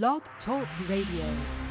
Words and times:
Blog 0.00 0.22
Talk 0.46 0.66
Radio. 0.88 1.61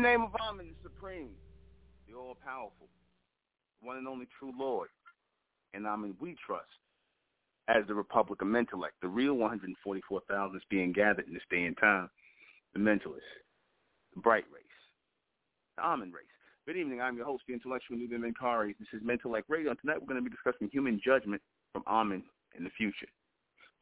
Name 0.00 0.22
of 0.22 0.32
Ahmen, 0.32 0.70
the 0.70 0.74
Supreme, 0.82 1.30
the 2.08 2.14
All-Powerful, 2.14 2.88
one 3.82 3.98
and 3.98 4.08
only 4.08 4.26
true 4.38 4.50
Lord, 4.58 4.88
and 5.74 5.84
Ahmen 5.84 6.14
we 6.18 6.34
trust 6.46 6.70
as 7.68 7.86
the 7.86 7.94
Republic 7.94 8.40
of 8.40 8.48
Mentellect, 8.48 8.96
the 9.02 9.08
real 9.08 9.34
144,000 9.34 10.56
is 10.56 10.62
being 10.70 10.92
gathered 10.92 11.26
in 11.26 11.34
this 11.34 11.42
day 11.50 11.64
and 11.64 11.76
time, 11.76 12.08
the 12.72 12.80
mentalists, 12.80 13.20
the 14.14 14.20
bright 14.20 14.44
race, 14.52 14.64
the 15.76 15.82
Ahmen 15.82 16.12
race. 16.14 16.24
Good 16.66 16.78
evening. 16.78 17.02
I'm 17.02 17.16
your 17.16 17.26
host, 17.26 17.44
the 17.46 17.52
intellectual 17.52 17.98
Nuben 17.98 18.20
Menkarayzz. 18.20 18.78
This 18.78 18.88
is 18.94 19.02
Mentellect 19.02 19.44
Radio, 19.48 19.70
and 19.70 19.78
tonight 19.80 20.00
we're 20.00 20.08
going 20.08 20.24
to 20.24 20.28
be 20.28 20.34
discussing 20.34 20.70
human 20.72 20.98
judgment 21.04 21.42
from 21.74 21.82
Ahmen 21.82 22.22
in 22.56 22.64
the 22.64 22.70
future. 22.70 23.08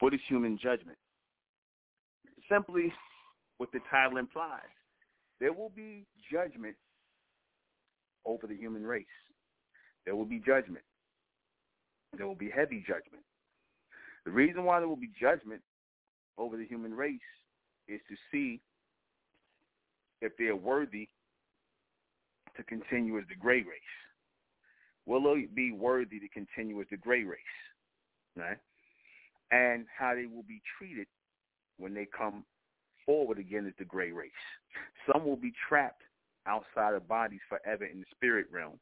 What 0.01 0.15
is 0.15 0.21
human 0.27 0.59
judgment? 0.59 0.99
Simply 2.51 2.93
what 3.59 3.71
the 3.73 3.81
title 3.89 4.19
implies. 4.19 4.63
There 5.41 5.53
will 5.53 5.71
be 5.75 6.07
judgment 6.33 6.77
over 8.27 8.47
the 8.47 8.57
human 8.57 8.85
race. 8.85 9.07
There 10.05 10.17
will 10.17 10.25
be 10.25 10.41
judgment. 10.45 10.85
There 12.17 12.27
will 12.27 12.35
be 12.35 12.51
heavy 12.51 12.81
judgment. 12.81 13.23
The 14.25 14.31
reason 14.31 14.65
why 14.65 14.81
there 14.81 14.89
will 14.89 14.97
be 14.97 15.11
judgment 15.21 15.63
over 16.37 16.57
the 16.57 16.67
human 16.67 16.95
race 16.95 17.21
is 17.89 18.01
to 18.09 18.17
see 18.31 18.61
if 20.21 20.37
they 20.37 20.47
are 20.47 20.57
worthy 20.57 21.09
to 22.57 22.63
continue 22.65 23.19
as 23.19 23.25
the 23.29 23.37
gray 23.37 23.59
race. 23.59 23.95
Will 25.07 25.23
they 25.23 25.47
be 25.55 25.73
worthy 25.73 26.19
to 26.21 26.29
continue 26.29 26.81
as 26.81 26.87
the 26.91 26.97
gray 26.97 27.23
race? 27.23 27.39
Right? 28.37 28.59
And 29.51 29.87
how 29.97 30.15
they 30.15 30.27
will 30.27 30.43
be 30.43 30.61
treated 30.77 31.07
when 31.79 31.95
they 31.95 32.07
come 32.17 32.45
forward 33.09 33.39
again 33.39 33.67
as 33.67 33.73
the 33.79 33.87
gray 33.87 34.13
race. 34.13 34.31
Some 35.11 35.25
will 35.25 35.37
be 35.37 35.55
trapped 35.67 36.03
outside 36.47 36.93
of 36.93 37.09
bodies 37.09 37.41
forever 37.49 37.87
in 37.87 38.01
the 38.01 38.07
spirit 38.15 38.47
realm 38.53 38.79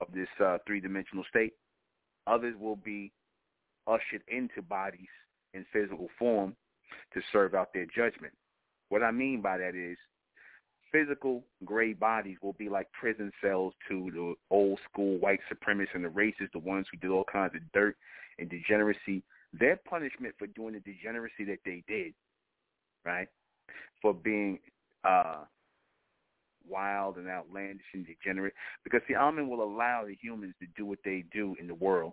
of 0.00 0.08
this 0.14 0.28
uh, 0.42 0.56
three-dimensional 0.66 1.24
state. 1.28 1.52
Others 2.26 2.54
will 2.58 2.76
be 2.76 3.12
ushered 3.86 4.22
into 4.28 4.62
bodies 4.62 5.10
in 5.52 5.66
physical 5.74 6.08
form 6.18 6.56
to 7.12 7.20
serve 7.32 7.54
out 7.54 7.68
their 7.74 7.84
judgment. 7.84 8.32
What 8.88 9.02
I 9.02 9.10
mean 9.10 9.42
by 9.42 9.58
that 9.58 9.74
is 9.74 9.98
physical 10.90 11.44
gray 11.66 11.92
bodies 11.92 12.38
will 12.42 12.54
be 12.54 12.70
like 12.70 12.90
prison 12.98 13.30
cells 13.42 13.74
to 13.90 14.10
the 14.14 14.34
old 14.50 14.78
school 14.90 15.18
white 15.18 15.40
supremacists 15.52 15.94
and 15.94 16.04
the 16.04 16.08
racists, 16.08 16.52
the 16.54 16.60
ones 16.60 16.86
who 16.90 16.96
did 16.98 17.10
all 17.10 17.26
kinds 17.30 17.54
of 17.54 17.60
dirt 17.74 17.94
and 18.38 18.48
degeneracy. 18.48 19.22
Their 19.52 19.78
punishment 19.88 20.34
for 20.38 20.46
doing 20.46 20.72
the 20.72 20.80
degeneracy 20.80 21.44
that 21.44 21.58
they 21.66 21.82
did, 21.86 22.14
right, 23.04 23.28
for 24.00 24.14
being 24.14 24.58
uh, 25.04 25.44
wild 26.68 27.16
and 27.16 27.28
outlandish 27.28 27.86
and 27.94 28.06
degenerate, 28.06 28.54
because 28.84 29.00
the 29.08 29.14
Ahmen 29.14 29.48
will 29.48 29.62
allow 29.62 30.04
the 30.06 30.16
humans 30.20 30.54
to 30.60 30.66
do 30.76 30.86
what 30.86 30.98
they 31.04 31.24
do 31.32 31.54
in 31.60 31.66
the 31.66 31.74
world, 31.74 32.12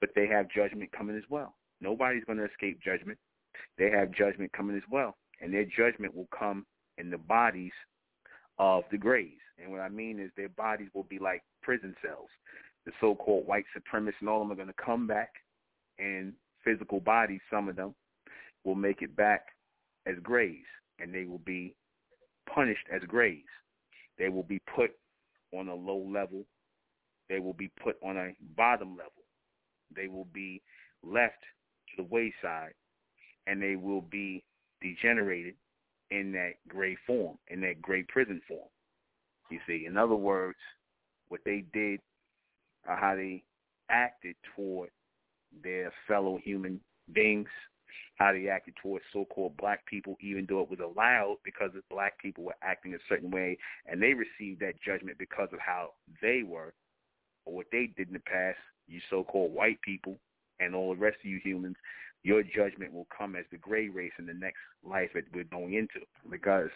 but 0.00 0.10
they 0.14 0.26
have 0.26 0.50
judgment 0.50 0.90
coming 0.92 1.16
as 1.16 1.24
well. 1.28 1.54
Nobody's 1.80 2.24
going 2.24 2.38
to 2.38 2.44
escape 2.44 2.80
judgment. 2.82 3.18
They 3.78 3.90
have 3.90 4.12
judgment 4.12 4.52
coming 4.52 4.76
as 4.76 4.82
well, 4.90 5.16
and 5.40 5.52
their 5.52 5.64
judgment 5.64 6.14
will 6.14 6.28
come 6.36 6.66
in 6.98 7.10
the 7.10 7.18
bodies 7.18 7.72
of 8.58 8.84
the 8.90 8.98
grays. 8.98 9.38
And 9.62 9.70
what 9.72 9.80
I 9.80 9.88
mean 9.88 10.20
is 10.20 10.30
their 10.36 10.48
bodies 10.50 10.88
will 10.94 11.04
be 11.04 11.18
like 11.18 11.42
prison 11.62 11.94
cells. 12.04 12.28
The 12.86 12.92
so-called 13.00 13.46
white 13.46 13.64
supremacists 13.76 14.20
and 14.20 14.28
all 14.28 14.42
of 14.42 14.48
them 14.48 14.52
are 14.52 14.62
going 14.62 14.68
to 14.68 14.84
come 14.84 15.06
back 15.06 15.30
in 15.98 16.34
physical 16.64 17.00
bodies. 17.00 17.40
Some 17.50 17.68
of 17.68 17.76
them 17.76 17.94
will 18.64 18.74
make 18.74 19.02
it 19.02 19.14
back 19.16 19.46
as 20.06 20.14
grays, 20.22 20.64
and 21.00 21.14
they 21.14 21.24
will 21.24 21.40
be 21.44 21.74
punished 22.52 22.86
as 22.92 23.02
grays. 23.06 23.44
They 24.18 24.28
will 24.28 24.42
be 24.42 24.60
put 24.74 24.90
on 25.56 25.68
a 25.68 25.74
low 25.74 26.06
level. 26.12 26.44
They 27.28 27.38
will 27.38 27.54
be 27.54 27.70
put 27.82 27.96
on 28.04 28.16
a 28.16 28.34
bottom 28.56 28.90
level. 28.90 29.12
They 29.94 30.08
will 30.08 30.26
be 30.32 30.62
left 31.02 31.42
to 31.90 32.02
the 32.02 32.08
wayside, 32.08 32.74
and 33.46 33.62
they 33.62 33.76
will 33.76 34.02
be 34.02 34.44
degenerated 34.82 35.54
in 36.10 36.32
that 36.32 36.54
gray 36.68 36.96
form, 37.06 37.38
in 37.48 37.60
that 37.62 37.80
gray 37.80 38.02
prison 38.02 38.40
form. 38.46 38.68
You 39.50 39.58
see, 39.66 39.86
in 39.86 39.96
other 39.96 40.14
words, 40.14 40.58
what 41.28 41.40
they 41.44 41.64
did, 41.72 42.00
or 42.88 42.96
how 42.96 43.14
they 43.14 43.42
acted 43.90 44.36
toward 44.54 44.90
their 45.62 45.92
fellow 46.06 46.38
human 46.42 46.80
beings, 47.12 47.48
how 48.16 48.32
they 48.32 48.48
acted 48.48 48.74
towards 48.82 49.04
so-called 49.12 49.56
black 49.56 49.84
people, 49.86 50.16
even 50.20 50.46
though 50.48 50.60
it 50.60 50.70
was 50.70 50.80
allowed 50.80 51.36
because 51.44 51.70
the 51.74 51.82
black 51.90 52.18
people 52.18 52.44
were 52.44 52.56
acting 52.62 52.94
a 52.94 52.98
certain 53.08 53.30
way, 53.30 53.56
and 53.86 54.02
they 54.02 54.14
received 54.14 54.60
that 54.60 54.80
judgment 54.84 55.18
because 55.18 55.48
of 55.52 55.58
how 55.58 55.92
they 56.22 56.42
were, 56.46 56.74
or 57.44 57.54
what 57.54 57.66
they 57.72 57.90
did 57.96 58.08
in 58.08 58.14
the 58.14 58.20
past. 58.20 58.58
You 58.86 59.00
so-called 59.08 59.52
white 59.54 59.80
people 59.82 60.16
and 60.58 60.74
all 60.74 60.94
the 60.94 61.00
rest 61.00 61.18
of 61.24 61.30
you 61.30 61.40
humans, 61.42 61.76
your 62.22 62.42
judgment 62.42 62.92
will 62.92 63.06
come 63.16 63.36
as 63.36 63.44
the 63.50 63.56
gray 63.56 63.88
race 63.88 64.12
in 64.18 64.26
the 64.26 64.34
next 64.34 64.58
life 64.84 65.10
that 65.14 65.24
we're 65.32 65.44
going 65.44 65.74
into. 65.74 66.04
Because, 66.28 66.68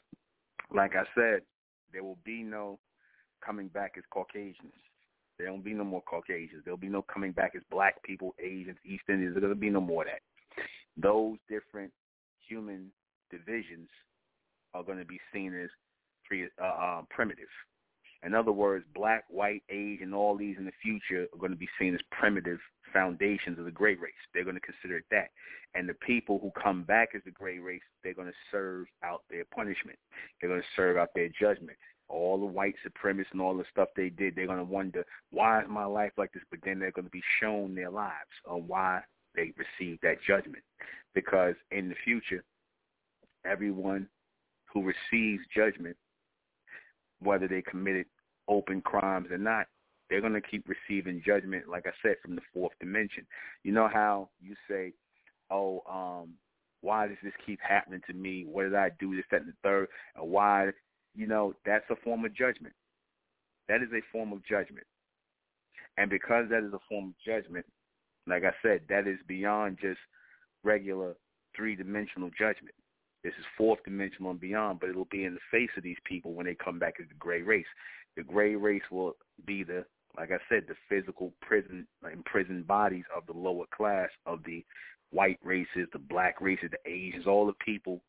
like 0.75 0.93
I 0.97 1.05
said, 1.15 1.43
there 1.93 2.03
will 2.03 2.19
be 2.25 2.43
no 2.43 2.79
coming 3.45 3.69
back 3.69 3.95
as 3.99 4.05
Caucasians. 4.11 4.73
There 5.39 5.51
won't 5.51 5.65
be 5.65 5.75
no 5.75 5.85
more 5.85 6.03
Caucasians. 6.03 6.63
There'll 6.65 6.79
be 6.79 6.89
no 6.89 7.03
coming 7.03 7.33
back 7.33 7.53
as 7.57 7.63
black 7.71 8.03
people, 8.05 8.35
Asians, 8.39 8.79
East 8.85 9.05
Indians. 9.09 9.37
There'll 9.39 9.55
be 9.55 9.71
no 9.71 9.81
more 9.81 10.03
of 10.03 10.09
that. 10.09 10.21
Those 10.97 11.37
different 11.49 11.93
human 12.47 12.91
divisions 13.31 13.89
are 14.75 14.83
going 14.83 14.99
to 14.99 15.05
be 15.05 15.21
seen 15.33 15.55
as 15.55 15.71
pre, 16.25 16.45
uh, 16.61 16.65
uh, 16.65 17.03
primitive. 17.11 17.49
In 18.25 18.35
other 18.35 18.53
words, 18.53 18.87
black, 18.95 19.25
white, 19.29 19.63
age, 19.71 19.99
and 20.01 20.15
all 20.15 20.37
these 20.37 20.57
in 20.59 20.65
the 20.65 20.73
future 20.83 21.27
are 21.33 21.39
going 21.39 21.53
to 21.53 21.59
be 21.59 21.69
seen 21.79 21.95
as 21.95 22.01
primitive 22.11 22.59
foundations 22.93 23.59
of 23.59 23.67
the 23.67 23.71
gray 23.71 23.97
race. 23.97 24.13
They're 24.33 24.45
going 24.45 24.57
to 24.57 24.61
consider 24.61 24.97
it 24.97 25.05
that. 25.11 25.29
And 25.75 25.87
the 25.87 25.95
people 25.95 26.39
who 26.39 26.51
come 26.61 26.85
back 26.85 27.11
as 27.15 27.21
the 27.25 27.33
gray 27.33 27.59
race, 27.59 27.83
they're 28.03 28.15
going 28.15 28.29
to 28.29 28.35
serve 28.51 28.87
out 29.03 29.23
their 29.29 29.45
punishment. 29.55 29.99
They're 30.41 30.49
going 30.49 30.63
to 30.63 30.67
serve 30.75 30.97
out 30.97 31.11
their 31.15 31.29
judgment. 31.39 31.77
All 32.09 32.39
the 32.39 32.47
white 32.47 32.77
supremacists 32.87 33.33
and 33.33 33.43
all 33.43 33.57
the 33.57 33.65
stuff 33.71 33.89
they 33.95 34.09
did, 34.09 34.37
they're 34.37 34.47
going 34.47 34.59
to 34.59 34.65
wonder, 34.65 35.05
why 35.31 35.61
is 35.61 35.67
my 35.69 35.85
life 35.85 36.13
like 36.17 36.33
this? 36.33 36.43
But 36.51 36.61
then 36.65 36.79
they're 36.79 36.93
going 36.93 37.07
to 37.07 37.11
be 37.11 37.23
shown 37.41 37.75
their 37.75 37.91
lives 37.91 38.15
on 38.49 38.67
why 38.67 39.03
they 39.35 39.53
receive 39.57 39.99
that 40.03 40.17
judgment. 40.27 40.63
Because 41.15 41.55
in 41.71 41.89
the 41.89 41.95
future, 42.05 42.43
everyone 43.45 44.09
who 44.73 44.83
receives 44.83 45.43
judgment, 45.55 45.97
whether 47.21 47.47
they 47.47 47.63
committed 47.63 48.07
open 48.49 48.81
crimes 48.81 49.29
or 49.31 49.39
not, 49.39 49.67
they're 50.11 50.21
going 50.21 50.35
to 50.35 50.41
keep 50.41 50.69
receiving 50.69 51.23
judgment, 51.25 51.69
like 51.69 51.87
I 51.87 51.93
said, 52.03 52.17
from 52.23 52.35
the 52.35 52.43
fourth 52.53 52.73
dimension. 52.79 53.27
You 53.63 53.73
know 53.73 53.89
how 53.93 54.29
you 54.41 54.55
say, 54.69 54.93
oh, 55.51 55.83
um, 55.91 56.35
why 56.83 57.07
does 57.09 57.17
this 57.23 57.33
keep 57.47 57.59
happening 57.67 58.03
to 58.07 58.13
me? 58.13 58.45
What 58.47 58.65
did 58.65 58.75
I 58.75 58.91
do? 59.01 59.17
This, 59.17 59.25
that, 59.31 59.41
and 59.41 59.51
the 59.51 59.57
third. 59.63 59.89
And 60.17 60.31
why, 60.31 60.71
you 61.15 61.27
know, 61.27 61.55
that's 61.65 61.89
a 61.91 61.97
form 61.97 62.25
of 62.25 62.35
judgment. 62.35 62.75
That 63.69 63.81
is 63.81 63.89
a 63.95 64.03
form 64.13 64.33
of 64.33 64.45
judgment. 64.45 64.87
And 65.97 66.11
because 66.11 66.47
that 66.51 66.65
is 66.65 66.73
a 66.75 66.81
form 66.89 67.07
of 67.09 67.15
judgment, 67.25 67.65
like 68.27 68.45
I 68.45 68.53
said, 68.63 68.83
that 68.89 69.07
is 69.07 69.19
beyond 69.27 69.79
just 69.81 70.01
regular 70.63 71.15
three-dimensional 71.57 72.31
judgment. 72.39 72.75
This 73.23 73.33
is 73.39 73.45
fourth 73.57 73.83
dimensional 73.85 74.31
and 74.31 74.41
beyond, 74.41 74.81
but 74.81 74.91
it'll 74.91 75.07
be 75.07 75.25
in 75.25 75.35
the 75.35 75.41
face 75.51 75.71
of 75.77 75.83
these 75.83 75.97
people 76.05 76.35
when 76.35 76.47
they 76.47 76.55
come 76.55 76.79
back 76.79 76.95
as 77.01 77.09
the 77.09 77.15
gray 77.15 77.43
race. 77.43 77.67
The 78.17 78.23
gray 78.23 78.55
race 78.55 78.83
will 78.91 79.15
be 79.47 79.65
the, 79.65 79.85
like 80.17 80.31
I 80.31 80.39
said, 80.49 80.65
the 80.69 80.75
physical 80.89 81.33
prison, 81.41 81.87
imprisoned 82.13 82.67
bodies 82.67 83.05
of 83.17 83.27
the 83.27 83.33
lower 83.33 83.65
class 83.75 84.11
of 84.27 84.41
the 84.45 84.65
white 85.11 85.39
races, 85.43 85.89
the 85.93 85.99
black 85.99 86.41
races, 86.41 86.71
the 86.71 86.91
Asians, 86.91 87.27
all 87.27 87.47
the 87.47 87.55
people 87.65 88.03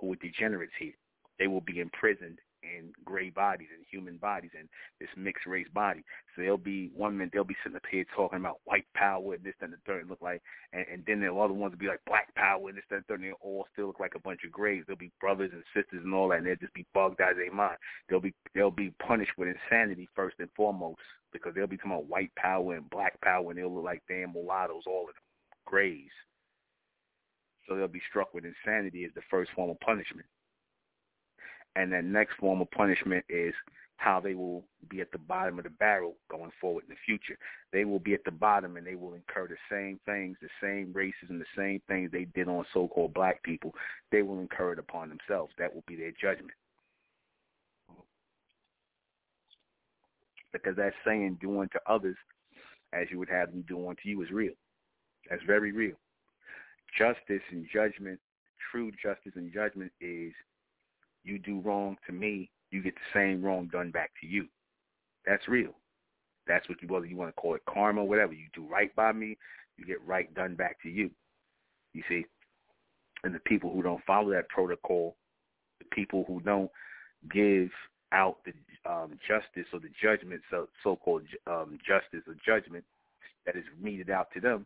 who 0.00 0.12
are 0.12 0.16
degenerates 0.16 0.72
here. 0.78 0.92
They 1.38 1.46
will 1.46 1.62
be 1.62 1.80
imprisoned 1.80 2.38
in 2.62 2.92
gray 3.04 3.30
bodies 3.30 3.68
and 3.74 3.84
human 3.90 4.16
bodies 4.16 4.50
and 4.58 4.68
this 5.00 5.08
mixed 5.16 5.46
race 5.46 5.66
body. 5.72 6.04
So 6.34 6.42
they'll 6.42 6.56
be 6.56 6.90
one 6.94 7.16
minute 7.16 7.30
they'll 7.32 7.44
be 7.44 7.56
sitting 7.62 7.76
up 7.76 7.82
here 7.90 8.04
talking 8.14 8.38
about 8.38 8.60
white 8.64 8.86
power 8.94 9.34
and 9.34 9.44
this 9.44 9.54
and 9.60 9.72
the 9.72 9.78
third 9.86 10.08
look 10.08 10.22
like 10.22 10.42
and, 10.72 10.84
and 10.92 11.04
then 11.06 11.20
the 11.20 11.32
other 11.32 11.54
ones 11.54 11.72
will 11.72 11.78
be 11.78 11.88
like 11.88 12.04
black 12.06 12.34
power 12.34 12.68
and 12.68 12.76
this 12.76 12.84
and 12.90 13.00
the 13.00 13.04
third 13.08 13.20
and 13.20 13.30
they 13.30 13.34
all 13.40 13.66
still 13.72 13.86
look 13.88 14.00
like 14.00 14.14
a 14.14 14.20
bunch 14.20 14.40
of 14.44 14.52
grays. 14.52 14.84
They'll 14.86 14.96
be 14.96 15.12
brothers 15.20 15.50
and 15.52 15.62
sisters 15.74 16.02
and 16.04 16.14
all 16.14 16.28
that 16.28 16.38
and 16.38 16.46
they'll 16.46 16.56
just 16.56 16.74
be 16.74 16.86
bugged 16.94 17.20
out 17.20 17.32
of 17.32 17.36
their 17.38 17.52
mind. 17.52 17.76
They'll 18.08 18.20
be 18.20 18.34
they'll 18.54 18.70
be 18.70 18.92
punished 19.06 19.32
with 19.36 19.48
insanity 19.48 20.08
first 20.14 20.36
and 20.38 20.50
foremost 20.56 21.00
because 21.32 21.54
they'll 21.54 21.66
be 21.66 21.76
talking 21.76 21.92
about 21.92 22.08
white 22.08 22.34
power 22.36 22.74
and 22.74 22.88
black 22.90 23.20
power 23.20 23.50
and 23.50 23.58
they'll 23.58 23.74
look 23.74 23.84
like 23.84 24.02
damn 24.08 24.32
mulattoes, 24.32 24.84
all 24.86 25.02
of 25.08 25.14
them. 25.14 25.22
Grays. 25.66 26.10
So 27.68 27.76
they'll 27.76 27.86
be 27.86 28.02
struck 28.08 28.34
with 28.34 28.44
insanity 28.44 29.04
as 29.04 29.12
the 29.14 29.22
first 29.30 29.52
form 29.52 29.70
of 29.70 29.78
punishment. 29.80 30.26
And 31.76 31.92
that 31.92 32.04
next 32.04 32.34
form 32.34 32.60
of 32.60 32.70
punishment 32.70 33.24
is 33.28 33.54
how 33.96 34.18
they 34.18 34.34
will 34.34 34.64
be 34.88 35.00
at 35.02 35.12
the 35.12 35.18
bottom 35.18 35.58
of 35.58 35.64
the 35.64 35.70
barrel 35.70 36.14
going 36.30 36.50
forward 36.58 36.84
in 36.88 36.90
the 36.90 36.96
future. 37.04 37.38
They 37.70 37.84
will 37.84 37.98
be 37.98 38.14
at 38.14 38.24
the 38.24 38.30
bottom 38.30 38.76
and 38.76 38.86
they 38.86 38.94
will 38.94 39.12
incur 39.12 39.46
the 39.46 39.56
same 39.70 40.00
things, 40.06 40.38
the 40.40 40.48
same 40.60 40.90
races 40.94 41.28
and 41.28 41.40
the 41.40 41.44
same 41.56 41.82
things 41.86 42.10
they 42.10 42.24
did 42.34 42.48
on 42.48 42.64
so-called 42.72 43.12
black 43.12 43.42
people. 43.42 43.74
They 44.10 44.22
will 44.22 44.40
incur 44.40 44.72
it 44.72 44.78
upon 44.78 45.10
themselves. 45.10 45.52
That 45.58 45.74
will 45.74 45.84
be 45.86 45.96
their 45.96 46.12
judgment. 46.12 46.54
Because 50.52 50.76
that 50.76 50.94
saying, 51.04 51.38
do 51.40 51.60
unto 51.60 51.78
others 51.86 52.16
as 52.92 53.06
you 53.10 53.18
would 53.18 53.28
have 53.28 53.50
them 53.50 53.64
do 53.68 53.88
unto 53.88 54.08
you 54.08 54.22
is 54.22 54.30
real. 54.30 54.54
That's 55.28 55.42
very 55.46 55.72
real. 55.72 55.96
Justice 56.98 57.42
and 57.52 57.66
judgment, 57.72 58.18
true 58.72 58.90
justice 59.02 59.32
and 59.36 59.52
judgment 59.52 59.92
is 60.00 60.32
you 61.24 61.38
do 61.38 61.60
wrong 61.60 61.96
to 62.06 62.12
me, 62.12 62.50
you 62.70 62.82
get 62.82 62.94
the 62.94 63.18
same 63.18 63.42
wrong 63.42 63.68
done 63.72 63.90
back 63.90 64.10
to 64.20 64.26
you. 64.26 64.46
That's 65.26 65.46
real. 65.48 65.72
That's 66.46 66.68
what 66.68 66.82
you 66.82 66.88
whether 66.88 67.06
you 67.06 67.16
want 67.16 67.34
to 67.34 67.40
call 67.40 67.54
it 67.54 67.62
karma, 67.68 68.04
whatever. 68.04 68.32
You 68.32 68.46
do 68.54 68.66
right 68.66 68.94
by 68.96 69.12
me, 69.12 69.36
you 69.76 69.84
get 69.84 70.04
right 70.06 70.32
done 70.34 70.54
back 70.54 70.82
to 70.82 70.88
you. 70.88 71.10
You 71.92 72.02
see? 72.08 72.24
And 73.24 73.34
the 73.34 73.40
people 73.40 73.72
who 73.72 73.82
don't 73.82 74.04
follow 74.06 74.30
that 74.30 74.48
protocol, 74.48 75.16
the 75.78 75.84
people 75.92 76.24
who 76.26 76.40
don't 76.40 76.70
give 77.32 77.68
out 78.12 78.38
the 78.44 78.52
um, 78.90 79.18
justice 79.28 79.68
or 79.72 79.80
the 79.80 79.90
judgment, 80.02 80.40
so 80.50 80.68
so-called 80.82 81.22
um, 81.46 81.78
justice 81.86 82.26
or 82.26 82.34
judgment 82.44 82.84
that 83.44 83.56
is 83.56 83.64
meted 83.80 84.10
out 84.10 84.28
to 84.32 84.40
them, 84.40 84.64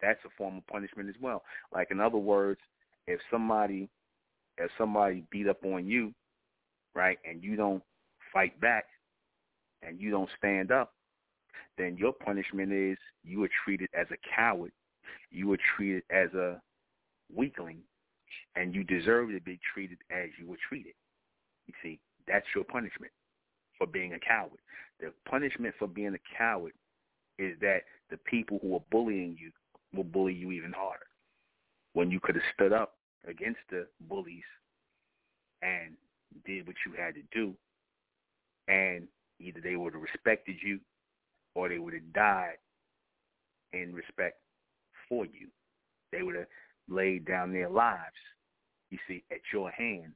that's 0.00 0.18
a 0.24 0.30
form 0.36 0.58
of 0.58 0.66
punishment 0.66 1.08
as 1.08 1.14
well. 1.20 1.42
Like 1.72 1.90
in 1.90 2.00
other 2.00 2.18
words, 2.18 2.60
if 3.06 3.20
somebody 3.30 3.88
if 4.58 4.70
somebody 4.76 5.24
beat 5.30 5.48
up 5.48 5.64
on 5.64 5.86
you, 5.86 6.12
right, 6.94 7.18
and 7.28 7.42
you 7.42 7.56
don't 7.56 7.82
fight 8.32 8.60
back 8.60 8.84
and 9.82 10.00
you 10.00 10.10
don't 10.10 10.28
stand 10.36 10.72
up, 10.72 10.92
then 11.76 11.96
your 11.96 12.12
punishment 12.12 12.72
is 12.72 12.98
you 13.24 13.44
are 13.44 13.50
treated 13.64 13.88
as 13.94 14.06
a 14.10 14.16
coward. 14.34 14.72
You 15.30 15.52
are 15.52 15.58
treated 15.76 16.02
as 16.10 16.32
a 16.34 16.60
weakling, 17.34 17.78
and 18.56 18.74
you 18.74 18.84
deserve 18.84 19.30
to 19.30 19.40
be 19.40 19.58
treated 19.72 19.98
as 20.10 20.28
you 20.38 20.46
were 20.46 20.56
treated. 20.68 20.94
You 21.66 21.74
see, 21.82 22.00
that's 22.26 22.46
your 22.54 22.64
punishment 22.64 23.12
for 23.76 23.86
being 23.86 24.14
a 24.14 24.18
coward. 24.18 24.58
The 25.00 25.12
punishment 25.28 25.74
for 25.78 25.86
being 25.86 26.14
a 26.14 26.36
coward 26.36 26.72
is 27.38 27.56
that 27.60 27.82
the 28.10 28.16
people 28.16 28.58
who 28.60 28.74
are 28.74 28.82
bullying 28.90 29.36
you 29.38 29.52
will 29.94 30.04
bully 30.04 30.34
you 30.34 30.50
even 30.50 30.72
harder. 30.72 31.06
When 31.92 32.10
you 32.10 32.20
could 32.20 32.34
have 32.34 32.44
stood 32.54 32.72
up 32.72 32.97
against 33.26 33.60
the 33.70 33.86
bullies 34.08 34.42
and 35.62 35.94
did 36.44 36.66
what 36.66 36.76
you 36.86 36.92
had 36.96 37.14
to 37.14 37.22
do, 37.32 37.54
and 38.68 39.08
either 39.40 39.60
they 39.60 39.76
would 39.76 39.94
have 39.94 40.02
respected 40.02 40.56
you 40.62 40.78
or 41.54 41.68
they 41.68 41.78
would 41.78 41.94
have 41.94 42.12
died 42.12 42.56
in 43.72 43.94
respect 43.94 44.38
for 45.08 45.24
you. 45.24 45.48
They 46.12 46.22
would 46.22 46.36
have 46.36 46.46
laid 46.88 47.26
down 47.26 47.52
their 47.52 47.68
lives, 47.68 48.16
you 48.90 48.98
see, 49.06 49.24
at 49.30 49.40
your 49.52 49.70
hands 49.70 50.14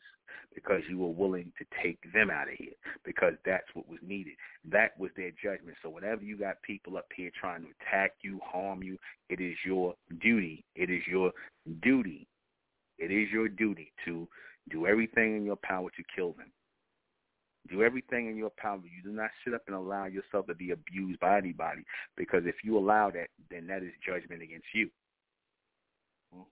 because 0.54 0.82
you 0.88 0.98
were 0.98 1.08
willing 1.08 1.52
to 1.58 1.64
take 1.82 1.98
them 2.12 2.30
out 2.30 2.48
of 2.48 2.54
here 2.56 2.72
because 3.04 3.34
that's 3.44 3.66
what 3.74 3.88
was 3.88 3.98
needed. 4.02 4.34
That 4.70 4.98
was 4.98 5.10
their 5.16 5.30
judgment. 5.30 5.76
So 5.82 5.90
whenever 5.90 6.22
you 6.22 6.36
got 6.36 6.62
people 6.62 6.96
up 6.96 7.06
here 7.14 7.30
trying 7.38 7.62
to 7.62 7.68
attack 7.80 8.12
you, 8.22 8.40
harm 8.44 8.82
you, 8.82 8.98
it 9.28 9.40
is 9.40 9.56
your 9.64 9.94
duty. 10.20 10.64
It 10.74 10.90
is 10.90 11.02
your 11.06 11.32
duty. 11.82 12.26
It 13.02 13.10
is 13.10 13.28
your 13.32 13.48
duty 13.48 13.92
to 14.04 14.28
do 14.70 14.86
everything 14.86 15.36
in 15.36 15.44
your 15.44 15.56
power 15.56 15.90
to 15.96 16.02
kill 16.14 16.34
them. 16.34 16.52
Do 17.68 17.82
everything 17.82 18.28
in 18.28 18.36
your 18.36 18.52
power. 18.56 18.78
You 18.78 19.02
do 19.02 19.16
not 19.16 19.30
sit 19.44 19.54
up 19.54 19.62
and 19.66 19.74
allow 19.74 20.06
yourself 20.06 20.46
to 20.46 20.54
be 20.54 20.70
abused 20.70 21.18
by 21.18 21.36
anybody 21.36 21.82
because 22.16 22.42
if 22.46 22.54
you 22.62 22.78
allow 22.78 23.10
that, 23.10 23.26
then 23.50 23.66
that 23.66 23.82
is 23.82 23.90
judgment 24.06 24.40
against 24.40 24.66
you. 24.72 24.88
Hmm. 26.32 26.42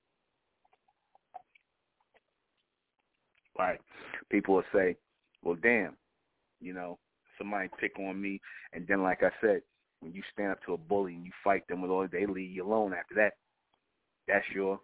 Right. 3.57 3.81
People 4.29 4.57
will 4.57 4.65
say, 4.75 4.97
well, 5.45 5.57
damn, 5.63 5.97
you 6.61 6.73
know, 6.73 6.99
somebody 7.39 7.69
pick 7.79 7.97
on 8.01 8.21
me. 8.21 8.41
And 8.73 8.87
then, 8.89 9.05
like 9.05 9.23
I 9.23 9.31
said, 9.41 9.63
when 10.01 10.13
you 10.13 10.23
stand 10.33 10.51
up 10.51 10.63
to 10.67 10.73
a 10.73 10.79
bully 10.79 11.15
and 11.15 11.25
you 11.25 11.33
fight 11.45 11.67
them 11.69 11.81
with 11.81 11.93
all, 11.93 12.09
they 12.11 12.27
leave 12.27 12.51
you 12.51 12.67
alone 12.67 12.93
after 12.93 13.15
that. 13.17 13.35
That's 14.27 14.45
your, 14.53 14.81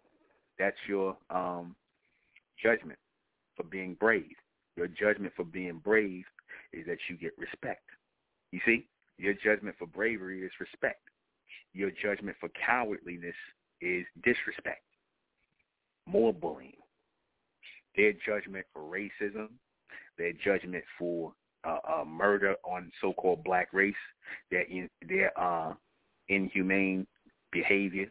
that's 0.59 0.77
your 0.89 1.17
um, 1.31 1.75
judgment 2.63 2.99
for 3.57 3.65
being 3.65 3.95
brave. 3.99 4.35
Your 4.77 4.89
judgment 4.89 5.33
for 5.37 5.45
being 5.45 5.81
brave 5.83 6.25
is 6.73 6.87
that 6.87 6.99
you 7.09 7.17
get 7.17 7.33
respect. 7.39 7.85
You 8.53 8.61
see, 8.65 8.87
your 9.19 9.35
judgment 9.35 9.77
for 9.79 9.87
bravery 9.87 10.43
is 10.43 10.53
respect. 10.61 11.01
Your 11.73 11.91
judgment 11.91 12.37
for 12.41 12.49
cowardliness 12.67 13.35
is 13.81 14.05
disrespect. 14.23 14.83
More 16.07 16.33
bullying 16.33 16.77
their 17.97 18.13
judgment 18.13 18.67
for 18.73 18.83
racism, 18.83 19.49
their 20.19 20.33
judgment 20.33 20.85
for 20.99 21.33
uh, 21.67 21.79
uh, 21.89 22.05
murder 22.05 22.55
on 22.65 22.93
so-called 23.01 23.43
black 23.43 23.73
race, 23.73 23.95
their 24.51 24.63
in, 24.63 24.89
their 25.09 25.33
uh, 25.41 25.73
inhumane 26.29 27.07
behavior, 27.51 28.07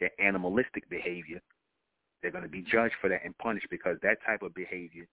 their 0.00 0.10
animalistic 0.20 0.88
behavior. 0.90 1.40
They're 2.22 2.30
going 2.30 2.44
to 2.44 2.50
be 2.50 2.62
judged 2.62 2.94
for 3.00 3.08
that 3.08 3.24
and 3.24 3.36
punished 3.38 3.68
because 3.70 3.96
that 4.02 4.18
type 4.26 4.42
of 4.42 4.54
behavior 4.54 5.06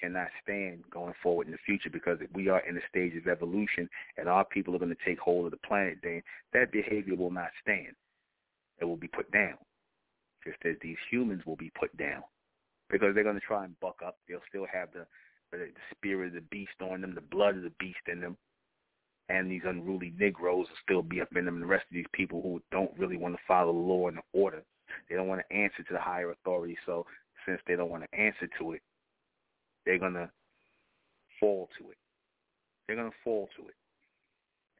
cannot 0.00 0.28
stand 0.42 0.82
going 0.90 1.14
forward 1.22 1.46
in 1.46 1.52
the 1.52 1.58
future 1.66 1.90
because 1.90 2.18
if 2.20 2.30
we 2.34 2.48
are 2.48 2.60
in 2.66 2.76
a 2.76 2.88
stage 2.88 3.14
of 3.16 3.28
evolution 3.28 3.88
and 4.16 4.28
our 4.28 4.44
people 4.44 4.74
are 4.74 4.78
going 4.78 4.94
to 4.94 5.04
take 5.04 5.18
hold 5.18 5.44
of 5.44 5.50
the 5.50 5.66
planet, 5.66 5.98
then 6.02 6.22
that 6.52 6.72
behavior 6.72 7.14
will 7.14 7.30
not 7.30 7.50
stand. 7.60 7.94
It 8.80 8.86
will 8.86 8.96
be 8.96 9.08
put 9.08 9.30
down, 9.30 9.54
just 10.44 10.58
as 10.64 10.76
these 10.80 10.96
humans 11.10 11.42
will 11.46 11.56
be 11.56 11.70
put 11.78 11.94
down 11.96 12.22
because 12.92 13.14
they're 13.14 13.24
going 13.24 13.40
to 13.40 13.46
try 13.46 13.64
and 13.64 13.78
buck 13.80 14.00
up. 14.04 14.18
They'll 14.28 14.40
still 14.48 14.66
have 14.72 14.88
the, 14.92 15.06
the 15.50 15.68
spirit 15.90 16.28
of 16.28 16.34
the 16.34 16.40
beast 16.50 16.80
on 16.80 17.00
them, 17.00 17.14
the 17.14 17.20
blood 17.20 17.56
of 17.56 17.62
the 17.62 17.72
beast 17.78 18.04
in 18.06 18.20
them, 18.20 18.36
and 19.28 19.50
these 19.50 19.62
unruly 19.64 20.12
Negroes 20.18 20.66
will 20.68 20.76
still 20.82 21.02
be 21.02 21.20
up 21.20 21.34
in 21.34 21.46
them. 21.46 21.54
And 21.54 21.62
the 21.62 21.68
rest 21.68 21.86
of 21.90 21.94
these 21.94 22.06
people 22.12 22.42
who 22.42 22.62
don't 22.70 22.96
really 22.98 23.16
want 23.16 23.34
to 23.34 23.40
follow 23.48 23.72
the 23.72 23.78
law 23.78 24.08
and 24.08 24.18
the 24.18 24.22
order, 24.38 24.62
they 25.08 25.16
don't 25.16 25.28
want 25.28 25.42
to 25.48 25.56
answer 25.56 25.82
to 25.82 25.92
the 25.92 26.00
higher 26.00 26.30
authority. 26.30 26.76
So 26.86 27.06
since 27.46 27.60
they 27.66 27.76
don't 27.76 27.90
want 27.90 28.04
to 28.04 28.18
answer 28.18 28.48
to 28.58 28.72
it, 28.72 28.82
they're 29.84 29.98
going 29.98 30.14
to 30.14 30.30
fall 31.40 31.68
to 31.78 31.90
it. 31.90 31.96
They're 32.86 32.96
going 32.96 33.10
to 33.10 33.16
fall 33.24 33.48
to 33.56 33.68
it. 33.68 33.74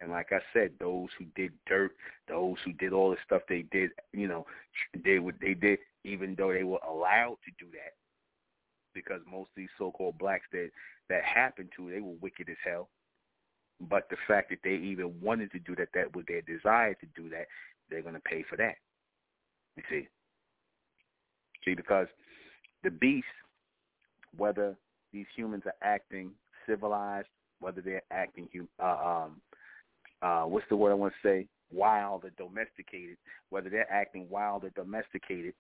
And 0.00 0.10
like 0.10 0.32
I 0.32 0.40
said, 0.52 0.72
those 0.80 1.08
who 1.16 1.26
did 1.36 1.52
dirt, 1.66 1.92
those 2.28 2.56
who 2.64 2.72
did 2.72 2.92
all 2.92 3.10
the 3.10 3.16
stuff 3.24 3.42
they 3.48 3.62
did, 3.70 3.90
you 4.12 4.26
know, 4.26 4.44
they 5.04 5.20
would 5.20 5.36
they 5.40 5.54
did 5.54 5.78
even 6.04 6.34
though 6.36 6.52
they 6.52 6.64
were 6.64 6.80
allowed 6.88 7.38
to 7.44 7.64
do 7.64 7.70
that 7.70 7.92
because 8.94 9.20
most 9.30 9.48
of 9.48 9.56
these 9.56 9.68
so-called 9.78 10.18
blacks 10.18 10.46
that 10.52 10.70
that 11.08 11.22
happened 11.24 11.68
to, 11.76 11.90
they 11.90 12.00
were 12.00 12.14
wicked 12.20 12.48
as 12.48 12.56
hell. 12.64 12.88
But 13.80 14.08
the 14.10 14.16
fact 14.26 14.50
that 14.50 14.58
they 14.64 14.74
even 14.74 15.14
wanted 15.20 15.52
to 15.52 15.58
do 15.58 15.74
that, 15.76 15.88
that 15.94 16.14
was 16.14 16.24
their 16.26 16.42
desire 16.42 16.94
to 16.94 17.06
do 17.14 17.28
that, 17.30 17.46
they're 17.90 18.02
going 18.02 18.14
to 18.14 18.20
pay 18.20 18.44
for 18.48 18.56
that. 18.56 18.76
You 19.76 19.82
see? 19.88 20.08
See, 21.64 21.74
because 21.74 22.06
the 22.82 22.90
beast, 22.90 23.26
whether 24.36 24.76
these 25.12 25.26
humans 25.36 25.62
are 25.66 25.74
acting 25.82 26.32
civilized, 26.66 27.28
whether 27.60 27.80
they're 27.80 28.02
acting, 28.10 28.48
uh, 28.82 28.84
um, 28.84 29.40
uh, 30.22 30.42
what's 30.42 30.66
the 30.68 30.76
word 30.76 30.90
I 30.90 30.94
want 30.94 31.12
to 31.22 31.28
say, 31.28 31.46
wild 31.72 32.24
or 32.24 32.30
domesticated, 32.36 33.16
whether 33.50 33.70
they're 33.70 33.90
acting 33.92 34.28
wild 34.28 34.64
or 34.64 34.70
domesticated, 34.70 35.54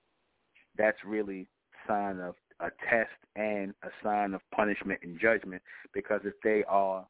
that's 0.76 0.98
really 1.06 1.46
sign 1.86 2.20
of 2.20 2.34
a 2.60 2.70
test 2.88 3.10
and 3.36 3.74
a 3.82 3.88
sign 4.02 4.34
of 4.34 4.40
punishment 4.54 5.00
and 5.02 5.18
judgment 5.20 5.60
because 5.92 6.20
if 6.24 6.34
they 6.44 6.64
are 6.68 7.06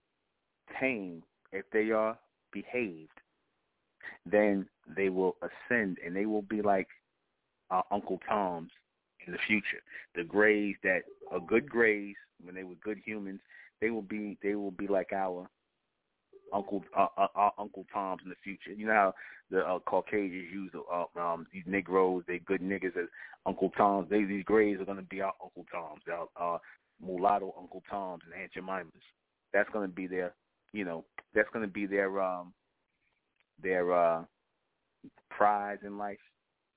tame, 0.80 1.22
if 1.52 1.64
they 1.72 1.90
are 1.90 2.18
behaved, 2.52 3.10
then 4.24 4.66
they 4.96 5.08
will 5.08 5.36
ascend 5.42 5.98
and 6.04 6.14
they 6.14 6.26
will 6.26 6.42
be 6.42 6.62
like 6.62 6.88
our 7.70 7.84
Uncle 7.90 8.20
Tom's 8.28 8.70
in 9.26 9.32
the 9.32 9.38
future. 9.46 9.82
The 10.14 10.24
Greys 10.24 10.76
that 10.82 11.02
are 11.30 11.40
good 11.40 11.68
Greys 11.68 12.16
when 12.42 12.54
they 12.54 12.64
were 12.64 12.74
good 12.82 12.98
humans, 13.04 13.40
they 13.80 13.90
will 13.90 14.02
be 14.02 14.38
they 14.42 14.54
will 14.54 14.70
be 14.70 14.86
like 14.86 15.12
our 15.12 15.48
Uncle 16.52 16.84
uh, 16.96 17.06
uh, 17.16 17.26
uh, 17.34 17.50
Uncle 17.58 17.86
Toms 17.92 18.20
in 18.24 18.30
the 18.30 18.36
future. 18.42 18.72
You 18.72 18.86
know 18.86 18.92
how 18.92 19.14
the 19.50 19.60
uh, 19.60 19.78
Caucasians 19.80 20.52
use 20.52 20.70
uh, 20.92 21.20
um, 21.20 21.46
these 21.52 21.64
Negroes, 21.66 22.24
they 22.26 22.38
good 22.38 22.60
niggas 22.60 22.96
as 22.96 23.08
Uncle 23.46 23.70
Toms. 23.76 24.08
They 24.10 24.24
these 24.24 24.44
Greys 24.44 24.80
are 24.80 24.84
going 24.84 24.98
to 24.98 25.04
be 25.04 25.20
our 25.20 25.34
Uncle 25.42 25.66
Toms, 25.72 26.02
our 26.10 26.54
uh, 26.54 26.58
mulatto 27.04 27.54
Uncle 27.58 27.82
Toms 27.90 28.22
and 28.26 28.40
Aunt 28.40 28.52
Jemimas. 28.52 29.02
That's 29.52 29.68
going 29.70 29.88
to 29.88 29.94
be 29.94 30.06
their, 30.06 30.34
you 30.72 30.84
know, 30.84 31.04
that's 31.34 31.48
going 31.52 31.66
to 31.66 31.72
be 31.72 31.86
their 31.86 32.20
um, 32.20 32.52
their 33.60 33.92
uh, 33.92 34.24
prize 35.30 35.78
in 35.84 35.98
life, 35.98 36.18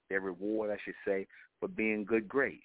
their 0.10 0.22
reward, 0.22 0.72
I 0.72 0.78
should 0.84 0.96
say, 1.06 1.28
for 1.60 1.68
being 1.68 2.06
good 2.06 2.28
Greys. 2.28 2.60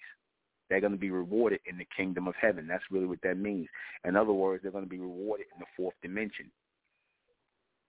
They're 0.69 0.81
going 0.81 0.93
to 0.93 0.97
be 0.97 1.11
rewarded 1.11 1.59
in 1.69 1.77
the 1.77 1.87
kingdom 1.95 2.27
of 2.27 2.35
heaven. 2.39 2.65
That's 2.65 2.83
really 2.89 3.05
what 3.05 3.21
that 3.23 3.37
means. 3.37 3.67
In 4.05 4.15
other 4.15 4.31
words, 4.31 4.63
they're 4.63 4.71
going 4.71 4.85
to 4.85 4.89
be 4.89 4.99
rewarded 4.99 5.47
in 5.53 5.59
the 5.59 5.65
fourth 5.75 5.95
dimension 6.01 6.49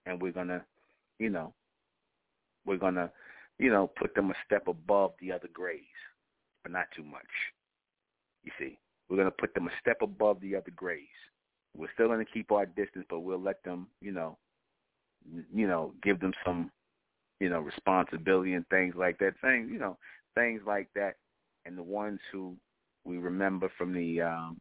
and 0.07 0.21
we're 0.21 0.33
gonna, 0.33 0.65
you 1.21 1.31
know, 1.31 1.55
we're 2.67 2.77
gonna, 2.77 3.11
you 3.59 3.71
know, 3.71 3.89
put 3.97 4.15
them 4.17 4.31
a 4.31 4.35
step 4.45 4.67
above 4.67 5.13
the 5.21 5.31
other 5.31 5.49
Greys, 5.53 5.81
but 6.65 6.73
not 6.73 6.87
too 6.97 7.05
much. 7.05 7.21
You 8.43 8.51
see, 8.59 8.79
we're 9.09 9.19
gonna 9.19 9.31
put 9.31 9.55
them 9.55 9.69
a 9.69 9.81
step 9.81 10.03
above 10.03 10.41
the 10.41 10.57
other 10.57 10.73
Greys, 10.75 11.07
we're 11.77 11.93
still 11.95 12.09
going 12.09 12.25
to 12.25 12.33
keep 12.33 12.53
our 12.53 12.67
distance, 12.67 13.07
but 13.09 13.21
we'll 13.21 13.41
let 13.41 13.63
them, 13.65 13.89
you 14.01 14.13
know, 14.13 14.37
you 15.55 15.67
know, 15.67 15.93
give 16.03 16.21
them 16.21 16.33
some, 16.45 16.71
you 17.41 17.49
know, 17.49 17.61
responsibility 17.61 18.55
and 18.55 18.67
things 18.69 18.95
like 18.97 19.19
that. 19.19 19.35
Things, 19.43 19.69
you 19.71 19.79
know, 19.79 19.97
things 20.35 20.63
like 20.67 20.89
that. 20.95 21.17
And 21.65 21.77
the 21.77 21.83
ones 21.83 22.21
who 22.31 22.57
we 23.05 23.19
remember 23.19 23.71
from 23.77 23.93
the, 23.93 24.23
um, 24.23 24.59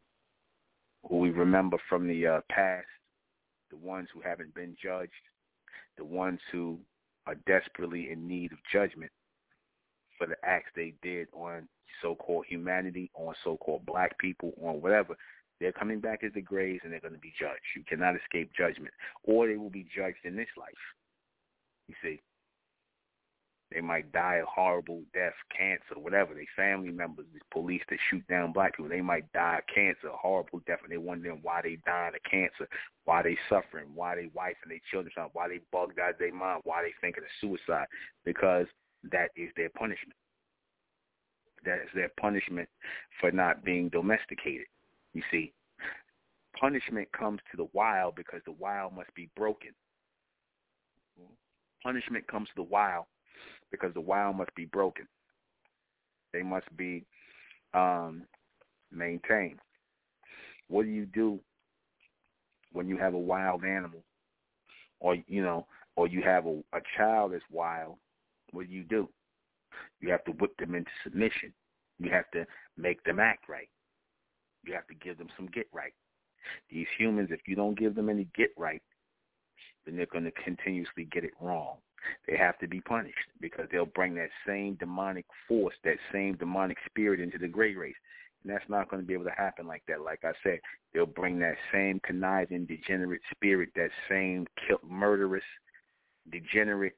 who 1.08 1.18
we 1.18 1.30
remember 1.30 1.78
from 1.88 2.06
the 2.06 2.26
uh, 2.26 2.40
past, 2.50 2.86
the 3.70 3.76
ones 3.76 4.08
who 4.12 4.20
haven't 4.20 4.54
been 4.54 4.76
judged, 4.82 5.10
the 5.98 6.04
ones 6.04 6.40
who 6.50 6.78
are 7.26 7.36
desperately 7.46 8.10
in 8.10 8.26
need 8.26 8.52
of 8.52 8.58
judgment 8.72 9.10
for 10.18 10.26
the 10.26 10.36
acts 10.44 10.70
they 10.76 10.94
did 11.02 11.28
on 11.32 11.68
so-called 12.00 12.44
humanity, 12.48 13.10
on 13.14 13.34
so-called 13.44 13.84
black 13.86 14.16
people, 14.18 14.52
on 14.62 14.80
whatever. 14.80 15.16
They're 15.62 15.72
coming 15.72 16.00
back 16.00 16.24
as 16.24 16.32
the 16.34 16.40
grays 16.40 16.80
and 16.82 16.92
they're 16.92 17.00
going 17.00 17.14
to 17.14 17.20
be 17.20 17.32
judged. 17.38 17.62
You 17.76 17.84
cannot 17.88 18.16
escape 18.16 18.50
judgment. 18.56 18.92
Or 19.22 19.46
they 19.46 19.56
will 19.56 19.70
be 19.70 19.86
judged 19.94 20.24
in 20.24 20.34
this 20.34 20.48
life. 20.58 20.72
You 21.86 21.94
see. 22.02 22.20
They 23.72 23.80
might 23.80 24.12
die 24.12 24.40
a 24.42 24.44
horrible 24.44 25.02
death, 25.14 25.32
cancer, 25.56 25.98
whatever. 25.98 26.34
They 26.34 26.46
family 26.56 26.90
members, 26.90 27.26
these 27.32 27.40
police 27.50 27.80
that 27.88 27.98
shoot 28.10 28.26
down 28.28 28.52
black 28.52 28.76
people, 28.76 28.90
they 28.90 29.00
might 29.00 29.32
die 29.32 29.60
of 29.60 29.74
cancer, 29.74 30.08
a 30.08 30.16
horrible 30.16 30.60
death, 30.66 30.80
and 30.82 30.92
they 30.92 30.98
wondering 30.98 31.38
why 31.42 31.62
they 31.62 31.78
dying 31.86 32.12
of 32.14 32.30
cancer, 32.30 32.68
why 33.04 33.22
they 33.22 33.38
suffering, 33.48 33.86
why 33.94 34.16
they 34.16 34.28
wife 34.34 34.56
and 34.62 34.72
their 34.72 34.80
children, 34.90 35.12
why 35.32 35.48
they 35.48 35.60
bugged 35.70 35.98
out 35.98 36.18
their 36.18 36.34
mind, 36.34 36.60
why 36.64 36.82
they 36.82 36.92
thinking 37.00 37.22
of 37.22 37.30
suicide, 37.40 37.86
because 38.26 38.66
that 39.10 39.30
is 39.36 39.48
their 39.56 39.70
punishment. 39.70 40.18
That 41.64 41.78
is 41.78 41.88
their 41.94 42.10
punishment 42.20 42.68
for 43.20 43.30
not 43.32 43.64
being 43.64 43.88
domesticated. 43.88 44.66
You 45.14 45.22
see, 45.30 45.52
punishment 46.58 47.08
comes 47.12 47.40
to 47.50 47.56
the 47.56 47.68
wild 47.72 48.14
because 48.14 48.40
the 48.46 48.52
wild 48.52 48.94
must 48.94 49.14
be 49.14 49.28
broken. 49.36 49.70
Punishment 51.82 52.26
comes 52.28 52.48
to 52.48 52.54
the 52.56 52.62
wild 52.62 53.06
because 53.70 53.92
the 53.94 54.00
wild 54.00 54.36
must 54.36 54.54
be 54.54 54.66
broken. 54.66 55.06
They 56.32 56.42
must 56.42 56.74
be 56.76 57.04
um, 57.74 58.22
maintained. 58.90 59.58
What 60.68 60.84
do 60.84 60.88
you 60.90 61.06
do 61.06 61.40
when 62.72 62.88
you 62.88 62.96
have 62.96 63.14
a 63.14 63.18
wild 63.18 63.64
animal, 63.64 64.02
or 65.00 65.16
you 65.26 65.42
know, 65.42 65.66
or 65.96 66.06
you 66.06 66.22
have 66.22 66.46
a, 66.46 66.62
a 66.72 66.80
child 66.96 67.32
that's 67.32 67.42
wild? 67.50 67.96
What 68.52 68.68
do 68.68 68.72
you 68.72 68.84
do? 68.84 69.08
You 70.00 70.10
have 70.10 70.24
to 70.24 70.32
whip 70.32 70.56
them 70.58 70.74
into 70.74 70.90
submission. 71.02 71.52
You 71.98 72.10
have 72.10 72.30
to 72.32 72.46
make 72.76 73.02
them 73.04 73.18
act 73.18 73.48
right. 73.48 73.68
You 74.64 74.74
have 74.74 74.86
to 74.88 74.94
give 74.94 75.18
them 75.18 75.28
some 75.36 75.48
get 75.52 75.66
right. 75.72 75.92
These 76.70 76.86
humans, 76.98 77.28
if 77.30 77.40
you 77.46 77.56
don't 77.56 77.78
give 77.78 77.94
them 77.94 78.08
any 78.08 78.28
get 78.36 78.50
right, 78.56 78.82
then 79.84 79.96
they're 79.96 80.06
going 80.06 80.24
to 80.24 80.32
continuously 80.32 81.08
get 81.12 81.24
it 81.24 81.32
wrong. 81.40 81.76
They 82.26 82.36
have 82.36 82.58
to 82.58 82.66
be 82.66 82.80
punished 82.80 83.16
because 83.40 83.66
they'll 83.70 83.86
bring 83.86 84.14
that 84.16 84.30
same 84.46 84.74
demonic 84.74 85.26
force, 85.46 85.74
that 85.84 85.96
same 86.12 86.34
demonic 86.36 86.78
spirit 86.86 87.20
into 87.20 87.38
the 87.38 87.48
gray 87.48 87.74
race. 87.74 87.94
And 88.42 88.52
that's 88.52 88.68
not 88.68 88.90
going 88.90 89.02
to 89.02 89.06
be 89.06 89.14
able 89.14 89.24
to 89.24 89.30
happen 89.30 89.68
like 89.68 89.82
that. 89.86 90.00
Like 90.00 90.24
I 90.24 90.32
said, 90.42 90.58
they'll 90.92 91.06
bring 91.06 91.38
that 91.40 91.56
same 91.72 92.00
conniving, 92.04 92.66
degenerate 92.66 93.20
spirit, 93.32 93.70
that 93.76 93.90
same 94.08 94.46
kill, 94.66 94.78
murderous, 94.88 95.44
degenerate, 96.30 96.94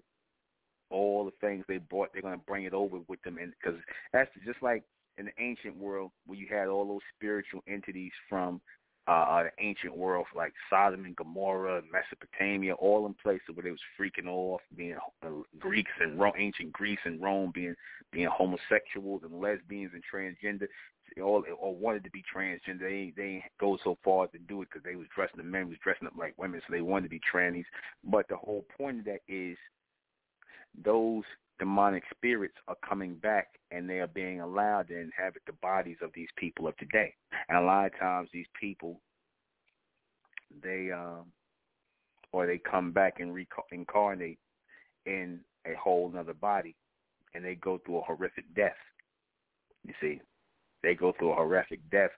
all 0.91 1.25
the 1.25 1.33
things 1.47 1.65
they 1.69 1.79
brought, 1.79 2.13
they're 2.13 2.23
going 2.23 2.39
to 2.39 2.45
bring 2.47 2.65
it 2.65 2.73
over 2.73 2.99
with 3.09 3.21
them. 3.23 3.39
And 3.41 3.53
because 3.61 3.79
that's 4.13 4.31
just 4.47 4.63
like 4.63 4.85
in 5.19 5.27
the 5.27 5.33
ancient 5.39 5.77
world 5.77 6.11
where 6.27 6.39
you 6.39 6.47
had 6.51 6.69
all 6.69 6.87
those 6.87 7.01
spiritual 7.17 7.63
entities 7.69 8.13
from 8.29 8.61
uh, 9.07 9.11
uh, 9.11 9.43
the 9.45 9.51
ancient 9.63 9.95
world, 9.95 10.27
like 10.35 10.53
Sodom 10.71 11.05
and 11.05 11.15
Gomorrah, 11.15 11.83
Mesopotamia, 11.93 12.73
all 12.75 13.05
in 13.05 13.15
places 13.15 13.49
where 13.53 13.63
they 13.63 13.71
was 13.71 13.79
freaking 14.01 14.29
off, 14.29 14.63
being 14.77 14.97
uh, 15.23 15.29
Greeks 15.59 15.91
and 16.01 16.19
Rome, 16.19 16.33
ancient 16.39 16.73
Greece 16.73 16.99
and 17.05 17.23
Rome, 17.23 17.53
being 17.55 17.75
being 18.13 18.29
homosexuals 18.33 19.23
and 19.25 19.41
lesbians 19.41 19.93
and 19.93 20.03
transgender, 20.11 20.69
all 21.23 21.45
or 21.59 21.75
wanted 21.75 22.05
to 22.05 22.11
be 22.11 22.25
transgender. 22.35 22.81
They 22.81 23.13
they 23.15 23.45
go 23.61 23.77
so 23.85 23.99
far 24.03 24.27
to 24.29 24.39
do 24.39 24.63
it 24.63 24.69
because 24.73 24.85
they 24.85 24.97
was 24.97 25.07
dressing 25.15 25.37
the 25.37 25.45
men 25.45 25.69
was 25.69 25.79
dressing 25.85 26.07
up 26.07 26.15
like 26.17 26.35
women, 26.39 26.63
so 26.67 26.73
they 26.73 26.81
wanted 26.81 27.05
to 27.05 27.11
be 27.11 27.21
trannies. 27.21 27.67
But 28.05 28.27
the 28.29 28.37
whole 28.37 28.65
point 28.79 29.01
of 29.01 29.05
that 29.05 29.21
is 29.29 29.59
those 30.83 31.25
demonic 31.59 32.03
spirits 32.15 32.55
are 32.69 32.77
coming 32.87 33.15
back 33.17 33.49
and 33.71 33.89
they 33.89 34.01
are 34.01 34.09
being 34.09 34.41
allowed 34.41 34.89
to 34.89 34.99
inhabit 34.99 35.43
the 35.47 35.53
bodies 35.55 35.97
of 36.03 36.11
these 36.15 36.29
people 36.37 36.67
of 36.67 36.77
today. 36.77 37.15
And 37.49 37.59
a 37.59 37.63
lot 37.63 37.87
of 37.87 37.99
times 37.99 38.29
these 38.33 38.47
people, 38.61 39.01
they 40.63 40.91
um, 40.93 41.27
or 42.33 42.47
they 42.47 42.59
come 42.59 42.93
back 42.93 43.21
and 43.21 43.35
reincarnate 43.35 44.39
in 45.07 45.41
a 45.67 45.75
whole 45.75 46.13
other 46.19 46.35
body, 46.35 46.75
and 47.35 47.45
they 47.45 47.55
go 47.55 47.81
through 47.85 47.99
a 47.99 48.03
horrific 48.03 48.45
death. 48.55 48.77
You 49.87 49.95
see, 50.01 50.21
they 50.83 50.95
go 50.95 51.13
through 51.19 51.33
a 51.33 51.37
horrific 51.37 51.81
death 51.91 52.11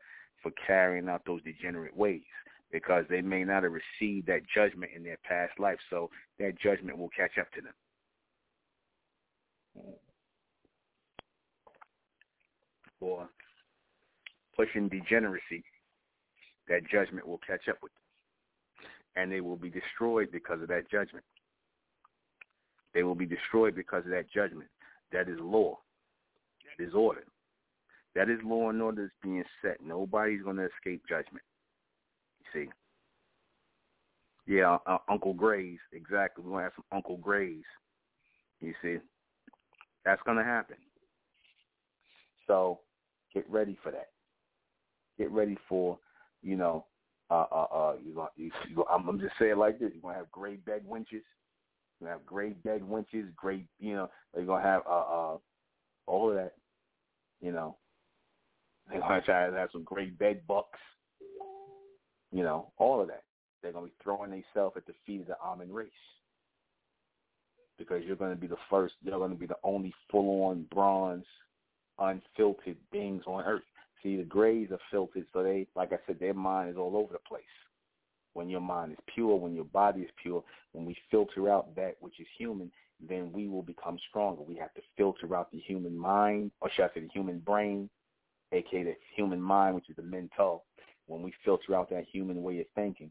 for 0.42 0.53
carrying 0.66 1.09
out 1.09 1.22
those 1.27 1.42
degenerate 1.42 1.96
ways 1.96 2.22
because 2.72 3.05
they 3.09 3.20
may 3.20 3.44
not 3.44 3.62
have 3.62 3.72
received 3.72 4.27
that 4.27 4.42
judgment 4.53 4.92
in 4.94 5.03
their 5.03 5.18
past 5.25 5.59
life, 5.59 5.79
so 5.90 6.11
that 6.38 6.59
judgment 6.59 6.99
will 6.99 7.11
catch 7.11 7.38
up 7.38 7.51
to 7.53 7.61
them 7.61 7.72
for 12.98 13.28
pushing 14.56 14.88
degeneracy, 14.88 15.64
that 16.68 16.88
judgment 16.90 17.26
will 17.26 17.40
catch 17.46 17.68
up 17.68 17.76
with 17.82 17.92
them. 17.92 18.90
And 19.16 19.32
they 19.32 19.40
will 19.40 19.56
be 19.56 19.70
destroyed 19.70 20.30
because 20.32 20.60
of 20.62 20.68
that 20.68 20.90
judgment. 20.90 21.24
They 22.94 23.02
will 23.02 23.14
be 23.14 23.26
destroyed 23.26 23.74
because 23.74 24.04
of 24.04 24.10
that 24.10 24.30
judgment. 24.32 24.68
That 25.12 25.28
is 25.28 25.38
law. 25.40 25.78
That 26.78 26.84
is 26.84 26.94
order. 26.94 27.24
That 28.14 28.30
is 28.30 28.38
law 28.44 28.70
and 28.70 28.80
order 28.80 29.02
that's 29.02 29.14
being 29.22 29.44
set. 29.62 29.76
Nobody's 29.84 30.42
going 30.42 30.56
to 30.56 30.68
escape 30.76 31.02
judgment. 31.08 31.44
You 32.40 32.64
see? 32.64 32.70
Yeah, 34.46 34.78
uh, 34.86 34.98
Uncle 35.10 35.34
Grays, 35.34 35.78
exactly. 35.92 36.42
We're 36.44 36.50
going 36.50 36.60
to 36.60 36.64
have 36.64 36.72
some 36.76 36.84
Uncle 36.92 37.18
Grays. 37.18 37.64
You 38.60 38.72
see? 38.82 38.96
That's 40.06 40.22
going 40.22 40.38
to 40.38 40.44
happen. 40.44 40.76
So 42.46 42.78
get 43.34 43.44
ready 43.50 43.76
for 43.82 43.90
that. 43.90 44.10
Get 45.18 45.32
ready 45.32 45.58
for, 45.68 45.98
you 46.42 46.56
know, 46.56 46.86
uh, 47.28 47.44
uh, 47.50 47.66
uh, 47.74 47.94
you 48.02 48.14
know, 48.14 48.28
you, 48.36 48.52
you, 48.70 48.84
I'm, 48.88 49.08
I'm 49.08 49.18
just 49.18 49.34
saying 49.36 49.56
like 49.56 49.80
this. 49.80 49.90
You're 49.92 50.02
going 50.02 50.14
to 50.14 50.18
have 50.20 50.30
great 50.30 50.64
bed 50.64 50.82
wenches. 50.88 51.24
You're 51.98 52.08
going 52.08 52.12
to 52.12 52.18
have 52.18 52.26
great 52.26 52.62
bed 52.62 52.82
wenches, 52.82 53.34
great, 53.34 53.66
you 53.80 53.94
know, 53.94 54.08
you're 54.36 54.46
going 54.46 54.62
to 54.62 54.68
have 54.68 54.82
uh, 54.88 54.90
uh, 54.90 55.36
all 56.06 56.30
of 56.30 56.36
that, 56.36 56.54
you 57.40 57.50
know. 57.50 57.76
They're 58.88 59.00
going 59.00 59.20
to 59.20 59.26
try 59.26 59.50
to 59.50 59.56
have 59.56 59.70
some 59.72 59.82
great 59.82 60.16
bed 60.16 60.42
bucks, 60.46 60.78
you 62.30 62.44
know, 62.44 62.70
all 62.78 63.00
of 63.00 63.08
that. 63.08 63.24
They're 63.60 63.72
going 63.72 63.86
to 63.86 63.90
be 63.90 63.96
throwing 64.04 64.30
themselves 64.30 64.76
at 64.76 64.86
the 64.86 64.92
feet 65.04 65.22
of 65.22 65.26
the 65.26 65.36
Ahmen 65.44 65.72
race 65.72 65.90
because 67.78 68.02
you're 68.04 68.16
going 68.16 68.34
to 68.34 68.40
be 68.40 68.46
the 68.46 68.56
first, 68.70 68.94
you're 69.02 69.18
going 69.18 69.30
to 69.30 69.36
be 69.36 69.46
the 69.46 69.56
only 69.62 69.92
full-on 70.10 70.66
bronze, 70.72 71.24
unfiltered 71.98 72.76
beings 72.92 73.22
on 73.26 73.44
earth. 73.44 73.62
See, 74.02 74.16
the 74.16 74.24
grays 74.24 74.70
are 74.70 74.78
filtered, 74.90 75.26
so 75.32 75.42
they, 75.42 75.66
like 75.74 75.92
I 75.92 75.98
said, 76.06 76.18
their 76.20 76.34
mind 76.34 76.70
is 76.70 76.76
all 76.76 76.96
over 76.96 77.12
the 77.12 77.18
place. 77.26 77.44
When 78.34 78.48
your 78.48 78.60
mind 78.60 78.92
is 78.92 78.98
pure, 79.14 79.36
when 79.36 79.54
your 79.54 79.64
body 79.64 80.02
is 80.02 80.10
pure, 80.22 80.44
when 80.72 80.84
we 80.84 80.96
filter 81.10 81.48
out 81.50 81.74
that 81.76 81.96
which 82.00 82.20
is 82.20 82.26
human, 82.36 82.70
then 83.00 83.32
we 83.32 83.48
will 83.48 83.62
become 83.62 83.98
stronger. 84.08 84.42
We 84.42 84.56
have 84.56 84.74
to 84.74 84.82
filter 84.96 85.34
out 85.34 85.50
the 85.50 85.58
human 85.58 85.96
mind, 85.96 86.50
or 86.60 86.70
should 86.70 86.84
I 86.84 86.88
say 86.94 87.00
the 87.00 87.08
human 87.12 87.38
brain, 87.38 87.88
aka 88.52 88.84
the 88.84 88.94
human 89.14 89.40
mind, 89.40 89.74
which 89.74 89.88
is 89.90 89.96
the 89.96 90.02
mental. 90.02 90.64
When 91.06 91.22
we 91.22 91.32
filter 91.44 91.74
out 91.74 91.88
that 91.90 92.04
human 92.10 92.42
way 92.42 92.60
of 92.60 92.66
thinking, 92.74 93.10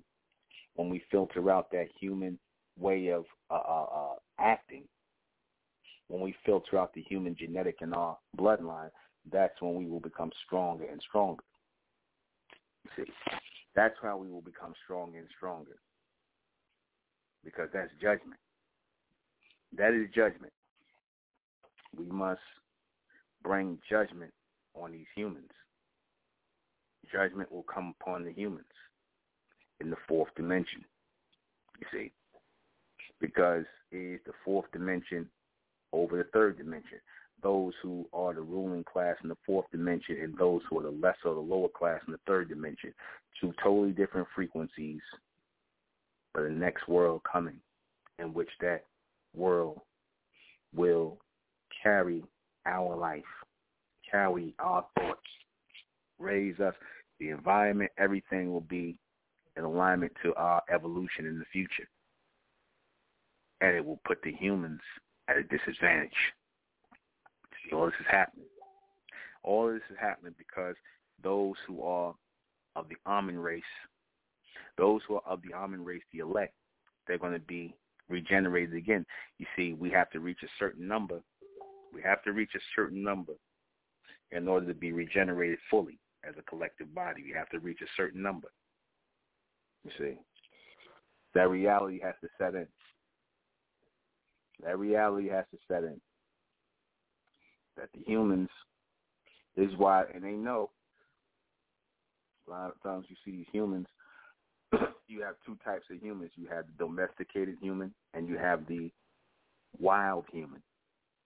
when 0.75 0.89
we 0.89 1.03
filter 1.09 1.49
out 1.49 1.71
that 1.71 1.87
human 1.99 2.37
way 2.77 3.07
of 3.07 3.25
uh, 3.49 3.53
uh, 3.53 3.85
uh, 3.95 4.14
acting, 4.45 4.83
when 6.07 6.21
we 6.21 6.35
filter 6.45 6.77
out 6.77 6.93
the 6.93 7.01
human 7.01 7.35
genetic 7.37 7.77
and 7.81 7.93
our 7.93 8.17
bloodline, 8.37 8.91
that's 9.31 9.59
when 9.59 9.75
we 9.75 9.87
will 9.87 9.99
become 9.99 10.31
stronger 10.45 10.85
and 10.89 11.01
stronger. 11.09 11.43
See, 12.95 13.03
that's 13.75 13.95
how 14.01 14.17
we 14.17 14.29
will 14.29 14.41
become 14.41 14.73
stronger 14.85 15.17
and 15.17 15.27
stronger 15.35 15.77
because 17.43 17.69
that's 17.73 17.91
judgment. 18.01 18.39
That 19.77 19.93
is 19.93 20.07
judgment. 20.13 20.53
We 21.97 22.05
must 22.05 22.41
bring 23.43 23.77
judgment 23.89 24.31
on 24.73 24.91
these 24.91 25.05
humans. 25.15 25.51
Judgment 27.11 27.51
will 27.51 27.63
come 27.63 27.93
upon 27.99 28.23
the 28.25 28.31
humans 28.31 28.65
in 29.79 29.89
the 29.89 29.97
fourth 30.07 30.29
dimension. 30.35 30.83
You 31.79 31.87
see, 31.91 32.11
because 33.19 33.65
it 33.91 33.97
is 33.97 34.19
the 34.25 34.33
fourth 34.43 34.65
dimension 34.71 35.27
over 35.93 36.17
the 36.17 36.25
third 36.33 36.57
dimension. 36.57 36.99
those 37.43 37.73
who 37.83 38.07
are 38.13 38.33
the 38.33 38.41
ruling 38.41 38.83
class 38.83 39.15
in 39.21 39.29
the 39.29 39.37
fourth 39.45 39.65
dimension 39.71 40.17
and 40.21 40.37
those 40.37 40.61
who 40.69 40.79
are 40.79 40.83
the 40.83 40.89
lesser 40.89 41.27
or 41.27 41.35
the 41.35 41.39
lower 41.39 41.67
class 41.67 42.01
in 42.07 42.13
the 42.13 42.19
third 42.25 42.49
dimension. 42.49 42.93
Two 43.39 43.53
totally 43.61 43.91
different 43.91 44.27
frequencies 44.33 45.01
for 46.33 46.43
the 46.43 46.49
next 46.49 46.87
world 46.87 47.21
coming 47.29 47.57
in 48.19 48.33
which 48.33 48.49
that 48.61 48.85
world 49.35 49.79
will 50.73 51.17
carry 51.83 52.23
our 52.65 52.95
life, 52.95 53.23
carry 54.09 54.53
our 54.59 54.85
thoughts, 54.97 55.19
raise 56.19 56.59
us. 56.59 56.73
The 57.19 57.29
environment, 57.29 57.91
everything 57.97 58.51
will 58.51 58.61
be 58.61 58.97
in 59.55 59.63
alignment 59.63 60.11
to 60.23 60.33
our 60.35 60.61
evolution 60.73 61.25
in 61.25 61.39
the 61.39 61.45
future. 61.51 61.87
And 63.61 63.75
it 63.75 63.85
will 63.85 63.99
put 64.05 64.21
the 64.23 64.33
humans 64.33 64.81
at 65.27 65.37
a 65.37 65.43
disadvantage. 65.43 66.11
See, 67.63 67.75
all 67.75 67.85
this 67.85 67.95
is 67.99 68.05
happening. 68.09 68.45
All 69.43 69.71
this 69.71 69.81
is 69.89 69.97
happening 69.99 70.33
because 70.37 70.75
those 71.23 71.55
who 71.67 71.81
are 71.83 72.13
of 72.75 72.87
the 72.89 72.95
Ahmen 73.07 73.41
race, 73.41 73.63
those 74.77 75.01
who 75.07 75.15
are 75.15 75.23
of 75.25 75.41
the 75.41 75.55
Ahmen 75.55 75.85
race, 75.85 76.03
the 76.11 76.19
elect, 76.19 76.53
they're 77.07 77.17
going 77.17 77.33
to 77.33 77.39
be 77.39 77.73
regenerated 78.09 78.75
again. 78.75 79.05
You 79.39 79.45
see, 79.55 79.73
we 79.73 79.89
have 79.91 80.09
to 80.11 80.19
reach 80.19 80.39
a 80.43 80.47
certain 80.59 80.87
number. 80.87 81.21
We 81.93 82.01
have 82.01 82.23
to 82.23 82.33
reach 82.33 82.51
a 82.55 82.59
certain 82.75 83.03
number 83.03 83.33
in 84.31 84.47
order 84.47 84.67
to 84.67 84.73
be 84.73 84.91
regenerated 84.91 85.59
fully 85.69 85.97
as 86.27 86.35
a 86.37 86.43
collective 86.43 86.93
body. 86.93 87.23
We 87.23 87.33
have 87.33 87.49
to 87.49 87.59
reach 87.59 87.79
a 87.81 87.89
certain 87.95 88.21
number. 88.21 88.49
You 89.83 89.91
see, 89.97 90.17
that 91.35 91.49
reality 91.49 91.99
has 92.03 92.15
to 92.21 92.29
set 92.37 92.55
in. 92.55 92.67
That 94.63 94.79
reality 94.79 95.29
has 95.29 95.45
to 95.51 95.57
set 95.67 95.83
in. 95.83 95.99
That 97.77 97.89
the 97.93 98.01
humans 98.05 98.49
is 99.57 99.71
why, 99.77 100.05
and 100.13 100.23
they 100.23 100.31
know. 100.31 100.69
A 102.47 102.51
lot 102.51 102.69
of 102.69 102.81
times 102.83 103.05
you 103.09 103.15
see 103.25 103.37
these 103.37 103.47
humans. 103.51 103.87
you 105.07 105.21
have 105.21 105.35
two 105.45 105.57
types 105.63 105.85
of 105.91 106.01
humans. 106.01 106.31
You 106.35 106.47
have 106.47 106.65
the 106.67 106.85
domesticated 106.85 107.57
human, 107.61 107.93
and 108.13 108.27
you 108.27 108.37
have 108.37 108.67
the 108.67 108.91
wild 109.79 110.25
human. 110.31 110.61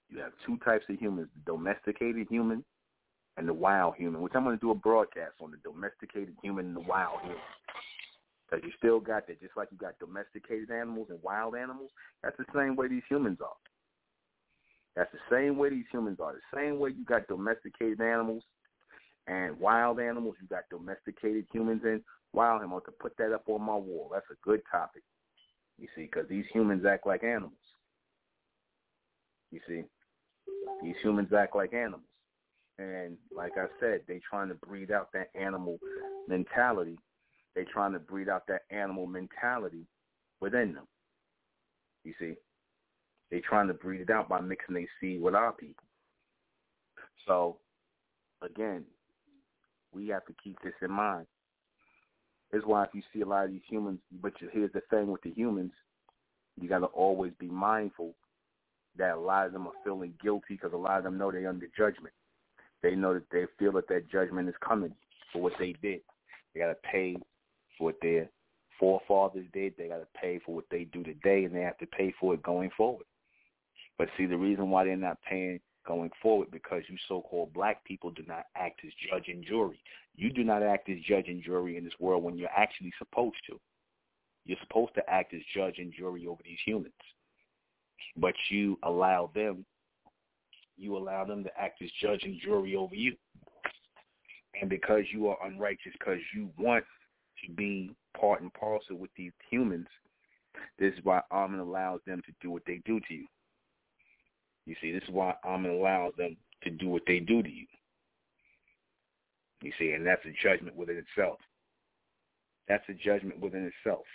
You 0.10 0.20
have 0.20 0.32
two 0.46 0.58
types 0.58 0.86
of 0.90 0.98
humans: 0.98 1.28
the 1.36 1.52
domesticated 1.52 2.28
human 2.30 2.64
and 3.38 3.48
the 3.48 3.54
wild 3.54 3.96
human. 3.96 4.22
Which 4.22 4.34
I'm 4.36 4.44
going 4.44 4.58
to 4.58 4.62
do 4.62 4.72
a 4.72 4.76
broadcast 4.76 5.34
on 5.42 5.52
the 5.52 5.58
domesticated 5.58 6.36
human 6.42 6.68
and 6.68 6.76
the 6.76 6.82
wild 6.82 7.20
human. 7.22 7.38
Because 8.50 8.66
you 8.66 8.72
still 8.78 9.00
got 9.00 9.28
that, 9.28 9.42
just 9.42 9.56
like 9.56 9.68
you 9.72 9.78
got 9.78 10.00
domesticated 10.00 10.72
animals 10.72 11.08
and 11.10 11.22
wild 11.22 11.56
animals. 11.56 11.92
That's 12.24 12.38
the 12.38 12.46
same 12.56 12.76
way 12.76 12.88
these 12.88 13.04
humans 13.10 13.40
are. 13.42 13.58
That's 14.96 15.12
the 15.12 15.36
same 15.36 15.58
way 15.58 15.70
these 15.70 15.86
humans 15.92 16.20
are. 16.20 16.34
The 16.34 16.58
same 16.58 16.80
way 16.80 16.90
you 16.90 17.06
got 17.06 17.28
domesticated 17.28 18.02
animals 18.02 18.44
and 19.28 19.60
wild 19.60 20.00
animals, 20.00 20.36
you 20.42 20.48
got 20.48 20.64
domesticated 20.72 21.46
humans 21.52 21.82
and 21.86 22.02
wild 22.34 22.62
animals. 22.62 22.84
To 22.86 22.92
put 22.92 23.16
that 23.18 23.34
up 23.34 23.44
on 23.48 23.62
my 23.62 23.76
wall, 23.76 24.10
that's 24.12 24.26
a 24.32 24.48
good 24.48 24.62
topic. 24.72 25.04
You 25.78 25.88
see, 25.96 26.04
because 26.12 26.28
these 26.28 26.46
humans 26.52 26.86
act 26.86 27.06
like 27.06 27.24
animals. 27.24 27.54
You 29.52 29.60
see, 29.68 29.84
these 30.84 30.96
humans 31.02 31.32
act 31.34 31.56
like 31.56 31.74
animals. 31.74 32.04
And 32.80 33.18
like 33.36 33.54
I 33.58 33.68
said, 33.80 34.02
they 34.08 34.20
trying 34.28 34.50
to 34.50 34.56
breed 34.56 34.92
out 34.92 35.10
that 35.14 35.30
animal 35.36 35.80
mentality 36.28 36.98
they're 37.60 37.66
trying 37.74 37.92
to 37.92 38.00
breed 38.00 38.30
out 38.30 38.48
that 38.48 38.62
animal 38.72 39.06
mentality 39.06 39.86
within 40.40 40.74
them. 40.74 40.88
You 42.06 42.14
see, 42.18 42.36
they're 43.30 43.42
trying 43.42 43.68
to 43.68 43.74
breed 43.74 44.00
it 44.00 44.10
out 44.10 44.30
by 44.30 44.40
mixing 44.40 44.76
their 44.76 44.88
seed 45.02 45.22
with 45.22 45.36
our 45.36 45.52
people. 45.52 45.84
So, 47.28 47.58
again, 48.42 48.86
we 49.94 50.08
have 50.08 50.26
to 50.28 50.34
keep 50.42 50.58
this 50.64 50.72
in 50.82 50.90
mind. 50.90 51.28
Is 52.54 52.64
why 52.66 52.84
if 52.84 52.92
you 52.94 53.02
see 53.14 53.22
a 53.22 53.26
lot 53.26 53.44
of 53.44 53.52
these 53.52 53.60
humans, 53.68 54.00
but 54.22 54.32
here's 54.54 54.72
the 54.72 54.82
thing 54.90 55.12
with 55.12 55.22
the 55.24 55.32
humans, 55.32 55.74
you 56.62 56.70
got 56.70 56.80
to 56.80 56.86
always 56.86 57.34
be 57.40 57.48
mindful 57.48 58.14
that 58.98 59.16
a 59.16 59.20
lot 59.20 59.48
of 59.48 59.52
them 59.52 59.68
are 59.68 59.74
feeling 59.84 60.14
guilty 60.24 60.56
because 60.56 60.72
a 60.72 60.78
lot 60.78 61.00
of 61.00 61.04
them 61.04 61.18
know 61.18 61.30
they're 61.30 61.50
under 61.50 61.68
judgment. 61.78 62.14
They 62.82 62.96
know 62.96 63.16
that 63.16 63.30
they 63.34 63.44
feel 63.60 63.74
that 63.74 63.90
that 63.90 64.10
judgment 64.10 64.48
is 64.48 64.56
coming 64.66 64.94
for 65.34 65.42
what 65.42 65.54
they 65.60 65.76
did. 65.82 66.00
They 66.54 66.62
got 66.62 66.68
to 66.68 66.76
pay 66.90 67.18
for 67.80 67.86
what 67.86 67.96
their 68.02 68.30
forefathers 68.80 69.48
did. 69.54 69.74
They 69.78 69.88
got 69.88 69.98
to 69.98 70.08
pay 70.22 70.40
for 70.46 70.54
what 70.54 70.66
they 70.70 70.84
do 70.84 71.02
today, 71.02 71.46
and 71.46 71.56
they 71.56 71.62
have 71.62 71.80
to 71.80 71.88
pay 71.88 72.14
for 72.20 72.36
it 72.36 72.44
going 72.44 72.70
forward. 72.78 73.06
But 73.98 74.10
see, 74.18 74.28
the 74.28 74.38
reason 74.38 74.70
why 74.70 74.86
they're 74.86 74.96
not 74.96 75.18
paying 75.28 75.60
going 75.88 76.12
forward 76.22 76.52
because 76.52 76.84
you 76.88 76.96
so-called 77.08 77.54
black 77.54 77.84
people 77.84 78.12
do 78.12 78.24
not 78.28 78.46
act 78.56 78.82
as 78.86 78.92
judge 79.10 79.28
and 79.28 79.44
jury. 79.44 79.82
You 80.16 80.30
do 80.30 80.44
not 80.44 80.62
act 80.62 80.90
as 80.90 80.98
judge 81.08 81.28
and 81.28 81.42
jury 81.42 81.78
in 81.78 81.84
this 81.84 81.94
world 82.00 82.24
when 82.24 82.38
you're 82.38 82.50
actually 82.56 82.94
supposed 83.00 83.38
to. 83.50 83.60
You're 84.46 84.60
supposed 84.62 84.94
to 84.96 85.10
act 85.10 85.34
as 85.34 85.42
judge 85.56 85.80
and 85.80 85.92
jury 85.92 86.28
over 86.28 86.42
these 86.44 86.60
humans. 86.66 86.94
But 88.18 88.36
you 88.50 88.78
allow 88.84 89.32
them 89.34 89.66
you 90.80 90.98
allow 90.98 91.26
them 91.26 91.44
to 91.44 91.50
act 91.60 91.82
as 91.82 91.90
judge 92.02 92.24
and 92.24 92.40
jury 92.40 92.76
over 92.76 92.96
you. 92.96 93.16
And 94.60 94.70
because 94.70 95.04
you 95.12 95.28
are 95.28 95.38
unrighteous, 95.46 95.94
because 96.00 96.20
you 96.34 96.50
want 96.58 96.84
to 97.46 97.52
be 97.52 97.96
part 98.20 98.42
and 98.42 98.54
parcel 98.54 98.98
with 98.98 99.12
these 99.16 99.32
humans, 99.50 99.88
this 100.78 100.94
is 100.94 101.00
why 101.04 101.22
Ahmen 101.32 101.60
allows 101.60 102.02
them 102.06 102.22
to 102.26 102.32
do 102.42 102.52
what 102.52 102.64
they 102.66 102.82
do 102.86 103.00
to 103.00 103.14
you. 103.14 103.26
You 104.66 104.76
see, 104.82 104.92
this 104.92 105.04
is 105.04 105.10
why 105.10 105.36
Ahmen 105.46 105.80
allows 105.80 106.14
them 106.18 106.38
to 106.64 106.70
do 106.70 106.90
what 106.90 107.04
they 107.08 107.20
do 107.20 107.42
to 107.42 107.50
you. 107.50 107.66
You 109.62 109.72
see, 109.78 109.92
and 109.92 110.06
that's 110.06 110.26
a 110.26 110.34
judgment 110.42 110.76
within 110.76 110.98
itself. 110.98 111.40
That's 112.68 112.84
a 112.88 112.94
judgment 112.94 113.40
within 113.40 113.72
itself. 113.84 114.06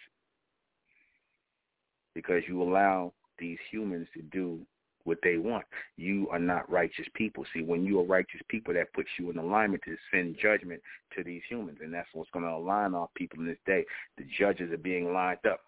Because 2.14 2.42
you 2.46 2.62
allow 2.62 3.12
these 3.38 3.58
humans 3.70 4.06
to 4.14 4.22
do 4.22 4.60
what 5.04 5.18
they 5.22 5.36
want. 5.36 5.64
You 5.96 6.28
are 6.30 6.38
not 6.38 6.70
righteous 6.70 7.06
people. 7.14 7.44
See, 7.54 7.62
when 7.62 7.84
you 7.84 8.00
are 8.00 8.04
righteous 8.04 8.40
people, 8.48 8.74
that 8.74 8.92
puts 8.92 9.08
you 9.18 9.30
in 9.30 9.38
alignment 9.38 9.82
to 9.84 9.96
send 10.12 10.36
judgment 10.40 10.80
to 11.16 11.22
these 11.22 11.42
humans, 11.48 11.78
and 11.82 11.92
that's 11.92 12.08
what's 12.12 12.30
going 12.30 12.44
to 12.44 12.50
align 12.50 12.94
our 12.94 13.08
people 13.14 13.40
in 13.40 13.46
this 13.46 13.58
day. 13.66 13.84
The 14.16 14.24
judges 14.38 14.72
are 14.72 14.78
being 14.78 15.12
lined 15.12 15.46
up. 15.48 15.60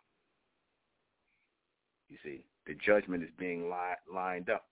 You 2.09 2.17
see, 2.25 2.45
the 2.67 2.75
judgment 2.75 3.23
is 3.23 3.31
being 3.39 3.65
li- 3.71 4.15
lined 4.15 4.51
up 4.51 4.65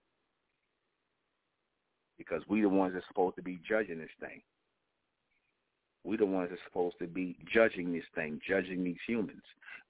because 2.16 2.42
we 2.48 2.61
the 2.61 2.68
ones 2.68 2.94
that's 2.94 3.07
supposed 3.09 3.37
to 3.37 3.42
be 3.42 3.59
judging 3.68 3.98
this 3.98 4.09
thing. 4.20 4.40
We 6.05 6.17
the 6.17 6.27
ones 6.27 6.51
that's 6.51 6.62
supposed 6.67 6.99
to 6.99 7.07
be 7.07 7.37
judging 7.53 7.93
this 7.93 8.05
thing, 8.14 8.40
judging 8.47 8.85
these 8.85 8.99
humans. 9.07 9.43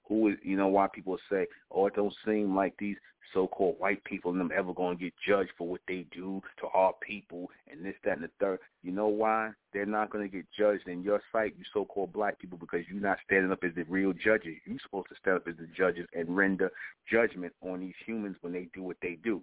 Who 0.07 0.29
is, 0.29 0.35
you 0.43 0.55
know, 0.55 0.67
why 0.67 0.87
people 0.93 1.17
say, 1.29 1.47
oh, 1.71 1.87
it 1.87 1.95
don't 1.95 2.13
seem 2.25 2.55
like 2.55 2.75
these 2.77 2.95
so-called 3.33 3.75
white 3.79 4.03
people 4.05 4.31
and 4.31 4.39
them 4.39 4.51
ever 4.55 4.71
going 4.73 4.97
to 4.97 5.03
get 5.03 5.13
judged 5.27 5.49
for 5.57 5.67
what 5.67 5.81
they 5.87 6.05
do 6.11 6.41
to 6.59 6.67
our 6.67 6.93
people 7.05 7.49
and 7.69 7.83
this, 7.83 7.95
that, 8.05 8.17
and 8.17 8.23
the 8.23 8.29
third. 8.39 8.59
You 8.83 8.91
know 8.91 9.07
why? 9.07 9.51
They're 9.73 9.85
not 9.85 10.11
going 10.11 10.29
to 10.29 10.33
get 10.33 10.45
judged 10.57 10.87
in 10.87 11.01
your 11.03 11.21
sight, 11.31 11.55
you 11.57 11.65
so-called 11.73 12.13
black 12.13 12.39
people, 12.39 12.57
because 12.57 12.81
you're 12.87 13.01
not 13.01 13.17
standing 13.25 13.51
up 13.51 13.63
as 13.63 13.71
the 13.75 13.83
real 13.83 14.13
judges. 14.13 14.55
You're 14.65 14.79
supposed 14.83 15.09
to 15.09 15.15
stand 15.19 15.37
up 15.37 15.47
as 15.47 15.57
the 15.57 15.67
judges 15.75 16.07
and 16.13 16.37
render 16.37 16.71
judgment 17.11 17.53
on 17.61 17.79
these 17.81 17.95
humans 18.05 18.37
when 18.41 18.53
they 18.53 18.69
do 18.73 18.83
what 18.83 18.97
they 19.01 19.17
do. 19.23 19.41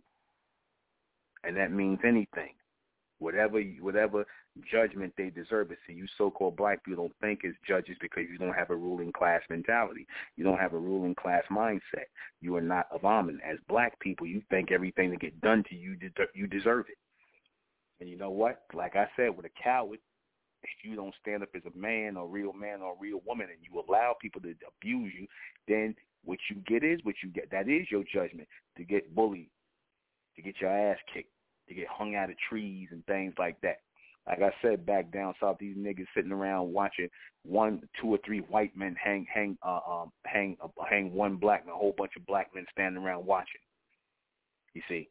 And 1.45 1.57
that 1.57 1.73
means 1.73 1.99
anything 2.05 2.55
whatever 3.23 3.61
whatever 3.81 4.27
judgment 4.71 5.13
they 5.17 5.31
deserve. 5.31 5.69
But 5.69 5.79
see, 5.87 5.95
you 5.95 6.07
so-called 6.19 6.57
black 6.57 6.85
people 6.85 7.05
don't 7.05 7.21
think 7.21 7.45
as 7.45 7.53
judges 7.67 7.97
because 8.01 8.25
you 8.31 8.39
don't 8.39 8.55
have 8.55 8.71
a 8.71 8.77
ruling 8.77 9.13
class 9.13 9.41
mentality. 9.49 10.07
You 10.37 10.45
don't 10.45 10.59
have 10.59 10.75
a 10.75 10.79
ruling 10.79 11.15
class 11.15 11.45
mindset. 11.51 12.09
You 12.41 12.57
are 12.57 12.61
not 12.61 12.87
of 12.91 13.03
Ahmen. 13.03 13.39
As 13.49 13.59
black 13.69 13.99
people, 14.01 14.27
you 14.27 14.43
think 14.51 14.73
everything 14.73 15.11
that 15.11 15.21
get 15.21 15.41
done 15.41 15.65
to 15.71 15.75
you, 15.75 15.97
you 16.35 16.47
deserve 16.47 16.87
it. 16.89 16.99
And 18.01 18.11
you 18.11 18.17
know 18.17 18.31
what? 18.31 18.63
Like 18.75 18.97
I 18.97 19.07
said, 19.17 19.37
with 19.37 19.47
a 19.47 19.63
coward, 19.63 20.01
if 20.65 20.85
you 20.85 20.97
don't 20.97 21.15
stand 21.21 21.43
up 21.43 21.51
as 21.55 21.63
a 21.65 21.79
man 21.79 22.17
or 22.17 22.29
real 22.29 22.53
man 22.53 22.83
or 22.83 22.95
real 23.01 23.21
woman 23.27 23.49
and 23.51 23.59
you 23.63 23.83
allow 23.89 24.15
people 24.21 24.41
to 24.43 24.55
abuse 24.79 25.13
you, 25.19 25.27
then 25.67 25.95
what 26.25 26.39
you 26.51 26.57
get 26.67 26.85
is 26.85 27.01
what 27.03 27.17
you 27.23 27.31
get. 27.31 27.51
That 27.51 27.69
is 27.69 27.91
your 27.91 28.05
judgment 28.13 28.49
to 28.77 28.85
get 28.85 29.15
bullied, 29.15 29.51
to 30.37 30.43
get 30.43 30.61
your 30.61 30.71
ass 30.71 30.99
kicked, 31.13 31.32
to 31.69 31.75
get 31.75 31.87
hung 31.89 32.15
out 32.15 32.31
of 32.31 32.37
trees 32.49 32.89
and 32.91 33.05
things 33.07 33.35
like 33.39 33.61
that. 33.63 33.79
Like 34.27 34.41
I 34.41 34.51
said, 34.63 34.87
back 34.87 35.13
down 35.13 35.35
south, 35.41 35.57
these 35.59 35.77
niggas 35.77 36.07
sitting 36.15 36.31
around 36.31 36.73
watching 36.73 37.09
one, 37.45 37.83
two, 38.01 38.07
or 38.09 38.19
three 38.25 38.39
white 38.39 38.77
men 38.77 38.95
hang, 39.03 39.27
hang, 39.33 39.59
uh, 39.67 39.81
um, 39.89 40.13
hang, 40.25 40.57
uh, 40.63 40.69
hang 40.89 41.13
one 41.13 41.37
black 41.37 41.67
man, 41.67 41.75
a 41.75 41.79
whole 41.79 41.95
bunch 41.97 42.13
of 42.17 42.25
black 42.27 42.51
men 42.55 42.65
standing 42.71 43.03
around 43.03 43.27
watching. 43.27 43.61
You 44.75 44.83
see, 44.89 45.09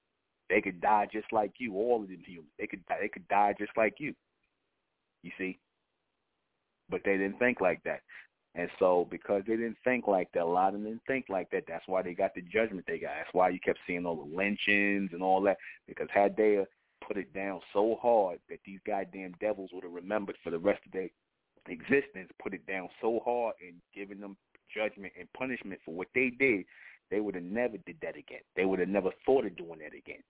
they 0.50 0.62
could 0.62 0.80
die 0.80 1.08
just 1.12 1.32
like 1.34 1.52
you. 1.60 1.76
All 1.76 2.02
of 2.02 2.08
them 2.08 2.24
humans, 2.26 2.52
they 2.58 2.68
could, 2.68 2.86
die, 2.86 2.98
they 3.02 3.10
could 3.10 3.28
die 3.28 3.54
just 3.60 3.72
like 3.76 3.96
you. 4.00 4.14
You 5.24 5.32
see, 5.38 5.60
but 6.90 7.02
they 7.04 7.18
didn't 7.18 7.38
think 7.38 7.60
like 7.60 7.84
that. 7.84 8.02
And 8.54 8.70
so 8.80 9.08
because 9.10 9.44
they 9.48 9.56
didn't 9.56 9.78
think 9.84 10.08
like 10.08 10.30
that, 10.34 10.44
a 10.44 10.46
lot 10.46 10.70
of 10.70 10.74
them 10.74 10.84
didn't 10.84 11.06
think 11.08 11.28
like 11.30 11.50
that. 11.52 11.64
That's 11.68 11.88
why 11.88 12.02
they 12.02 12.14
got 12.14 12.36
the 12.36 12.42
judgment 12.42 12.86
they 12.86 13.00
got. 13.00 13.14
That's 13.18 13.34
why 13.34 13.50
you 13.50 13.60
kept 13.60 13.80
seeing 13.88 14.06
all 14.06 14.18
the 14.18 14.36
lynchings 14.36 15.12
and 15.14 15.24
all 15.24 15.42
that. 15.44 15.58
Because 15.88 16.08
had 16.14 16.36
they 16.36 16.66
put 17.06 17.18
it 17.18 17.34
down 17.34 17.62
so 17.72 17.98
hard 18.02 18.40
that 18.50 18.60
these 18.66 18.80
goddamn 18.86 19.36
devils 19.40 19.70
would 19.74 19.84
have 19.84 19.94
remembered 19.94 20.36
for 20.44 20.50
the 20.50 20.60
rest 20.60 20.82
of 20.86 20.92
their 20.92 21.10
existence, 21.68 22.30
put 22.42 22.54
it 22.54 22.66
down 22.68 22.90
so 23.00 23.22
hard 23.24 23.56
and 23.66 23.76
given 23.96 24.20
them 24.20 24.36
judgment 24.74 25.14
and 25.18 25.32
punishment 25.34 25.80
for 25.86 25.94
what 25.94 26.08
they 26.14 26.30
did, 26.30 26.66
they 27.10 27.20
would 27.20 27.36
have 27.36 27.44
never 27.44 27.78
did 27.86 27.98
that 28.02 28.18
again. 28.18 28.42
They 28.56 28.66
would 28.66 28.80
have 28.80 28.90
never 28.90 29.12
thought 29.26 29.46
of 29.46 29.56
doing 29.56 29.80
that 29.80 29.98
again. 29.98 30.24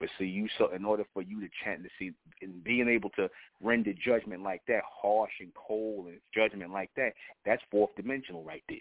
But 0.00 0.08
see, 0.18 0.24
you 0.26 0.48
so 0.58 0.72
in 0.74 0.84
order 0.84 1.04
for 1.12 1.22
you 1.22 1.40
to 1.40 1.48
chant 1.64 1.82
to 1.82 1.88
see 1.98 2.12
and 2.42 2.62
being 2.62 2.88
able 2.88 3.10
to 3.10 3.28
render 3.60 3.92
judgment 3.92 4.42
like 4.42 4.62
that, 4.68 4.82
harsh 4.84 5.32
and 5.40 5.52
cold 5.54 6.06
and 6.06 6.18
judgment 6.34 6.72
like 6.72 6.90
that, 6.96 7.12
that's 7.44 7.62
fourth 7.70 7.90
dimensional 7.96 8.44
right 8.44 8.62
there. 8.68 8.78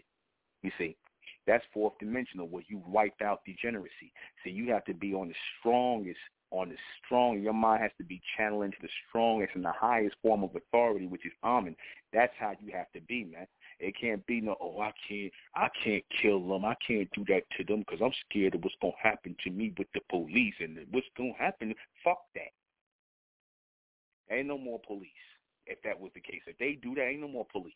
You 0.63 0.71
see, 0.77 0.95
that's 1.45 1.63
fourth 1.73 1.93
dimensional 1.99 2.47
where 2.47 2.63
you 2.67 2.81
wipe 2.87 3.21
out 3.21 3.41
degeneracy. 3.45 4.11
See, 4.43 4.51
you 4.51 4.71
have 4.71 4.85
to 4.85 4.93
be 4.93 5.13
on 5.13 5.29
the 5.29 5.35
strongest, 5.59 6.19
on 6.51 6.69
the 6.69 6.75
strong. 7.05 7.41
Your 7.41 7.53
mind 7.53 7.81
has 7.81 7.91
to 7.97 8.03
be 8.03 8.21
channeled 8.35 8.65
into 8.65 8.77
the 8.81 8.89
strongest 9.07 9.55
and 9.55 9.63
the 9.63 9.71
highest 9.71 10.15
form 10.21 10.43
of 10.43 10.55
authority, 10.55 11.07
which 11.07 11.25
is 11.25 11.31
Ahmen. 11.43 11.75
That's 12.13 12.33
how 12.39 12.53
you 12.59 12.71
have 12.73 12.91
to 12.93 13.01
be, 13.01 13.23
man. 13.23 13.47
It 13.79 13.93
can't 13.99 14.25
be 14.25 14.41
no, 14.41 14.55
oh, 14.59 14.79
I 14.81 14.91
can't, 15.07 15.31
I 15.55 15.69
can't 15.83 16.03
kill 16.21 16.47
them. 16.47 16.65
I 16.65 16.75
can't 16.85 17.09
do 17.13 17.23
that 17.27 17.43
to 17.57 17.63
them 17.63 17.81
because 17.81 17.99
I'm 18.03 18.13
scared 18.27 18.55
of 18.55 18.63
what's 18.63 18.75
gonna 18.81 18.93
happen 19.01 19.35
to 19.43 19.51
me 19.51 19.73
with 19.77 19.87
the 19.93 20.01
police 20.09 20.55
and 20.59 20.79
what's 20.91 21.05
gonna 21.15 21.33
happen. 21.37 21.75
Fuck 22.03 22.21
that. 22.33 22.53
Ain't 24.35 24.47
no 24.47 24.57
more 24.57 24.79
police. 24.85 25.09
If 25.67 25.81
that 25.83 25.99
was 25.99 26.11
the 26.15 26.21
case, 26.21 26.41
if 26.47 26.57
they 26.57 26.79
do 26.81 26.95
that, 26.95 27.03
ain't 27.07 27.21
no 27.21 27.27
more 27.27 27.45
police. 27.51 27.73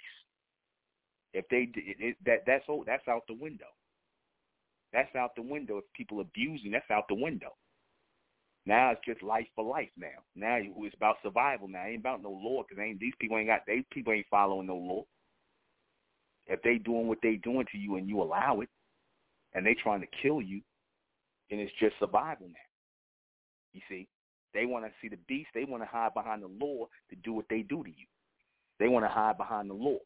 If 1.34 1.47
they 1.49 1.70
it, 1.76 1.97
it, 1.99 2.18
that 2.26 2.43
that's 2.47 2.66
all, 2.68 2.84
that's 2.86 3.08
out 3.08 3.24
the 3.28 3.36
window. 3.36 3.70
That's 4.91 5.14
out 5.16 5.36
the 5.36 5.41
window. 5.41 5.78
If 5.78 5.86
people 5.93 6.20
abusing, 6.20 6.72
that's 6.72 6.89
out 6.89 7.08
the 7.08 7.16
window. 7.16 7.54
Now 8.66 8.91
it's 8.91 9.02
just 9.06 9.24
life 9.24 9.47
for 9.56 9.64
life. 9.64 9.89
Now, 9.97 10.08
now 10.36 10.58
it's 10.60 10.95
about 10.95 11.18
survival. 11.24 11.68
Now 11.68 11.84
it 11.84 11.91
ain't 11.91 11.99
about 11.99 12.22
no 12.24 12.32
law 12.32 12.64
because 12.64 12.82
ain't 12.82 12.99
these 12.99 13.14
people 13.20 13.38
ain't 13.38 13.47
got 13.47 13.62
they 13.66 13.84
people 13.91 14.14
ain't 14.14 14.28
following 14.30 14.68
no 14.68 14.76
law. 14.76 15.06
If 16.48 16.62
they 16.64 16.78
doing 16.78 17.08
what 17.08 17.20
they 17.22 17.36
doing 17.36 17.66
to 17.72 17.78
you 17.78 17.96
and 17.96 18.08
you 18.08 18.22
allow 18.22 18.62
it, 18.62 18.70
and 19.54 19.66
they 19.66 19.74
trying 19.74 20.02
to 20.02 20.08
kill 20.22 20.42
you, 20.42 20.62
then 21.50 21.60
it's 21.60 21.72
just 21.80 21.96
survival 22.00 22.48
now. 22.48 22.68
You 23.74 23.82
see, 23.89 24.08
they 24.54 24.66
want 24.66 24.86
to 24.86 24.92
see 25.02 25.10
the 25.10 25.20
beast. 25.28 25.50
They 25.54 25.66
want 25.66 25.84
to 25.84 25.88
hide 25.88 26.14
behind 26.14 26.44
the 26.44 26.48
law 26.48 26.88
to 27.10 27.16
do 27.24 27.34
what 27.34 27.46
they 27.50 27.62
do 27.62 27.84
to 27.84 27.89
you. 27.89 28.06
They 28.80 28.88
want 28.88 29.06
to 29.06 29.10
hide 29.10 29.38
behind 29.38 29.70
the 29.70 29.74
law 29.74 29.98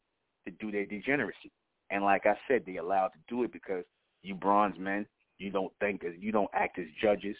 to 0.46 0.50
do 0.60 0.70
their 0.70 0.86
degeneracy. 0.86 1.50
And 1.90 2.04
like 2.04 2.26
I 2.26 2.34
said, 2.48 2.62
they 2.66 2.76
allowed 2.76 3.08
to 3.08 3.18
do 3.28 3.44
it 3.44 3.52
because 3.52 3.84
you 4.22 4.34
bronze 4.34 4.76
men, 4.78 5.06
you 5.38 5.50
don't 5.50 5.72
think 5.80 6.04
as 6.04 6.12
you 6.18 6.32
don't 6.32 6.50
act 6.52 6.78
as 6.78 6.86
judges, 7.00 7.36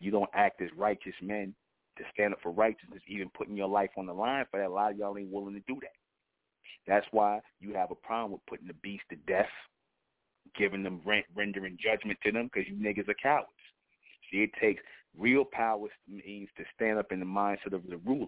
you 0.00 0.10
don't 0.10 0.30
act 0.34 0.60
as 0.62 0.68
righteous 0.76 1.14
men 1.20 1.54
to 1.98 2.04
stand 2.12 2.32
up 2.32 2.40
for 2.42 2.52
righteousness, 2.52 3.02
even 3.08 3.30
putting 3.36 3.56
your 3.56 3.68
life 3.68 3.90
on 3.96 4.06
the 4.06 4.12
line 4.12 4.44
for 4.50 4.60
that. 4.60 4.68
A 4.68 4.72
lot 4.72 4.92
of 4.92 4.98
y'all 4.98 5.16
ain't 5.16 5.30
willing 5.30 5.54
to 5.54 5.60
do 5.72 5.80
that. 5.80 5.92
That's 6.86 7.06
why 7.10 7.40
you 7.60 7.74
have 7.74 7.90
a 7.90 7.94
problem 7.94 8.32
with 8.32 8.46
putting 8.46 8.66
the 8.66 8.74
beast 8.74 9.04
to 9.10 9.16
death, 9.26 9.48
giving 10.56 10.82
them 10.82 11.00
rent, 11.04 11.26
rendering 11.34 11.78
judgment 11.82 12.18
to 12.24 12.32
them 12.32 12.50
because 12.52 12.68
you 12.68 12.76
niggas 12.76 13.08
are 13.08 13.14
cowards. 13.22 13.48
See, 14.30 14.38
it 14.38 14.50
takes 14.60 14.82
real 15.16 15.44
power 15.44 15.88
means 16.08 16.48
to 16.56 16.64
stand 16.74 16.98
up 16.98 17.12
in 17.12 17.20
the 17.20 17.26
mindset 17.26 17.72
of 17.72 17.86
the 17.88 17.98
ruler, 18.04 18.26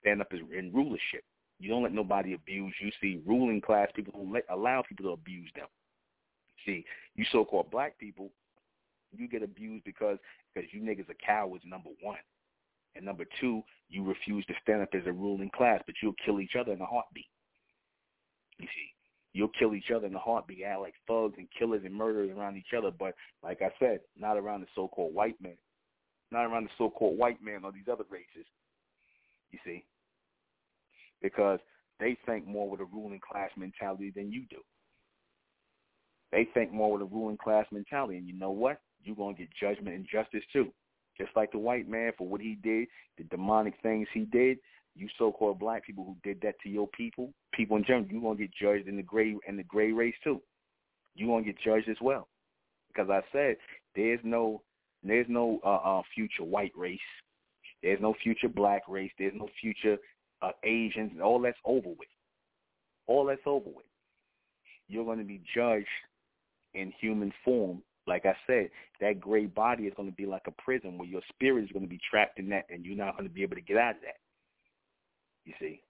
stand 0.00 0.20
up 0.20 0.32
in 0.32 0.72
rulership. 0.72 1.24
You 1.58 1.68
don't 1.68 1.82
let 1.82 1.92
nobody 1.92 2.34
abuse 2.34 2.74
you. 2.80 2.90
See, 3.00 3.20
ruling 3.24 3.60
class 3.60 3.88
people 3.94 4.12
don't 4.16 4.32
let, 4.32 4.44
allow 4.50 4.82
people 4.82 5.04
to 5.06 5.12
abuse 5.12 5.50
them. 5.54 5.68
See, 6.66 6.84
you 7.14 7.24
so-called 7.30 7.70
black 7.70 7.98
people, 7.98 8.30
you 9.16 9.28
get 9.28 9.42
abused 9.42 9.84
because 9.84 10.18
because 10.52 10.68
you 10.72 10.80
niggas 10.80 11.08
are 11.08 11.16
cowards. 11.24 11.64
Number 11.66 11.90
one, 12.00 12.18
and 12.94 13.04
number 13.04 13.24
two, 13.40 13.62
you 13.88 14.04
refuse 14.04 14.44
to 14.46 14.54
stand 14.62 14.82
up 14.82 14.88
as 14.94 15.06
a 15.06 15.12
ruling 15.12 15.50
class, 15.54 15.80
but 15.86 15.94
you'll 16.02 16.14
kill 16.24 16.40
each 16.40 16.56
other 16.58 16.72
in 16.72 16.80
a 16.80 16.86
heartbeat. 16.86 17.26
You 18.58 18.66
see, 18.66 18.94
you'll 19.32 19.48
kill 19.58 19.74
each 19.74 19.90
other 19.94 20.06
in 20.06 20.14
a 20.14 20.18
heartbeat, 20.18 20.62
act 20.64 20.80
like 20.80 20.94
thugs 21.06 21.34
and 21.38 21.48
killers 21.58 21.82
and 21.84 21.94
murderers 21.94 22.30
around 22.36 22.56
each 22.56 22.74
other. 22.76 22.90
But 22.90 23.14
like 23.42 23.62
I 23.62 23.70
said, 23.78 24.00
not 24.16 24.36
around 24.36 24.60
the 24.60 24.66
so-called 24.74 25.14
white 25.14 25.40
man, 25.40 25.56
not 26.30 26.44
around 26.44 26.64
the 26.64 26.70
so-called 26.78 27.18
white 27.18 27.42
man 27.42 27.64
or 27.64 27.72
these 27.72 27.88
other 27.90 28.04
races. 28.10 28.46
You 29.50 29.58
see, 29.64 29.84
because 31.20 31.58
they 32.00 32.16
think 32.26 32.46
more 32.46 32.68
with 32.68 32.80
a 32.80 32.84
ruling 32.84 33.20
class 33.20 33.50
mentality 33.56 34.12
than 34.14 34.32
you 34.32 34.42
do. 34.50 34.58
They 36.32 36.48
think 36.54 36.72
more 36.72 36.92
with 36.92 37.02
a 37.02 37.04
ruling 37.04 37.36
class 37.36 37.66
mentality, 37.70 38.16
and 38.16 38.26
you 38.26 38.34
know 38.34 38.50
what? 38.50 38.80
You're 39.04 39.16
gonna 39.16 39.34
get 39.34 39.48
judgment 39.60 39.94
and 39.94 40.06
justice 40.10 40.44
too. 40.52 40.72
Just 41.18 41.30
like 41.36 41.52
the 41.52 41.58
white 41.58 41.88
man 41.88 42.12
for 42.16 42.26
what 42.26 42.40
he 42.40 42.56
did, 42.62 42.88
the 43.18 43.24
demonic 43.24 43.74
things 43.82 44.08
he 44.14 44.20
did, 44.20 44.58
you 44.94 45.08
so-called 45.18 45.58
black 45.58 45.84
people 45.86 46.04
who 46.04 46.16
did 46.22 46.40
that 46.42 46.54
to 46.62 46.68
your 46.68 46.88
people, 46.88 47.32
people 47.52 47.76
in 47.76 47.84
general, 47.84 48.06
you're 48.10 48.20
gonna 48.20 48.36
get 48.36 48.50
judged 48.60 48.88
in 48.88 48.96
the 48.96 49.02
gray 49.02 49.34
in 49.48 49.56
the 49.56 49.64
gray 49.64 49.92
race 49.92 50.14
too. 50.22 50.40
You're 51.14 51.28
gonna 51.28 51.44
get 51.44 51.60
judged 51.64 51.88
as 51.88 52.00
well, 52.00 52.28
because 52.88 53.10
I 53.10 53.20
said 53.32 53.56
there's 53.94 54.20
no 54.22 54.62
there's 55.02 55.26
no 55.28 55.60
uh, 55.64 55.98
uh, 55.98 56.02
future 56.14 56.44
white 56.44 56.72
race, 56.76 57.00
there's 57.82 58.00
no 58.00 58.14
future 58.22 58.48
black 58.48 58.82
race, 58.88 59.10
there's 59.18 59.34
no 59.34 59.48
future 59.60 59.98
uh, 60.42 60.52
Asians, 60.64 61.12
all 61.22 61.40
that's 61.40 61.58
over 61.64 61.88
with. 61.88 62.08
All 63.06 63.26
that's 63.26 63.40
over 63.46 63.68
with. 63.68 63.86
You're 64.88 65.04
going 65.04 65.18
to 65.18 65.24
be 65.24 65.42
judged 65.54 65.86
in 66.74 66.92
human 67.00 67.32
form. 67.44 67.82
Like 68.06 68.26
I 68.26 68.34
said, 68.46 68.70
that 69.00 69.20
gray 69.20 69.46
body 69.46 69.84
is 69.84 69.94
going 69.96 70.08
to 70.08 70.14
be 70.14 70.26
like 70.26 70.42
a 70.46 70.62
prison 70.62 70.98
where 70.98 71.08
your 71.08 71.20
spirit 71.32 71.64
is 71.64 71.70
going 71.72 71.84
to 71.84 71.88
be 71.88 72.00
trapped 72.10 72.38
in 72.38 72.48
that, 72.50 72.66
and 72.68 72.84
you're 72.84 72.96
not 72.96 73.16
going 73.16 73.28
to 73.28 73.34
be 73.34 73.42
able 73.42 73.56
to 73.56 73.62
get 73.62 73.76
out 73.76 73.96
of 73.96 74.02
that. 74.02 74.16
You 75.44 75.54
see, 75.58 75.82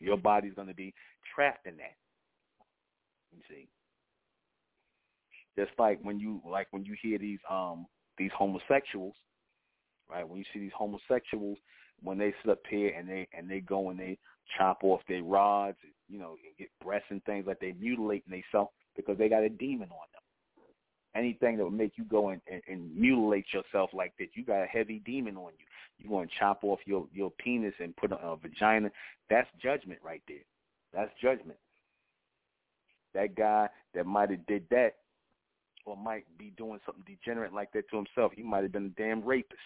your 0.00 0.16
body's 0.16 0.54
going 0.54 0.68
to 0.68 0.74
be 0.74 0.94
trapped 1.34 1.66
in 1.66 1.76
that. 1.76 1.96
You 3.32 3.42
see, 3.48 3.68
just 5.56 5.70
like 5.78 5.98
when 6.02 6.18
you 6.18 6.40
like 6.48 6.68
when 6.70 6.84
you 6.84 6.96
hear 7.00 7.18
these 7.18 7.38
um 7.50 7.86
these 8.16 8.30
homosexuals, 8.36 9.14
right? 10.10 10.28
When 10.28 10.38
you 10.38 10.44
see 10.52 10.60
these 10.60 10.72
homosexuals, 10.76 11.58
when 12.02 12.18
they 12.18 12.34
sit 12.42 12.50
up 12.50 12.60
here 12.68 12.92
and 12.96 13.08
they 13.08 13.28
and 13.36 13.48
they 13.48 13.60
go 13.60 13.90
and 13.90 13.98
they 13.98 14.18
chop 14.56 14.78
off 14.82 15.02
their 15.08 15.22
rods, 15.22 15.76
you 16.08 16.18
know, 16.18 16.36
and 16.44 16.56
get 16.58 16.68
breasts 16.82 17.08
and 17.10 17.22
things 17.24 17.46
like 17.46 17.60
they 17.60 17.74
mutilating 17.78 18.30
themselves 18.30 18.72
because 18.96 19.18
they 19.18 19.28
got 19.28 19.42
a 19.42 19.48
demon 19.48 19.90
on 19.90 20.08
them. 20.12 20.22
Anything 21.14 21.56
that 21.56 21.64
would 21.64 21.72
make 21.72 21.92
you 21.96 22.04
go 22.04 22.30
and, 22.30 22.40
and, 22.50 22.62
and 22.68 22.94
mutilate 22.94 23.46
yourself 23.52 23.90
like 23.92 24.12
that, 24.18 24.28
you 24.34 24.44
got 24.44 24.62
a 24.62 24.66
heavy 24.66 25.00
demon 25.04 25.36
on 25.36 25.52
you 25.58 25.64
you 25.98 26.10
want 26.10 26.30
to 26.30 26.38
chop 26.38 26.60
off 26.62 26.78
your 26.84 27.06
your 27.12 27.30
penis 27.30 27.74
and 27.80 27.96
put 27.96 28.12
a, 28.12 28.16
a 28.16 28.36
vagina. 28.36 28.90
That's 29.28 29.48
judgment 29.62 30.00
right 30.02 30.22
there. 30.28 30.44
That's 30.92 31.10
judgment. 31.20 31.58
That 33.14 33.34
guy 33.34 33.68
that 33.94 34.06
might 34.06 34.30
have 34.30 34.46
did 34.46 34.64
that, 34.70 34.96
or 35.84 35.96
might 35.96 36.24
be 36.38 36.52
doing 36.56 36.78
something 36.86 37.04
degenerate 37.06 37.52
like 37.52 37.72
that 37.72 37.88
to 37.90 37.96
himself. 37.96 38.32
He 38.34 38.42
might 38.42 38.62
have 38.62 38.72
been 38.72 38.94
a 38.96 39.00
damn 39.00 39.24
rapist. 39.24 39.58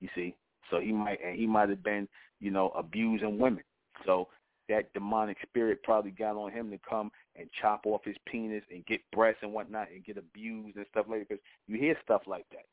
You 0.00 0.08
see, 0.14 0.34
so 0.70 0.80
he 0.80 0.92
might 0.92 1.18
and 1.24 1.36
he 1.36 1.46
might 1.46 1.68
have 1.68 1.82
been, 1.82 2.08
you 2.40 2.50
know, 2.50 2.70
abusing 2.70 3.38
women. 3.38 3.64
So 4.04 4.28
that 4.68 4.92
demonic 4.94 5.36
spirit 5.42 5.82
probably 5.82 6.10
got 6.10 6.36
on 6.36 6.50
him 6.50 6.70
to 6.70 6.78
come 6.88 7.10
and 7.36 7.48
chop 7.60 7.82
off 7.86 8.00
his 8.04 8.16
penis 8.26 8.62
and 8.70 8.84
get 8.86 9.00
breasts 9.12 9.40
and 9.42 9.52
whatnot 9.52 9.88
and 9.92 10.04
get 10.04 10.16
abused 10.16 10.76
and 10.76 10.86
stuff 10.90 11.06
like 11.08 11.20
that. 11.20 11.28
Because 11.28 11.44
you 11.66 11.78
hear 11.78 11.96
stuff 12.02 12.22
like 12.26 12.46
that. 12.50 12.64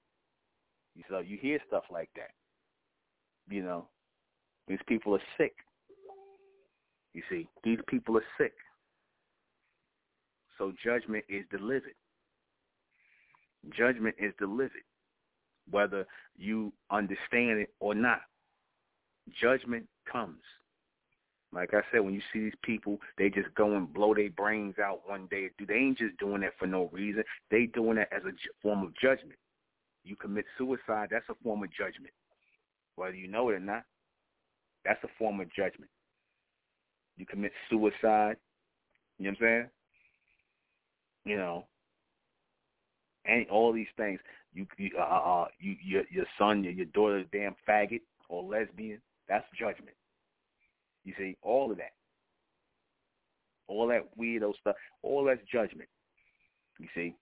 You 0.95 1.03
so 1.09 1.19
you 1.19 1.37
hear 1.37 1.59
stuff 1.67 1.83
like 1.91 2.09
that. 2.15 2.31
You 3.51 3.63
know, 3.63 3.87
these 4.69 4.79
people 4.87 5.13
are 5.13 5.21
sick. 5.37 5.53
You 7.13 7.21
see, 7.29 7.49
these 7.65 7.79
people 7.87 8.17
are 8.17 8.23
sick. 8.39 8.53
So 10.57 10.71
judgment 10.81 11.25
is 11.27 11.43
delivered. 11.51 11.95
Judgment 13.77 14.15
is 14.17 14.33
delivered, 14.39 14.85
whether 15.69 16.07
you 16.37 16.71
understand 16.89 17.59
it 17.59 17.73
or 17.81 17.93
not. 17.93 18.21
Judgment 19.39 19.85
comes. 20.09 20.41
Like 21.53 21.73
I 21.73 21.81
said, 21.91 21.99
when 21.99 22.13
you 22.13 22.21
see 22.31 22.39
these 22.39 22.53
people, 22.63 22.99
they 23.17 23.29
just 23.29 23.53
go 23.55 23.75
and 23.75 23.93
blow 23.93 24.15
their 24.15 24.29
brains 24.29 24.75
out 24.81 25.01
one 25.05 25.27
day. 25.29 25.49
They 25.67 25.73
ain't 25.73 25.97
just 25.97 26.17
doing 26.17 26.41
that 26.41 26.53
for 26.57 26.67
no 26.67 26.89
reason. 26.93 27.23
They 27.49 27.65
doing 27.65 27.97
that 27.97 28.13
as 28.13 28.23
a 28.23 28.31
form 28.61 28.83
of 28.83 28.95
judgment. 28.95 29.37
You 30.05 30.15
commit 30.15 30.45
suicide, 30.57 31.09
that's 31.11 31.27
a 31.29 31.35
form 31.43 31.63
of 31.63 31.69
judgment 31.73 32.13
whether 33.01 33.15
you 33.15 33.27
know 33.27 33.49
it 33.49 33.55
or 33.55 33.59
not. 33.59 33.83
That's 34.85 35.03
a 35.03 35.07
form 35.17 35.41
of 35.41 35.51
judgment. 35.53 35.89
You 37.17 37.25
commit 37.25 37.51
suicide. 37.69 38.37
You 39.17 39.25
know 39.25 39.29
what 39.29 39.29
I'm 39.29 39.37
saying? 39.39 39.69
You 41.25 41.37
know, 41.37 41.65
and 43.25 43.47
all 43.49 43.73
these 43.73 43.87
things. 43.97 44.19
You, 44.53 44.67
you, 44.77 44.91
uh, 44.97 45.01
uh, 45.01 45.41
uh, 45.41 45.47
you, 45.59 45.75
your, 45.83 46.03
your 46.11 46.25
son, 46.37 46.63
your, 46.63 46.73
your 46.73 46.85
daughter, 46.87 47.23
damn 47.31 47.55
faggot 47.67 48.01
or 48.29 48.43
lesbian. 48.43 49.01
That's 49.27 49.45
judgment. 49.57 49.95
You 51.03 51.13
see, 51.17 51.37
all 51.41 51.71
of 51.71 51.77
that, 51.77 51.93
all 53.67 53.87
that 53.87 54.15
weirdo 54.19 54.53
stuff, 54.59 54.75
all 55.01 55.23
that's 55.23 55.41
judgment. 55.51 55.89
You 56.79 56.87
see, 56.93 57.15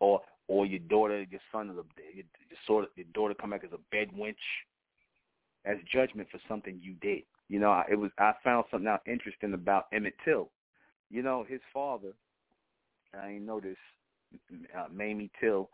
or 0.00 0.20
or 0.48 0.66
your 0.66 0.80
daughter, 0.80 1.24
your 1.30 1.40
son, 1.52 1.66
your, 1.68 1.84
your, 2.14 2.24
sort 2.66 2.88
your 2.96 3.06
daughter 3.14 3.34
come 3.34 3.50
back 3.50 3.64
as 3.64 3.72
a 3.72 3.78
bed 3.90 4.08
wench. 4.18 4.34
That's 5.64 5.80
judgment 5.92 6.28
for 6.30 6.40
something 6.48 6.78
you 6.82 6.94
did. 7.00 7.22
You 7.48 7.58
know, 7.58 7.82
it 7.90 7.96
was 7.96 8.10
I 8.18 8.32
found 8.42 8.64
something 8.70 8.88
out 8.88 9.02
interesting 9.06 9.54
about 9.54 9.86
Emmett 9.92 10.14
Till. 10.24 10.50
You 11.10 11.22
know, 11.22 11.44
his 11.48 11.60
father. 11.72 12.12
I 13.18 13.28
didn't 13.28 13.46
know 13.46 13.60
this. 13.60 13.76
Uh, 14.76 14.86
Mamie 14.92 15.30
Till, 15.40 15.70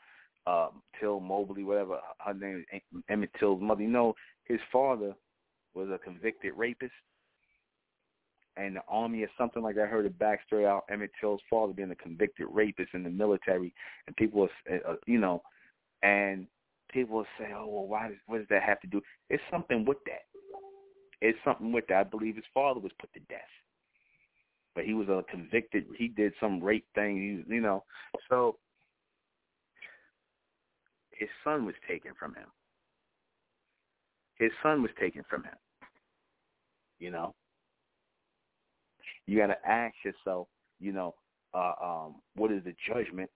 uh, 0.47 0.69
Till 1.01 1.21
Mobley, 1.21 1.65
whatever 1.65 1.99
her 2.19 2.35
name 2.35 2.65
is, 2.73 2.81
Emmett 3.09 3.31
Till's 3.39 3.63
mother. 3.63 3.83
You 3.83 3.89
know, 3.89 4.15
his 4.45 4.61
father 4.71 5.15
was 5.75 5.89
a 5.89 5.99
convicted 5.99 6.53
rapist 6.57 6.93
and 8.61 8.77
the 8.77 8.83
army 8.89 9.23
or 9.23 9.29
something 9.39 9.63
like 9.63 9.75
that. 9.77 9.85
I 9.85 9.87
heard 9.87 10.07
a 10.07 10.11
backstory 10.11 10.67
out 10.67 10.85
Emmett 10.91 11.11
Till's 11.21 11.41
father 11.49 11.73
being 11.73 11.91
a 11.91 11.97
convicted 11.97 12.47
rapist 12.51 12.91
in 12.95 13.03
the 13.03 13.11
military, 13.11 13.75
and 14.07 14.17
people, 14.17 14.49
uh, 14.71 14.95
you 15.07 15.19
know, 15.19 15.43
and 16.03 16.47
people 16.93 17.25
say, 17.39 17.53
"Oh, 17.55 17.67
well, 17.67 17.87
why? 17.87 18.09
Does, 18.09 18.19
what 18.27 18.39
does 18.39 18.49
that 18.49 18.63
have 18.63 18.81
to 18.81 18.87
do?" 18.87 19.01
It's 19.29 19.43
something 19.51 19.85
with 19.85 19.99
that. 20.07 20.27
It's 21.21 21.39
something 21.45 21.73
with 21.73 21.87
that. 21.89 21.97
I 21.97 22.05
believe 22.05 22.37
his 22.37 22.45
father 22.53 22.81
was 22.81 22.93
put 23.01 23.13
to 23.15 23.21
death, 23.21 23.41
but 24.75 24.85
he 24.85 24.95
was 24.95 25.09
a 25.09 25.25
convicted. 25.31 25.87
He 25.97 26.09
did 26.09 26.33
some 26.41 26.63
rape 26.63 26.87
thing, 26.95 27.45
you 27.49 27.61
know. 27.61 27.85
So 28.29 28.59
his 31.13 31.29
son 31.45 31.67
was 31.67 31.75
taken 31.87 32.13
from 32.19 32.35
him. 32.35 32.47
His 34.35 34.51
son 34.63 34.83
was 34.83 34.91
taken 34.99 35.23
from 35.29 35.45
him. 35.45 35.57
You 36.99 37.11
know, 37.11 37.35
you 39.27 39.39
got 39.39 39.49
to 39.49 39.69
ask 39.69 39.95
yourself, 40.05 40.49
you 40.79 40.93
know, 40.93 41.15
uh, 41.55 41.73
um, 41.83 42.17
what 42.37 42.53
is 42.53 42.63
the 42.65 42.75
judgment 42.87 43.31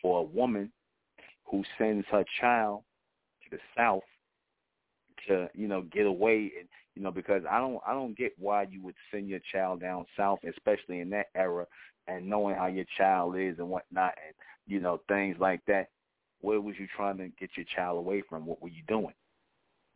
for 0.00 0.20
a 0.20 0.22
woman 0.22 0.70
who 1.44 1.62
sends 1.78 2.06
her 2.10 2.24
child 2.40 2.82
to 3.42 3.56
the 3.56 3.62
south 3.76 4.02
to, 5.28 5.48
you 5.54 5.68
know, 5.68 5.82
get 5.82 6.06
away 6.06 6.52
and 6.58 6.68
you 6.94 7.02
know, 7.02 7.10
because 7.10 7.42
I 7.50 7.58
don't 7.58 7.80
I 7.86 7.92
don't 7.92 8.16
get 8.16 8.32
why 8.38 8.62
you 8.70 8.80
would 8.82 8.94
send 9.10 9.28
your 9.28 9.40
child 9.52 9.80
down 9.80 10.06
south, 10.16 10.38
especially 10.48 11.00
in 11.00 11.10
that 11.10 11.26
era, 11.34 11.66
and 12.06 12.28
knowing 12.28 12.54
how 12.54 12.66
your 12.66 12.84
child 12.96 13.36
is 13.36 13.58
and 13.58 13.68
whatnot, 13.68 14.14
and 14.24 14.34
you 14.66 14.80
know 14.80 15.00
things 15.08 15.36
like 15.40 15.60
that. 15.66 15.88
Where 16.40 16.60
was 16.60 16.76
you 16.78 16.86
trying 16.94 17.16
to 17.18 17.28
get 17.40 17.50
your 17.56 17.66
child 17.74 17.98
away 17.98 18.22
from? 18.28 18.46
What 18.46 18.62
were 18.62 18.68
you 18.68 18.82
doing 18.86 19.14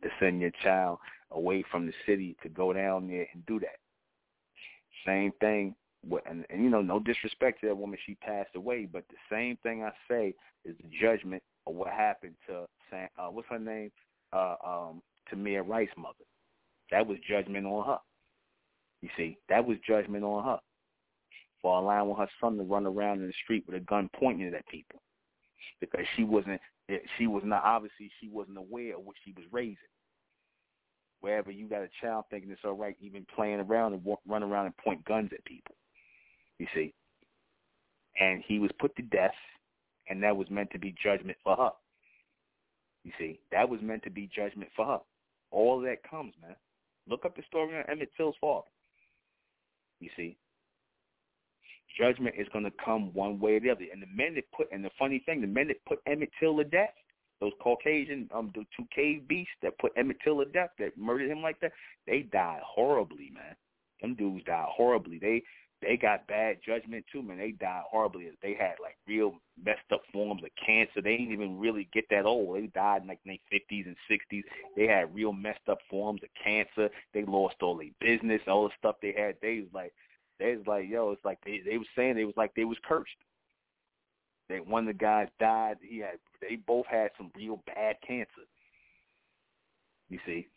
to 0.01 0.09
send 0.19 0.41
your 0.41 0.51
child 0.63 0.97
away 1.31 1.63
from 1.71 1.85
the 1.85 1.93
city 2.05 2.35
to 2.43 2.49
go 2.49 2.73
down 2.73 3.07
there 3.07 3.27
and 3.33 3.45
do 3.45 3.59
that? 3.59 3.77
Same 5.05 5.31
thing, 5.39 5.75
and, 6.29 6.45
and 6.49 6.63
you 6.63 6.69
know, 6.69 6.81
no 6.81 6.99
disrespect 6.99 7.61
to 7.61 7.67
that 7.67 7.75
woman, 7.75 7.97
she 8.05 8.15
passed 8.15 8.55
away, 8.55 8.87
but 8.91 9.03
the 9.09 9.17
same 9.31 9.57
thing 9.63 9.83
I 9.83 9.91
say 10.09 10.33
is 10.65 10.75
the 10.77 10.89
judgment 11.01 11.43
of 11.67 11.75
what 11.75 11.89
happened 11.89 12.35
to 12.47 12.65
uh, 12.91 13.27
what's 13.27 13.47
her 13.49 13.59
name, 13.59 13.91
uh, 14.33 14.55
um, 14.65 15.01
Tamir 15.31 15.67
Rice's 15.67 15.93
mother. 15.97 16.25
That 16.91 17.05
was 17.05 17.17
judgment 17.27 17.65
on 17.65 17.85
her. 17.85 17.99
You 19.01 19.09
see, 19.15 19.37
that 19.47 19.65
was 19.65 19.77
judgment 19.87 20.23
on 20.23 20.43
her 20.43 20.59
for 21.61 21.77
allowing 21.79 22.15
her 22.15 22.27
son 22.41 22.57
to 22.57 22.63
run 22.63 22.85
around 22.85 23.19
in 23.19 23.27
the 23.27 23.33
street 23.43 23.63
with 23.67 23.75
a 23.75 23.81
gun 23.81 24.09
pointing 24.15 24.53
at 24.53 24.67
people 24.67 25.01
because 25.79 26.05
she 26.15 26.23
wasn't 26.23 26.59
she 27.17 27.27
was 27.27 27.43
not 27.45 27.63
obviously 27.63 28.09
she 28.19 28.29
wasn't 28.29 28.57
aware 28.57 28.95
of 28.95 29.03
what 29.03 29.15
she 29.23 29.33
was 29.33 29.45
raising 29.51 29.75
wherever 31.21 31.51
you 31.51 31.67
got 31.67 31.81
a 31.81 31.89
child 32.01 32.25
thinking 32.29 32.51
it's 32.51 32.61
all 32.63 32.73
right, 32.73 32.95
even 33.01 33.25
playing 33.35 33.59
around 33.59 33.93
and 33.93 34.03
walk, 34.03 34.21
run 34.27 34.43
around 34.43 34.65
and 34.65 34.77
point 34.77 35.03
guns 35.05 35.29
at 35.33 35.43
people. 35.45 35.75
You 36.57 36.67
see, 36.73 36.93
and 38.19 38.43
he 38.45 38.59
was 38.59 38.71
put 38.79 38.95
to 38.97 39.01
death, 39.01 39.35
and 40.09 40.21
that 40.23 40.35
was 40.35 40.49
meant 40.49 40.71
to 40.71 40.79
be 40.79 40.95
judgment 41.01 41.37
for 41.43 41.55
her. 41.55 41.71
You 43.03 43.11
see, 43.17 43.39
that 43.51 43.67
was 43.67 43.81
meant 43.81 44.03
to 44.03 44.09
be 44.09 44.29
judgment 44.35 44.69
for 44.75 44.85
her. 44.85 44.99
All 45.51 45.79
that 45.81 46.09
comes, 46.09 46.33
man. 46.41 46.55
Look 47.07 47.25
up 47.25 47.35
the 47.35 47.43
story 47.47 47.75
on 47.77 47.83
Emmett 47.89 48.11
Till's 48.17 48.35
father. 48.41 48.67
You 49.99 50.09
see, 50.15 50.37
judgment 51.97 52.35
is 52.37 52.47
going 52.53 52.65
to 52.65 52.73
come 52.83 53.13
one 53.13 53.39
way 53.39 53.55
or 53.55 53.59
the 53.59 53.69
other. 53.71 53.85
And 53.91 54.01
the 54.01 54.07
men 54.13 54.35
that 54.35 54.51
put, 54.55 54.71
and 54.71 54.83
the 54.83 54.91
funny 54.99 55.23
thing, 55.25 55.41
the 55.41 55.47
men 55.47 55.67
that 55.69 55.83
put 55.85 55.99
Emmett 56.05 56.29
Till 56.39 56.57
to 56.57 56.63
death, 56.63 56.93
those 57.39 57.53
Caucasian, 57.61 58.29
um, 58.33 58.51
the 58.53 58.65
two 58.75 58.85
cave 58.93 59.27
beasts 59.27 59.53
that 59.61 59.77
put 59.79 59.93
Emmett 59.95 60.17
Till 60.23 60.39
to 60.39 60.45
death, 60.45 60.71
that 60.79 60.97
murdered 60.97 61.31
him 61.31 61.41
like 61.41 61.59
that, 61.61 61.71
they 62.05 62.21
died 62.21 62.61
horribly, 62.63 63.31
man. 63.33 63.55
Them 64.01 64.15
dudes 64.15 64.45
died 64.45 64.67
horribly. 64.69 65.19
They 65.19 65.43
they 65.81 65.95
got 65.95 66.27
bad 66.27 66.57
judgment 66.65 67.05
too, 67.11 67.21
man. 67.23 67.37
They 67.37 67.51
died 67.51 67.83
horribly. 67.89 68.29
They 68.41 68.53
had 68.53 68.75
like 68.81 68.97
real 69.07 69.35
messed 69.63 69.91
up 69.93 70.01
forms 70.11 70.43
of 70.43 70.49
cancer. 70.65 71.01
They 71.01 71.17
didn't 71.17 71.33
even 71.33 71.57
really 71.57 71.87
get 71.93 72.05
that 72.09 72.25
old. 72.25 72.57
They 72.57 72.67
died 72.67 73.03
in 73.03 73.07
like 73.07 73.19
in 73.25 73.31
their 73.31 73.59
fifties 73.59 73.85
and 73.87 73.95
sixties. 74.09 74.43
They 74.75 74.87
had 74.87 75.13
real 75.15 75.31
messed 75.31 75.69
up 75.69 75.79
forms 75.89 76.21
of 76.23 76.29
cancer. 76.41 76.89
They 77.13 77.23
lost 77.23 77.55
all 77.61 77.77
their 77.77 77.87
business, 78.01 78.41
all 78.47 78.67
the 78.67 78.73
stuff 78.77 78.97
they 79.01 79.13
had. 79.17 79.35
They 79.41 79.61
was 79.61 79.69
like, 79.73 79.93
they 80.37 80.55
was 80.55 80.67
like, 80.67 80.89
yo, 80.89 81.11
it's 81.11 81.23
like 81.23 81.39
they 81.45 81.61
they 81.65 81.77
was 81.77 81.87
saying 81.95 82.17
it 82.17 82.25
was 82.25 82.37
like 82.37 82.53
they 82.55 82.65
was 82.65 82.77
cursed. 82.83 83.11
They 84.49 84.57
one 84.57 84.87
of 84.87 84.97
the 84.97 84.99
guys 84.99 85.27
died. 85.39 85.77
He 85.81 85.99
had 85.99 86.17
they 86.41 86.55
both 86.55 86.87
had 86.87 87.11
some 87.17 87.31
real 87.35 87.61
bad 87.67 87.97
cancer. 88.05 88.47
You 90.09 90.19
see, 90.25 90.47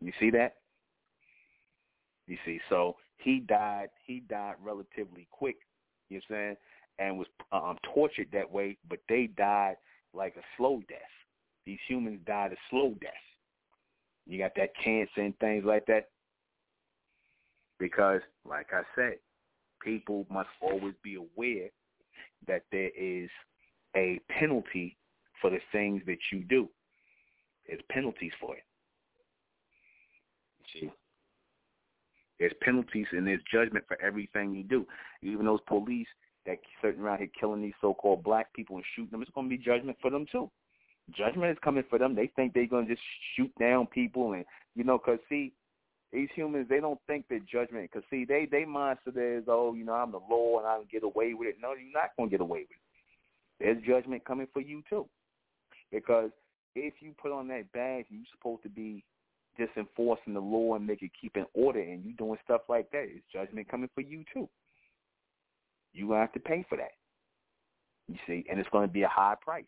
you 0.00 0.12
see 0.20 0.30
that. 0.30 0.54
You 2.28 2.38
see, 2.46 2.60
so 2.70 2.96
he 3.18 3.40
died. 3.40 3.88
He 4.06 4.20
died 4.20 4.54
relatively 4.62 5.26
quick. 5.32 5.56
You 6.08 6.18
know 6.18 6.22
what 6.28 6.36
I'm 6.36 6.42
saying? 6.44 6.56
And 6.98 7.18
was 7.18 7.26
um, 7.50 7.78
tortured 7.94 8.28
that 8.32 8.50
way, 8.50 8.76
but 8.88 9.00
they 9.08 9.28
died 9.36 9.76
like 10.14 10.36
a 10.36 10.42
slow 10.56 10.82
death. 10.88 10.98
These 11.66 11.78
humans 11.88 12.20
died 12.26 12.52
a 12.52 12.56
slow 12.70 12.94
death. 13.00 13.12
You 14.26 14.38
got 14.38 14.52
that 14.56 14.70
cancer 14.82 15.20
and 15.20 15.36
things 15.38 15.64
like 15.64 15.86
that. 15.86 16.10
Because, 17.78 18.20
like 18.48 18.68
I 18.72 18.82
said, 18.94 19.14
people 19.80 20.26
must 20.30 20.50
always 20.60 20.94
be 21.02 21.16
aware 21.16 21.70
that 22.46 22.62
there 22.72 22.90
is 22.98 23.28
a 23.96 24.20
penalty 24.28 24.96
for 25.40 25.50
the 25.50 25.60
things 25.70 26.02
that 26.06 26.18
you 26.30 26.44
do. 26.44 26.68
There's 27.66 27.80
penalties 27.90 28.32
for 28.40 28.56
it. 28.56 28.62
See, 30.72 30.90
there's 32.38 32.52
penalties 32.60 33.06
and 33.12 33.26
there's 33.26 33.42
judgment 33.52 33.84
for 33.86 34.00
everything 34.02 34.54
you 34.54 34.64
do. 34.64 34.86
Even 35.22 35.46
those 35.46 35.60
police 35.68 36.08
that 36.46 36.58
sitting 36.82 37.00
around 37.00 37.18
here 37.18 37.28
killing 37.38 37.62
these 37.62 37.72
so-called 37.80 38.24
black 38.24 38.52
people 38.52 38.76
and 38.76 38.84
shooting 38.96 39.10
them, 39.12 39.22
it's 39.22 39.30
going 39.30 39.48
to 39.48 39.56
be 39.56 39.62
judgment 39.62 39.96
for 40.00 40.10
them 40.10 40.26
too. 40.30 40.50
Judgment 41.16 41.52
is 41.52 41.58
coming 41.62 41.84
for 41.88 41.98
them. 41.98 42.14
They 42.14 42.30
think 42.34 42.52
they're 42.52 42.66
going 42.66 42.86
to 42.86 42.94
just 42.94 43.04
shoot 43.36 43.52
down 43.60 43.86
people 43.86 44.32
and, 44.32 44.44
you 44.74 44.84
know, 44.84 44.98
because, 44.98 45.20
see, 45.28 45.52
these 46.12 46.28
humans, 46.34 46.66
they 46.68 46.80
don't 46.80 47.00
think 47.06 47.26
that 47.28 47.46
judgment, 47.46 47.90
because, 47.90 48.04
see, 48.10 48.24
they, 48.24 48.46
they 48.50 48.64
mindset 48.64 49.16
is, 49.16 49.44
oh, 49.48 49.74
you 49.74 49.84
know, 49.84 49.94
I'm 49.94 50.12
the 50.12 50.20
law 50.30 50.58
and 50.58 50.66
I 50.66 50.76
can 50.76 50.88
get 50.90 51.04
away 51.04 51.32
with 51.34 51.48
it. 51.48 51.56
No, 51.60 51.72
you're 51.72 51.92
not 51.92 52.10
to 52.18 52.30
get 52.30 52.40
away 52.40 52.60
with 52.60 52.70
it. 52.70 52.76
There's 53.58 53.82
judgment 53.86 54.24
coming 54.24 54.48
for 54.52 54.60
you 54.60 54.82
too. 54.90 55.06
Because 55.90 56.30
if 56.74 56.94
you 57.00 57.14
put 57.20 57.32
on 57.32 57.48
that 57.48 57.72
badge, 57.72 58.06
you're 58.10 58.22
supposed 58.36 58.62
to 58.64 58.68
be 58.68 59.04
just 59.58 59.70
enforcing 59.76 60.34
the 60.34 60.40
law 60.40 60.74
and 60.74 60.86
make 60.86 61.02
it 61.02 61.10
keep 61.18 61.36
in 61.36 61.46
order, 61.54 61.80
and 61.80 62.04
you 62.04 62.12
doing 62.14 62.38
stuff 62.44 62.62
like 62.68 62.90
that. 62.90 63.04
It's 63.04 63.24
judgment 63.32 63.68
coming 63.68 63.90
for 63.94 64.00
you 64.00 64.24
too. 64.32 64.48
You 65.92 66.08
gonna 66.08 66.20
have 66.20 66.32
to 66.32 66.40
pay 66.40 66.64
for 66.68 66.76
that. 66.78 66.92
You 68.08 68.16
see, 68.26 68.46
and 68.50 68.58
it's 68.58 68.68
to 68.70 68.88
be 68.88 69.02
a 69.02 69.08
high 69.08 69.36
price. 69.40 69.64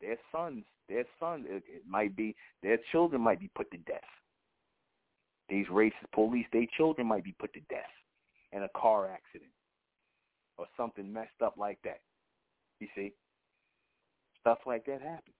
Their 0.00 0.16
sons, 0.32 0.64
their 0.88 1.04
sons, 1.18 1.46
it, 1.48 1.62
it 1.68 1.82
might 1.88 2.16
be 2.16 2.34
their 2.62 2.78
children 2.90 3.22
might 3.22 3.40
be 3.40 3.50
put 3.54 3.70
to 3.70 3.78
death. 3.78 4.00
These 5.48 5.66
racist 5.66 6.12
police, 6.12 6.46
their 6.52 6.66
children 6.76 7.06
might 7.06 7.24
be 7.24 7.34
put 7.38 7.52
to 7.54 7.60
death 7.70 7.84
in 8.52 8.62
a 8.62 8.68
car 8.76 9.10
accident 9.10 9.50
or 10.58 10.66
something 10.76 11.10
messed 11.12 11.40
up 11.44 11.54
like 11.56 11.78
that. 11.84 12.00
You 12.80 12.88
see, 12.94 13.12
stuff 14.40 14.58
like 14.66 14.84
that 14.86 15.00
happens 15.00 15.34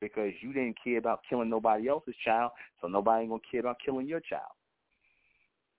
because 0.00 0.32
you 0.40 0.52
didn't 0.52 0.76
care 0.82 0.98
about 0.98 1.20
killing 1.28 1.50
nobody 1.50 1.88
else's 1.88 2.14
child, 2.24 2.52
so 2.80 2.88
nobody 2.88 3.22
ain't 3.22 3.30
gonna 3.30 3.42
care 3.50 3.60
about 3.60 3.76
killing 3.84 4.06
your 4.06 4.20
child. 4.20 4.52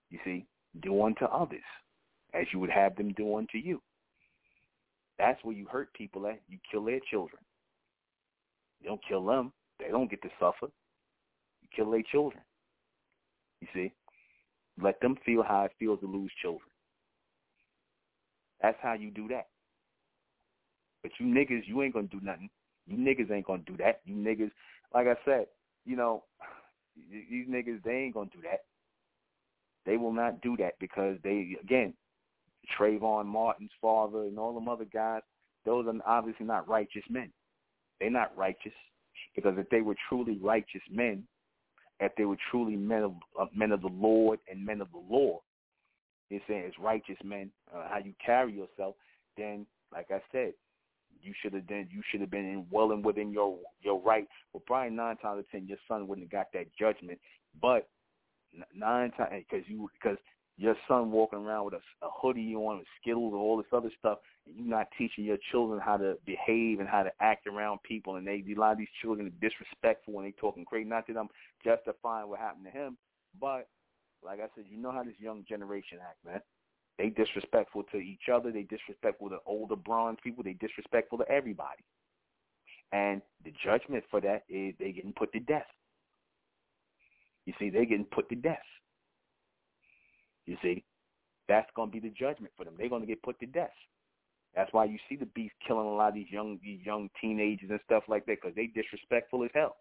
You 0.10 0.20
see, 0.24 0.46
do 0.82 1.04
unto 1.04 1.26
others 1.26 1.64
as 2.34 2.46
you 2.54 2.60
would 2.60 2.70
have 2.70 2.96
them 2.96 3.14
do 3.14 3.36
unto 3.38 3.58
you. 3.58 3.82
That's 5.18 5.44
where 5.44 5.56
you 5.56 5.68
hurt 5.68 5.94
people 5.94 6.28
at. 6.28 6.42
You 6.50 6.58
kill 6.70 6.86
their 6.86 7.00
children. 7.10 7.42
You 8.82 8.90
don't 8.90 9.02
kill 9.08 9.26
them. 9.26 9.52
They 9.80 9.90
don't 9.90 10.10
get 10.10 10.22
to 10.24 10.30
suffer. 10.40 10.72
You 11.62 11.68
kill 11.76 11.92
their 11.92 12.04
children. 12.12 12.42
You 13.62 13.68
see? 13.74 13.94
Let 14.82 15.00
them 15.02 15.16
feel 15.26 15.44
how 15.44 15.64
it 15.64 15.72
feels 15.80 16.00
to 16.00 16.08
lose 16.08 16.32
children. 16.42 16.70
That's 18.62 18.78
how 18.82 18.94
you 18.94 19.12
do 19.12 19.28
that. 19.30 19.48
But 21.02 21.12
you 21.20 21.26
niggas, 21.26 21.64
you 21.66 21.82
ain't 21.82 21.94
gonna 21.94 22.08
do 22.08 22.20
nothing. 22.22 22.50
You 22.88 22.98
niggas 22.98 23.32
ain't 23.32 23.48
gonna 23.48 23.64
do 23.66 23.78
that. 23.78 24.02
You 24.06 24.16
niggas, 24.16 24.52
like 24.94 25.08
I 25.08 25.16
said, 25.26 25.48
you 25.86 25.96
know, 25.96 26.24
these 27.12 27.48
niggas, 27.48 27.84
they 27.84 27.96
ain't 27.96 28.14
gonna 28.14 28.30
do 28.34 28.42
that. 28.44 28.62
They 29.86 29.98
will 29.98 30.14
not 30.14 30.42
do 30.42 30.56
that 30.58 30.74
because 30.80 31.18
they, 31.24 31.56
again, 31.62 31.94
Trayvon 32.80 33.26
Martin's 33.26 33.72
father 33.82 34.24
and 34.24 34.38
all 34.38 34.54
them 34.54 34.70
other 34.70 34.86
guys, 34.86 35.22
those 35.66 35.88
are 35.88 35.94
obviously 36.06 36.46
not 36.46 36.68
righteous 36.68 37.04
men. 37.10 37.32
They're 38.00 38.12
not 38.12 38.36
righteous 38.38 38.74
because 39.36 39.56
if 39.58 39.70
they 39.70 39.82
were 39.82 39.96
truly 40.10 40.38
righteous 40.40 40.82
men, 40.92 41.24
if 42.02 42.12
they 42.16 42.26
were 42.26 42.38
truly 42.50 42.76
men 42.76 43.04
of 43.04 43.14
uh, 43.40 43.46
men 43.56 43.72
of 43.72 43.82
the 43.82 43.88
Lord 43.88 44.40
and 44.50 44.66
men 44.66 44.82
of 44.82 44.88
the 44.92 45.16
law, 45.16 45.40
they're 46.30 46.42
saying 46.48 46.66
as 46.66 46.74
righteous 46.80 47.18
men, 47.24 47.52
uh, 47.74 47.88
how 47.90 48.00
you 48.00 48.14
carry 48.24 48.54
yourself, 48.54 48.96
then 49.38 49.66
like 49.94 50.08
I 50.10 50.22
said, 50.32 50.54
you 51.22 51.34
should 51.42 51.54
have 51.54 51.68
been 51.68 51.88
you 51.92 52.02
should 52.10 52.22
have 52.22 52.32
been 52.32 52.46
in, 52.46 52.66
well 52.72 52.92
and 52.92 53.06
within 53.06 53.32
your 53.32 53.58
your 53.82 54.02
right. 54.02 54.28
Well, 54.52 54.64
probably 54.66 54.96
nine 54.96 55.18
times 55.18 55.26
out 55.26 55.40
of 55.40 55.50
ten, 55.52 55.68
your 55.68 55.78
son 55.88 56.08
wouldn't 56.08 56.26
have 56.26 56.32
got 56.32 56.54
that 56.54 56.68
judgment. 56.78 57.20
But 57.62 57.88
nine 58.74 59.12
times 59.12 59.46
because 59.50 59.68
you 59.68 59.90
because 60.02 60.18
your 60.62 60.76
son 60.88 61.12
walking 61.12 61.40
around 61.40 61.66
with 61.66 61.74
a, 61.74 62.06
a 62.06 62.10
hoodie 62.22 62.54
on, 62.54 62.78
with 62.78 62.88
Skittles, 63.02 63.34
and 63.34 63.42
all 63.42 63.58
this 63.58 63.66
other 63.74 63.90
stuff, 63.98 64.20
and 64.46 64.56
you're 64.56 64.68
not 64.68 64.88
teaching 64.96 65.24
your 65.24 65.40
children 65.52 65.82
how 65.84 65.98
to 65.98 66.18
behave 66.26 66.80
and 66.80 66.88
how 66.88 67.02
to 67.02 67.12
act 67.20 67.48
around 67.48 67.82
people, 67.82 68.18
and 68.18 68.28
they 68.28 68.44
a 68.48 68.60
lot 68.60 68.72
of 68.72 68.78
these 68.78 68.88
children 69.02 69.28
are 69.28 69.48
disrespectful 69.50 70.14
when 70.14 70.26
they 70.26 70.32
talking 70.40 70.64
crazy. 70.64 70.88
Not 70.88 71.08
that 71.08 71.18
I'm 71.18 71.30
justifying 71.64 72.30
what 72.30 72.40
happened 72.40 72.66
to 72.66 72.72
him, 72.72 72.98
but 73.40 73.68
like 74.24 74.40
I 74.40 74.48
said, 74.56 74.66
you 74.70 74.78
know 74.78 74.92
how 74.92 75.04
this 75.04 75.16
young 75.20 75.44
generation 75.50 75.98
act, 76.00 76.24
man. 76.24 76.42
They 77.00 77.10
disrespectful 77.10 77.84
to 77.92 77.98
each 77.98 78.30
other. 78.32 78.52
They 78.52 78.64
disrespectful 78.64 79.30
to 79.30 79.38
older 79.48 79.76
bronze 79.76 80.20
people. 80.24 80.44
They 80.44 80.54
disrespectful 80.54 81.18
to 81.20 81.28
everybody. 81.32 81.84
And 82.92 83.24
the 83.44 83.54
judgment 83.64 84.04
for 84.12 84.22
that 84.22 84.44
is 84.48 84.76
they 84.78 84.92
getting 84.92 85.14
put 85.14 85.34
to 85.34 85.40
death. 85.40 85.66
You 87.48 87.54
see, 87.58 87.72
they're 87.72 87.86
getting 87.86 88.06
put 88.06 88.30
to 88.30 88.36
death. 88.36 88.60
You 90.46 90.58
see, 90.62 90.84
that's 91.48 91.70
going 91.76 91.90
to 91.92 92.00
be 92.00 92.08
the 92.08 92.14
judgment 92.14 92.54
for 92.58 92.66
them. 92.66 92.76
They're 92.78 92.90
going 92.90 93.02
to 93.02 93.08
get 93.08 93.24
put 93.24 93.40
to 93.40 93.46
death. 93.46 93.72
That's 94.56 94.72
why 94.74 94.86
you 94.86 94.98
see 95.08 95.16
the 95.16 95.28
beast 95.28 95.54
killing 95.66 95.88
a 95.88 95.94
lot 95.94 96.10
of 96.10 96.16
these 96.16 96.30
young 96.30 96.60
these 96.62 96.82
young 96.86 97.10
teenagers 97.22 97.70
and 97.70 97.80
stuff 97.86 98.04
like 98.08 98.26
that 98.26 98.42
because 98.42 98.56
they 98.56 98.68
disrespectful 98.68 99.44
as 99.44 99.50
hell, 99.54 99.78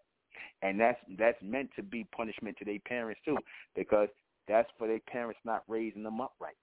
and 0.61 0.79
that's 0.79 0.99
that's 1.17 1.37
meant 1.41 1.69
to 1.75 1.83
be 1.83 2.05
punishment 2.15 2.57
to 2.57 2.65
their 2.65 2.79
parents 2.87 3.19
too 3.25 3.37
because 3.75 4.07
that's 4.47 4.69
for 4.77 4.87
their 4.87 4.99
parents 4.99 5.39
not 5.43 5.63
raising 5.67 6.03
them 6.03 6.21
up 6.21 6.33
right. 6.39 6.55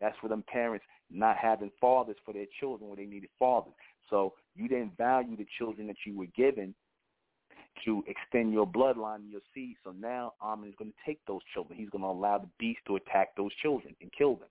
That's 0.00 0.16
for 0.20 0.28
them 0.28 0.42
parents 0.48 0.84
not 1.10 1.36
having 1.36 1.70
fathers 1.80 2.16
for 2.24 2.34
their 2.34 2.46
children 2.58 2.90
when 2.90 2.98
they 2.98 3.06
needed 3.06 3.30
fathers. 3.38 3.74
So 4.10 4.34
you 4.56 4.66
didn't 4.66 4.96
value 4.96 5.36
the 5.36 5.46
children 5.58 5.86
that 5.86 5.96
you 6.04 6.18
were 6.18 6.26
given 6.36 6.74
to 7.84 8.04
extend 8.06 8.52
your 8.52 8.66
bloodline 8.66 9.16
and 9.16 9.30
your 9.30 9.40
seed. 9.54 9.76
So 9.84 9.92
now 9.92 10.34
Ahmen 10.42 10.68
is 10.68 10.74
going 10.78 10.90
to 10.90 10.96
take 11.06 11.20
those 11.26 11.40
children. 11.52 11.78
He's 11.78 11.90
going 11.90 12.02
to 12.02 12.08
allow 12.08 12.38
the 12.38 12.48
beast 12.58 12.80
to 12.86 12.96
attack 12.96 13.36
those 13.36 13.52
children 13.62 13.94
and 14.00 14.10
kill 14.16 14.36
them 14.36 14.48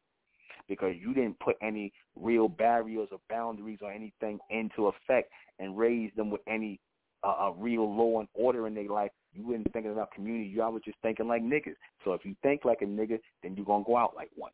because 0.68 0.96
you 1.00 1.14
didn't 1.14 1.40
put 1.40 1.56
any 1.62 1.92
real 2.16 2.48
barriers 2.48 3.10
or 3.12 3.20
boundaries 3.30 3.80
or 3.82 3.92
anything 3.92 4.40
into 4.50 4.88
effect 4.88 5.32
and 5.60 5.78
raise 5.78 6.12
them 6.16 6.30
with 6.30 6.42
any 6.48 6.80
uh, 7.24 7.48
uh, 7.48 7.52
real 7.58 7.94
law 7.94 8.20
and 8.20 8.28
order 8.34 8.68
in 8.68 8.74
their 8.74 8.90
life. 8.90 9.12
You 9.34 9.48
weren't 9.48 9.72
thinking 9.72 9.92
about 9.92 10.12
community. 10.12 10.50
You 10.50 10.64
all 10.64 10.74
was 10.74 10.82
just 10.84 10.98
thinking 11.02 11.28
like 11.28 11.44
niggas. 11.44 11.76
So 12.04 12.14
if 12.14 12.26
you 12.26 12.36
think 12.42 12.66
like 12.66 12.82
a 12.82 12.86
nigga, 12.86 13.20
then 13.44 13.56
you're 13.56 13.66
going 13.66 13.84
to 13.84 13.88
go 13.88 13.98
out 13.98 14.14
like 14.16 14.30
one. 14.36 14.52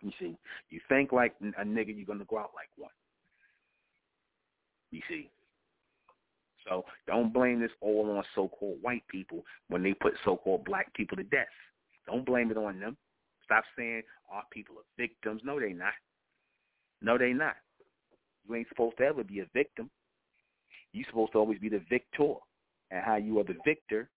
You 0.00 0.12
see, 0.20 0.36
you 0.70 0.80
think 0.88 1.12
like 1.12 1.34
a 1.40 1.64
nigga, 1.64 1.96
you're 1.96 2.06
going 2.06 2.20
to 2.20 2.24
go 2.24 2.38
out 2.38 2.52
like 2.54 2.68
one. 2.76 2.90
You 4.90 5.00
see, 5.08 5.28
so 6.68 6.84
don't 7.06 7.32
blame 7.32 7.60
this 7.60 7.70
all 7.80 8.10
on 8.10 8.22
so-called 8.34 8.78
white 8.82 9.06
people 9.08 9.44
when 9.68 9.82
they 9.82 9.94
put 9.94 10.14
so-called 10.24 10.64
black 10.64 10.92
people 10.94 11.16
to 11.16 11.24
death. 11.24 11.46
Don't 12.06 12.26
blame 12.26 12.50
it 12.50 12.56
on 12.56 12.80
them. 12.80 12.96
Stop 13.44 13.64
saying 13.76 14.02
our 14.30 14.42
people 14.52 14.76
are 14.76 14.84
victims. 14.98 15.40
No, 15.44 15.58
they 15.58 15.72
not. 15.72 15.92
No, 17.00 17.16
they 17.16 17.32
not. 17.32 17.54
You 18.46 18.56
ain't 18.56 18.68
supposed 18.68 18.98
to 18.98 19.04
ever 19.04 19.24
be 19.24 19.40
a 19.40 19.46
victim. 19.54 19.90
You're 20.92 21.06
supposed 21.08 21.32
to 21.32 21.38
always 21.38 21.58
be 21.58 21.68
the 21.68 21.82
victor. 21.88 22.34
And 22.90 23.04
how 23.04 23.16
you 23.16 23.38
are 23.38 23.44
the 23.44 23.56
victor 23.64 24.08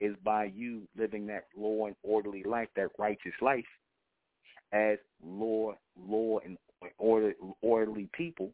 is 0.00 0.14
by 0.24 0.44
you 0.44 0.82
living 0.96 1.26
that 1.26 1.44
law 1.56 1.86
and 1.86 1.96
orderly 2.02 2.42
life, 2.42 2.68
that 2.76 2.88
righteous 2.98 3.34
life, 3.40 3.64
as 4.72 4.98
law, 5.22 5.74
law 5.98 6.38
and 6.44 6.56
order, 6.98 7.32
orderly 7.62 8.08
people 8.12 8.50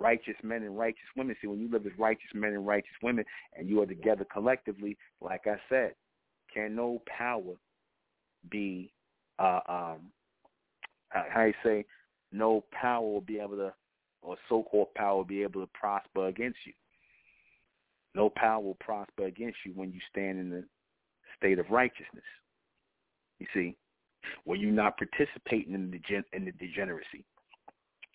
righteous 0.00 0.36
men 0.42 0.62
and 0.62 0.76
righteous 0.76 1.04
women. 1.16 1.36
See, 1.40 1.46
when 1.46 1.60
you 1.60 1.70
live 1.70 1.86
as 1.86 1.92
righteous 1.98 2.30
men 2.34 2.54
and 2.54 2.66
righteous 2.66 2.96
women 3.02 3.24
and 3.56 3.68
you 3.68 3.80
are 3.82 3.86
together 3.86 4.26
collectively, 4.32 4.96
like 5.20 5.42
I 5.46 5.56
said, 5.68 5.94
can 6.52 6.74
no 6.74 7.02
power 7.06 7.54
be, 8.50 8.92
uh, 9.38 9.60
um, 9.68 10.10
how 11.10 11.44
you 11.44 11.54
say, 11.64 11.84
no 12.32 12.64
power 12.72 13.06
will 13.06 13.20
be 13.20 13.38
able 13.38 13.56
to, 13.56 13.72
or 14.22 14.36
so-called 14.48 14.94
power 14.94 15.16
will 15.16 15.24
be 15.24 15.42
able 15.42 15.60
to 15.60 15.70
prosper 15.72 16.26
against 16.26 16.58
you. 16.64 16.72
No 18.14 18.30
power 18.30 18.60
will 18.60 18.76
prosper 18.80 19.26
against 19.26 19.58
you 19.64 19.72
when 19.74 19.92
you 19.92 20.00
stand 20.10 20.38
in 20.40 20.50
the 20.50 20.64
state 21.36 21.58
of 21.58 21.70
righteousness. 21.70 22.24
You 23.38 23.46
see, 23.54 23.76
when 24.44 24.60
you're 24.60 24.72
not 24.72 24.98
participating 24.98 25.74
in 25.74 25.90
the 25.90 26.22
in 26.32 26.44
the 26.44 26.52
degeneracy. 26.52 27.24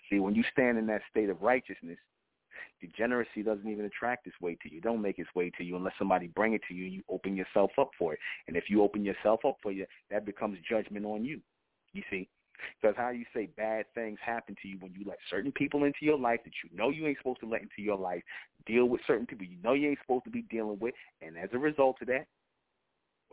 See, 0.10 0.20
when 0.20 0.36
you 0.36 0.44
stand 0.52 0.78
in 0.78 0.86
that 0.88 1.02
state 1.10 1.30
of 1.30 1.42
righteousness, 1.42 1.98
degeneracy 2.82 3.44
doesn't 3.44 3.68
even 3.68 3.86
attract 3.86 4.28
its 4.28 4.40
way 4.42 4.58
to 4.62 4.72
you. 4.72 4.78
It 4.78 4.84
Don't 4.84 5.02
make 5.02 5.20
its 5.20 5.34
way 5.36 5.52
to 5.58 5.64
you 5.64 5.76
unless 5.76 5.94
somebody 5.98 6.28
bring 6.28 6.54
it 6.54 6.62
to 6.68 6.74
you. 6.74 6.86
You 6.86 7.04
open 7.10 7.36
yourself 7.36 7.72
up 7.78 7.90
for 7.98 8.14
it, 8.14 8.20
and 8.48 8.56
if 8.56 8.66
you 8.70 8.84
open 8.84 9.04
yourself 9.04 9.42
up 9.46 9.58
for 9.62 9.72
it, 9.72 9.88
that 10.12 10.26
becomes 10.26 10.58
judgment 10.68 11.06
on 11.06 11.26
you. 11.26 11.42
You 11.94 12.04
see, 12.10 12.28
because 12.82 12.96
how 12.98 13.10
you 13.10 13.26
say 13.34 13.48
bad 13.58 13.86
things 13.94 14.20
happen 14.24 14.56
to 14.62 14.68
you 14.68 14.78
when 14.80 14.94
you 14.94 15.06
let 15.08 15.18
certain 15.30 15.52
people 15.52 15.84
into 15.84 16.00
your 16.02 16.18
life 16.18 16.40
that 16.44 16.54
you 16.64 16.76
know 16.76 16.90
you 16.90 17.08
ain't 17.08 17.18
supposed 17.18 17.40
to 17.42 17.48
let 17.48 17.62
into 17.62 17.82
your 17.82 17.98
life, 17.98 18.24
deal 18.66 18.86
with 18.86 19.02
certain 19.08 19.26
people 19.26 19.46
you 19.46 19.58
know 19.64 19.74
you 19.74 19.90
ain't 19.90 20.00
supposed 20.02 20.26
to 20.26 20.32
be 20.32 20.44
dealing 20.44 20.78
with, 20.80 20.94
and 21.22 21.38
as 21.38 21.50
a 21.54 21.58
result 21.58 21.98
of 22.02 22.08
that, 22.08 22.26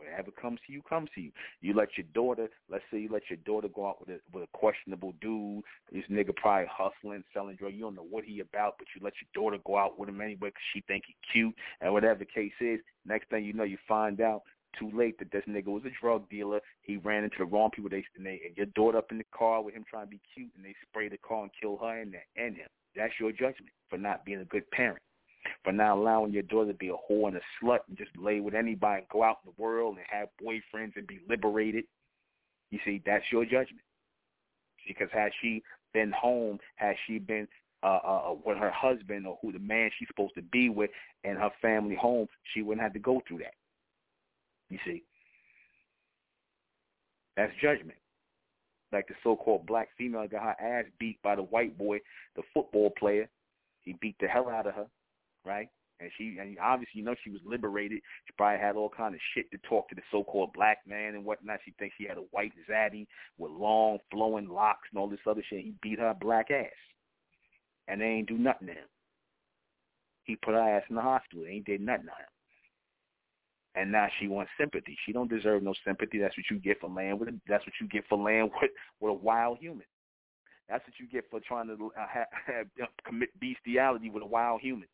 Whatever 0.03 0.31
comes 0.31 0.59
to 0.67 0.73
you, 0.73 0.81
comes 0.81 1.09
to 1.15 1.21
you. 1.21 1.31
You 1.61 1.73
let 1.73 1.89
your 1.97 2.05
daughter, 2.13 2.49
let's 2.69 2.83
say 2.91 2.99
you 2.99 3.09
let 3.11 3.23
your 3.29 3.37
daughter 3.45 3.67
go 3.73 3.87
out 3.87 3.99
with 3.99 4.09
a 4.09 4.19
with 4.33 4.43
a 4.43 4.57
questionable 4.57 5.13
dude. 5.21 5.63
This 5.91 6.03
nigga 6.09 6.35
probably 6.35 6.67
hustling, 6.71 7.23
selling 7.33 7.55
drugs. 7.55 7.75
You 7.75 7.81
don't 7.81 7.95
know 7.95 8.07
what 8.09 8.23
he 8.23 8.39
about, 8.39 8.75
but 8.77 8.87
you 8.95 9.01
let 9.03 9.13
your 9.21 9.43
daughter 9.43 9.61
go 9.65 9.77
out 9.77 9.99
with 9.99 10.09
him 10.09 10.21
anyway 10.21 10.49
because 10.49 10.61
she 10.73 10.81
think 10.81 11.03
he 11.07 11.15
cute, 11.31 11.55
and 11.81 11.93
whatever 11.93 12.19
the 12.19 12.25
case 12.25 12.53
is. 12.59 12.79
Next 13.05 13.29
thing 13.29 13.45
you 13.45 13.53
know, 13.53 13.63
you 13.63 13.77
find 13.87 14.21
out 14.21 14.43
too 14.79 14.91
late 14.93 15.17
that 15.19 15.31
this 15.31 15.43
nigga 15.47 15.67
was 15.67 15.83
a 15.85 16.01
drug 16.01 16.29
dealer. 16.29 16.59
He 16.81 16.97
ran 16.97 17.23
into 17.23 17.37
the 17.39 17.45
wrong 17.45 17.69
people. 17.71 17.89
They 17.89 18.05
and, 18.17 18.25
they, 18.25 18.41
and 18.45 18.57
your 18.57 18.65
daughter 18.67 18.97
up 18.97 19.11
in 19.11 19.17
the 19.17 19.25
car 19.35 19.61
with 19.61 19.75
him 19.75 19.85
trying 19.89 20.05
to 20.05 20.11
be 20.11 20.21
cute, 20.33 20.51
and 20.55 20.65
they 20.65 20.75
spray 20.87 21.09
the 21.09 21.17
car 21.17 21.43
and 21.43 21.51
kill 21.59 21.77
her 21.77 22.01
and, 22.01 22.15
and 22.35 22.55
him. 22.55 22.67
That's 22.95 23.13
your 23.19 23.31
judgment 23.31 23.71
for 23.89 23.97
not 23.97 24.25
being 24.25 24.39
a 24.39 24.45
good 24.45 24.69
parent 24.71 25.01
for 25.63 25.71
not 25.71 25.97
allowing 25.97 26.33
your 26.33 26.43
daughter 26.43 26.71
to 26.71 26.77
be 26.77 26.89
a 26.89 27.11
whore 27.11 27.27
and 27.27 27.37
a 27.37 27.41
slut 27.61 27.79
and 27.87 27.97
just 27.97 28.11
lay 28.17 28.39
with 28.39 28.53
anybody 28.53 28.99
and 28.99 29.09
go 29.09 29.23
out 29.23 29.39
in 29.43 29.51
the 29.55 29.61
world 29.61 29.97
and 29.97 30.05
have 30.09 30.29
boyfriends 30.41 30.95
and 30.95 31.07
be 31.07 31.19
liberated. 31.29 31.85
You 32.71 32.79
see, 32.85 33.01
that's 33.05 33.25
your 33.31 33.43
judgment. 33.45 33.83
Because 34.87 35.09
has 35.13 35.31
she 35.41 35.63
been 35.93 36.11
home, 36.11 36.59
has 36.75 36.95
she 37.07 37.19
been 37.19 37.47
uh, 37.83 37.99
uh, 38.03 38.31
uh, 38.31 38.35
with 38.45 38.57
her 38.57 38.71
husband 38.71 39.27
or 39.27 39.37
who 39.41 39.51
the 39.51 39.59
man 39.59 39.89
she's 39.97 40.07
supposed 40.07 40.35
to 40.35 40.41
be 40.41 40.69
with 40.69 40.89
and 41.23 41.37
her 41.37 41.51
family 41.61 41.95
home, 41.95 42.27
she 42.53 42.61
wouldn't 42.61 42.83
have 42.83 42.93
to 42.93 42.99
go 42.99 43.21
through 43.27 43.39
that. 43.39 43.53
You 44.69 44.79
see, 44.85 45.03
that's 47.37 47.53
judgment. 47.61 47.97
Like 48.91 49.07
the 49.07 49.15
so-called 49.23 49.65
black 49.65 49.89
female 49.97 50.27
got 50.27 50.43
her 50.43 50.55
ass 50.61 50.85
beat 50.99 51.21
by 51.23 51.35
the 51.35 51.43
white 51.43 51.77
boy, 51.77 51.99
the 52.35 52.43
football 52.53 52.91
player. 52.91 53.27
He 53.81 53.95
beat 54.01 54.15
the 54.19 54.27
hell 54.27 54.49
out 54.49 54.67
of 54.67 54.75
her 54.75 54.87
right? 55.45 55.67
And 55.99 56.11
she, 56.17 56.37
and 56.39 56.57
obviously, 56.61 56.99
you 56.99 57.03
know, 57.03 57.15
she 57.23 57.29
was 57.29 57.41
liberated. 57.45 58.01
She 58.25 58.33
probably 58.37 58.59
had 58.59 58.75
all 58.75 58.89
kind 58.89 59.13
of 59.13 59.21
shit 59.33 59.49
to 59.51 59.57
talk 59.69 59.87
to 59.89 59.95
the 59.95 60.01
so-called 60.11 60.51
black 60.53 60.79
man 60.87 61.15
and 61.15 61.23
whatnot. 61.23 61.59
She 61.63 61.73
thinks 61.79 61.95
she 61.97 62.07
had 62.07 62.17
a 62.17 62.25
white 62.31 62.51
zaddy 62.69 63.05
with 63.37 63.51
long 63.51 63.99
flowing 64.11 64.49
locks 64.49 64.89
and 64.91 64.99
all 64.99 65.07
this 65.07 65.19
other 65.27 65.43
shit. 65.49 65.63
He 65.63 65.73
beat 65.81 65.99
her 65.99 66.15
black 66.19 66.51
ass, 66.51 66.67
and 67.87 68.01
they 68.01 68.05
ain't 68.05 68.27
do 68.27 68.37
nothing 68.37 68.67
to 68.67 68.73
him. 68.73 68.87
He 70.23 70.35
put 70.35 70.55
her 70.55 70.77
ass 70.77 70.83
in 70.89 70.95
the 70.95 71.01
hospital. 71.01 71.43
They 71.45 71.51
ain't 71.51 71.65
did 71.65 71.81
nothing 71.81 72.05
to 72.05 72.11
him. 72.11 72.33
And 73.75 73.91
now 73.91 74.07
she 74.19 74.27
wants 74.27 74.51
sympathy. 74.59 74.97
She 75.05 75.13
don't 75.13 75.29
deserve 75.29 75.63
no 75.63 75.73
sympathy. 75.85 76.19
That's 76.19 76.37
what 76.37 76.45
you 76.51 76.59
get 76.59 76.79
for 76.79 76.89
laying 76.89 77.17
with. 77.17 77.29
A, 77.29 77.33
that's 77.47 77.65
what 77.65 77.73
you 77.81 77.87
get 77.87 78.03
for 78.07 78.17
laying 78.17 78.43
with 78.61 78.71
with 78.99 79.11
a 79.11 79.13
wild 79.13 79.57
human. 79.59 79.85
That's 80.69 80.83
what 80.87 80.93
you 80.99 81.07
get 81.07 81.25
for 81.29 81.39
trying 81.39 81.67
to 81.67 81.73
uh, 81.73 82.07
have, 82.11 82.27
have, 82.45 82.67
uh, 82.81 82.85
commit 83.05 83.29
bestiality 83.39 84.09
with 84.09 84.23
a 84.23 84.27
wild 84.27 84.61
human. 84.61 84.87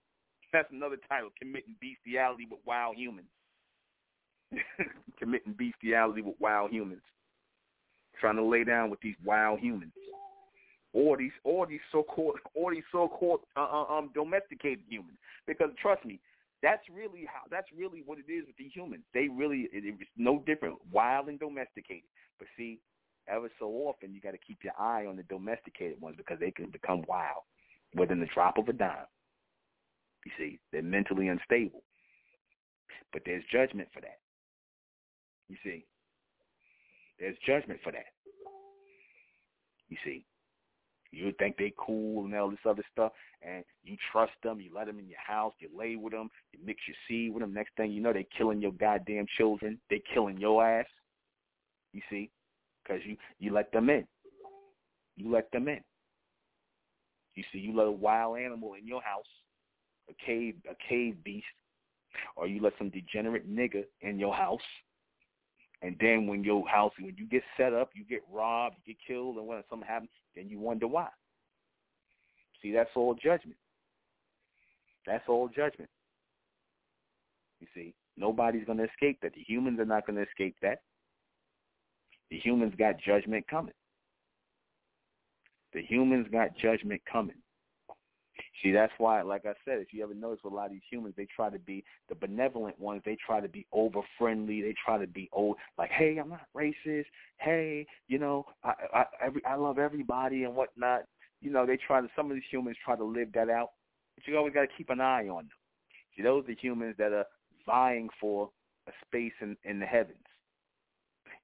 That's 0.52 0.72
another 0.72 0.98
title, 1.08 1.30
Committing 1.38 1.76
Bestiality 1.80 2.48
with 2.50 2.60
Wild 2.66 2.96
Humans. 2.98 3.28
Committing 5.20 5.54
bestiality 5.54 6.22
with 6.22 6.36
wild 6.40 6.72
humans. 6.72 7.02
Trying 8.20 8.38
to 8.38 8.44
lay 8.44 8.64
down 8.64 8.90
with 8.90 9.00
these 9.02 9.16
wild 9.24 9.60
humans. 9.60 9.94
Or 10.92 11.18
these 11.18 11.32
or 11.44 11.68
these 11.68 11.80
so 11.92 12.02
called 12.02 12.40
or 12.56 12.74
these 12.74 12.84
so 12.92 13.08
called 13.08 13.42
uh, 13.56 13.62
uh, 13.62 13.86
um 13.96 14.10
domesticated 14.16 14.84
humans. 14.90 15.20
Because 15.46 15.70
trust 15.80 16.04
me, 16.04 16.20
that's 16.64 16.82
really 16.92 17.28
how 17.28 17.42
that's 17.52 17.68
really 17.78 18.02
what 18.06 18.18
it 18.18 18.32
is 18.32 18.46
with 18.48 18.58
the 18.58 18.68
humans. 18.74 19.04
They 19.14 19.28
really 19.28 19.70
it, 19.72 19.84
it's 19.86 20.10
no 20.18 20.44
different, 20.48 20.78
wild 20.92 21.28
and 21.28 21.40
domesticated. 21.40 22.10
But 22.40 22.48
see, 22.58 22.80
ever 23.28 23.52
so 23.60 23.68
often 23.68 24.16
you 24.16 24.20
got 24.20 24.32
to 24.32 24.40
keep 24.40 24.64
your 24.64 24.74
eye 24.80 25.06
on 25.06 25.16
the 25.16 25.24
domesticated 25.24 26.02
ones 26.02 26.16
because 26.18 26.40
they 26.40 26.50
can 26.50 26.72
become 26.72 27.04
wild 27.08 27.44
within 27.96 28.20
the 28.20 28.28
drop 28.34 28.58
of 28.58 28.68
a 28.68 28.74
dime. 28.74 29.06
You 30.26 30.32
see, 30.38 30.60
they're 30.72 30.82
mentally 30.82 31.28
unstable. 31.28 31.84
But 33.12 33.24
there's 33.26 33.44
judgment 33.52 33.88
for 33.94 34.02
that. 34.02 34.20
You 35.48 35.58
see, 35.64 35.86
there's 37.20 37.38
judgment 37.46 37.80
for 37.84 37.92
that. 37.92 38.06
You 39.90 39.98
see, 40.04 40.26
you 41.12 41.34
think 41.40 41.58
they 41.58 41.74
cool 41.78 42.26
and 42.26 42.36
all 42.36 42.52
this 42.52 42.60
other 42.68 42.84
stuff, 42.92 43.12
and 43.42 43.64
you 43.84 43.98
trust 44.12 44.34
them, 44.44 44.62
you 44.62 44.70
let 44.76 44.86
them 44.86 45.00
in 45.00 45.10
your 45.10 45.20
house, 45.26 45.54
you 45.60 45.70
lay 45.76 45.96
with 45.96 46.14
them, 46.14 46.30
you 46.52 46.60
mix 46.64 46.82
your 46.88 46.96
seed 47.08 47.34
with 47.34 47.42
them. 47.42 47.54
Next 47.54 47.72
thing 47.76 47.92
you 47.92 48.02
know, 48.02 48.14
they 48.14 48.28
killing 48.38 48.62
your 48.62 48.74
goddamn 48.74 49.26
children. 49.38 49.80
They 49.90 50.04
killing 50.14 50.38
your 50.38 50.64
ass. 50.64 50.86
You 51.94 52.02
see, 52.10 52.30
because 52.84 53.02
you 53.06 53.18
you 53.40 53.52
let 53.52 53.72
them 53.72 53.90
in. 53.90 54.06
You 55.18 55.32
let 55.32 55.52
them 55.52 55.68
in. 55.68 55.80
You 57.34 57.44
see, 57.52 57.60
you 57.60 57.76
let 57.76 57.88
a 57.88 57.92
wild 57.92 58.38
animal 58.38 58.76
in 58.76 58.86
your 58.86 59.02
house, 59.02 59.26
a 60.10 60.26
cave 60.26 60.56
a 60.70 60.76
cave 60.88 61.24
beast, 61.24 61.46
or 62.36 62.48
you 62.48 62.62
let 62.62 62.74
some 62.78 62.90
degenerate 62.90 63.50
nigga 63.50 63.84
in 64.02 64.20
your 64.20 64.34
house. 64.34 64.62
And 65.82 65.96
then 66.02 66.28
when 66.28 66.44
your 66.44 66.68
house, 66.68 66.92
when 67.00 67.16
you 67.18 67.26
get 67.26 67.44
set 67.56 67.74
up, 67.74 67.92
you 67.94 68.04
get 68.04 68.22
robbed, 68.32 68.76
you 68.86 68.94
get 68.94 69.02
killed, 69.08 69.38
and 69.38 69.48
when 69.48 69.64
something 69.70 69.88
happens, 69.88 70.10
then 70.36 70.50
you 70.50 70.60
wonder 70.60 70.88
why. 70.88 71.08
See, 72.62 72.74
that's 72.74 72.90
all 72.96 73.14
judgment. 73.14 73.58
That's 75.06 75.24
all 75.30 75.48
judgment. 75.48 75.90
You 77.62 77.68
see, 77.74 77.94
nobody's 78.18 78.66
going 78.66 78.78
to 78.80 78.86
escape 78.86 79.20
that. 79.22 79.34
The 79.34 79.44
humans 79.48 79.80
are 79.80 79.86
not 79.86 80.06
going 80.06 80.18
to 80.18 80.24
escape 80.24 80.56
that. 80.62 80.80
The 82.30 82.38
humans 82.38 82.74
got 82.78 83.00
judgment 83.00 83.48
coming. 83.48 83.74
The 85.74 85.82
humans 85.82 86.28
got 86.32 86.58
judgment 86.58 87.02
coming. 87.12 87.36
See, 88.62 88.72
that's 88.72 88.92
why, 88.98 89.22
like 89.22 89.46
I 89.46 89.54
said, 89.64 89.80
if 89.80 89.94
you 89.94 90.04
ever 90.04 90.14
notice 90.14 90.40
with 90.44 90.52
a 90.52 90.56
lot 90.56 90.66
of 90.68 90.74
these 90.74 90.82
humans, 90.90 91.14
they 91.16 91.28
try 91.34 91.50
to 91.50 91.60
be 91.60 91.84
the 92.10 92.16
benevolent 92.16 92.78
ones. 92.80 93.02
They 93.06 93.18
try 93.26 93.40
to 93.40 93.48
be 93.48 93.66
over 93.72 94.02
friendly. 94.18 94.62
They 94.62 94.76
try 94.84 94.98
to 94.98 95.08
be 95.08 95.30
old, 95.32 95.58
like, 95.78 95.92
hey, 95.92 96.18
I'm 96.18 96.30
not 96.30 96.48
racist. 96.56 97.06
Hey, 97.38 97.86
you 98.08 98.20
know, 98.20 98.46
I 98.64 98.74
I 98.94 99.06
every 99.26 99.44
I 99.46 99.56
love 99.56 99.80
everybody 99.80 100.44
and 100.44 100.56
whatnot. 100.56 101.04
You 101.42 101.52
know, 101.52 101.66
they 101.66 101.78
try 101.78 102.02
to. 102.02 102.08
Some 102.16 102.30
of 102.30 102.36
these 102.36 102.44
humans 102.52 102.78
try 102.84 102.98
to 102.98 103.04
live 103.04 103.32
that 103.34 103.50
out, 103.50 103.70
but 104.16 104.28
you 104.28 104.38
always 104.38 104.54
got 104.54 104.62
to 104.62 104.76
keep 104.78 104.90
an 104.90 105.00
eye 105.00 105.30
on 105.30 105.44
them. 105.44 105.50
See, 106.16 106.24
those 106.24 106.44
are 106.44 106.48
the 106.48 106.56
humans 106.56 106.96
that 106.98 107.14
are 107.14 107.26
vying 107.66 108.10
for 108.20 108.50
a 108.88 108.92
space 109.06 109.34
in 109.42 109.56
in 109.64 109.80
the 109.80 109.86
heavens. 109.86 110.18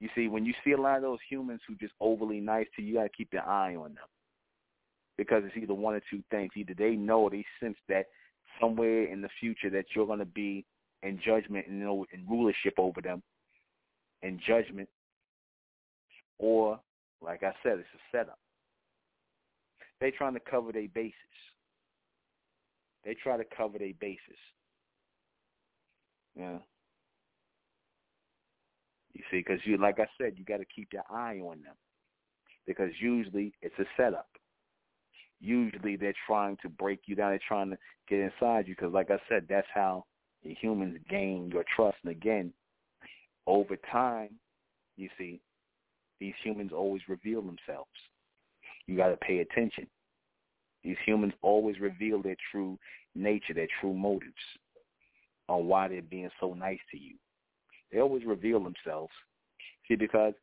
You 0.01 0.09
see, 0.15 0.27
when 0.27 0.45
you 0.45 0.53
see 0.65 0.73
a 0.73 0.81
lot 0.81 0.97
of 0.97 1.03
those 1.03 1.19
humans 1.29 1.61
who 1.65 1.75
just 1.75 1.93
overly 2.01 2.41
nice 2.41 2.67
to 2.75 2.81
you, 2.81 2.89
you 2.89 2.93
got 2.95 3.03
to 3.03 3.09
keep 3.09 3.31
your 3.31 3.47
eye 3.47 3.75
on 3.75 3.93
them 3.93 4.03
because 5.17 5.43
it's 5.45 5.57
either 5.57 5.73
one 5.73 5.95
or 5.95 6.01
two 6.09 6.21
things. 6.31 6.51
Either 6.55 6.73
they 6.77 6.91
know 6.91 7.21
or 7.21 7.29
they 7.29 7.45
sense 7.59 7.77
that 7.87 8.05
somewhere 8.59 9.05
in 9.05 9.21
the 9.21 9.29
future 9.39 9.69
that 9.69 9.85
you're 9.95 10.07
going 10.07 10.19
to 10.19 10.25
be 10.25 10.65
in 11.03 11.19
judgment 11.23 11.67
and 11.67 11.79
you 11.79 11.85
know, 11.85 12.05
in 12.13 12.25
rulership 12.27 12.73
over 12.77 13.01
them, 13.01 13.21
in 14.21 14.39
judgment, 14.45 14.89
or 16.39 16.79
like 17.21 17.43
I 17.43 17.53
said, 17.63 17.79
it's 17.79 17.87
a 17.93 18.17
setup. 18.17 18.39
They 20.01 20.11
trying 20.11 20.33
to 20.33 20.39
cover 20.39 20.71
their 20.71 20.87
bases. 20.93 21.13
They 23.03 23.13
try 23.13 23.37
to 23.37 23.45
cover 23.55 23.77
their 23.77 23.93
bases. 23.99 24.19
Yeah. 26.37 26.57
You 29.13 29.23
see, 29.31 29.37
because 29.37 29.59
you, 29.63 29.77
like 29.77 29.99
I 29.99 30.07
said, 30.17 30.33
you 30.35 30.43
got 30.43 30.57
to 30.57 30.65
keep 30.65 30.91
your 30.91 31.03
eye 31.09 31.39
on 31.39 31.61
them 31.61 31.75
because 32.67 32.89
usually 32.99 33.53
it's 33.61 33.77
a 33.79 33.85
setup 33.95 34.27
usually 35.45 35.95
they're 35.95 36.13
trying 36.25 36.57
to 36.61 36.69
break 36.69 37.01
you 37.05 37.15
down. 37.15 37.31
They're 37.31 37.39
trying 37.47 37.69
to 37.69 37.77
get 38.09 38.19
inside 38.19 38.67
you 38.67 38.75
because, 38.75 38.93
like 38.93 39.11
I 39.11 39.19
said, 39.29 39.45
that's 39.47 39.67
how 39.73 40.05
the 40.43 40.53
humans 40.53 40.97
gain 41.09 41.49
your 41.51 41.63
trust. 41.75 41.97
And 42.03 42.11
again, 42.11 42.53
over 43.47 43.77
time, 43.91 44.29
you 44.97 45.09
see, 45.17 45.39
these 46.19 46.33
humans 46.43 46.71
always 46.73 47.01
reveal 47.07 47.41
themselves. 47.41 47.89
You 48.87 48.97
got 48.97 49.09
to 49.09 49.17
pay 49.17 49.39
attention. 49.39 49.87
These 50.83 50.97
humans 51.05 51.33
always 51.41 51.79
reveal 51.79 52.21
their 52.21 52.37
true 52.51 52.77
nature, 53.15 53.53
their 53.53 53.67
true 53.81 53.93
motives 53.93 54.33
on 55.49 55.67
why 55.67 55.87
they're 55.87 56.01
being 56.01 56.29
so 56.39 56.53
nice 56.53 56.79
to 56.91 56.97
you. 56.97 57.15
They 57.91 57.99
always 57.99 58.25
reveal 58.25 58.63
themselves. 58.63 59.11
See, 59.87 59.95
because 59.95 60.33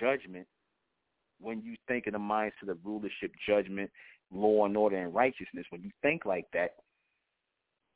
judgment, 0.00 0.46
when 1.40 1.62
you 1.62 1.76
think 1.86 2.06
in 2.06 2.14
the 2.14 2.18
mindset 2.18 2.62
of 2.62 2.68
the 2.68 2.78
rulership, 2.84 3.32
judgment, 3.46 3.90
law 4.32 4.66
and 4.66 4.76
order 4.76 4.96
and 4.96 5.14
righteousness, 5.14 5.66
when 5.70 5.82
you 5.82 5.90
think 6.02 6.24
like 6.24 6.46
that, 6.52 6.76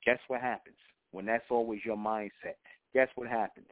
guess 0.04 0.18
what 0.28 0.40
happens? 0.40 0.76
When 1.12 1.26
that's 1.26 1.44
always 1.50 1.80
your 1.84 1.96
mindset, 1.96 2.56
guess 2.94 3.08
what 3.14 3.28
happens? 3.28 3.66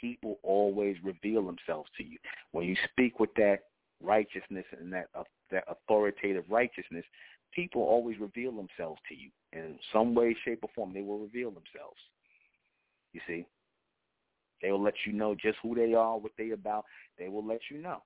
People 0.00 0.38
always 0.42 0.96
reveal 1.02 1.44
themselves 1.44 1.88
to 1.98 2.04
you. 2.04 2.18
When 2.52 2.66
you 2.66 2.76
speak 2.90 3.20
with 3.20 3.30
that 3.36 3.60
righteousness 4.02 4.64
and 4.78 4.92
that 4.92 5.08
uh, 5.14 5.24
that 5.50 5.64
authoritative 5.68 6.44
righteousness, 6.48 7.04
people 7.54 7.82
always 7.82 8.18
reveal 8.18 8.52
themselves 8.52 9.00
to 9.08 9.14
you 9.14 9.30
in 9.52 9.78
some 9.92 10.14
way, 10.14 10.36
shape, 10.44 10.60
or 10.62 10.70
form. 10.74 10.92
They 10.92 11.02
will 11.02 11.18
reveal 11.18 11.50
themselves. 11.50 11.98
You 13.12 13.20
see, 13.26 13.46
they 14.62 14.70
will 14.70 14.82
let 14.82 14.94
you 15.06 15.12
know 15.12 15.34
just 15.34 15.58
who 15.62 15.74
they 15.74 15.94
are, 15.94 16.18
what 16.18 16.32
they 16.36 16.50
about. 16.50 16.84
They 17.18 17.28
will 17.28 17.46
let 17.46 17.60
you 17.70 17.78
know. 17.78 18.02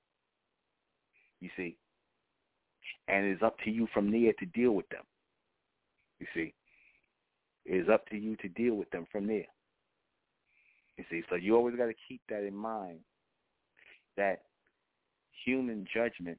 You 1.40 1.50
see, 1.56 1.76
and 3.08 3.26
it's 3.26 3.42
up 3.42 3.56
to 3.64 3.70
you 3.70 3.88
from 3.92 4.10
there 4.10 4.32
to 4.38 4.46
deal 4.46 4.72
with 4.72 4.88
them. 4.88 5.02
You 6.18 6.26
see, 6.34 6.54
it 7.64 7.76
is 7.76 7.88
up 7.88 8.06
to 8.08 8.16
you 8.16 8.36
to 8.36 8.48
deal 8.48 8.74
with 8.74 8.90
them 8.90 9.06
from 9.10 9.26
there. 9.26 9.46
You 10.96 11.04
see, 11.10 11.22
so 11.30 11.36
you 11.36 11.56
always 11.56 11.76
got 11.76 11.86
to 11.86 11.94
keep 12.08 12.20
that 12.28 12.44
in 12.44 12.54
mind. 12.54 13.00
That 14.16 14.42
human 15.44 15.86
judgment 15.92 16.38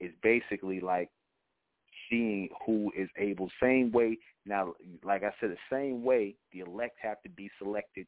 is 0.00 0.12
basically 0.22 0.80
like 0.80 1.10
seeing 2.08 2.48
who 2.64 2.92
is 2.96 3.08
able. 3.18 3.50
Same 3.60 3.92
way 3.92 4.18
now, 4.46 4.74
like 5.04 5.24
I 5.24 5.30
said, 5.40 5.50
the 5.50 5.56
same 5.70 6.04
way 6.04 6.36
the 6.52 6.60
elect 6.60 6.96
have 7.02 7.20
to 7.22 7.28
be 7.30 7.50
selected 7.58 8.06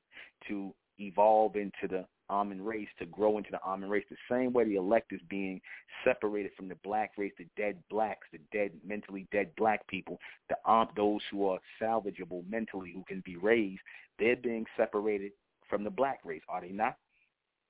to 0.49 0.73
evolve 0.99 1.57
into 1.57 1.89
the 1.89 2.05
Ahmen 2.31 2.65
race 2.65 2.89
to 2.99 3.07
grow 3.07 3.39
into 3.39 3.51
the 3.51 3.61
Ahmen 3.67 3.89
race 3.89 4.05
the 4.11 4.17
same 4.31 4.53
way 4.53 4.65
the 4.65 4.77
elect 4.77 5.13
is 5.13 5.21
being 5.29 5.61
separated 6.05 6.53
from 6.57 6.69
the 6.69 6.77
black 6.85 7.13
race, 7.17 7.33
the 7.39 7.47
dead 7.57 7.77
blacks, 7.91 8.27
the 8.33 8.39
dead, 8.53 8.73
mentally 8.87 9.27
dead 9.33 9.51
black 9.57 9.87
people, 9.89 10.19
the 10.49 10.71
um, 10.71 10.89
those 10.97 11.21
who 11.31 11.47
are 11.47 11.59
salvageable 11.81 12.49
mentally, 12.49 12.93
who 12.95 13.05
can 13.09 13.23
be 13.25 13.37
raised, 13.37 13.81
they're 14.19 14.37
being 14.37 14.67
separated 14.77 15.33
from 15.69 15.85
the 15.85 15.91
black 15.91 16.21
race, 16.25 16.43
are 16.49 16.61
they 16.61 16.71
not? 16.71 16.97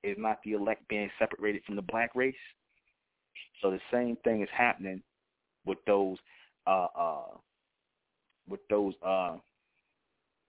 Is 0.05 0.17
not 0.19 0.39
the 0.45 0.53
elect 0.53 0.87
being 0.89 1.11
separated 1.19 1.63
from 1.65 1.77
the 1.77 1.83
black 1.83 2.11
race? 2.15 2.35
So 3.61 3.71
the 3.71 3.81
same 3.93 4.17
thing 4.23 4.43
is 4.43 4.49
happening 4.57 5.03
with 5.67 5.79
those 5.87 6.17
uh 6.67 6.87
uh 6.97 7.37
with 8.49 8.61
those 8.71 8.95
uh 9.05 9.37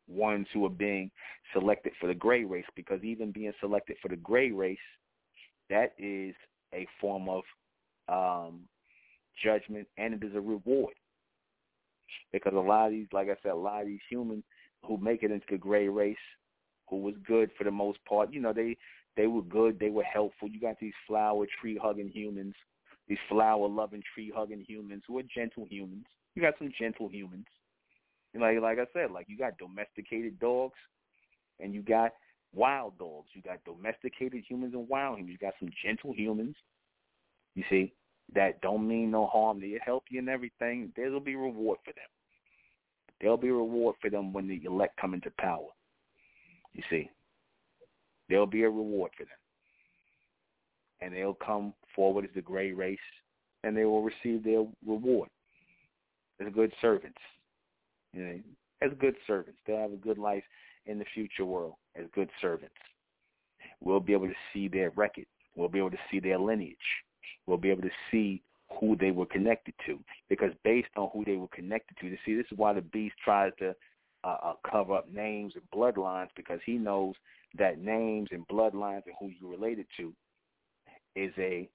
ones 0.10 0.48
who 0.54 0.66
are 0.66 0.70
being 0.70 1.12
selected 1.54 1.94
for 2.00 2.08
the 2.08 2.14
gray 2.14 2.44
race 2.44 2.66
because 2.76 3.04
even 3.04 3.32
being 3.32 3.54
selected 3.60 3.98
for 4.02 4.10
the 4.10 4.16
gray 4.16 4.52
race, 4.52 4.78
that 5.70 5.94
is 5.98 6.36
a 6.74 6.88
form 7.00 7.28
of 7.30 7.44
um, 8.08 8.62
judgment 9.44 9.88
and 9.98 10.14
it 10.14 10.26
is 10.26 10.36
a 10.36 10.42
reward. 10.42 10.94
Because 12.32 12.54
a 12.56 12.60
lot 12.60 12.88
of 12.88 12.92
these, 12.92 13.08
like 13.14 13.28
I 13.28 13.36
said, 13.44 13.52
a 13.52 13.56
lot 13.56 13.82
of 13.82 13.88
these 13.88 14.00
humans 14.10 14.44
who 14.86 14.98
make 14.98 15.24
it 15.24 15.32
into 15.32 15.46
the 15.50 15.58
gray 15.58 15.88
race, 15.88 16.18
who 16.90 16.98
was 16.98 17.14
good 17.28 17.52
for 17.58 17.64
the 17.64 17.72
most 17.72 18.00
part, 18.06 18.34
you 18.34 18.40
know, 18.40 18.54
they 18.54 18.76
they 19.16 19.28
were 19.28 19.42
good, 19.42 19.80
they 19.80 19.90
were 19.90 20.04
helpful. 20.04 20.48
You 20.48 20.60
got 20.62 20.80
these 20.80 20.94
flower 21.06 21.46
tree 21.60 21.78
hugging 21.82 22.10
humans, 22.10 22.56
these 23.08 23.18
flower 23.28 23.68
loving 23.68 24.04
tree 24.14 24.32
hugging 24.34 24.64
humans 24.68 25.04
who 25.08 25.20
are 25.20 25.24
gentle 25.36 25.66
humans. 25.70 26.06
You 26.36 26.42
got 26.42 26.54
some 26.58 26.72
gentle 26.80 27.10
humans 27.10 27.46
like 28.36 28.62
like 28.62 28.80
I 28.80 28.86
said, 28.94 29.12
like 29.12 29.28
you 29.30 29.38
got 29.38 29.58
domesticated 29.58 30.40
dogs 30.40 30.78
and 31.60 31.74
you 31.74 31.82
got 31.82 32.12
wild 32.54 32.98
dogs. 32.98 33.30
You 33.34 33.42
got 33.42 33.64
domesticated 33.66 34.44
humans 34.48 34.74
and 34.74 34.88
wild 34.88 35.18
humans. 35.18 35.38
You 35.40 35.48
got 35.48 35.56
some 35.60 35.72
gentle 35.84 36.14
humans. 36.14 36.56
You 37.56 37.64
see, 37.70 37.94
that 38.34 38.62
don't 38.62 38.88
mean 38.88 39.12
no 39.12 39.28
harm. 39.28 39.60
They 39.60 39.80
help 39.84 40.06
you 40.10 40.20
and 40.20 40.30
everything. 40.30 40.92
There'll 40.96 41.20
be 41.20 41.36
reward 41.36 41.80
for 41.84 41.92
them. 41.92 42.04
There'll 43.20 43.38
be 43.38 43.52
reward 43.52 43.96
for 44.02 44.10
them 44.10 44.32
when 44.32 44.48
the 44.48 44.62
elect 44.66 45.00
come 45.00 45.14
into 45.14 45.32
power. 45.40 45.68
You 46.74 46.84
see, 46.90 47.10
there'll 48.30 48.46
be 48.46 48.64
a 48.64 48.70
reward 48.70 49.12
for 49.18 49.24
them, 49.24 49.32
and 51.02 51.14
they'll 51.14 51.34
come 51.34 51.74
forward 51.96 52.26
as 52.26 52.32
the 52.36 52.42
gray 52.42 52.72
race, 52.72 52.98
and 53.64 53.76
they 53.76 53.86
will 53.86 54.04
receive 54.04 54.44
their 54.44 54.66
reward 54.86 55.30
as 56.40 56.54
good 56.54 56.72
servants. 56.80 57.18
You 58.14 58.26
know, 58.26 58.40
as 58.82 58.92
good 59.00 59.16
servants. 59.28 59.60
They'll 59.66 59.78
have 59.78 59.94
a 59.94 59.98
good 59.98 60.18
life 60.18 60.44
in 60.86 61.00
the 61.00 61.06
future 61.14 61.46
world 61.46 61.76
as 61.96 62.06
good 62.14 62.30
servants. 62.42 62.76
We'll 63.82 64.00
be 64.00 64.14
able 64.14 64.28
to 64.28 64.34
see 64.54 64.68
their 64.68 64.90
record 64.92 65.26
We'll 65.56 65.68
be 65.68 65.80
able 65.80 65.92
to 65.92 65.98
see 66.10 66.20
their 66.20 66.40
lineage. 66.40 66.78
We'll 67.46 67.58
be 67.58 67.70
able 67.70 67.82
to 67.82 67.92
see 68.12 68.42
who 68.80 68.96
they 68.96 69.12
were 69.12 69.26
connected 69.26 69.74
to. 69.86 70.00
Because 70.30 70.52
based 70.64 70.90
on 70.96 71.10
who 71.12 71.26
they 71.26 71.36
were 71.36 71.50
connected 71.50 71.98
to, 71.98 72.10
to 72.10 72.16
see 72.26 72.36
this 72.36 72.46
is 72.52 72.58
why 72.58 72.74
the 72.74 72.82
beast 72.82 73.16
tries 73.24 73.52
to 73.60 73.76
uh, 74.24 74.38
uh, 74.44 74.54
cover 74.70 74.96
up 74.96 75.12
names 75.12 75.54
and 75.56 75.64
bloodlines 75.76 76.30
because 76.36 76.60
he 76.66 76.74
knows 76.74 77.14
that 77.58 77.80
names 77.80 78.30
and 78.32 78.48
bloodlines 78.48 79.04
and 79.06 79.16
who 79.20 79.32
you're 79.40 79.52
related 79.52 79.86
to 79.98 80.14
is 81.16 81.34
a 81.38 81.68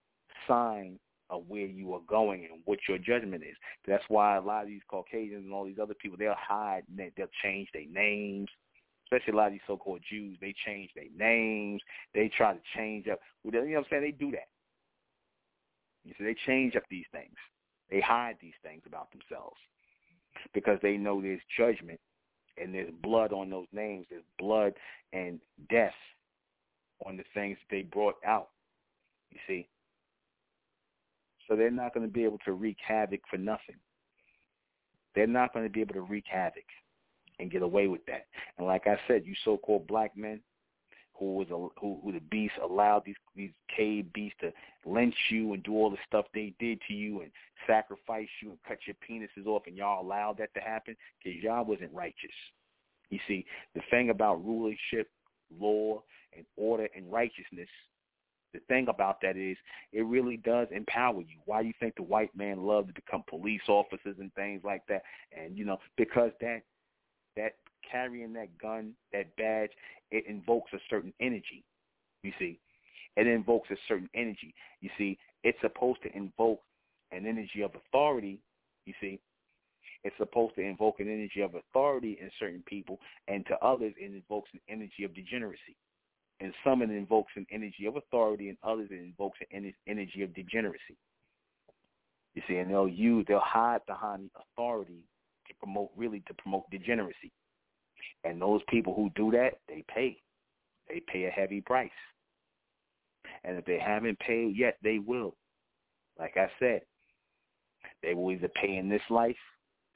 sign 0.46 0.98
of 1.30 1.44
where 1.48 1.66
you 1.66 1.94
are 1.94 2.02
going 2.08 2.46
and 2.50 2.60
what 2.64 2.78
your 2.88 2.98
judgment 2.98 3.42
is. 3.42 3.56
That's 3.86 4.04
why 4.08 4.36
a 4.36 4.40
lot 4.40 4.62
of 4.62 4.68
these 4.68 4.82
Caucasians 4.88 5.44
and 5.44 5.52
all 5.52 5.64
these 5.64 5.78
other 5.80 5.94
people, 5.94 6.18
they'll 6.18 6.34
hide, 6.36 6.82
they'll 6.96 7.26
change 7.42 7.68
their 7.72 7.86
names. 7.90 8.48
Especially 9.06 9.34
a 9.34 9.36
lot 9.36 9.46
of 9.48 9.52
these 9.52 9.60
so-called 9.66 10.00
Jews, 10.08 10.38
they 10.40 10.54
change 10.64 10.90
their 10.94 11.04
names. 11.16 11.82
They 12.14 12.30
try 12.34 12.54
to 12.54 12.60
change 12.74 13.06
up. 13.06 13.20
You 13.44 13.50
know 13.52 13.60
what 13.60 13.76
I'm 13.78 13.84
saying? 13.90 14.02
They 14.02 14.10
do 14.12 14.30
that. 14.32 14.48
You 16.04 16.14
see, 16.18 16.24
they 16.24 16.36
change 16.46 16.74
up 16.74 16.84
these 16.90 17.04
things. 17.12 17.34
They 17.90 18.00
hide 18.00 18.36
these 18.40 18.54
things 18.62 18.82
about 18.86 19.08
themselves 19.12 19.56
because 20.52 20.78
they 20.82 20.96
know 20.96 21.20
there's 21.20 21.40
judgment 21.56 22.00
and 22.56 22.74
there's 22.74 22.90
blood 23.02 23.32
on 23.32 23.50
those 23.50 23.66
names. 23.72 24.06
There's 24.10 24.22
blood 24.38 24.72
and 25.12 25.38
death 25.70 25.94
on 27.06 27.16
the 27.16 27.24
things 27.34 27.58
that 27.60 27.74
they 27.74 27.82
brought 27.82 28.16
out. 28.26 28.48
You 29.30 29.38
see? 29.46 29.68
So 31.48 31.56
they're 31.56 31.70
not 31.70 31.94
going 31.94 32.06
to 32.06 32.12
be 32.12 32.24
able 32.24 32.38
to 32.44 32.52
wreak 32.52 32.78
havoc 32.86 33.20
for 33.30 33.36
nothing. 33.36 33.76
They're 35.14 35.26
not 35.26 35.52
going 35.52 35.66
to 35.66 35.70
be 35.70 35.80
able 35.80 35.94
to 35.94 36.00
wreak 36.00 36.24
havoc 36.26 36.64
and 37.38 37.50
get 37.50 37.62
away 37.62 37.86
with 37.88 38.04
that. 38.06 38.26
And 38.58 38.66
like 38.66 38.86
I 38.86 38.98
said, 39.06 39.24
you 39.24 39.34
so-called 39.44 39.86
black 39.86 40.16
men 40.16 40.40
who 41.18 41.36
was 41.36 41.48
a, 41.50 41.80
who 41.80 42.00
who 42.02 42.12
the 42.12 42.20
beast 42.30 42.54
allowed 42.62 43.02
these 43.04 43.16
these 43.36 43.52
cave 43.74 44.12
beasts 44.12 44.38
to 44.40 44.52
lynch 44.84 45.14
you 45.30 45.52
and 45.52 45.62
do 45.62 45.72
all 45.72 45.90
the 45.90 45.96
stuff 46.06 46.26
they 46.34 46.52
did 46.58 46.80
to 46.88 46.94
you 46.94 47.20
and 47.20 47.30
sacrifice 47.66 48.28
you 48.42 48.50
and 48.50 48.58
cut 48.66 48.78
your 48.86 48.96
penises 49.08 49.46
off 49.46 49.62
and 49.66 49.76
y'all 49.76 50.04
allowed 50.04 50.36
that 50.38 50.52
to 50.54 50.60
happen 50.60 50.96
because 51.22 51.40
y'all 51.42 51.64
wasn't 51.64 51.92
righteous. 51.92 52.34
You 53.10 53.18
see, 53.28 53.46
the 53.74 53.82
thing 53.90 54.10
about 54.10 54.44
rulership, 54.44 55.08
law, 55.60 56.02
and 56.36 56.44
order 56.56 56.88
and 56.96 57.10
righteousness 57.10 57.68
the 58.54 58.60
thing 58.68 58.86
about 58.88 59.20
that 59.20 59.36
is 59.36 59.56
it 59.92 60.06
really 60.06 60.38
does 60.38 60.68
empower 60.70 61.20
you. 61.20 61.38
Why 61.44 61.60
do 61.60 61.68
you 61.68 61.74
think 61.78 61.96
the 61.96 62.02
white 62.02 62.34
man 62.34 62.64
loved 62.64 62.88
to 62.88 62.94
become 62.94 63.24
police 63.28 63.68
officers 63.68 64.16
and 64.18 64.32
things 64.34 64.62
like 64.64 64.86
that? 64.88 65.02
And 65.36 65.58
you 65.58 65.64
know, 65.66 65.78
because 65.98 66.30
that 66.40 66.62
that 67.36 67.56
carrying 67.90 68.32
that 68.34 68.56
gun, 68.58 68.94
that 69.12 69.36
badge, 69.36 69.70
it 70.10 70.24
invokes 70.26 70.72
a 70.72 70.78
certain 70.88 71.12
energy. 71.20 71.64
You 72.22 72.32
see, 72.38 72.58
it 73.16 73.26
invokes 73.26 73.70
a 73.70 73.76
certain 73.86 74.08
energy. 74.14 74.54
You 74.80 74.90
see, 74.96 75.18
it's 75.42 75.60
supposed 75.60 76.02
to 76.02 76.16
invoke 76.16 76.62
an 77.12 77.26
energy 77.26 77.62
of 77.62 77.72
authority. 77.74 78.38
You 78.86 78.94
see, 79.00 79.20
it's 80.04 80.16
supposed 80.18 80.54
to 80.56 80.62
invoke 80.62 81.00
an 81.00 81.08
energy 81.08 81.40
of 81.40 81.54
authority 81.54 82.18
in 82.20 82.30
certain 82.38 82.62
people, 82.66 83.00
and 83.28 83.44
to 83.46 83.58
others, 83.64 83.94
it 83.98 84.12
invokes 84.12 84.50
an 84.52 84.60
energy 84.68 85.04
of 85.04 85.14
degeneracy. 85.14 85.76
And 86.40 86.52
some 86.64 86.82
it 86.82 86.90
invokes 86.90 87.32
an 87.36 87.46
energy 87.50 87.86
of 87.86 87.96
authority, 87.96 88.48
and 88.48 88.58
others 88.62 88.88
it 88.90 89.00
invokes 89.00 89.38
an 89.52 89.72
energy 89.86 90.22
of 90.22 90.34
degeneracy. 90.34 90.96
You 92.34 92.42
see, 92.48 92.56
and 92.56 92.70
they'll 92.70 92.88
use, 92.88 93.24
they'll 93.28 93.38
hide 93.40 93.80
behind 93.86 94.30
authority 94.34 95.04
to 95.46 95.54
promote, 95.60 95.90
really 95.96 96.20
to 96.26 96.34
promote 96.34 96.68
degeneracy. 96.70 97.30
And 98.24 98.40
those 98.40 98.60
people 98.68 98.94
who 98.94 99.10
do 99.14 99.30
that, 99.30 99.58
they 99.68 99.84
pay. 99.88 100.20
They 100.88 101.00
pay 101.06 101.26
a 101.26 101.30
heavy 101.30 101.60
price. 101.60 101.90
And 103.44 103.56
if 103.56 103.64
they 103.64 103.78
haven't 103.78 104.18
paid 104.18 104.56
yet, 104.56 104.78
they 104.82 104.98
will. 104.98 105.36
Like 106.18 106.36
I 106.36 106.48
said, 106.58 106.82
they 108.02 108.14
will 108.14 108.32
either 108.32 108.48
pay 108.48 108.76
in 108.76 108.88
this 108.88 109.02
life 109.10 109.36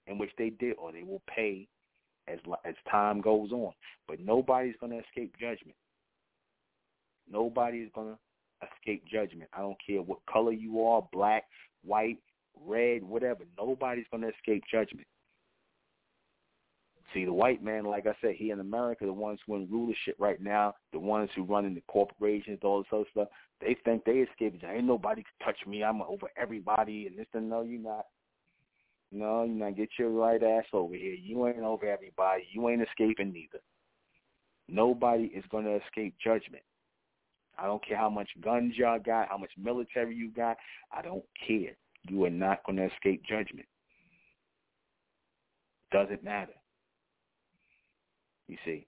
in 0.06 0.18
which 0.18 0.30
they 0.38 0.50
did, 0.50 0.76
or 0.78 0.92
they 0.92 1.02
will 1.02 1.22
pay 1.26 1.66
as 2.26 2.38
as 2.64 2.74
time 2.90 3.20
goes 3.20 3.52
on. 3.52 3.72
But 4.06 4.20
nobody's 4.20 4.76
going 4.80 4.92
to 4.92 4.98
escape 4.98 5.34
judgment. 5.38 5.76
Nobody 7.30 7.78
is 7.78 7.90
going 7.94 8.14
to 8.14 8.66
escape 8.66 9.04
judgment. 9.10 9.50
I 9.52 9.60
don't 9.60 9.76
care 9.84 10.02
what 10.02 10.18
color 10.30 10.52
you 10.52 10.82
are, 10.84 11.06
black, 11.12 11.44
white, 11.84 12.18
red, 12.66 13.02
whatever. 13.02 13.44
Nobody's 13.56 14.06
going 14.10 14.22
to 14.22 14.30
escape 14.30 14.64
judgment. 14.70 15.06
See, 17.14 17.24
the 17.24 17.32
white 17.32 17.64
man, 17.64 17.84
like 17.84 18.06
I 18.06 18.14
said, 18.20 18.34
he 18.36 18.50
in 18.50 18.60
America, 18.60 19.06
the 19.06 19.12
ones 19.12 19.38
who 19.46 19.56
in 19.56 19.68
rulership 19.70 20.16
right 20.18 20.40
now, 20.42 20.74
the 20.92 20.98
ones 20.98 21.30
who 21.34 21.42
run 21.42 21.64
in 21.64 21.74
the 21.74 21.82
corporations, 21.88 22.58
all 22.62 22.80
this 22.80 22.88
other 22.92 23.04
stuff, 23.12 23.28
they 23.60 23.76
think 23.84 24.04
they 24.04 24.18
escape. 24.18 24.60
Ain't 24.62 24.84
nobody 24.84 25.22
can 25.22 25.46
touch 25.46 25.66
me. 25.66 25.82
I'm 25.82 26.02
over 26.02 26.28
everybody 26.36 27.06
and 27.06 27.18
this 27.18 27.26
and 27.32 27.48
no, 27.48 27.62
you're 27.62 27.80
not. 27.80 28.04
No, 29.10 29.44
you're 29.44 29.54
not. 29.54 29.76
Get 29.76 29.88
your 29.98 30.10
right 30.10 30.42
ass 30.42 30.66
over 30.74 30.94
here. 30.94 31.14
You 31.14 31.46
ain't 31.46 31.60
over 31.60 31.86
everybody. 31.86 32.46
You 32.52 32.68
ain't 32.68 32.82
escaping 32.82 33.32
neither. 33.32 33.62
Nobody 34.68 35.24
is 35.34 35.44
going 35.50 35.64
to 35.64 35.76
escape 35.76 36.14
judgment. 36.22 36.62
I 37.58 37.66
don't 37.66 37.84
care 37.84 37.96
how 37.96 38.08
much 38.08 38.28
guns 38.40 38.74
y'all 38.76 39.00
got, 39.00 39.28
how 39.28 39.36
much 39.36 39.50
military 39.58 40.14
you 40.14 40.30
got. 40.30 40.56
I 40.92 41.02
don't 41.02 41.24
care. 41.46 41.76
You 42.08 42.24
are 42.24 42.30
not 42.30 42.64
going 42.64 42.76
to 42.76 42.86
escape 42.86 43.22
judgment. 43.28 43.66
Doesn't 45.90 46.22
matter. 46.22 46.52
You 48.46 48.56
see. 48.64 48.86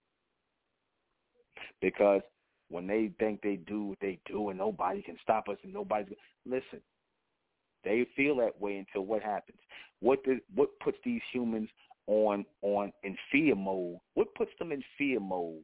Because 1.80 2.22
when 2.68 2.86
they 2.86 3.10
think 3.18 3.42
they 3.42 3.56
do 3.56 3.84
what 3.84 3.98
they 4.00 4.18
do 4.26 4.50
and 4.50 4.58
nobody 4.58 5.02
can 5.02 5.16
stop 5.22 5.48
us 5.48 5.56
and 5.64 5.74
nobody's 5.74 6.14
listen. 6.46 6.80
They 7.82 8.06
feel 8.14 8.36
that 8.36 8.60
way 8.60 8.76
until 8.76 9.06
what 9.06 9.22
happens? 9.22 9.58
What 10.00 10.22
does 10.24 10.36
what 10.54 10.68
puts 10.80 10.98
these 11.04 11.22
humans 11.32 11.68
on 12.06 12.44
on 12.62 12.92
in 13.02 13.16
fear 13.32 13.54
mode? 13.54 13.98
What 14.14 14.34
puts 14.34 14.52
them 14.58 14.70
in 14.70 14.82
fear 14.96 15.18
mode 15.18 15.62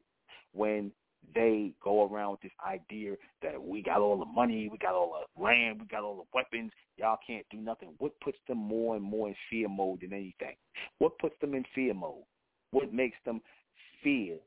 when 0.53 0.91
they 1.33 1.73
go 1.83 2.07
around 2.07 2.31
with 2.31 2.41
this 2.41 2.51
idea 2.65 3.15
that 3.41 3.61
we 3.61 3.83
got 3.83 3.99
all 3.99 4.17
the 4.17 4.25
money, 4.25 4.69
we 4.71 4.77
got 4.77 4.93
all 4.93 5.13
the 5.35 5.41
land, 5.41 5.79
we 5.79 5.87
got 5.87 6.03
all 6.03 6.17
the 6.17 6.23
weapons, 6.33 6.71
y'all 6.97 7.17
can't 7.25 7.45
do 7.51 7.57
nothing. 7.57 7.89
What 7.99 8.19
puts 8.21 8.37
them 8.47 8.57
more 8.57 8.95
and 8.95 9.03
more 9.03 9.27
in 9.27 9.35
fear 9.49 9.69
mode 9.69 10.01
than 10.01 10.13
anything? 10.13 10.55
What 10.99 11.17
puts 11.19 11.35
them 11.41 11.53
in 11.53 11.63
fear 11.75 11.93
mode? 11.93 12.23
What 12.71 12.93
makes 12.93 13.17
them 13.25 13.41
fear 14.03 14.37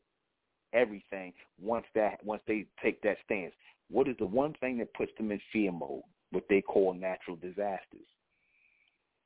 everything 0.72 1.32
once 1.60 1.86
that 1.94 2.24
once 2.24 2.42
they 2.46 2.66
take 2.82 3.02
that 3.02 3.18
stance? 3.24 3.52
What 3.90 4.08
is 4.08 4.16
the 4.18 4.26
one 4.26 4.54
thing 4.60 4.78
that 4.78 4.94
puts 4.94 5.12
them 5.16 5.32
in 5.32 5.40
fear 5.52 5.72
mode? 5.72 6.02
What 6.30 6.44
they 6.48 6.60
call 6.60 6.94
natural 6.94 7.36
disasters. 7.36 8.06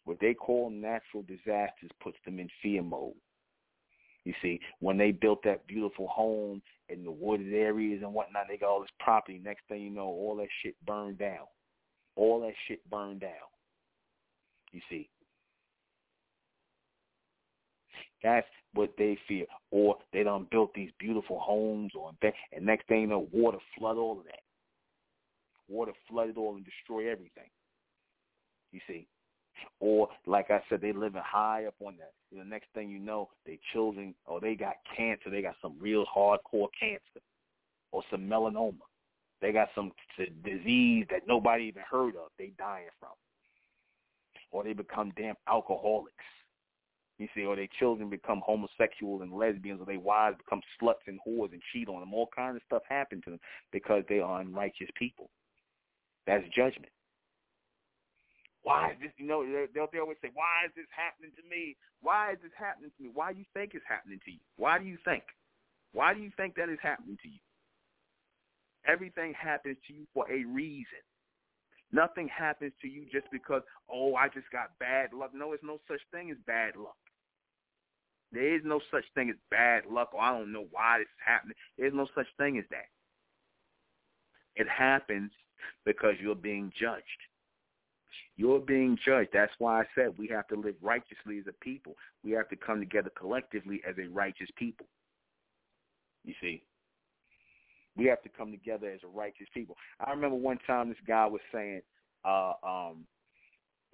What 0.04 0.18
they 0.20 0.34
call 0.34 0.70
natural 0.70 1.22
disasters 1.22 1.90
puts 2.02 2.16
them 2.24 2.38
in 2.38 2.48
fear 2.62 2.82
mode. 2.82 3.14
You 4.24 4.34
see, 4.42 4.60
when 4.80 4.96
they 4.96 5.12
built 5.12 5.42
that 5.44 5.66
beautiful 5.66 6.08
home 6.08 6.62
in 6.88 7.04
the 7.04 7.10
wooded 7.10 7.52
areas 7.52 8.02
and 8.02 8.12
whatnot, 8.12 8.46
they 8.48 8.56
got 8.56 8.70
all 8.70 8.80
this 8.80 8.90
property. 9.00 9.40
Next 9.42 9.62
thing 9.68 9.82
you 9.82 9.90
know, 9.90 10.06
all 10.06 10.36
that 10.36 10.48
shit 10.62 10.74
burned 10.86 11.18
down. 11.18 11.46
All 12.16 12.40
that 12.40 12.54
shit 12.68 12.88
burned 12.90 13.20
down. 13.20 13.30
You 14.72 14.80
see. 14.90 15.08
That's 18.22 18.46
what 18.72 18.90
they 18.96 19.18
fear. 19.28 19.46
Or 19.70 19.96
they 20.12 20.22
done 20.22 20.46
built 20.50 20.72
these 20.74 20.90
beautiful 20.98 21.38
homes 21.40 21.92
or 21.98 22.12
and 22.52 22.66
next 22.66 22.86
thing 22.88 23.02
you 23.02 23.06
know, 23.06 23.28
water 23.32 23.58
flood 23.78 23.96
all 23.96 24.18
of 24.18 24.24
that. 24.24 24.40
Water 25.68 25.92
flooded 26.08 26.36
all 26.36 26.56
and 26.56 26.64
destroy 26.64 27.10
everything. 27.10 27.50
You 28.72 28.80
see. 28.86 29.06
Or 29.80 30.08
like 30.26 30.50
I 30.50 30.62
said, 30.68 30.80
they 30.80 30.92
living 30.92 31.22
high 31.24 31.66
up 31.66 31.74
on 31.84 31.96
that. 31.98 32.12
Know, 32.36 32.42
next 32.44 32.68
thing 32.74 32.90
you 32.90 32.98
know, 32.98 33.28
they 33.46 33.58
children 33.72 34.14
or 34.26 34.40
they 34.40 34.54
got 34.54 34.74
cancer. 34.96 35.30
They 35.30 35.42
got 35.42 35.56
some 35.62 35.76
real 35.80 36.04
hardcore 36.06 36.68
cancer 36.78 37.20
or 37.92 38.02
some 38.10 38.28
melanoma. 38.28 38.74
They 39.40 39.52
got 39.52 39.68
some 39.74 39.92
disease 40.44 41.06
that 41.10 41.26
nobody 41.28 41.64
even 41.64 41.82
heard 41.88 42.16
of. 42.16 42.30
They 42.38 42.52
dying 42.58 42.88
from. 42.98 43.10
Or 44.50 44.64
they 44.64 44.72
become 44.72 45.12
damn 45.16 45.34
alcoholics. 45.48 46.14
You 47.18 47.28
see, 47.34 47.44
or 47.44 47.54
their 47.54 47.68
children 47.78 48.10
become 48.10 48.42
homosexuals 48.44 49.22
and 49.22 49.32
lesbians, 49.32 49.80
or 49.80 49.86
their 49.86 50.00
wives 50.00 50.36
become 50.38 50.60
sluts 50.80 51.06
and 51.06 51.20
whores 51.26 51.52
and 51.52 51.62
cheat 51.72 51.88
on 51.88 52.00
them. 52.00 52.12
All 52.12 52.28
kinds 52.34 52.56
of 52.56 52.62
stuff 52.66 52.82
happen 52.88 53.22
to 53.24 53.30
them 53.30 53.40
because 53.70 54.02
they 54.08 54.18
are 54.18 54.40
unrighteous 54.40 54.88
people. 54.96 55.30
That's 56.26 56.44
judgment. 56.56 56.90
Why 58.64 58.92
is 58.92 58.96
this? 59.00 59.12
You 59.18 59.28
know, 59.28 59.44
they'll 59.44 59.88
they 59.92 60.00
always 60.00 60.16
say, 60.22 60.30
"Why 60.32 60.64
is 60.64 60.72
this 60.74 60.88
happening 60.88 61.32
to 61.36 61.44
me? 61.48 61.76
Why 62.00 62.32
is 62.32 62.38
this 62.42 62.52
happening 62.56 62.90
to 62.96 63.02
me? 63.02 63.10
Why 63.12 63.32
do 63.32 63.38
you 63.38 63.44
think 63.52 63.74
it's 63.74 63.84
happening 63.86 64.18
to 64.24 64.30
you? 64.32 64.40
Why 64.56 64.78
do 64.78 64.86
you 64.86 64.96
think? 65.04 65.22
Why 65.92 66.14
do 66.14 66.20
you 66.20 66.32
think 66.36 66.56
that 66.56 66.70
is 66.70 66.80
happening 66.82 67.18
to 67.22 67.28
you? 67.28 67.44
Everything 68.86 69.34
happens 69.34 69.76
to 69.86 69.92
you 69.92 70.06
for 70.12 70.30
a 70.32 70.44
reason. 70.44 71.04
Nothing 71.92 72.26
happens 72.28 72.72
to 72.82 72.88
you 72.88 73.04
just 73.12 73.26
because, 73.30 73.62
oh, 73.88 74.16
I 74.16 74.28
just 74.28 74.50
got 74.50 74.76
bad 74.80 75.12
luck. 75.12 75.30
No, 75.34 75.50
there's 75.50 75.60
no 75.62 75.78
such 75.86 76.00
thing 76.10 76.30
as 76.30 76.36
bad 76.46 76.74
luck. 76.76 76.96
There 78.32 78.56
is 78.56 78.62
no 78.64 78.80
such 78.90 79.04
thing 79.14 79.30
as 79.30 79.36
bad 79.50 79.84
luck, 79.86 80.10
or 80.12 80.20
I 80.20 80.36
don't 80.36 80.52
know 80.52 80.66
why 80.72 80.98
this 80.98 81.06
is 81.06 81.24
happening. 81.24 81.54
There's 81.78 81.94
no 81.94 82.08
such 82.14 82.26
thing 82.36 82.58
as 82.58 82.64
that. 82.70 82.88
It 84.56 84.68
happens 84.68 85.30
because 85.84 86.14
you're 86.20 86.34
being 86.34 86.72
judged. 86.78 87.04
You're 88.36 88.60
being 88.60 88.98
judged. 89.04 89.30
That's 89.32 89.52
why 89.58 89.80
I 89.80 89.84
said 89.94 90.18
we 90.18 90.28
have 90.28 90.46
to 90.48 90.56
live 90.56 90.74
righteously 90.82 91.38
as 91.38 91.46
a 91.48 91.64
people. 91.64 91.94
We 92.22 92.32
have 92.32 92.48
to 92.48 92.56
come 92.56 92.80
together 92.80 93.10
collectively 93.18 93.80
as 93.88 93.94
a 93.98 94.08
righteous 94.08 94.48
people. 94.56 94.86
You 96.24 96.34
see? 96.40 96.62
We 97.96 98.06
have 98.06 98.22
to 98.22 98.28
come 98.28 98.50
together 98.50 98.90
as 98.90 99.00
a 99.04 99.08
righteous 99.08 99.46
people. 99.54 99.76
I 100.04 100.10
remember 100.10 100.36
one 100.36 100.58
time 100.66 100.88
this 100.88 100.98
guy 101.06 101.26
was 101.26 101.40
saying, 101.52 101.82
uh, 102.24 102.54
um, 102.66 103.04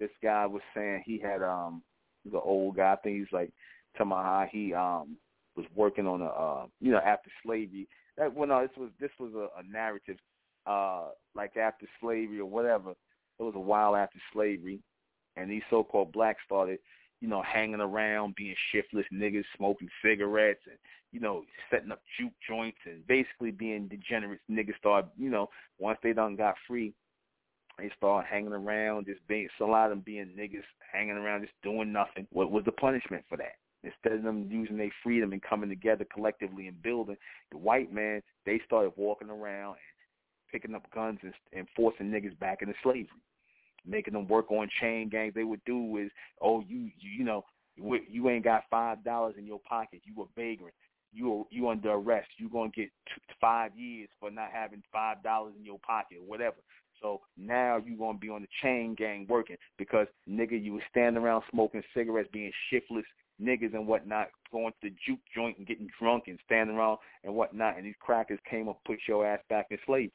this 0.01 0.09
guy 0.23 0.45
was 0.47 0.63
saying 0.75 1.03
he 1.05 1.19
had 1.19 1.43
um 1.43 1.83
an 2.25 2.39
old 2.43 2.75
guy, 2.75 2.93
I 2.93 2.95
think 2.97 3.19
he's 3.19 3.31
like 3.31 3.51
talking 3.97 4.49
he 4.51 4.73
um 4.73 5.15
was 5.55 5.65
working 5.75 6.07
on 6.07 6.21
a 6.21 6.25
uh 6.25 6.65
you 6.81 6.91
know, 6.91 6.99
after 7.05 7.29
slavery. 7.45 7.87
That 8.17 8.33
well 8.33 8.49
no, 8.49 8.61
this 8.61 8.75
was 8.77 8.89
this 8.99 9.11
was 9.19 9.31
a, 9.35 9.59
a 9.59 9.63
narrative 9.71 10.17
uh 10.65 11.09
like 11.35 11.55
after 11.55 11.85
slavery 12.01 12.39
or 12.39 12.45
whatever. 12.45 12.93
It 13.41 13.45
was 13.45 13.55
a 13.55 13.59
while 13.59 13.95
after 13.95 14.19
slavery 14.31 14.79
and 15.35 15.49
these 15.49 15.63
so 15.71 15.83
called 15.83 16.11
blacks 16.11 16.41
started, 16.45 16.77
you 17.21 17.27
know, 17.27 17.41
hanging 17.41 17.81
around, 17.81 18.35
being 18.35 18.53
shiftless 18.71 19.05
niggas, 19.11 19.45
smoking 19.57 19.89
cigarettes 20.03 20.61
and, 20.67 20.77
you 21.11 21.19
know, 21.19 21.43
setting 21.71 21.91
up 21.91 22.01
juke 22.19 22.33
joints 22.47 22.77
and 22.85 23.05
basically 23.07 23.49
being 23.49 23.87
degenerates. 23.87 24.43
Niggas 24.49 24.77
started, 24.77 25.09
you 25.17 25.31
know, 25.31 25.49
once 25.79 25.97
they 26.03 26.13
done 26.13 26.35
got 26.35 26.53
free, 26.67 26.93
they 27.79 27.89
start 27.97 28.27
hanging 28.27 28.53
around, 28.53 29.07
just 29.07 29.25
being 29.27 29.47
so 29.57 29.65
a 29.65 29.71
lot 29.71 29.85
of 29.85 29.91
them 29.91 30.03
being 30.05 30.35
niggas 30.37 30.61
hanging 30.93 31.17
around, 31.17 31.41
just 31.41 31.53
doing 31.63 31.91
nothing. 31.91 32.27
What 32.31 32.51
was 32.51 32.63
the 32.65 32.71
punishment 32.73 33.23
for 33.27 33.37
that? 33.37 33.55
Instead 33.83 34.19
of 34.19 34.23
them 34.23 34.47
using 34.51 34.77
their 34.77 34.93
freedom 35.01 35.33
and 35.33 35.41
coming 35.41 35.69
together 35.69 36.05
collectively 36.13 36.67
and 36.67 36.79
building, 36.83 37.17
the 37.51 37.57
white 37.57 37.91
man 37.91 38.21
they 38.45 38.61
started 38.67 38.93
walking 38.97 39.31
around 39.31 39.71
and 39.71 40.51
picking 40.51 40.75
up 40.75 40.85
guns 40.93 41.17
and, 41.23 41.33
and 41.53 41.67
forcing 41.75 42.11
niggas 42.11 42.37
back 42.37 42.61
into 42.61 42.75
slavery, 42.83 43.07
making 43.85 44.13
them 44.13 44.27
work 44.27 44.51
on 44.51 44.69
chain 44.79 45.09
gangs. 45.09 45.33
They 45.33 45.43
would 45.43 45.63
do 45.65 45.97
is, 45.97 46.11
oh, 46.41 46.63
you 46.67 46.89
you, 46.99 47.23
know, 47.23 47.43
you 47.75 48.29
ain't 48.29 48.43
got 48.43 48.63
five 48.69 49.03
dollars 49.03 49.35
in 49.37 49.45
your 49.45 49.59
pocket. 49.67 50.01
You 50.03 50.23
a 50.23 50.25
vagrant. 50.35 50.73
You 51.13 51.47
you 51.49 51.69
under 51.69 51.91
arrest. 51.91 52.29
You 52.37 52.49
gonna 52.49 52.69
get 52.69 52.89
t- 53.07 53.21
five 53.39 53.71
years 53.75 54.09
for 54.19 54.31
not 54.31 54.49
having 54.53 54.83
five 54.91 55.23
dollars 55.23 55.53
in 55.57 55.65
your 55.65 55.79
pocket 55.79 56.17
or 56.19 56.29
whatever. 56.29 56.57
So 57.01 57.21
now 57.37 57.81
you 57.83 57.97
gonna 57.97 58.17
be 58.17 58.29
on 58.29 58.41
the 58.41 58.47
chain 58.61 58.95
gang 58.95 59.25
working 59.27 59.57
because 59.77 60.07
nigga, 60.29 60.61
you 60.61 60.73
was 60.73 60.83
standing 60.89 61.21
around 61.21 61.43
smoking 61.51 61.83
cigarettes, 61.93 62.29
being 62.31 62.51
shiftless 62.69 63.05
niggas 63.41 63.73
and 63.73 63.87
whatnot, 63.87 64.27
going 64.51 64.71
to 64.71 64.89
the 64.89 64.95
juke 65.05 65.19
joint 65.33 65.57
and 65.57 65.65
getting 65.65 65.89
drunk 65.99 66.25
and 66.27 66.37
standing 66.45 66.75
around 66.75 66.99
and 67.23 67.33
whatnot, 67.33 67.75
and 67.75 67.85
these 67.85 67.95
crackers 67.99 68.39
came 68.47 68.69
up, 68.69 68.79
put 68.85 68.99
your 69.07 69.25
ass 69.25 69.39
back 69.49 69.65
in 69.71 69.79
slavery. 69.85 70.11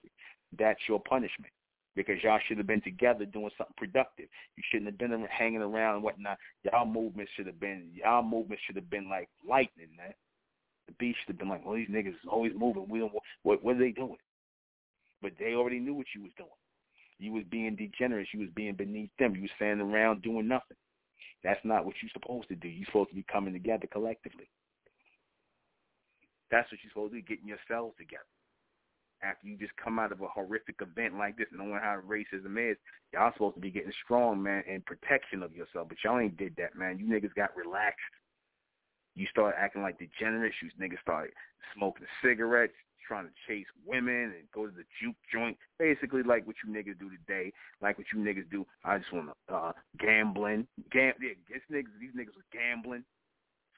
That's 0.56 0.78
your 0.88 1.00
punishment 1.00 1.52
because 1.96 2.22
y'all 2.22 2.38
should 2.46 2.58
have 2.58 2.66
been 2.66 2.82
together 2.82 3.24
doing 3.24 3.50
something 3.56 3.74
productive. 3.76 4.28
You 4.56 4.62
shouldn't 4.70 4.90
have 4.90 4.98
been 4.98 5.26
hanging 5.30 5.62
around 5.62 5.96
and 5.96 6.04
whatnot. 6.04 6.38
Y'all 6.62 6.86
movement 6.86 7.28
should 7.34 7.46
have 7.46 7.58
been 7.58 7.88
y'all 7.94 8.22
movement 8.22 8.60
should 8.66 8.76
have 8.76 8.90
been 8.90 9.08
like 9.08 9.28
lightning, 9.48 9.88
man. 9.96 10.14
The 10.86 10.94
beach 10.98 11.16
should 11.20 11.34
have 11.34 11.38
been 11.38 11.48
like, 11.48 11.64
well, 11.64 11.74
these 11.74 11.88
niggas 11.88 12.10
is 12.10 12.30
always 12.30 12.52
moving. 12.56 12.86
We 12.88 13.00
don't. 13.00 13.12
What 13.42 13.64
what 13.64 13.76
are 13.76 13.78
they 13.78 13.90
doing? 13.90 14.18
But 15.22 15.32
they 15.40 15.54
already 15.54 15.80
knew 15.80 15.94
what 15.94 16.06
you 16.14 16.22
was 16.22 16.32
doing. 16.36 16.50
You 17.18 17.32
was 17.32 17.44
being 17.50 17.74
degenerate. 17.74 18.28
You 18.32 18.40
was 18.40 18.50
being 18.54 18.74
beneath 18.74 19.10
them. 19.18 19.34
You 19.34 19.42
was 19.42 19.50
standing 19.56 19.90
around 19.90 20.22
doing 20.22 20.46
nothing. 20.46 20.76
That's 21.42 21.60
not 21.64 21.86
what 21.86 21.94
you're 22.02 22.10
supposed 22.12 22.48
to 22.48 22.54
do. 22.54 22.68
You're 22.68 22.86
supposed 22.86 23.10
to 23.10 23.16
be 23.16 23.24
coming 23.32 23.54
together 23.54 23.86
collectively. 23.90 24.48
That's 26.50 26.70
what 26.70 26.78
you're 26.82 26.90
supposed 26.90 27.12
to 27.12 27.16
be, 27.16 27.22
getting 27.22 27.48
yourselves 27.48 27.96
together. 27.98 28.22
After 29.22 29.46
you 29.48 29.56
just 29.56 29.76
come 29.82 29.98
out 29.98 30.12
of 30.12 30.20
a 30.20 30.28
horrific 30.28 30.76
event 30.80 31.16
like 31.18 31.36
this, 31.36 31.46
knowing 31.52 31.80
how 31.82 32.00
racism 32.06 32.70
is, 32.70 32.76
y'all 33.12 33.32
supposed 33.32 33.54
to 33.54 33.60
be 33.60 33.70
getting 33.70 33.92
strong, 34.04 34.42
man, 34.42 34.62
in 34.68 34.82
protection 34.82 35.42
of 35.42 35.54
yourself. 35.54 35.88
But 35.88 35.98
y'all 36.04 36.18
ain't 36.18 36.36
did 36.36 36.54
that, 36.56 36.76
man. 36.76 36.98
You 36.98 37.06
niggas 37.06 37.34
got 37.34 37.56
relaxed. 37.56 38.00
You 39.14 39.26
started 39.30 39.58
acting 39.58 39.82
like 39.82 39.98
degenerates. 39.98 40.56
You 40.62 40.68
niggas 40.80 41.00
started 41.00 41.32
smoking 41.74 42.06
cigarettes 42.22 42.74
trying 43.06 43.26
to 43.26 43.32
chase 43.46 43.66
women 43.84 44.34
and 44.36 44.50
go 44.52 44.66
to 44.66 44.72
the 44.72 44.84
juke 45.00 45.16
joint. 45.32 45.56
Basically, 45.78 46.22
like 46.22 46.46
what 46.46 46.56
you 46.64 46.72
niggas 46.72 46.98
do 46.98 47.10
today, 47.10 47.52
like 47.80 47.98
what 47.98 48.06
you 48.12 48.20
niggas 48.20 48.50
do. 48.50 48.66
I 48.84 48.98
just 48.98 49.12
want 49.12 49.28
to 49.48 49.54
uh, 49.54 49.72
gambling, 49.98 50.66
gam. 50.90 51.14
Yeah, 51.20 51.34
this 51.48 51.62
niggas, 51.70 51.94
these 52.00 52.12
niggas 52.12 52.36
was 52.36 52.44
gambling, 52.52 53.04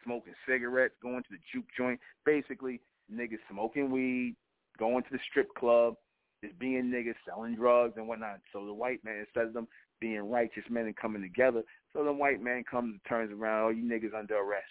smoking 0.05 0.35
cigarettes, 0.49 0.95
going 1.03 1.23
to 1.23 1.31
the 1.31 1.39
juke 1.53 1.67
joint. 1.77 2.01
Basically, 2.25 2.81
niggas 3.13 3.39
smoking 3.51 3.91
weed, 3.91 4.37
going 4.79 5.03
to 5.05 5.11
the 5.13 5.19
strip 5.31 5.53
club, 5.55 5.95
just 6.43 6.59
being 6.59 6.85
niggas 6.85 7.15
selling 7.27 7.57
drugs 7.57 7.95
and 7.97 8.07
whatnot. 8.07 8.41
So 8.53 8.65
the 8.65 8.73
white 8.73 9.05
man, 9.05 9.19
instead 9.19 9.47
of 9.47 9.53
them 9.55 9.69
being 10.01 10.31
righteous 10.31 10.65
men 10.71 10.87
and 10.87 10.97
coming 10.97 11.23
together, 11.23 11.63
so 11.93 12.05
the 12.05 12.13
white 12.13 12.43
man 12.43 12.65
comes 12.71 12.93
and 12.93 13.01
turns 13.09 13.33
around, 13.33 13.65
oh, 13.65 13.69
you 13.71 13.83
niggas 13.83 14.19
under 14.19 14.37
arrest. 14.37 14.67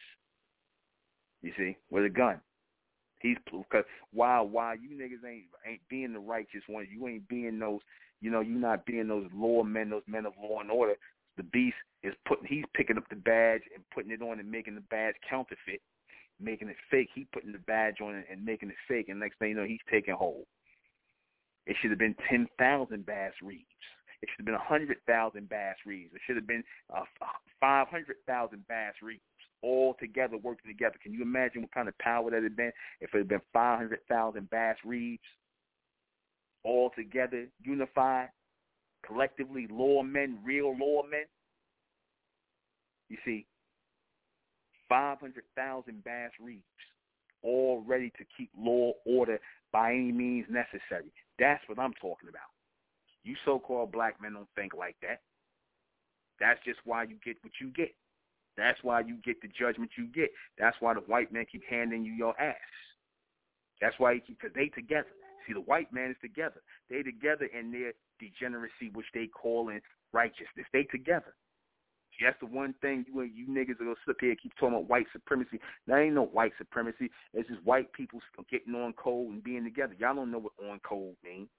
You 1.41 1.51
see, 1.57 1.77
with 1.89 2.05
a 2.05 2.09
gun. 2.09 2.41
He's 3.19 3.37
because 3.45 3.83
why 4.13 4.39
why 4.41 4.75
you 4.75 4.89
niggas 4.89 5.27
ain't 5.27 5.45
ain't 5.67 5.81
being 5.89 6.13
the 6.13 6.19
righteous 6.19 6.61
ones. 6.69 6.87
You 6.91 7.07
ain't 7.07 7.27
being 7.27 7.57
those 7.57 7.79
you 8.21 8.31
know, 8.31 8.41
you 8.41 8.55
not 8.55 8.85
being 8.85 9.07
those 9.07 9.27
law 9.33 9.63
men, 9.63 9.89
those 9.89 10.03
men 10.07 10.25
of 10.25 10.33
law 10.41 10.61
and 10.61 10.71
order. 10.71 10.95
The 11.37 11.43
beast 11.43 11.75
is 12.03 12.13
putting 12.27 12.47
he's 12.47 12.65
picking 12.75 12.97
up 12.97 13.07
the 13.09 13.15
badge 13.15 13.61
and 13.73 13.83
putting 13.93 14.11
it 14.11 14.21
on 14.21 14.39
and 14.39 14.49
making 14.49 14.75
the 14.75 14.81
badge 14.81 15.15
counterfeit, 15.27 15.81
making 16.39 16.69
it 16.69 16.75
fake. 16.91 17.09
He 17.13 17.27
putting 17.31 17.51
the 17.51 17.59
badge 17.59 18.01
on 18.01 18.15
it 18.15 18.25
and 18.31 18.43
making 18.43 18.69
it 18.69 18.75
fake 18.87 19.09
and 19.09 19.19
next 19.19 19.39
thing 19.39 19.49
you 19.49 19.55
know 19.55 19.65
he's 19.65 19.79
taking 19.89 20.13
hold. 20.13 20.45
It 21.65 21.75
should 21.81 21.91
have 21.91 21.99
been 21.99 22.15
ten 22.29 22.47
thousand 22.57 23.05
Bass 23.05 23.33
Reeves. 23.41 23.65
It 24.21 24.29
should 24.29 24.39
have 24.39 24.45
been 24.45 24.55
a 24.55 24.59
hundred 24.59 24.97
thousand 25.05 25.49
Bass 25.49 25.75
Reeves. 25.85 26.13
It 26.13 26.21
should 26.25 26.37
have 26.37 26.47
been 26.47 26.63
uh, 26.95 27.03
five 27.59 27.87
hundred 27.87 28.15
thousand 28.25 28.67
Bass 28.67 28.93
Reeves 29.01 29.21
all 29.61 29.95
together 29.99 30.37
working 30.37 30.71
together. 30.71 30.95
Can 31.01 31.13
you 31.13 31.21
imagine 31.21 31.61
what 31.61 31.73
kind 31.73 31.87
of 31.87 31.97
power 31.97 32.29
that 32.31 32.43
had 32.43 32.55
been 32.55 32.71
if 33.01 33.13
it 33.13 33.17
had 33.17 33.27
been 33.27 33.41
500,000 33.53 34.49
Bass 34.49 34.77
Reeves 34.85 35.21
all 36.63 36.91
together, 36.95 37.47
unified, 37.61 38.29
collectively, 39.05 39.67
lawmen, 39.71 40.35
real 40.43 40.75
lawmen? 40.75 41.25
You 43.09 43.17
see, 43.25 43.45
500,000 44.89 46.03
Bass 46.03 46.31
Reeves 46.39 46.63
all 47.43 47.83
ready 47.85 48.11
to 48.17 48.25
keep 48.37 48.49
law 48.57 48.93
order 49.05 49.39
by 49.71 49.91
any 49.91 50.11
means 50.11 50.45
necessary. 50.49 51.11
That's 51.39 51.63
what 51.67 51.79
I'm 51.79 51.93
talking 51.93 52.29
about. 52.29 52.49
You 53.23 53.35
so-called 53.45 53.91
black 53.91 54.21
men 54.21 54.33
don't 54.33 54.47
think 54.55 54.73
like 54.73 54.95
that. 55.01 55.21
That's 56.39 56.59
just 56.65 56.79
why 56.85 57.03
you 57.03 57.15
get 57.23 57.37
what 57.41 57.53
you 57.59 57.69
get. 57.69 57.93
That's 58.57 58.79
why 58.83 59.01
you 59.01 59.17
get 59.23 59.41
the 59.41 59.47
judgment 59.47 59.91
you 59.97 60.07
get. 60.07 60.31
That's 60.57 60.77
why 60.79 60.93
the 60.93 61.01
white 61.01 61.31
men 61.31 61.45
keep 61.51 61.63
handing 61.69 62.03
you 62.03 62.13
your 62.13 62.39
ass. 62.39 62.55
That's 63.81 63.95
why 63.99 64.15
he 64.15 64.19
keep, 64.19 64.41
cause 64.41 64.51
they 64.55 64.67
together. 64.69 65.09
See, 65.45 65.53
the 65.53 65.61
white 65.61 65.93
man 65.93 66.11
is 66.11 66.17
together. 66.21 66.61
They 66.89 67.03
together 67.03 67.45
in 67.57 67.71
their 67.71 67.93
degeneracy, 68.19 68.89
which 68.93 69.05
they 69.13 69.27
call 69.27 69.69
in 69.69 69.81
righteousness. 70.11 70.65
They 70.73 70.83
together. 70.83 71.35
That's 72.21 72.39
the 72.39 72.47
one 72.47 72.73
thing 72.81 73.05
you 73.07 73.21
you 73.21 73.47
niggas 73.47 73.79
are 73.79 73.85
gonna 73.85 73.95
sit 74.07 74.15
here 74.19 74.31
and 74.31 74.41
keep 74.41 74.55
talking 74.55 74.75
about 74.75 74.89
white 74.89 75.05
supremacy. 75.13 75.59
There 75.85 76.01
ain't 76.01 76.15
no 76.15 76.25
white 76.25 76.53
supremacy. 76.57 77.11
It's 77.33 77.47
just 77.47 77.63
white 77.63 77.91
people 77.93 78.19
getting 78.49 78.73
on 78.75 78.93
code 78.93 79.29
and 79.29 79.43
being 79.43 79.63
together. 79.63 79.95
Y'all 79.99 80.15
don't 80.15 80.31
know 80.31 80.39
what 80.39 80.53
on 80.67 80.79
code 80.79 81.15
means. 81.23 81.49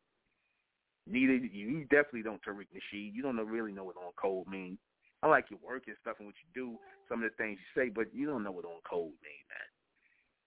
Neither 1.06 1.34
you 1.34 1.84
definitely 1.84 2.22
don't, 2.22 2.40
Tariq 2.44 2.66
Nasheed. 2.74 3.14
You 3.14 3.22
don't 3.22 3.36
know, 3.36 3.44
really 3.44 3.72
know 3.72 3.84
what 3.84 3.96
on 3.96 4.12
code 4.20 4.46
means. 4.46 4.78
I 5.22 5.28
like 5.28 5.46
your 5.50 5.58
work 5.66 5.84
and 5.86 5.96
stuff 6.00 6.16
and 6.18 6.26
what 6.26 6.34
you 6.36 6.48
do, 6.54 6.78
some 7.08 7.22
of 7.22 7.30
the 7.30 7.36
things 7.42 7.58
you 7.58 7.82
say, 7.82 7.88
but 7.88 8.14
you 8.14 8.26
don't 8.26 8.44
know 8.44 8.52
what 8.52 8.64
on 8.64 8.80
code 8.88 9.16
mean, 9.22 9.44
man. 9.48 9.68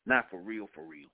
Not 0.06 0.30
for 0.30 0.40
real, 0.40 0.68
for 0.74 0.84
real. 0.84 1.10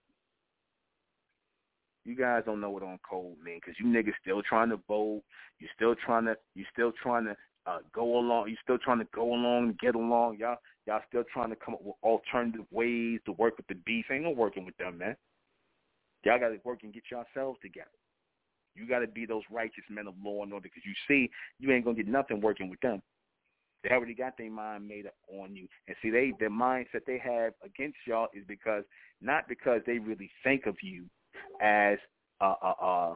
You 2.05 2.15
guys 2.15 2.43
don't 2.45 2.61
know 2.61 2.69
what 2.69 2.83
on 2.83 2.99
code 3.07 3.35
mean 3.43 3.59
because 3.59 3.75
you 3.79 3.85
niggas 3.85 4.13
still 4.21 4.41
trying 4.41 4.69
to 4.69 4.79
vote. 4.87 5.23
You 5.59 5.67
still 5.75 5.95
trying 6.05 6.25
to. 6.25 6.37
You 6.55 6.63
still 6.71 6.93
trying 7.03 7.25
to 7.25 7.35
uh, 7.67 7.79
go 7.93 8.17
along. 8.17 8.49
You 8.49 8.55
still 8.63 8.77
trying 8.77 8.99
to 8.99 9.07
go 9.13 9.33
along 9.33 9.65
and 9.65 9.79
get 9.79 9.95
along. 9.95 10.37
Y'all, 10.39 10.57
y'all 10.85 11.01
still 11.07 11.23
trying 11.31 11.49
to 11.49 11.55
come 11.55 11.73
up 11.73 11.83
with 11.83 11.95
alternative 12.01 12.65
ways 12.71 13.19
to 13.25 13.33
work 13.33 13.57
with 13.57 13.67
the 13.67 13.75
beast. 13.85 14.07
Ain't 14.11 14.23
no 14.23 14.31
working 14.31 14.65
with 14.65 14.77
them, 14.77 14.97
man. 14.97 15.15
Y'all 16.23 16.39
got 16.39 16.49
to 16.49 16.59
work 16.63 16.79
and 16.83 16.93
get 16.93 17.03
yourselves 17.11 17.59
together. 17.61 17.89
You 18.75 18.87
got 18.87 18.99
to 18.99 19.07
be 19.07 19.25
those 19.25 19.43
righteous 19.51 19.83
men 19.89 20.07
of 20.07 20.13
law 20.23 20.43
and 20.43 20.53
order 20.53 20.63
because 20.63 20.83
you 20.85 20.93
see, 21.07 21.29
you 21.59 21.71
ain't 21.71 21.83
gonna 21.83 21.97
get 21.97 22.07
nothing 22.07 22.41
working 22.41 22.69
with 22.69 22.79
them. 22.81 23.01
They 23.83 23.89
already 23.89 24.13
got 24.13 24.37
their 24.37 24.51
mind 24.51 24.87
made 24.87 25.07
up 25.07 25.15
on 25.31 25.55
you. 25.55 25.67
And 25.87 25.95
see, 26.01 26.09
they 26.09 26.33
the 26.39 26.45
mindset 26.45 27.05
they 27.05 27.19
have 27.19 27.53
against 27.63 27.97
y'all 28.05 28.27
is 28.33 28.43
because 28.47 28.83
not 29.21 29.47
because 29.47 29.81
they 29.85 29.97
really 29.97 30.29
think 30.43 30.65
of 30.67 30.75
you 30.81 31.05
as 31.61 31.97
uh, 32.39 32.55
uh, 32.61 32.73
uh, 32.81 33.13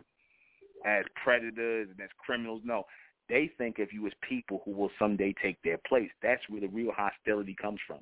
as 0.85 1.05
predators 1.23 1.89
and 1.91 2.01
as 2.01 2.09
criminals. 2.23 2.61
No, 2.63 2.85
they 3.32 3.49
think 3.57 3.79
of 3.79 3.93
you 3.93 4.05
as 4.05 4.13
people 4.27 4.61
who 4.65 4.71
will 4.71 4.91
someday 4.99 5.34
take 5.41 5.57
their 5.63 5.79
place. 5.88 6.09
That's 6.21 6.41
where 6.49 6.59
the 6.59 6.67
real 6.67 6.91
hostility 6.95 7.55
comes 7.59 7.79
from. 7.88 7.99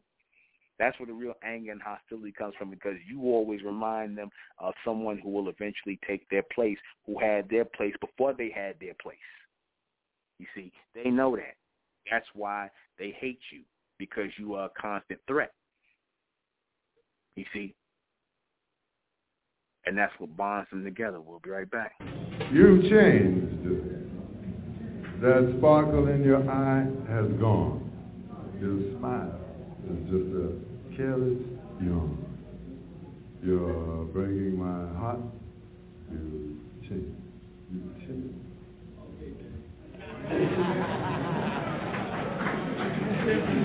That's 0.80 0.98
where 1.00 1.06
the 1.06 1.14
real 1.14 1.36
anger 1.44 1.72
and 1.72 1.82
hostility 1.82 2.32
comes 2.32 2.56
from 2.58 2.72
because 2.72 2.96
you 3.08 3.22
always 3.22 3.62
remind 3.62 4.18
them 4.18 4.32
of 4.58 4.74
someone 4.84 5.20
who 5.20 5.30
will 5.30 5.48
eventually 5.50 6.00
take 6.08 6.28
their 6.30 6.44
place, 6.56 6.78
who 7.06 7.20
had 7.20 7.48
their 7.48 7.66
place 7.66 7.94
before 8.02 8.34
they 8.34 8.50
had 8.50 8.76
their 8.82 8.96
place. 9.00 9.18
You 10.40 10.48
see, 10.56 10.72
they 10.96 11.12
know 11.12 11.36
that. 11.36 11.56
That's 12.10 12.26
why 12.34 12.72
they 12.98 13.16
hate 13.20 13.40
you 13.52 13.62
because 14.00 14.30
you 14.38 14.56
are 14.56 14.66
a 14.66 14.82
constant 14.82 15.20
threat. 15.28 15.52
You 17.36 17.46
see? 17.54 17.76
And 19.86 19.96
that's 19.96 20.14
what 20.18 20.36
bonds 20.36 20.70
them 20.72 20.84
together. 20.84 21.22
We'll 21.22 21.40
be 21.40 21.52
right 21.52 21.70
back. 21.70 21.92
You've 22.52 22.84
changed. 22.90 23.99
That 25.22 25.54
sparkle 25.58 26.08
in 26.08 26.24
your 26.24 26.50
eye 26.50 26.88
has 27.10 27.28
gone. 27.42 27.92
Your 28.62 28.80
smile 28.98 29.38
is 29.92 30.00
just 30.10 30.34
a 30.34 30.96
careless 30.96 31.40
yawn. 31.82 32.18
You're 33.44 34.06
bringing 34.14 34.58
my 34.58 34.88
heart 34.98 35.20
to 36.10 36.58
change. 36.88 37.14
You 37.70 37.82
change. 38.00 38.34
You. 43.42 43.56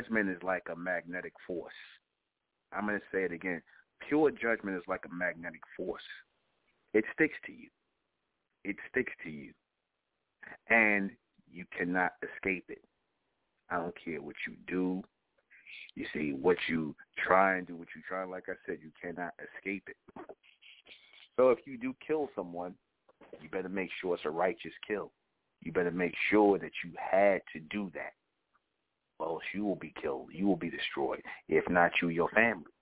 judgment 0.00 0.30
is 0.30 0.42
like 0.42 0.64
a 0.72 0.76
magnetic 0.76 1.32
force. 1.46 1.72
I'm 2.72 2.86
going 2.86 2.98
to 2.98 3.04
say 3.12 3.24
it 3.24 3.32
again. 3.32 3.62
Pure 4.08 4.32
judgment 4.32 4.76
is 4.76 4.82
like 4.88 5.04
a 5.10 5.14
magnetic 5.14 5.60
force. 5.76 6.02
It 6.94 7.04
sticks 7.14 7.36
to 7.46 7.52
you. 7.52 7.68
It 8.64 8.76
sticks 8.90 9.12
to 9.24 9.30
you. 9.30 9.52
And 10.68 11.10
you 11.52 11.64
cannot 11.76 12.12
escape 12.22 12.64
it. 12.68 12.82
I 13.70 13.76
don't 13.76 13.94
care 14.02 14.20
what 14.20 14.36
you 14.46 14.54
do. 14.66 15.02
You 15.94 16.06
see, 16.12 16.32
what 16.32 16.56
you 16.68 16.94
try 17.18 17.56
and 17.56 17.66
do, 17.66 17.76
what 17.76 17.88
you 17.94 18.02
try, 18.08 18.24
like 18.24 18.44
I 18.48 18.54
said, 18.66 18.78
you 18.82 18.90
cannot 19.00 19.32
escape 19.56 19.88
it. 19.88 19.96
So 21.36 21.50
if 21.50 21.58
you 21.66 21.78
do 21.78 21.94
kill 22.06 22.28
someone, 22.34 22.74
you 23.40 23.48
better 23.48 23.68
make 23.68 23.90
sure 24.00 24.14
it's 24.14 24.24
a 24.24 24.30
righteous 24.30 24.72
kill. 24.86 25.12
You 25.62 25.72
better 25.72 25.90
make 25.90 26.14
sure 26.30 26.58
that 26.58 26.72
you 26.84 26.92
had 26.98 27.42
to 27.52 27.60
do 27.60 27.90
that. 27.94 28.12
Else 29.22 29.42
you 29.52 29.64
will 29.64 29.76
be 29.76 29.92
killed. 30.00 30.28
You 30.32 30.46
will 30.46 30.56
be 30.56 30.70
destroyed. 30.70 31.22
If 31.48 31.68
not 31.68 31.92
you, 32.00 32.08
your 32.08 32.28
family. 32.30 32.72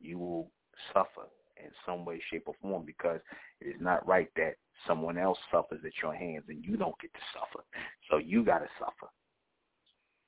You 0.00 0.18
will 0.18 0.50
suffer 0.92 1.28
in 1.56 1.70
some 1.84 2.04
way, 2.04 2.20
shape, 2.30 2.44
or 2.46 2.54
form 2.62 2.84
because 2.86 3.20
it 3.60 3.66
is 3.66 3.80
not 3.80 4.06
right 4.06 4.28
that 4.36 4.54
someone 4.86 5.18
else 5.18 5.38
suffers 5.50 5.80
at 5.84 5.92
your 6.02 6.14
hands 6.14 6.44
and 6.48 6.64
you 6.64 6.76
don't 6.76 6.98
get 7.00 7.12
to 7.12 7.20
suffer. 7.34 7.64
So 8.10 8.18
you 8.18 8.44
got 8.44 8.60
to 8.60 8.68
suffer. 8.78 9.10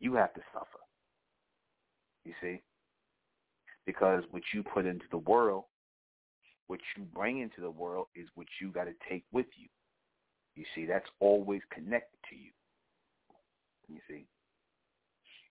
You 0.01 0.15
have 0.15 0.35
to 0.35 0.41
suffer. 0.53 0.81
You 2.25 2.33
see? 2.41 2.63
Because 3.87 4.25
what 4.31 4.43
you 4.53 4.63
put 4.63 4.87
into 4.87 5.07
the 5.11 5.19
world, 5.19 5.65
what 6.67 6.81
you 6.97 7.05
bring 7.15 7.41
into 7.41 7.61
the 7.61 7.71
world 7.71 8.07
is 8.15 8.29
what 8.35 8.47
you 8.61 8.71
got 8.71 8.85
to 8.85 8.95
take 9.09 9.25
with 9.33 9.47
you. 9.57 9.69
You 10.57 10.65
see, 10.75 10.85
that's 10.85 11.09
always 11.21 11.63
connected 11.73 12.19
to 12.29 12.37
you. 12.37 12.51
You 13.89 14.01
see? 14.09 14.27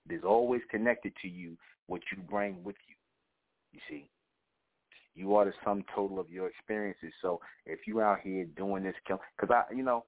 Is 0.09 0.23
always 0.23 0.61
connected 0.71 1.13
to 1.21 1.27
you 1.27 1.55
what 1.85 2.01
you 2.11 2.21
bring 2.23 2.63
with 2.63 2.75
you. 2.87 2.95
You 3.73 3.79
see? 3.89 4.09
You 5.15 5.35
are 5.35 5.45
the 5.45 5.53
sum 5.63 5.83
total 5.93 6.19
of 6.19 6.29
your 6.31 6.47
experiences. 6.47 7.11
So 7.21 7.41
if 7.65 7.79
you 7.85 8.01
out 8.01 8.19
here 8.23 8.45
doing 8.57 8.83
this, 8.83 8.95
because 9.05 9.49
I, 9.49 9.71
you 9.73 9.83
know, 9.83 10.05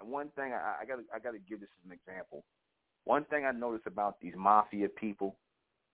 and 0.00 0.10
one 0.10 0.28
thing 0.36 0.52
I, 0.52 0.76
I 0.82 0.84
got, 0.86 0.98
I 1.14 1.18
got 1.18 1.32
to 1.32 1.38
give 1.38 1.60
this 1.60 1.68
as 1.78 1.90
an 1.90 1.92
example. 1.92 2.44
One 3.04 3.24
thing 3.24 3.44
I 3.44 3.52
noticed 3.52 3.86
about 3.86 4.20
these 4.20 4.34
mafia 4.36 4.88
people, 4.88 5.36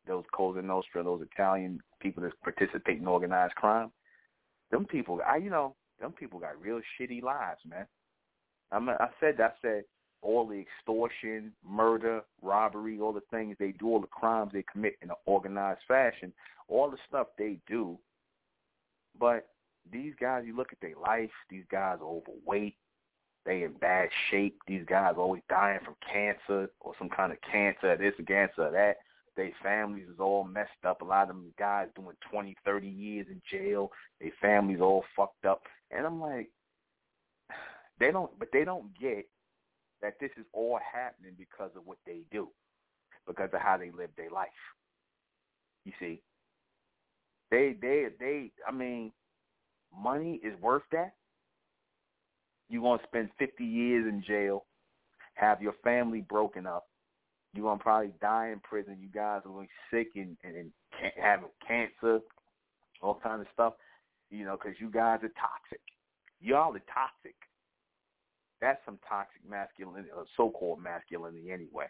those 0.06 0.24
Cosa 0.32 0.62
Nostra, 0.62 1.02
those 1.02 1.26
Italian 1.32 1.80
people 2.00 2.22
that 2.22 2.32
participate 2.42 3.00
in 3.00 3.06
organized 3.06 3.54
crime, 3.56 3.90
them 4.70 4.84
people, 4.84 5.20
I, 5.26 5.36
you 5.36 5.50
know, 5.50 5.74
them 6.00 6.12
people 6.12 6.38
got 6.38 6.60
real 6.60 6.80
shitty 7.00 7.22
lives, 7.22 7.60
man. 7.68 7.86
I 8.72 8.76
I 8.76 9.08
said, 9.18 9.34
that 9.38 9.56
I 9.58 9.66
said, 9.66 9.84
all 10.22 10.46
the 10.46 10.60
extortion, 10.60 11.52
murder, 11.66 12.22
robbery, 12.42 13.00
all 13.00 13.12
the 13.12 13.22
things 13.30 13.56
they 13.58 13.72
do, 13.72 13.88
all 13.88 14.00
the 14.00 14.06
crimes 14.06 14.52
they 14.52 14.64
commit 14.70 14.96
in 15.02 15.10
an 15.10 15.16
organized 15.26 15.80
fashion, 15.88 16.32
all 16.68 16.90
the 16.90 16.98
stuff 17.08 17.28
they 17.38 17.58
do. 17.66 17.98
But 19.18 19.48
these 19.90 20.12
guys, 20.20 20.44
you 20.46 20.56
look 20.56 20.72
at 20.72 20.80
their 20.80 20.96
life, 21.02 21.30
these 21.48 21.64
guys 21.70 21.98
are 22.00 22.06
overweight, 22.06 22.76
they 23.46 23.62
in 23.62 23.72
bad 23.72 24.08
shape. 24.30 24.58
These 24.66 24.84
guys 24.86 25.14
are 25.16 25.20
always 25.20 25.42
dying 25.48 25.80
from 25.84 25.96
cancer 26.06 26.70
or 26.80 26.94
some 26.98 27.08
kind 27.08 27.32
of 27.32 27.38
cancer, 27.40 27.96
this 27.96 28.14
cancer, 28.26 28.70
that. 28.70 28.96
Their 29.36 29.52
families 29.62 30.08
is 30.12 30.18
all 30.18 30.44
messed 30.44 30.84
up. 30.84 31.00
A 31.00 31.04
lot 31.04 31.22
of 31.22 31.28
them 31.28 31.54
guys 31.58 31.86
doing 31.94 32.16
twenty, 32.30 32.56
thirty 32.64 32.88
years 32.88 33.26
in 33.30 33.40
jail. 33.50 33.90
Their 34.20 34.32
families 34.40 34.80
all 34.80 35.04
fucked 35.16 35.46
up. 35.46 35.62
And 35.90 36.04
I'm 36.04 36.20
like, 36.20 36.50
they 38.00 38.10
don't, 38.10 38.36
but 38.38 38.48
they 38.52 38.64
don't 38.64 38.90
get 39.00 39.26
that 40.02 40.14
this 40.20 40.30
is 40.36 40.44
all 40.52 40.78
happening 40.92 41.32
because 41.38 41.70
of 41.76 41.86
what 41.86 41.98
they 42.06 42.20
do, 42.30 42.48
because 43.26 43.50
of 43.52 43.60
how 43.60 43.76
they 43.76 43.90
live 43.90 44.10
their 44.16 44.30
life. 44.30 44.48
You 45.84 45.92
see, 45.98 46.22
they, 47.50 47.74
they, 47.80 48.06
they. 48.18 48.50
I 48.66 48.72
mean, 48.72 49.12
money 49.96 50.40
is 50.42 50.60
worth 50.60 50.82
that. 50.92 51.14
You're 52.68 52.82
gonna 52.82 53.02
spend 53.04 53.30
50 53.38 53.64
years 53.64 54.06
in 54.08 54.22
jail, 54.26 54.64
have 55.34 55.60
your 55.60 55.74
family 55.82 56.20
broken 56.20 56.66
up. 56.66 56.86
You're 57.52 57.64
gonna 57.64 57.80
probably 57.80 58.12
die 58.20 58.50
in 58.52 58.60
prison. 58.60 58.98
You 59.00 59.08
guys 59.08 59.40
are 59.44 59.50
going 59.50 59.68
sick 59.92 60.08
and, 60.14 60.36
and, 60.44 60.56
and 60.56 60.70
having 61.20 61.48
cancer, 61.66 62.20
all 63.02 63.18
kind 63.20 63.40
of 63.40 63.48
stuff. 63.52 63.74
You 64.30 64.44
know, 64.44 64.56
because 64.56 64.80
you 64.80 64.88
guys 64.88 65.18
are 65.24 65.32
toxic. 65.34 65.80
Y'all 66.40 66.74
are 66.74 66.82
toxic. 66.94 67.34
That's 68.60 68.80
some 68.84 68.98
toxic 69.08 69.40
masculinity, 69.48 70.10
or 70.14 70.24
so-called 70.36 70.82
masculinity, 70.82 71.50
anyway. 71.50 71.86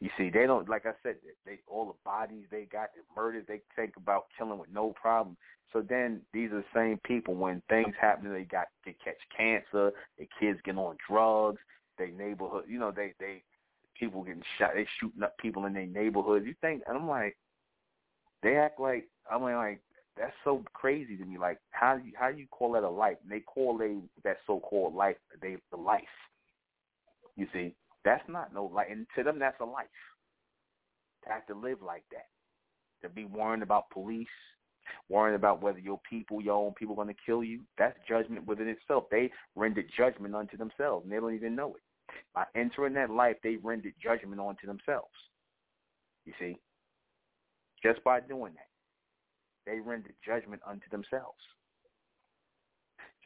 You 0.00 0.10
see, 0.16 0.30
they 0.30 0.46
don't 0.46 0.68
like 0.68 0.86
I 0.86 0.92
said. 1.02 1.16
They 1.44 1.58
all 1.66 1.86
the 1.86 1.98
bodies 2.04 2.44
they 2.50 2.68
got, 2.70 2.90
the 2.94 3.02
murders 3.16 3.44
they 3.48 3.62
think 3.74 3.96
about 3.96 4.26
killing 4.36 4.58
with 4.58 4.70
no 4.72 4.92
problem. 4.92 5.36
So 5.72 5.82
then 5.82 6.20
these 6.32 6.52
are 6.52 6.62
the 6.62 6.64
same 6.74 7.00
people 7.04 7.34
when 7.34 7.62
things 7.68 7.94
happen, 8.00 8.32
they 8.32 8.44
got 8.44 8.68
they 8.84 8.94
catch 9.04 9.16
cancer, 9.36 9.92
their 10.16 10.28
kids 10.38 10.60
get 10.64 10.78
on 10.78 10.96
drugs, 11.08 11.58
they 11.98 12.10
neighborhood, 12.10 12.64
you 12.68 12.78
know, 12.78 12.92
they 12.92 13.14
they 13.18 13.42
people 13.98 14.22
getting 14.22 14.42
shot, 14.56 14.70
they 14.74 14.86
shooting 15.00 15.22
up 15.24 15.36
people 15.38 15.66
in 15.66 15.72
their 15.72 15.86
neighborhood. 15.86 16.44
You 16.46 16.54
think, 16.60 16.82
and 16.86 16.96
I'm 16.96 17.08
like, 17.08 17.36
they 18.44 18.56
act 18.56 18.78
like 18.78 19.08
I 19.28 19.36
mean 19.36 19.56
like 19.56 19.80
that's 20.18 20.34
so 20.44 20.62
crazy 20.72 21.16
to 21.16 21.24
me. 21.24 21.38
Like 21.38 21.58
how 21.70 21.96
you 21.96 22.12
how 22.18 22.30
do 22.30 22.38
you 22.38 22.46
call 22.50 22.72
that 22.72 22.82
a 22.82 22.88
life? 22.88 23.16
And 23.22 23.30
they 23.30 23.40
call 23.40 23.78
they 23.78 23.96
that 24.24 24.38
so 24.46 24.60
called 24.60 24.94
life 24.94 25.16
they 25.40 25.56
the 25.70 25.76
life. 25.76 26.02
You 27.36 27.46
see, 27.52 27.74
that's 28.04 28.28
not 28.28 28.52
no 28.52 28.64
life, 28.64 28.88
and 28.90 29.06
to 29.16 29.22
them 29.22 29.38
that's 29.38 29.60
a 29.60 29.64
life. 29.64 29.86
To 31.24 31.30
have 31.30 31.46
to 31.46 31.54
live 31.54 31.78
like 31.84 32.04
that, 32.10 32.26
to 33.02 33.08
be 33.12 33.24
worrying 33.24 33.62
about 33.62 33.90
police, 33.90 34.26
worrying 35.08 35.36
about 35.36 35.62
whether 35.62 35.78
your 35.78 36.00
people, 36.08 36.40
your 36.40 36.54
own 36.54 36.74
people, 36.74 36.94
going 36.94 37.08
to 37.08 37.14
kill 37.26 37.42
you. 37.44 37.60
That's 37.76 37.96
judgment 38.08 38.46
within 38.46 38.68
itself. 38.68 39.04
They 39.10 39.30
rendered 39.56 39.86
judgment 39.96 40.34
unto 40.34 40.56
themselves, 40.56 41.04
and 41.04 41.12
they 41.12 41.16
don't 41.16 41.34
even 41.34 41.56
know 41.56 41.74
it. 41.74 41.82
By 42.34 42.44
entering 42.54 42.94
that 42.94 43.10
life, 43.10 43.36
they 43.42 43.56
rendered 43.56 43.94
judgment 44.02 44.40
onto 44.40 44.66
themselves. 44.66 45.08
You 46.24 46.32
see, 46.38 46.58
just 47.82 48.02
by 48.04 48.20
doing 48.20 48.54
that, 48.54 48.67
they 49.68 49.80
rendered 49.80 50.14
judgment 50.24 50.62
unto 50.66 50.88
themselves. 50.90 51.38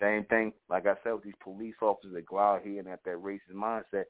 Same 0.01 0.24
thing, 0.24 0.52
like 0.69 0.86
I 0.86 0.94
said, 1.05 1.12
with 1.12 1.23
these 1.23 1.35
police 1.43 1.74
officers 1.81 2.12
that 2.14 2.27
go 2.27 2.39
out 2.39 2.62
here 2.64 2.81
and 2.81 2.89
have 2.89 2.98
that 3.05 3.23
racist 3.23 3.55
mindset, 3.55 4.05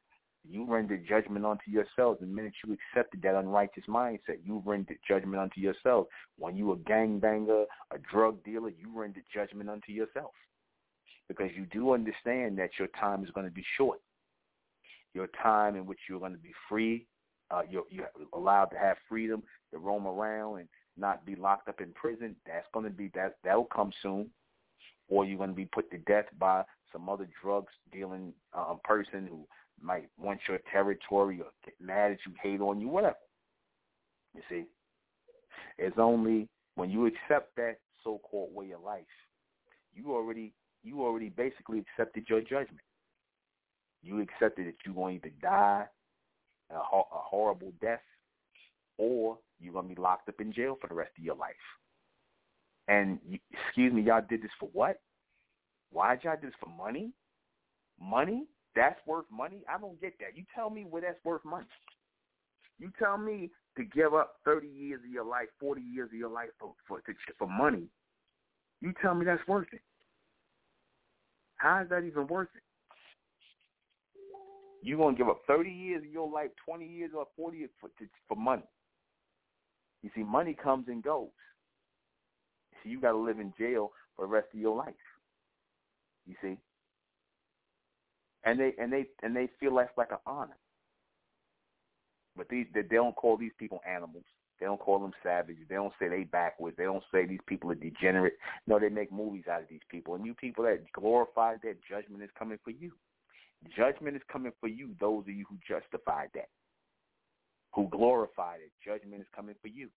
you 0.49 0.65
render 0.67 0.97
judgment 0.97 1.45
unto 1.45 1.71
yourselves. 1.71 2.21
The 2.21 2.27
minute 2.27 2.55
you 2.65 2.75
accepted 2.75 3.23
that 3.23 3.35
unrighteous 3.35 3.85
mindset, 3.89 4.39
you 4.45 4.63
rendered 4.65 4.99
judgment 5.07 5.41
unto 5.41 5.61
yourself. 5.61 6.07
When 6.39 6.57
you 6.57 6.73
a 6.73 6.77
gangbanger, 6.77 7.65
a 7.93 7.99
drug 8.11 8.43
dealer, 8.43 8.71
you 8.71 8.91
rendered 8.95 9.25
judgment 9.33 9.69
unto 9.69 9.93
yourself. 9.93 10.33
Because 11.29 11.51
you 11.55 11.67
do 11.67 11.93
understand 11.93 12.59
that 12.59 12.71
your 12.79 12.89
time 12.99 13.23
is 13.23 13.31
going 13.31 13.47
to 13.47 13.53
be 13.53 13.65
short. 13.77 14.01
Your 15.15 15.29
time 15.43 15.77
in 15.77 15.87
which 15.87 15.99
you're 16.09 16.19
going 16.19 16.33
to 16.33 16.39
be 16.39 16.53
free, 16.69 17.07
uh, 17.51 17.63
you're, 17.69 17.85
you're 17.91 18.11
allowed 18.33 18.67
to 18.67 18.79
have 18.79 18.97
freedom 19.09 19.43
to 19.73 19.79
roam 19.79 20.07
around 20.07 20.61
and 20.61 20.69
not 20.97 21.25
be 21.25 21.35
locked 21.35 21.69
up 21.69 21.81
in 21.81 21.93
prison. 21.93 22.37
That's 22.47 22.67
going 22.73 22.85
to 22.85 22.91
be 22.91 23.11
that. 23.15 23.37
That'll 23.45 23.65
come 23.65 23.93
soon. 24.03 24.31
Or 25.09 25.25
you're 25.25 25.39
going 25.39 25.51
to 25.51 25.57
be 25.57 25.67
put 25.67 25.91
to 25.91 25.99
death 25.99 26.27
by 26.39 26.65
some 26.93 27.09
other 27.09 27.29
drugs 27.43 27.73
dealing 27.93 28.33
um, 28.55 28.81
person 28.85 29.27
who 29.29 29.47
might 29.83 30.09
want 30.19 30.41
your 30.49 30.59
territory 30.71 31.41
or 31.41 31.51
get 31.65 31.75
mad 31.81 32.13
at 32.13 32.19
you, 32.27 32.33
hate 32.43 32.61
on 32.61 32.81
you, 32.81 32.89
whatever. 32.89 33.17
You 34.35 34.43
see, 34.49 34.65
it's 35.79 35.99
only 35.99 36.49
when 36.77 36.91
you 36.91 37.07
accept 37.07 37.55
that 37.57 37.79
so-called 38.05 38.55
way 38.55 38.71
of 38.73 38.83
life, 38.83 39.03
you 39.95 40.15
already 40.15 40.53
you 40.83 41.03
already 41.03 41.29
basically 41.29 41.79
accepted 41.79 42.25
your 42.29 42.41
judgment. 42.41 42.81
You 44.03 44.21
accepted 44.21 44.67
that 44.67 44.75
you're 44.85 44.95
going 44.95 45.21
to 45.21 45.31
die 45.41 45.85
a, 46.71 46.75
a 46.75 47.05
horrible 47.11 47.73
death, 47.81 48.01
or 48.99 49.39
you're 49.61 49.73
going 49.73 49.89
to 49.89 49.95
be 49.95 50.01
locked 50.01 50.29
up 50.29 50.41
in 50.41 50.53
jail 50.53 50.77
for 50.81 50.89
the 50.89 50.95
rest 50.95 51.13
of 51.19 51.25
your 51.25 51.37
life. 51.37 51.55
And 52.89 53.19
excuse 53.53 53.93
me, 53.93 54.03
y'all 54.03 54.25
did 54.29 54.43
this 54.43 54.51
for 54.59 54.69
what? 54.73 55.01
Why 55.93 56.15
did 56.15 56.25
y'all 56.25 56.37
do 56.41 56.49
this 56.49 56.57
for 56.61 56.71
money? 56.71 57.13
Money? 58.01 58.47
That's 58.75 58.99
worth 59.07 59.27
money? 59.31 59.63
I 59.69 59.79
don't 59.79 60.01
get 60.01 60.19
that. 60.19 60.37
You 60.37 60.45
tell 60.55 60.71
me 60.71 60.87
where 60.89 61.03
that's 61.03 61.25
worth 61.25 61.45
money. 61.45 61.67
You 62.79 62.91
tell 62.99 63.19
me 63.19 63.51
to 63.77 63.85
give 63.85 64.15
up 64.15 64.37
30 64.45 64.67
years 64.67 65.01
of 65.05 65.11
your 65.11 65.25
life, 65.25 65.49
40 65.61 65.81
years 65.81 66.09
of 66.13 66.19
your 66.19 66.31
life 66.31 66.49
for 66.59 66.73
for, 66.89 67.01
to, 67.01 67.13
for 67.39 67.47
money. 67.47 67.85
You 68.81 68.93
tell 69.01 69.15
me 69.15 69.25
that's 69.25 69.47
worth 69.47 69.69
it. 69.73 69.83
How 71.57 71.83
is 71.83 71.89
that 71.91 72.03
even 72.03 72.27
worth 72.27 72.49
it? 72.57 72.63
You're 74.83 74.99
gonna 74.99 75.17
give 75.17 75.29
up 75.29 75.43
30 75.47 75.71
years 75.71 76.03
of 76.05 76.11
your 76.11 76.29
life, 76.29 76.51
20 76.65 76.85
years 76.85 77.13
or 77.17 77.27
40 77.37 77.59
years 77.59 77.71
for 77.81 77.89
to, 77.89 78.07
for 78.27 78.37
money. 78.37 78.65
You 80.03 80.11
see, 80.15 80.23
money 80.23 80.55
comes 80.55 80.89
and 80.89 81.03
goes. 81.03 81.29
So 82.83 82.89
you 82.89 83.01
got 83.01 83.13
to 83.13 83.19
live 83.19 83.39
in 83.39 83.53
jail 83.59 83.93
for 84.17 84.27
the 84.27 84.33
rest 84.33 84.49
of 84.53 84.61
your 84.61 84.77
life. 84.77 84.95
You 86.27 86.35
see, 86.43 86.57
and 88.45 88.59
they 88.59 88.73
and 88.79 88.93
they 88.93 89.07
and 89.23 89.35
they 89.35 89.49
feel 89.59 89.77
that's 89.77 89.97
like 89.97 90.13
an 90.13 90.19
honor. 90.27 90.57
But 92.37 92.49
these 92.49 92.67
they 92.75 92.83
don't 92.83 93.17
call 93.17 93.37
these 93.37 93.53
people 93.59 93.81
animals. 93.89 94.25
They 94.61 94.67
don't 94.67 94.81
call 94.81 95.01
them 95.01 95.13
savages. 95.25 95.65
They 95.69 95.75
don't 95.75 95.93
say 95.99 96.09
they 96.09 96.23
backwards. 96.23 96.77
They 96.77 96.85
don't 96.85 97.03
say 97.13 97.27
these 97.27 97.41
people 97.49 97.73
are 97.73 97.75
degenerate. 97.75 98.35
No, 98.69 98.79
they 98.79 98.91
make 98.91 99.11
movies 99.11 99.45
out 99.51 99.63
of 99.63 99.69
these 99.69 99.81
people. 99.91 100.15
And 100.15 100.25
you 100.25 100.35
people 100.35 100.65
that 100.65 100.85
glorify 100.93 101.57
that 101.65 101.79
judgment 101.89 102.23
is 102.23 102.31
coming 102.39 102.59
for 102.63 102.71
you. 102.71 102.93
Judgment 103.77 104.15
is 104.15 104.23
coming 104.31 104.53
for 104.61 104.69
you, 104.69 104.91
those 105.01 105.23
of 105.23 105.35
you 105.35 105.45
who 105.49 105.57
justified 105.67 106.29
that, 106.35 106.49
who 107.73 107.89
glorified 107.91 108.61
it. 108.61 108.73
Judgment 108.85 109.21
is 109.21 109.29
coming 109.35 109.55
for 109.61 109.69
you. 109.69 109.89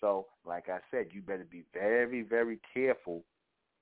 So, 0.00 0.26
like 0.44 0.68
I 0.68 0.78
said, 0.90 1.06
you 1.12 1.22
better 1.22 1.46
be 1.50 1.64
very, 1.72 2.22
very 2.22 2.60
careful 2.74 3.24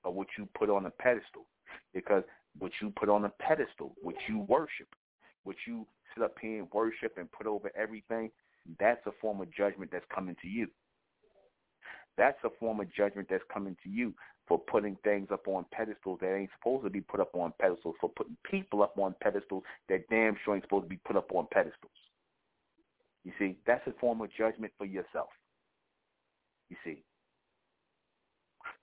of 0.05 0.13
what 0.13 0.27
you 0.37 0.47
put 0.57 0.69
on 0.69 0.85
a 0.85 0.89
pedestal. 0.89 1.45
Because 1.93 2.23
what 2.59 2.71
you 2.81 2.93
put 2.97 3.09
on 3.09 3.25
a 3.25 3.29
pedestal, 3.39 3.95
what 4.01 4.15
you 4.29 4.39
worship, 4.47 4.87
what 5.43 5.55
you 5.67 5.87
sit 6.13 6.23
up 6.23 6.35
here 6.39 6.59
and 6.59 6.67
worship 6.71 7.17
and 7.17 7.31
put 7.31 7.47
over 7.47 7.71
everything, 7.75 8.29
that's 8.79 9.05
a 9.07 9.11
form 9.19 9.41
of 9.41 9.53
judgment 9.53 9.91
that's 9.91 10.05
coming 10.13 10.35
to 10.41 10.47
you. 10.47 10.67
That's 12.17 12.37
a 12.43 12.49
form 12.59 12.79
of 12.79 12.93
judgment 12.93 13.27
that's 13.29 13.43
coming 13.51 13.75
to 13.83 13.89
you 13.89 14.13
for 14.47 14.59
putting 14.59 14.97
things 15.03 15.29
up 15.31 15.47
on 15.47 15.65
pedestals 15.71 16.19
that 16.21 16.35
ain't 16.35 16.49
supposed 16.59 16.83
to 16.83 16.89
be 16.89 17.01
put 17.01 17.19
up 17.19 17.33
on 17.33 17.53
pedestals, 17.59 17.95
for 17.99 18.09
putting 18.09 18.37
people 18.49 18.83
up 18.83 18.97
on 18.97 19.15
pedestals 19.21 19.63
that 19.89 20.07
damn 20.09 20.35
sure 20.43 20.55
ain't 20.55 20.63
supposed 20.63 20.85
to 20.85 20.89
be 20.89 20.99
put 21.05 21.15
up 21.15 21.31
on 21.33 21.47
pedestals. 21.51 21.91
You 23.23 23.31
see, 23.39 23.57
that's 23.65 23.85
a 23.87 23.93
form 23.99 24.21
of 24.21 24.29
judgment 24.37 24.73
for 24.77 24.85
yourself. 24.85 25.29
You 26.69 26.75
see. 26.83 27.03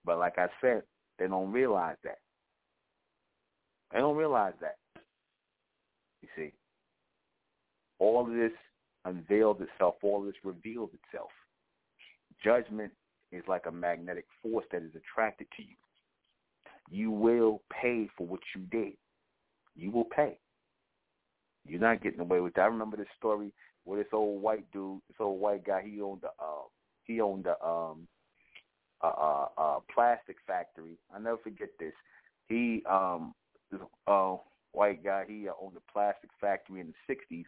But 0.04 0.18
like 0.18 0.38
I 0.38 0.48
said, 0.60 0.82
they 1.18 1.28
don't 1.28 1.52
realize 1.52 1.96
that. 2.04 2.18
They 3.92 3.98
don't 3.98 4.16
realize 4.16 4.54
that. 4.60 4.76
You 6.22 6.28
see. 6.36 6.52
All 7.98 8.26
of 8.26 8.32
this 8.32 8.52
unveiled 9.04 9.60
itself, 9.60 9.96
all 10.02 10.20
of 10.20 10.26
this 10.26 10.42
revealed 10.42 10.90
itself. 10.94 11.30
Judgment 12.42 12.92
is 13.32 13.42
like 13.48 13.66
a 13.66 13.72
magnetic 13.72 14.26
force 14.42 14.64
that 14.72 14.82
is 14.82 14.94
attracted 14.94 15.46
to 15.56 15.62
you. 15.62 15.76
You 16.90 17.10
will 17.10 17.62
pay 17.70 18.08
for 18.16 18.26
what 18.26 18.40
you 18.54 18.62
did. 18.62 18.94
You 19.76 19.90
will 19.90 20.04
pay. 20.04 20.38
You're 21.66 21.80
not 21.80 22.02
getting 22.02 22.20
away 22.20 22.40
with 22.40 22.54
that. 22.54 22.62
I 22.62 22.66
remember 22.66 22.96
this 22.96 23.06
story 23.16 23.52
where 23.84 24.02
this 24.02 24.12
old 24.12 24.42
white 24.42 24.70
dude, 24.72 25.00
this 25.08 25.16
old 25.20 25.40
white 25.40 25.64
guy, 25.64 25.82
he 25.84 26.00
owned 26.00 26.24
a 26.24 26.42
uh, 26.42 26.62
he 27.04 27.20
owned 27.20 27.46
a 27.46 27.62
um 27.64 28.08
a, 29.02 29.06
a, 29.06 29.48
a 29.58 29.78
plastic 29.94 30.36
factory. 30.46 30.98
I 31.14 31.18
never 31.18 31.38
forget 31.38 31.68
this. 31.78 31.92
He 32.48 32.82
um 32.90 33.34
this 33.70 33.80
uh 34.06 34.36
white 34.72 35.04
guy, 35.04 35.24
he 35.28 35.48
owned 35.48 35.76
a 35.76 35.92
plastic 35.92 36.30
factory 36.40 36.80
in 36.80 36.92
the 37.08 37.14
'60s, 37.14 37.44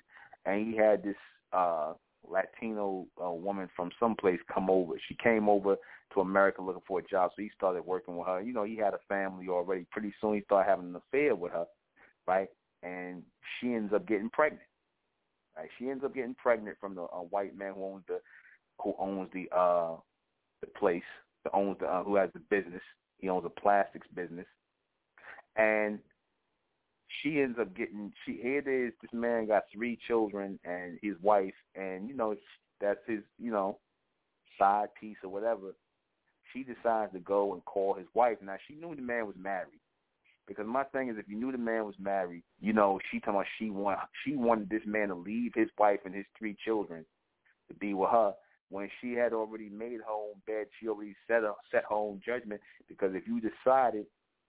and 0.47 0.67
he 0.67 0.77
had 0.77 1.03
this 1.03 1.17
uh 1.53 1.95
Latino 2.29 3.07
uh, 3.23 3.31
woman 3.31 3.69
from 3.75 3.91
someplace 3.99 4.39
come 4.53 4.71
over. 4.71 4.95
She 5.09 5.17
came 5.23 5.49
over 5.49 5.77
to 6.15 6.21
America 6.21 6.63
looking 6.63 6.83
for 6.87 7.01
a 7.01 7.07
job, 7.07 7.31
so 7.35 7.43
he 7.43 7.51
started 7.57 7.83
working 7.83 8.17
with 8.17 8.27
her. 8.27 8.41
You 8.41 8.53
know, 8.53 8.65
he 8.65 8.77
had 8.77 8.95
a 8.95 9.01
family 9.09 9.49
already. 9.49 9.87
Pretty 9.91 10.15
soon, 10.21 10.35
he 10.35 10.43
started 10.43 10.69
having 10.69 10.91
an 10.91 10.97
affair 10.97 11.35
with 11.35 11.53
her, 11.53 11.67
right? 12.27 12.49
And 12.83 13.23
she 13.61 13.75
ends 13.75 13.93
up 13.93 14.07
getting 14.07 14.31
pregnant. 14.31 14.63
Right? 15.57 15.69
She 15.79 15.91
ends 15.91 16.05
up 16.05 16.15
getting 16.15 16.35
pregnant 16.35 16.77
from 16.81 16.95
the 16.95 17.03
uh, 17.03 17.23
white 17.31 17.57
man 17.57 17.75
who 17.75 17.85
owns 17.85 18.05
the 18.09 18.21
who 18.83 18.95
owns 18.99 19.29
the 19.33 19.49
uh 19.57 19.97
the 20.61 20.67
place, 20.79 21.03
the 21.45 21.55
owns 21.55 21.77
the 21.81 21.87
uh, 21.87 22.03
who 22.03 22.17
has 22.17 22.31
the 22.33 22.41
business. 22.51 22.83
He 23.19 23.29
owns 23.29 23.45
a 23.45 23.61
plastics 23.61 24.07
business, 24.15 24.47
and 25.57 25.99
she 27.21 27.41
ends 27.41 27.59
up 27.61 27.75
getting 27.77 28.13
she 28.25 28.39
here 28.43 28.59
it 28.59 28.69
is 28.69 28.93
this 29.03 29.13
man 29.13 29.47
got 29.47 29.65
three 29.73 29.99
children 30.07 30.59
and 30.65 30.99
his 31.03 31.15
wife 31.21 31.55
and 31.75 32.09
you 32.09 32.15
know 32.15 32.35
that's 32.81 33.01
his 33.07 33.21
you 33.39 33.51
know 33.51 33.79
side 34.59 34.89
piece 35.01 35.17
or 35.23 35.31
whatever. 35.31 35.75
She 36.53 36.65
decides 36.65 37.13
to 37.13 37.21
go 37.21 37.55
and 37.55 37.65
call 37.65 37.95
his 37.95 38.07
wife. 38.15 38.39
Now 38.43 38.57
she 38.69 38.75
knew 38.75 38.95
the 38.95 39.03
man 39.03 39.27
was 39.27 39.37
married 39.39 39.81
because 40.47 40.67
my 40.67 40.85
thing 40.85 41.09
is 41.09 41.17
if 41.19 41.29
you 41.29 41.37
knew 41.37 41.53
the 41.53 41.59
man 41.59 41.87
was 41.87 41.95
married 42.01 42.43
you 42.61 42.73
know 42.73 42.99
she 43.11 43.21
told 43.21 43.39
me 43.39 43.45
she 43.59 43.71
want 43.71 43.99
she 44.25 44.35
wanted 44.37 44.69
this 44.69 44.83
man 44.85 45.09
to 45.09 45.15
leave 45.15 45.53
his 45.55 45.69
wife 45.79 46.01
and 46.05 46.15
his 46.15 46.27
three 46.37 46.57
children 46.65 47.05
to 47.69 47.75
be 47.75 47.95
with 47.95 48.11
her. 48.11 48.33
When 48.71 48.89
she 49.01 49.13
had 49.13 49.35
already 49.35 49.69
made 49.69 50.01
her 50.01 50.13
own 50.13 50.35
bed 50.47 50.67
she 50.79 50.89
already 50.89 51.15
set 51.27 51.45
a, 51.45 51.53
set 51.71 51.85
her 51.89 51.95
own 51.95 52.21
judgment 52.25 52.61
because 52.89 53.13
if 53.15 53.27
you 53.27 53.41
decided 53.41 54.07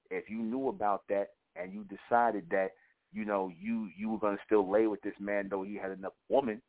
if 0.10 0.30
you 0.30 0.38
knew 0.38 0.70
about 0.70 1.04
that 1.10 1.30
and 1.56 1.74
you 1.74 1.86
decided 1.86 2.46
that 2.50 2.72
you 3.12 3.26
know 3.26 3.52
you 3.60 3.90
you 3.98 4.10
were 4.10 4.20
going 4.20 4.36
to 4.36 4.44
still 4.46 4.70
lay 4.70 4.88
with 4.88 5.02
this 5.02 5.14
man 5.20 5.48
though 5.50 5.64
he 5.64 5.76
had 5.76 5.92
enough 5.92 6.14
woman 6.30 6.62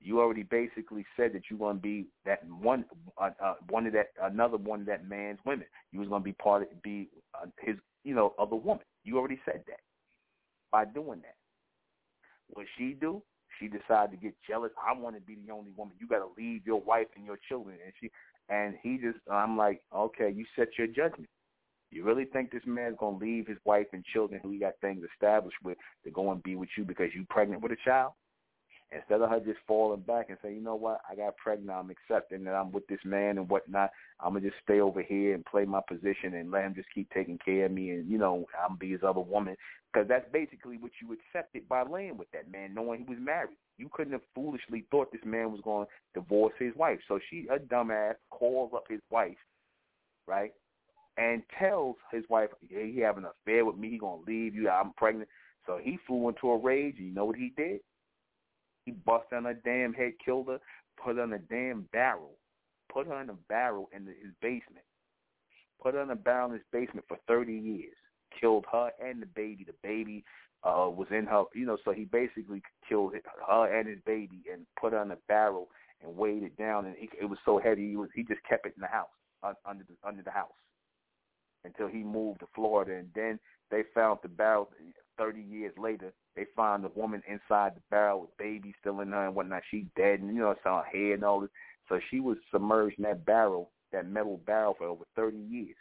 you 0.00 0.20
already 0.20 0.42
basically 0.42 1.04
said 1.16 1.32
that 1.32 1.44
you 1.50 1.56
were 1.56 1.68
going 1.68 1.76
to 1.76 1.82
be 1.82 2.06
that 2.26 2.40
one 2.48 2.84
uh, 3.18 3.30
uh, 3.42 3.54
one 3.70 3.86
of 3.86 3.92
that 3.94 4.08
another 4.22 4.58
one 4.58 4.80
of 4.80 4.86
that 4.86 5.08
man's 5.08 5.38
women. 5.46 5.66
You 5.92 6.00
was 6.00 6.08
going 6.08 6.20
to 6.20 6.24
be 6.24 6.32
part 6.32 6.62
of 6.62 6.82
be 6.82 7.08
uh, 7.34 7.46
his 7.60 7.76
you 8.04 8.14
know 8.14 8.34
other 8.38 8.56
woman. 8.56 8.84
You 9.04 9.18
already 9.18 9.40
said 9.46 9.62
that 9.66 9.80
by 10.70 10.84
doing 10.84 11.20
that. 11.22 11.36
What 12.48 12.66
she 12.76 12.96
do 13.00 13.22
she 13.58 13.68
decided 13.68 14.10
to 14.10 14.16
get 14.16 14.34
jealous. 14.46 14.72
I 14.84 14.98
want 14.98 15.14
to 15.14 15.22
be 15.22 15.36
the 15.46 15.52
only 15.52 15.70
woman. 15.76 15.94
You 15.98 16.08
got 16.08 16.18
to 16.18 16.28
leave 16.36 16.66
your 16.66 16.80
wife 16.80 17.06
and 17.16 17.24
your 17.24 17.38
children. 17.48 17.76
And 17.82 17.92
she 18.00 18.10
and 18.48 18.74
he 18.82 18.98
just 18.98 19.18
i'm 19.30 19.56
like 19.56 19.80
okay 19.94 20.30
you 20.30 20.44
set 20.56 20.68
your 20.76 20.86
judgment 20.86 21.28
you 21.94 22.04
really 22.04 22.24
think 22.24 22.50
this 22.50 22.62
man's 22.66 22.96
gonna 22.98 23.18
leave 23.18 23.46
his 23.46 23.58
wife 23.64 23.86
and 23.92 24.04
children 24.04 24.40
who 24.42 24.50
he 24.50 24.58
got 24.58 24.74
things 24.80 25.04
established 25.14 25.56
with 25.62 25.78
to 26.04 26.10
go 26.10 26.32
and 26.32 26.42
be 26.42 26.56
with 26.56 26.68
you 26.76 26.84
because 26.84 27.08
you 27.14 27.24
pregnant 27.30 27.62
with 27.62 27.72
a 27.72 27.76
child? 27.84 28.12
Instead 28.92 29.22
of 29.22 29.30
her 29.30 29.40
just 29.40 29.58
falling 29.66 30.02
back 30.02 30.26
and 30.28 30.38
saying, 30.40 30.54
you 30.54 30.62
know 30.62 30.76
what, 30.76 31.00
I 31.10 31.16
got 31.16 31.36
pregnant, 31.36 31.70
I'm 31.70 31.90
accepting 31.90 32.44
that 32.44 32.54
I'm 32.54 32.70
with 32.70 32.86
this 32.86 33.00
man 33.04 33.38
and 33.38 33.48
whatnot. 33.48 33.90
I'm 34.20 34.34
gonna 34.34 34.48
just 34.48 34.62
stay 34.62 34.80
over 34.80 35.02
here 35.02 35.34
and 35.34 35.44
play 35.44 35.64
my 35.64 35.80
position 35.88 36.34
and 36.34 36.50
let 36.50 36.64
him 36.64 36.74
just 36.74 36.88
keep 36.94 37.10
taking 37.10 37.38
care 37.44 37.66
of 37.66 37.72
me 37.72 37.90
and 37.90 38.08
you 38.08 38.18
know 38.18 38.46
I'm 38.62 38.76
be 38.76 38.90
his 38.90 39.02
other 39.02 39.20
woman 39.20 39.56
because 39.94 40.08
that's 40.08 40.30
basically 40.32 40.76
what 40.76 40.90
you 41.00 41.16
accepted 41.16 41.68
by 41.68 41.84
laying 41.84 42.16
with 42.18 42.30
that 42.32 42.50
man, 42.50 42.74
knowing 42.74 43.00
he 43.00 43.14
was 43.14 43.22
married. 43.22 43.56
You 43.78 43.88
couldn't 43.92 44.12
have 44.12 44.22
foolishly 44.34 44.84
thought 44.90 45.12
this 45.12 45.24
man 45.24 45.52
was 45.52 45.60
going 45.62 45.86
to 45.86 46.20
divorce 46.20 46.54
his 46.58 46.74
wife. 46.74 46.98
So 47.06 47.20
she, 47.30 47.46
a 47.50 47.58
dumbass, 47.58 48.14
calls 48.30 48.72
up 48.74 48.84
his 48.88 49.00
wife, 49.10 49.36
right? 50.26 50.52
And 51.16 51.42
tells 51.58 51.96
his 52.10 52.24
wife, 52.28 52.50
"Hey, 52.68 52.90
he 52.92 53.00
having 53.00 53.24
an 53.24 53.30
affair 53.30 53.64
with 53.64 53.76
me. 53.76 53.90
He 53.90 53.98
gonna 53.98 54.22
leave 54.22 54.54
you. 54.54 54.68
I'm 54.68 54.92
pregnant." 54.94 55.28
So 55.66 55.78
he 55.78 55.96
flew 56.06 56.28
into 56.28 56.50
a 56.50 56.58
rage. 56.58 56.98
You 56.98 57.12
know 57.12 57.24
what 57.24 57.36
he 57.36 57.50
did? 57.56 57.80
He 58.84 58.92
bust 58.92 59.32
on 59.32 59.44
her 59.44 59.54
damn 59.54 59.94
head, 59.94 60.12
killed 60.22 60.48
her, 60.48 60.60
put 61.02 61.16
her 61.16 61.24
in 61.24 61.32
a 61.32 61.38
damn 61.38 61.82
barrel, 61.92 62.36
put 62.92 63.06
her 63.06 63.20
in 63.20 63.30
a 63.30 63.34
barrel 63.48 63.88
in 63.92 64.06
his 64.06 64.34
basement, 64.42 64.84
put 65.82 65.94
her 65.94 66.02
in 66.02 66.10
a 66.10 66.16
barrel 66.16 66.48
in 66.48 66.54
his 66.54 66.66
basement 66.70 67.06
for 67.08 67.16
30 67.26 67.54
years, 67.54 67.96
killed 68.38 68.66
her 68.70 68.90
and 69.02 69.22
the 69.22 69.26
baby. 69.26 69.64
The 69.64 69.74
baby 69.82 70.24
uh 70.62 70.90
was 70.90 71.08
in 71.10 71.26
her, 71.26 71.44
you 71.54 71.66
know. 71.66 71.78
So 71.84 71.92
he 71.92 72.04
basically 72.04 72.62
killed 72.88 73.14
her 73.48 73.78
and 73.78 73.88
his 73.88 74.00
baby 74.04 74.42
and 74.52 74.66
put 74.78 74.92
her 74.92 75.02
in 75.02 75.10
a 75.10 75.18
barrel 75.28 75.70
and 76.02 76.16
weighed 76.16 76.42
it 76.42 76.56
down. 76.56 76.86
And 76.86 76.96
he, 76.96 77.08
it 77.18 77.24
was 77.24 77.38
so 77.44 77.58
heavy, 77.58 77.90
he 77.90 77.96
was 77.96 78.10
he 78.14 78.22
just 78.22 78.42
kept 78.48 78.66
it 78.66 78.74
in 78.76 78.82
the 78.82 78.86
house 78.86 79.08
under 79.64 79.84
the 79.84 79.96
under 80.06 80.22
the 80.22 80.30
house 80.30 80.52
until 81.64 81.88
he 81.88 82.02
moved 82.02 82.40
to 82.40 82.46
Florida, 82.54 82.94
and 82.94 83.08
then 83.14 83.38
they 83.70 83.82
found 83.94 84.20
the 84.22 84.28
barrel. 84.28 84.70
Thirty 85.16 85.42
years 85.42 85.72
later, 85.78 86.12
they 86.34 86.44
found 86.56 86.82
the 86.82 86.90
woman 86.94 87.22
inside 87.28 87.76
the 87.76 87.82
barrel 87.90 88.22
with 88.22 88.36
baby 88.36 88.74
still 88.80 89.00
in 89.00 89.12
her 89.12 89.26
and 89.26 89.34
whatnot. 89.34 89.62
She 89.70 89.86
dead, 89.96 90.20
and 90.20 90.34
you 90.34 90.40
know, 90.40 90.50
it's 90.50 90.60
on 90.66 90.82
her 90.84 90.90
head 90.90 91.14
and 91.14 91.24
all 91.24 91.40
this. 91.40 91.50
So 91.88 92.00
she 92.10 92.20
was 92.20 92.36
submerged 92.50 92.98
in 92.98 93.04
that 93.04 93.24
barrel, 93.24 93.70
that 93.92 94.08
metal 94.08 94.40
barrel, 94.44 94.74
for 94.76 94.86
over 94.86 95.04
thirty 95.14 95.38
years. 95.38 95.76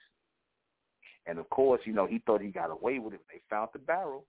And 1.26 1.40
of 1.40 1.50
course, 1.50 1.82
you 1.86 1.94
know, 1.94 2.06
he 2.06 2.20
thought 2.20 2.42
he 2.42 2.50
got 2.50 2.70
away 2.70 3.00
with 3.00 3.14
it. 3.14 3.22
They 3.32 3.42
found 3.50 3.70
the 3.74 3.80
barrel. 3.80 4.26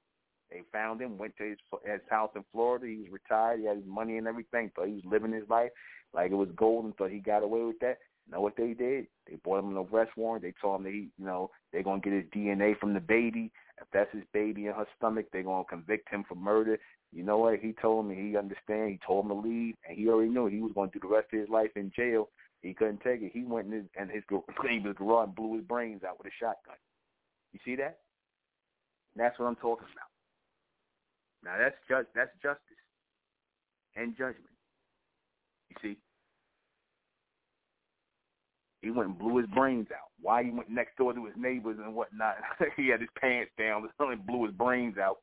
They 0.50 0.60
found 0.72 1.00
him, 1.00 1.18
went 1.18 1.36
to 1.38 1.50
his, 1.50 1.58
his 1.84 2.00
house 2.08 2.30
in 2.36 2.44
Florida. 2.52 2.86
He 2.86 2.98
was 2.98 3.10
retired. 3.10 3.60
He 3.60 3.66
had 3.66 3.78
his 3.78 3.86
money 3.86 4.18
and 4.18 4.26
everything. 4.26 4.70
Thought 4.74 4.88
he 4.88 4.94
was 4.94 5.04
living 5.04 5.32
his 5.32 5.48
life 5.48 5.70
like 6.12 6.30
it 6.30 6.36
was 6.36 6.50
golden. 6.54 6.92
Thought 6.92 7.10
he 7.10 7.18
got 7.18 7.42
away 7.42 7.62
with 7.62 7.78
that. 7.80 7.98
Know 8.30 8.40
what 8.40 8.56
they 8.56 8.72
did? 8.72 9.06
They 9.28 9.36
brought 9.36 9.60
him 9.60 9.76
an 9.76 9.86
arrest 9.92 10.12
warrant. 10.16 10.42
They 10.42 10.54
told 10.60 10.80
him 10.80 10.92
he, 10.92 11.08
you 11.18 11.26
know, 11.26 11.50
they're 11.72 11.82
gonna 11.82 12.00
get 12.00 12.12
his 12.12 12.24
DNA 12.34 12.78
from 12.78 12.94
the 12.94 13.00
baby. 13.00 13.52
If 13.80 13.86
that's 13.92 14.12
his 14.12 14.24
baby 14.32 14.66
in 14.66 14.72
her 14.72 14.86
stomach, 14.96 15.26
they're 15.32 15.42
gonna 15.42 15.64
convict 15.64 16.08
him 16.08 16.24
for 16.26 16.34
murder. 16.34 16.78
You 17.12 17.22
know 17.22 17.38
what? 17.38 17.60
He 17.60 17.72
told 17.80 18.06
me 18.06 18.14
he 18.14 18.36
understand. 18.36 18.90
He 18.90 19.00
told 19.06 19.26
him 19.26 19.30
to 19.30 19.48
leave, 19.48 19.74
and 19.86 19.96
he 19.96 20.08
already 20.08 20.30
knew 20.30 20.46
he 20.46 20.60
was 20.60 20.72
going 20.74 20.90
to 20.90 20.98
do 20.98 21.06
the 21.06 21.14
rest 21.14 21.28
of 21.32 21.40
his 21.40 21.48
life 21.48 21.70
in 21.76 21.92
jail. 21.94 22.30
He 22.62 22.72
couldn't 22.72 23.02
take 23.02 23.20
it. 23.20 23.30
He 23.32 23.44
went 23.44 23.66
in 23.66 23.72
his, 23.72 23.84
and 23.98 24.10
his 24.10 24.24
cleaned 24.58 24.86
his 24.86 24.96
garage 24.96 25.26
and 25.26 25.34
blew 25.34 25.56
his 25.56 25.64
brains 25.64 26.02
out 26.02 26.18
with 26.18 26.28
a 26.28 26.36
shotgun. 26.40 26.76
You 27.52 27.60
see 27.64 27.76
that? 27.76 27.98
That's 29.16 29.38
what 29.38 29.46
I'm 29.46 29.56
talking 29.56 29.86
about. 29.92 30.10
Now 31.44 31.58
that's 31.58 31.76
just 31.88 32.08
that's 32.14 32.32
justice 32.42 32.80
and 33.96 34.16
judgment. 34.16 34.48
He 38.84 38.90
went 38.90 39.08
and 39.08 39.18
blew 39.18 39.38
his 39.38 39.46
brains 39.48 39.88
out. 39.92 40.10
Why 40.20 40.44
he 40.44 40.50
went 40.50 40.70
next 40.70 40.96
door 40.96 41.12
to 41.12 41.24
his 41.24 41.34
neighbors 41.36 41.78
and 41.82 41.94
whatnot? 41.94 42.36
he 42.76 42.88
had 42.88 43.00
his 43.00 43.10
pants 43.20 43.50
down 43.58 43.88
and 43.98 44.26
blew 44.26 44.44
his 44.46 44.54
brains 44.54 44.98
out. 44.98 45.18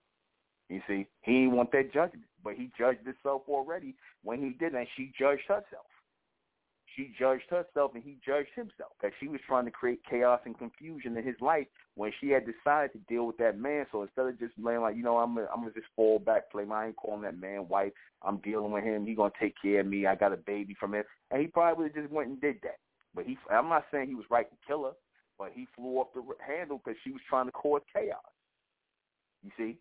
You 0.70 0.82
see, 0.88 1.08
he 1.22 1.32
didn't 1.32 1.52
want 1.52 1.72
that 1.74 1.94
judgment, 1.94 2.26
but 2.44 2.54
he 2.54 2.72
judged 2.78 3.06
himself 3.06 3.44
already 3.50 3.96
when 4.24 4.42
he 4.42 4.52
did, 4.52 4.74
and 4.74 4.88
she 4.96 5.12
judged 5.18 5.44
herself 5.48 5.86
she 6.96 7.14
judged 7.18 7.50
herself 7.50 7.92
and 7.94 8.04
he 8.04 8.18
judged 8.26 8.50
himself 8.56 8.92
that 9.02 9.12
she 9.20 9.28
was 9.28 9.40
trying 9.48 9.66
to 9.66 9.72
create 9.72 10.02
chaos 10.10 10.40
and 10.46 10.58
confusion 10.58 11.18
in 11.18 11.26
his 11.26 11.36
life 11.42 11.68
when 11.96 12.12
she 12.20 12.30
had 12.30 12.46
decided 12.46 12.92
to 12.94 13.00
deal 13.08 13.26
with 13.26 13.38
that 13.38 13.58
man. 13.58 13.86
So 13.92 14.02
instead 14.02 14.26
of 14.28 14.40
just 14.40 14.54
laying 14.62 14.82
like, 14.82 14.96
you 14.96 15.04
know, 15.04 15.18
I'm 15.18 15.36
gonna, 15.36 15.72
just 15.74 15.88
fall 15.96 16.20
back, 16.20 16.52
play 16.52 16.66
my, 16.66 16.84
I 16.84 16.88
ain't 16.88 16.96
calling 16.96 17.22
that 17.22 17.40
man 17.40 17.68
wife. 17.68 17.92
I'm 18.24 18.38
dealing 18.38 18.72
with 18.72 18.84
him. 18.84 19.06
He 19.06 19.16
gonna 19.16 19.32
take 19.40 19.56
care 19.62 19.82
of 19.82 19.88
me. 19.88 20.06
I 20.06 20.16
got 20.16 20.34
a 20.34 20.38
baby 20.38 20.76
from 20.80 20.94
him, 20.94 21.04
and 21.32 21.42
he 21.42 21.48
probably 21.48 21.90
just 21.90 22.12
went 22.12 22.30
and 22.30 22.42
did 22.42 22.58
that. 22.64 22.78
But 23.14 23.26
he, 23.26 23.38
I'm 23.52 23.70
not 23.70 23.86
saying 23.92 24.08
he 24.08 24.16
was 24.16 24.26
right 24.30 24.50
to 24.50 24.58
kill 24.66 24.84
her, 24.86 24.92
but 25.38 25.52
he 25.54 25.68
flew 25.76 25.98
off 25.98 26.08
the 26.14 26.24
handle 26.46 26.82
because 26.84 26.98
she 27.04 27.12
was 27.12 27.22
trying 27.28 27.46
to 27.46 27.52
cause 27.52 27.82
chaos. 27.94 28.20
You 29.44 29.52
see? 29.58 29.78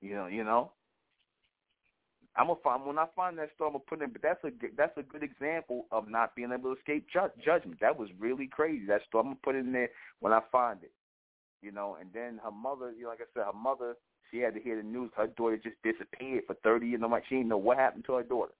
You 0.00 0.14
know, 0.14 0.26
you 0.26 0.44
know. 0.44 0.72
I'm 2.38 2.48
gonna 2.48 2.58
find 2.62 2.84
when 2.84 2.98
I 2.98 3.06
find 3.16 3.38
that 3.38 3.48
story, 3.54 3.68
I'm 3.68 3.72
gonna 3.74 3.84
put 3.88 4.02
it. 4.02 4.12
But 4.12 4.22
that's 4.22 4.44
a 4.44 4.50
that's 4.76 4.96
a 4.98 5.02
good 5.02 5.22
example 5.22 5.86
of 5.90 6.08
not 6.08 6.36
being 6.36 6.52
able 6.52 6.74
to 6.74 6.78
escape 6.78 7.06
ju- 7.10 7.42
judgment. 7.42 7.80
That 7.80 7.98
was 7.98 8.10
really 8.18 8.46
crazy. 8.46 8.84
That 8.86 9.00
story, 9.08 9.22
I'm 9.22 9.28
gonna 9.28 9.38
put 9.42 9.56
in 9.56 9.72
there 9.72 9.88
when 10.20 10.34
I 10.34 10.40
find 10.52 10.82
it. 10.82 10.92
You 11.62 11.72
know, 11.72 11.96
and 11.98 12.10
then 12.12 12.38
her 12.44 12.50
mother, 12.50 12.92
you 12.92 13.04
know, 13.04 13.08
like 13.08 13.20
I 13.20 13.24
said, 13.32 13.44
her 13.46 13.58
mother, 13.58 13.94
she 14.30 14.38
had 14.38 14.54
to 14.54 14.60
hear 14.60 14.76
the 14.76 14.82
news. 14.82 15.10
Her 15.16 15.28
daughter 15.28 15.56
just 15.56 15.76
disappeared 15.82 16.44
for 16.46 16.54
30 16.62 16.86
years. 16.86 17.00
No, 17.00 17.18
she 17.28 17.36
didn't 17.36 17.48
know 17.48 17.56
what 17.56 17.78
happened 17.78 18.04
to 18.06 18.14
her 18.14 18.22
daughter. 18.22 18.52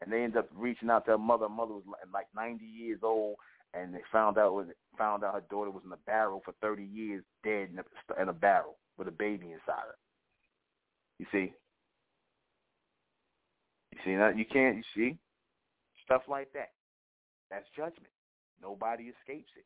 And 0.00 0.12
they 0.12 0.22
ended 0.22 0.38
up 0.38 0.48
reaching 0.54 0.90
out 0.90 1.04
to 1.04 1.12
her 1.12 1.18
mother. 1.18 1.44
Her 1.44 1.54
mother 1.54 1.74
was 1.74 1.84
like 2.12 2.26
90 2.34 2.64
years 2.64 3.00
old, 3.02 3.36
and 3.74 3.94
they 3.94 4.00
found 4.10 4.38
out 4.38 4.54
when 4.54 4.72
found 4.96 5.24
out 5.24 5.34
her 5.34 5.44
daughter 5.50 5.70
was 5.70 5.82
in 5.84 5.92
a 5.92 5.96
barrel 6.06 6.42
for 6.44 6.54
30 6.62 6.84
years, 6.84 7.22
dead 7.44 7.68
in 7.72 7.78
a, 7.78 8.22
in 8.22 8.28
a 8.28 8.32
barrel 8.32 8.76
with 8.98 9.08
a 9.08 9.12
baby 9.12 9.46
inside 9.46 9.84
her. 9.86 9.96
You 11.18 11.26
see, 11.30 11.52
you 13.92 13.98
see 14.04 14.16
that 14.16 14.38
you 14.38 14.44
can't 14.44 14.76
you 14.76 14.82
see 14.94 15.18
stuff 16.04 16.22
like 16.28 16.52
that. 16.54 16.70
That's 17.50 17.66
judgment. 17.76 18.12
Nobody 18.62 19.04
escapes 19.04 19.50
it. 19.56 19.64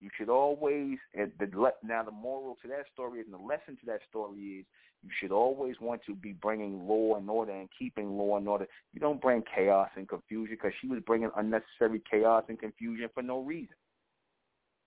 You 0.00 0.08
should 0.16 0.30
always 0.30 0.98
the 1.14 1.72
now 1.82 2.02
the 2.02 2.10
moral 2.10 2.56
to 2.62 2.68
that 2.68 2.86
story 2.92 3.20
and 3.20 3.32
the 3.32 3.38
lesson 3.38 3.76
to 3.80 3.86
that 3.86 4.00
story 4.08 4.60
is 4.60 4.66
you 5.02 5.10
should 5.18 5.32
always 5.32 5.76
want 5.80 6.02
to 6.06 6.14
be 6.14 6.32
bringing 6.32 6.86
law 6.86 7.16
and 7.16 7.28
order 7.28 7.52
and 7.52 7.68
keeping 7.78 8.16
law 8.18 8.36
and 8.36 8.48
order. 8.48 8.66
You 8.92 9.00
don't 9.00 9.20
bring 9.20 9.42
chaos 9.54 9.88
and 9.96 10.08
confusion 10.08 10.56
because 10.56 10.72
she 10.80 10.88
was 10.88 11.00
bringing 11.06 11.30
unnecessary 11.36 12.02
chaos 12.10 12.44
and 12.48 12.58
confusion 12.58 13.08
for 13.14 13.22
no 13.22 13.40
reason. 13.40 13.76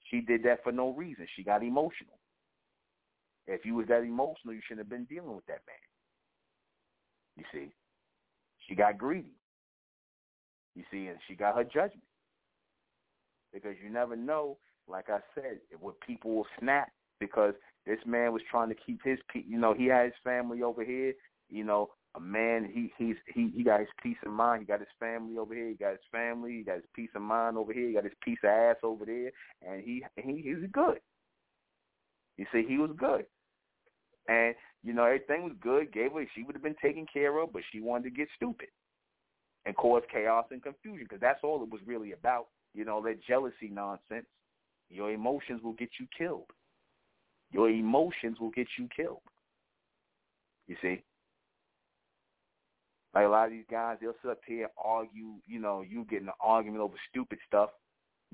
She 0.09 0.21
did 0.21 0.43
that 0.43 0.63
for 0.63 0.71
no 0.71 0.91
reason. 0.91 1.27
She 1.35 1.43
got 1.43 1.63
emotional. 1.63 2.19
If 3.47 3.65
you 3.65 3.75
was 3.75 3.87
that 3.87 4.03
emotional, 4.03 4.53
you 4.53 4.61
shouldn't 4.67 4.85
have 4.85 4.89
been 4.89 5.05
dealing 5.05 5.35
with 5.35 5.45
that 5.47 5.61
man. 5.67 5.75
You 7.37 7.43
see, 7.51 7.73
she 8.67 8.75
got 8.75 8.97
greedy. 8.97 9.35
You 10.75 10.83
see, 10.91 11.07
and 11.07 11.17
she 11.27 11.35
got 11.35 11.55
her 11.55 11.63
judgment. 11.63 12.03
Because 13.51 13.75
you 13.83 13.89
never 13.89 14.15
know, 14.15 14.57
like 14.87 15.09
I 15.09 15.19
said, 15.35 15.59
what 15.79 15.99
people 16.01 16.35
will 16.35 16.47
snap 16.59 16.89
because 17.19 17.53
this 17.85 17.99
man 18.05 18.33
was 18.33 18.41
trying 18.49 18.69
to 18.69 18.75
keep 18.75 19.01
his, 19.03 19.19
you 19.33 19.57
know, 19.57 19.73
he 19.73 19.85
had 19.85 20.05
his 20.05 20.13
family 20.23 20.63
over 20.63 20.83
here. 20.83 21.13
You 21.49 21.63
know, 21.63 21.89
a 22.15 22.19
man, 22.19 22.69
he 22.71 22.91
he's 22.97 23.15
he 23.33 23.51
he 23.55 23.63
got 23.63 23.79
his 23.79 23.89
peace 24.01 24.17
of 24.25 24.31
mind. 24.31 24.61
He 24.61 24.65
got 24.65 24.79
his 24.79 24.87
family 24.99 25.37
over 25.37 25.53
here. 25.53 25.69
He 25.69 25.75
got 25.75 25.91
his 25.91 26.07
family. 26.11 26.57
He 26.57 26.63
got 26.63 26.75
his 26.75 26.85
peace 26.95 27.09
of 27.15 27.21
mind 27.21 27.57
over 27.57 27.73
here. 27.73 27.87
He 27.87 27.93
got 27.93 28.03
his 28.03 28.13
piece 28.23 28.39
of 28.43 28.49
ass 28.49 28.77
over 28.83 29.05
there, 29.05 29.31
and 29.67 29.83
he 29.83 30.03
he 30.15 30.41
he's 30.41 30.69
good. 30.71 30.99
You 32.37 32.45
see, 32.51 32.65
he 32.67 32.77
was 32.77 32.91
good. 32.97 33.25
And 34.27 34.55
you 34.83 34.93
know 34.93 35.05
everything 35.05 35.43
was 35.43 35.53
good. 35.59 35.91
Gave 35.91 36.13
her 36.13 36.25
she 36.33 36.43
would 36.43 36.55
have 36.55 36.63
been 36.63 36.75
taken 36.81 37.05
care 37.11 37.37
of, 37.39 37.51
but 37.51 37.63
she 37.71 37.81
wanted 37.81 38.05
to 38.05 38.09
get 38.11 38.27
stupid 38.35 38.69
and 39.65 39.75
cause 39.75 40.03
chaos 40.11 40.45
and 40.51 40.61
confusion 40.61 41.05
because 41.07 41.21
that's 41.21 41.43
all 41.43 41.63
it 41.63 41.69
was 41.69 41.81
really 41.85 42.11
about. 42.11 42.47
You 42.73 42.85
know 42.85 43.01
that 43.03 43.23
jealousy 43.27 43.69
nonsense. 43.71 44.25
Your 44.93 45.11
emotions 45.11 45.61
will 45.63 45.73
get 45.73 45.89
you 45.99 46.07
killed. 46.17 46.49
Your 47.51 47.69
emotions 47.69 48.39
will 48.39 48.51
get 48.51 48.67
you 48.77 48.87
killed. 48.95 49.21
You 50.67 50.75
see. 50.81 51.03
Like 53.13 53.25
a 53.25 53.29
lot 53.29 53.45
of 53.45 53.51
these 53.51 53.65
guys, 53.69 53.97
they'll 54.01 54.15
sit 54.21 54.31
up 54.31 54.39
here 54.47 54.63
and 54.63 54.71
argue, 54.83 55.35
you 55.45 55.59
know, 55.59 55.83
you 55.87 56.05
getting 56.09 56.27
an 56.27 56.33
argument 56.41 56.81
over 56.81 56.95
stupid 57.11 57.37
stuff 57.47 57.69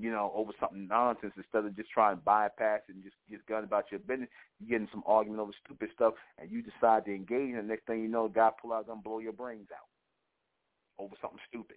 you 0.00 0.10
know, 0.10 0.32
over 0.34 0.52
something 0.58 0.88
nonsense 0.88 1.34
instead 1.36 1.66
of 1.66 1.76
just 1.76 1.90
trying 1.90 2.16
to 2.16 2.22
bypass 2.22 2.80
it 2.88 2.94
and 2.94 3.04
just 3.04 3.16
just 3.30 3.46
gun 3.46 3.64
about 3.64 3.84
your 3.90 4.00
business. 4.00 4.30
You're 4.58 4.78
getting 4.78 4.88
some 4.90 5.02
argument 5.06 5.40
over 5.40 5.52
stupid 5.62 5.90
stuff, 5.94 6.14
and 6.38 6.50
you 6.50 6.62
decide 6.62 7.04
to 7.04 7.14
engage, 7.14 7.50
and 7.50 7.58
the 7.58 7.62
next 7.62 7.86
thing 7.86 8.00
you 8.00 8.08
know, 8.08 8.26
God 8.26 8.54
pull 8.60 8.72
out 8.72 8.86
gun, 8.86 9.02
blow 9.04 9.18
your 9.18 9.34
brains 9.34 9.68
out 9.70 11.02
over 11.02 11.14
something 11.20 11.38
stupid. 11.48 11.76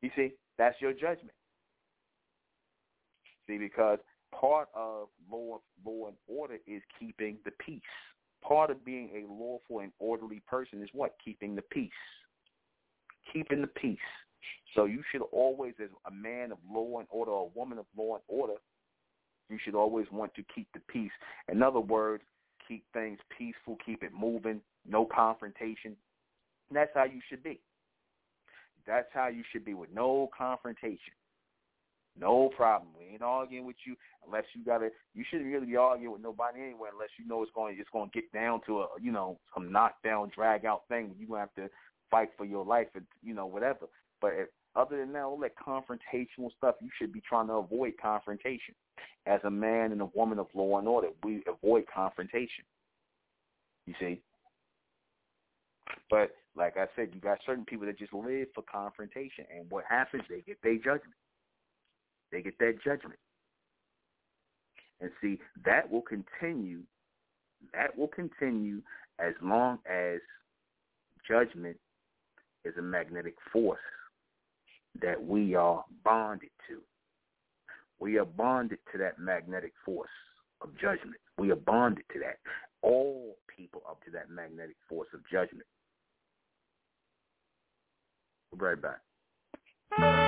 You 0.00 0.10
see, 0.16 0.32
that's 0.56 0.80
your 0.80 0.92
judgment. 0.92 1.36
See, 3.48 3.58
because 3.58 3.98
part 4.38 4.68
of 4.74 5.08
law, 5.30 5.60
law 5.84 6.08
and 6.08 6.16
order 6.28 6.58
is 6.66 6.82
keeping 7.00 7.38
the 7.44 7.50
peace. 7.52 7.80
Part 8.42 8.70
of 8.70 8.84
being 8.84 9.10
a 9.14 9.32
lawful 9.32 9.80
and 9.80 9.90
orderly 9.98 10.42
person 10.46 10.82
is 10.82 10.88
what? 10.92 11.16
Keeping 11.24 11.56
the 11.56 11.62
peace. 11.62 11.90
Keeping 13.32 13.60
the 13.60 13.66
peace. 13.66 13.98
So 14.74 14.84
you 14.84 15.02
should 15.10 15.22
always, 15.32 15.74
as 15.82 15.88
a 16.06 16.10
man 16.10 16.52
of 16.52 16.58
law 16.70 16.98
and 16.98 17.08
order, 17.10 17.32
or 17.32 17.46
a 17.46 17.58
woman 17.58 17.78
of 17.78 17.86
law 17.96 18.14
and 18.14 18.22
order, 18.28 18.54
you 19.48 19.58
should 19.64 19.74
always 19.74 20.06
want 20.12 20.34
to 20.34 20.42
keep 20.54 20.68
the 20.72 20.80
peace. 20.80 21.10
In 21.50 21.62
other 21.62 21.80
words, 21.80 22.22
keep 22.66 22.84
things 22.92 23.18
peaceful, 23.36 23.78
keep 23.84 24.02
it 24.02 24.12
moving, 24.18 24.60
no 24.86 25.06
confrontation. 25.06 25.96
And 26.68 26.76
that's 26.76 26.90
how 26.94 27.04
you 27.04 27.20
should 27.28 27.42
be. 27.42 27.60
That's 28.86 29.08
how 29.12 29.28
you 29.28 29.42
should 29.50 29.64
be 29.64 29.74
with 29.74 29.88
no 29.92 30.30
confrontation. 30.36 31.14
No 32.18 32.50
problem. 32.56 32.90
We 32.98 33.12
ain't 33.12 33.22
arguing 33.22 33.64
with 33.64 33.76
you 33.86 33.96
unless 34.26 34.44
you 34.54 34.64
gotta. 34.64 34.90
You 35.14 35.24
shouldn't 35.28 35.52
really 35.52 35.66
be 35.66 35.76
arguing 35.76 36.12
with 36.12 36.22
nobody 36.22 36.60
anyway 36.60 36.88
unless 36.92 37.10
you 37.18 37.26
know 37.26 37.42
it's 37.42 37.52
going. 37.54 37.76
It's 37.78 37.90
going 37.92 38.10
to 38.10 38.14
get 38.14 38.32
down 38.32 38.60
to 38.66 38.80
a 38.80 38.86
you 39.00 39.12
know 39.12 39.38
some 39.54 39.70
knockdown, 39.70 40.30
drag 40.34 40.64
out 40.64 40.82
thing. 40.88 41.08
Where 41.08 41.18
you 41.18 41.34
have 41.34 41.54
to 41.54 41.68
fight 42.10 42.30
for 42.36 42.44
your 42.44 42.64
life 42.64 42.88
and 42.94 43.04
you 43.22 43.34
know 43.34 43.46
whatever. 43.46 43.86
But 44.20 44.32
if, 44.34 44.48
other 44.74 44.98
than 44.98 45.12
that, 45.12 45.22
all 45.22 45.38
that 45.38 45.56
confrontational 45.56 46.50
stuff, 46.56 46.76
you 46.80 46.88
should 46.98 47.12
be 47.12 47.22
trying 47.28 47.48
to 47.48 47.54
avoid 47.54 47.94
confrontation. 48.00 48.74
As 49.26 49.40
a 49.44 49.50
man 49.50 49.92
and 49.92 50.00
a 50.00 50.08
woman 50.14 50.38
of 50.38 50.46
law 50.54 50.78
and 50.78 50.88
order, 50.88 51.08
we 51.22 51.42
avoid 51.46 51.84
confrontation. 51.92 52.64
You 53.86 53.94
see? 54.00 54.20
But 56.10 56.32
like 56.56 56.76
I 56.76 56.86
said, 56.96 57.10
you 57.14 57.20
got 57.20 57.38
certain 57.46 57.64
people 57.64 57.86
that 57.86 57.98
just 57.98 58.12
live 58.12 58.48
for 58.54 58.62
confrontation, 58.70 59.44
and 59.54 59.70
what 59.70 59.84
happens? 59.88 60.24
They 60.28 60.40
get 60.40 60.58
their 60.62 60.76
judgment. 60.76 61.14
They 62.30 62.42
get 62.42 62.58
that 62.58 62.78
judgment. 62.84 63.18
And 65.00 65.10
see, 65.20 65.38
that 65.64 65.90
will 65.90 66.02
continue. 66.02 66.80
That 67.72 67.96
will 67.96 68.08
continue 68.08 68.82
as 69.18 69.34
long 69.42 69.78
as 69.90 70.20
judgment 71.26 71.76
is 72.64 72.74
a 72.78 72.82
magnetic 72.82 73.34
force 73.52 73.80
that 75.00 75.22
we 75.22 75.54
are 75.54 75.84
bonded 76.04 76.50
to. 76.68 76.80
We 78.00 78.18
are 78.18 78.24
bonded 78.24 78.78
to 78.92 78.98
that 78.98 79.18
magnetic 79.18 79.72
force 79.84 80.10
of 80.60 80.70
judgment. 80.80 81.16
We 81.36 81.50
are 81.50 81.56
bonded 81.56 82.04
to 82.12 82.20
that. 82.20 82.38
All 82.82 83.36
people 83.54 83.82
up 83.88 84.04
to 84.04 84.10
that 84.12 84.30
magnetic 84.30 84.76
force 84.88 85.08
of 85.14 85.20
judgment. 85.30 85.66
We'll 88.50 88.58
be 88.58 88.64
right 88.64 88.82
back. 88.82 90.27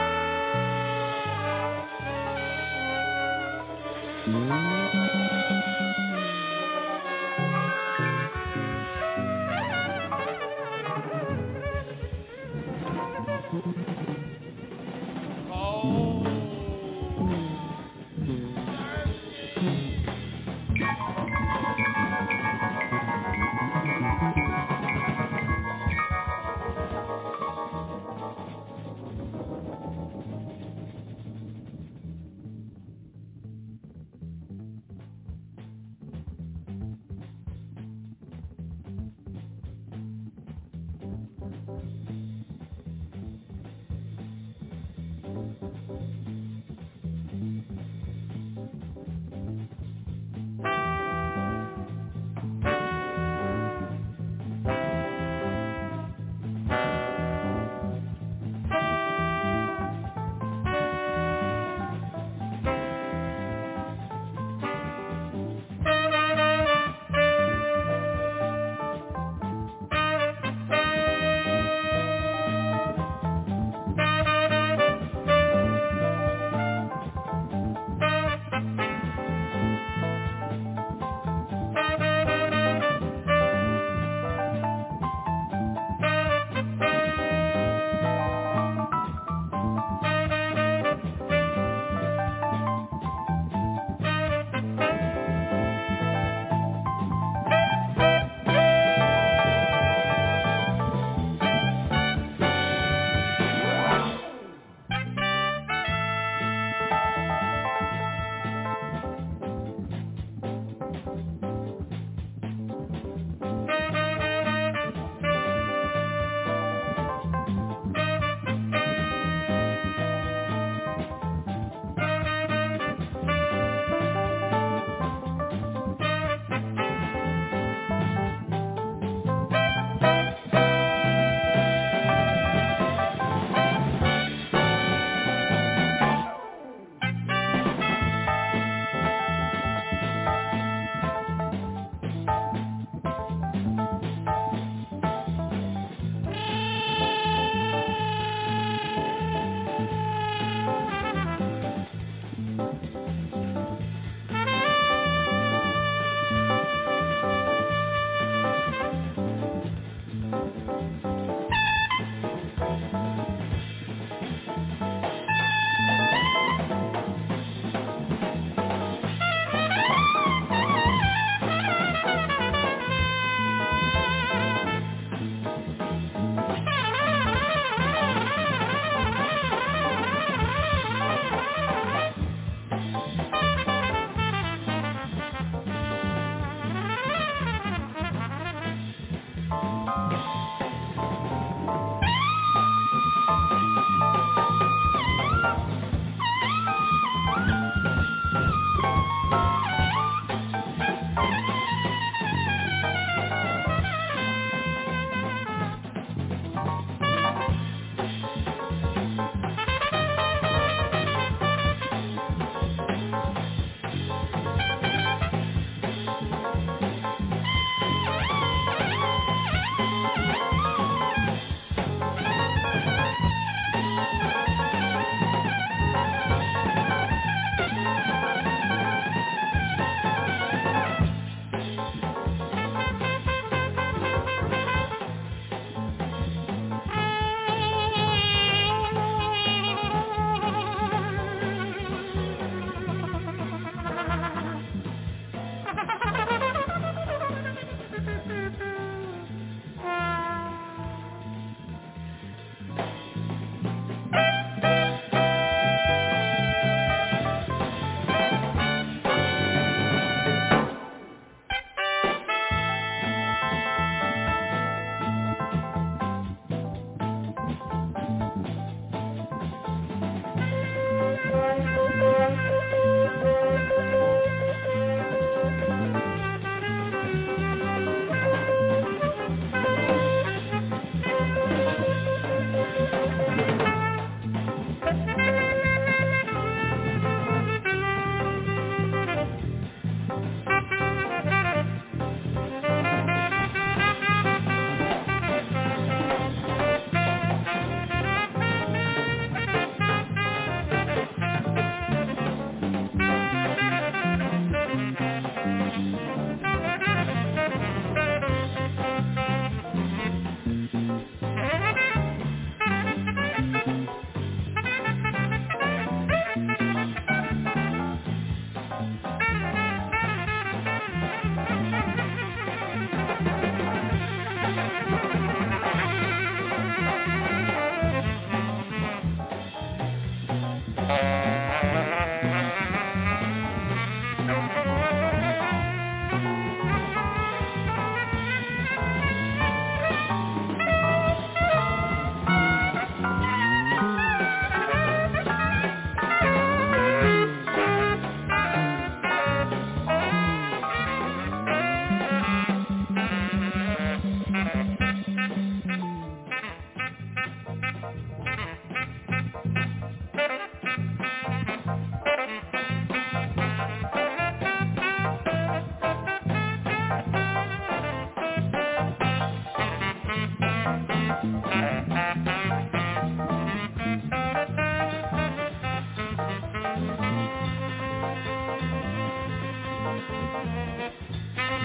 thank 4.31 4.51
you 13.66 13.89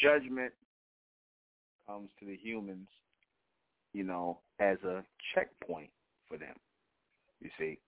Judgment 0.00 0.52
comes 1.86 2.10
to 2.20 2.26
the 2.26 2.36
humans, 2.36 2.88
you 3.92 4.04
know, 4.04 4.38
as 4.60 4.78
a 4.84 5.04
checkpoint 5.34 5.90
for 6.28 6.38
them. 6.38 6.54
You 7.40 7.50
see, 7.58 7.78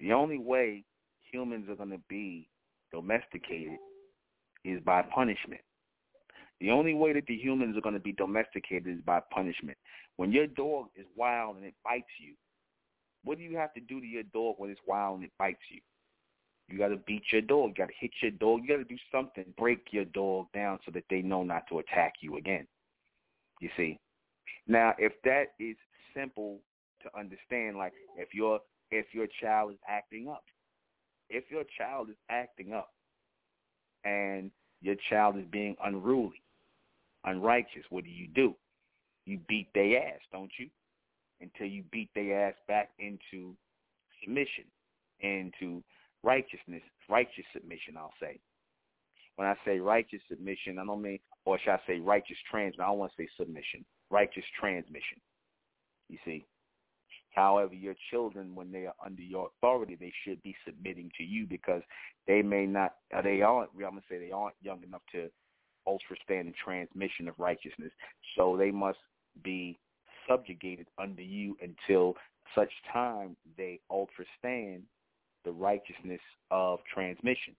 the 0.00 0.12
only 0.12 0.38
way 0.38 0.84
humans 1.32 1.68
are 1.68 1.74
going 1.74 1.90
to 1.90 2.00
be 2.08 2.48
domesticated 2.92 3.78
is 4.64 4.80
by 4.84 5.02
punishment. 5.02 5.60
The 6.60 6.70
only 6.70 6.94
way 6.94 7.12
that 7.12 7.26
the 7.26 7.36
humans 7.36 7.76
are 7.76 7.80
going 7.80 7.94
to 7.94 8.00
be 8.00 8.12
domesticated 8.12 8.88
is 8.88 9.02
by 9.04 9.20
punishment. 9.32 9.78
When 10.16 10.32
your 10.32 10.46
dog 10.46 10.86
is 10.96 11.06
wild 11.16 11.56
and 11.56 11.64
it 11.64 11.74
bites 11.84 12.06
you, 12.20 12.34
what 13.24 13.38
do 13.38 13.44
you 13.44 13.56
have 13.56 13.72
to 13.74 13.80
do 13.80 14.00
to 14.00 14.06
your 14.06 14.24
dog 14.34 14.56
when 14.58 14.70
it's 14.70 14.80
wild 14.86 15.16
and 15.16 15.24
it 15.24 15.32
bites 15.38 15.58
you? 15.70 15.80
You 16.68 16.78
got 16.78 16.88
to 16.88 16.96
beat 16.96 17.22
your 17.32 17.42
dog. 17.42 17.70
You 17.70 17.74
got 17.84 17.88
to 17.88 17.94
hit 17.98 18.10
your 18.20 18.30
dog. 18.32 18.60
You 18.62 18.68
got 18.68 18.82
to 18.82 18.84
do 18.84 19.00
something, 19.10 19.44
break 19.56 19.86
your 19.90 20.04
dog 20.04 20.46
down 20.54 20.78
so 20.84 20.90
that 20.92 21.04
they 21.08 21.22
know 21.22 21.42
not 21.42 21.66
to 21.68 21.78
attack 21.78 22.14
you 22.20 22.36
again. 22.36 22.66
You 23.60 23.70
see. 23.76 23.98
Now, 24.66 24.94
if 24.98 25.12
that 25.24 25.52
is 25.58 25.76
simple 26.14 26.58
to 27.02 27.18
understand, 27.18 27.78
like 27.78 27.92
if 28.16 28.34
your 28.34 28.60
if 28.90 29.06
your 29.12 29.26
child 29.40 29.72
is 29.72 29.78
acting 29.88 30.28
up, 30.28 30.44
if 31.30 31.44
your 31.50 31.64
child 31.76 32.10
is 32.10 32.16
acting 32.30 32.72
up, 32.72 32.90
and 34.04 34.50
your 34.80 34.96
child 35.08 35.36
is 35.36 35.44
being 35.50 35.76
unruly, 35.84 36.42
unrighteous, 37.24 37.84
what 37.90 38.04
do 38.04 38.10
you 38.10 38.28
do? 38.34 38.54
You 39.24 39.38
beat 39.48 39.68
their 39.74 40.02
ass, 40.06 40.20
don't 40.32 40.50
you? 40.58 40.68
Until 41.40 41.66
you 41.66 41.82
beat 41.92 42.10
their 42.14 42.48
ass 42.48 42.54
back 42.66 42.90
into 42.98 43.54
submission, 44.22 44.64
into 45.20 45.82
righteousness, 46.22 46.82
righteous 47.08 47.44
submission, 47.52 47.96
I'll 47.96 48.14
say. 48.20 48.40
when 49.36 49.48
I 49.48 49.54
say 49.64 49.78
righteous 49.78 50.20
submission, 50.28 50.78
I 50.78 50.84
don't 50.84 51.02
mean, 51.02 51.20
or 51.44 51.58
should 51.58 51.70
I 51.72 51.80
say 51.86 52.00
righteous 52.00 52.36
transmission? 52.50 52.82
I 52.82 52.88
don't 52.88 52.98
want 52.98 53.12
to 53.16 53.22
say 53.22 53.28
submission. 53.38 53.84
Righteous 54.10 54.44
transmission. 54.60 55.18
You 56.08 56.18
see. 56.24 56.46
However, 57.34 57.74
your 57.74 57.94
children, 58.10 58.54
when 58.54 58.72
they 58.72 58.86
are 58.86 58.94
under 59.04 59.22
your 59.22 59.48
authority, 59.58 59.96
they 59.98 60.12
should 60.24 60.42
be 60.42 60.56
submitting 60.66 61.10
to 61.18 61.24
you 61.24 61.46
because 61.46 61.82
they 62.26 62.42
may 62.42 62.66
not, 62.66 62.94
they 63.22 63.42
aren't, 63.42 63.70
I'm 63.74 63.80
going 63.80 63.96
to 63.96 64.02
say 64.10 64.18
they 64.18 64.32
aren't 64.32 64.56
young 64.60 64.82
enough 64.82 65.02
to 65.12 65.30
understand 65.86 66.48
the 66.48 66.54
transmission 66.64 67.28
of 67.28 67.38
righteousness. 67.38 67.92
So 68.36 68.56
they 68.56 68.70
must 68.72 68.98
be 69.44 69.78
subjugated 70.28 70.88
under 70.98 71.22
you 71.22 71.56
until 71.62 72.14
such 72.54 72.72
time 72.92 73.36
they 73.56 73.80
understand 73.90 74.82
the 75.44 75.52
righteousness 75.52 76.20
of 76.50 76.80
transmission. 76.92 77.54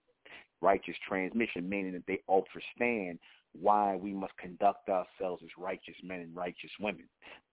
Righteous 0.62 0.96
transmission, 1.08 1.70
meaning 1.70 1.94
that 1.94 2.06
they 2.08 2.20
understand 2.30 3.20
why 3.54 3.96
we 3.96 4.14
must 4.14 4.36
conduct 4.38 4.90
ourselves 4.90 5.42
as 5.44 5.50
righteous 5.58 5.96
men 6.04 6.20
and 6.20 6.36
righteous 6.36 6.70
women. 6.80 7.06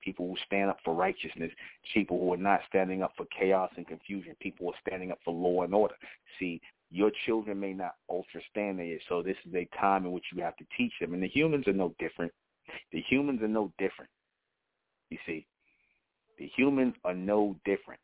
People 0.03 0.29
who 0.29 0.37
stand 0.47 0.71
up 0.71 0.79
for 0.85 0.95
righteousness, 0.95 1.51
people 1.95 2.19
who 2.19 2.33
are 2.33 2.39
not 2.39 2.61
standing 2.69 3.03
up 3.03 3.13
for 3.17 3.27
chaos 3.39 3.71
and 3.77 3.87
confusion, 3.87 4.37
people 4.41 4.67
who 4.67 4.73
are 4.73 4.81
standing 4.87 5.11
up 5.11 5.19
for 5.25 5.33
law 5.33 5.63
and 5.63 5.75
order. 5.75 5.95
See, 6.39 6.61
your 6.91 7.11
children 7.25 7.59
may 7.59 7.73
not 7.73 7.95
understand 8.11 8.79
it, 8.81 9.01
so 9.09 9.23
this 9.23 9.37
is 9.47 9.55
a 9.55 9.69
time 9.79 10.05
in 10.05 10.13
which 10.13 10.27
you 10.35 10.43
have 10.43 10.57
to 10.57 10.67
teach 10.77 10.93
them. 11.01 11.15
And 11.15 11.23
the 11.23 11.29
humans 11.29 11.67
are 11.67 11.73
no 11.73 11.95
different. 11.99 12.33
The 12.93 13.03
humans 13.09 13.43
are 13.43 13.49
no 13.49 13.73
different. 13.79 14.11
You 15.11 15.19
see, 15.27 15.47
the 16.39 16.51
humans 16.57 16.95
are 17.05 17.15
no 17.15 17.57
different. 17.65 18.01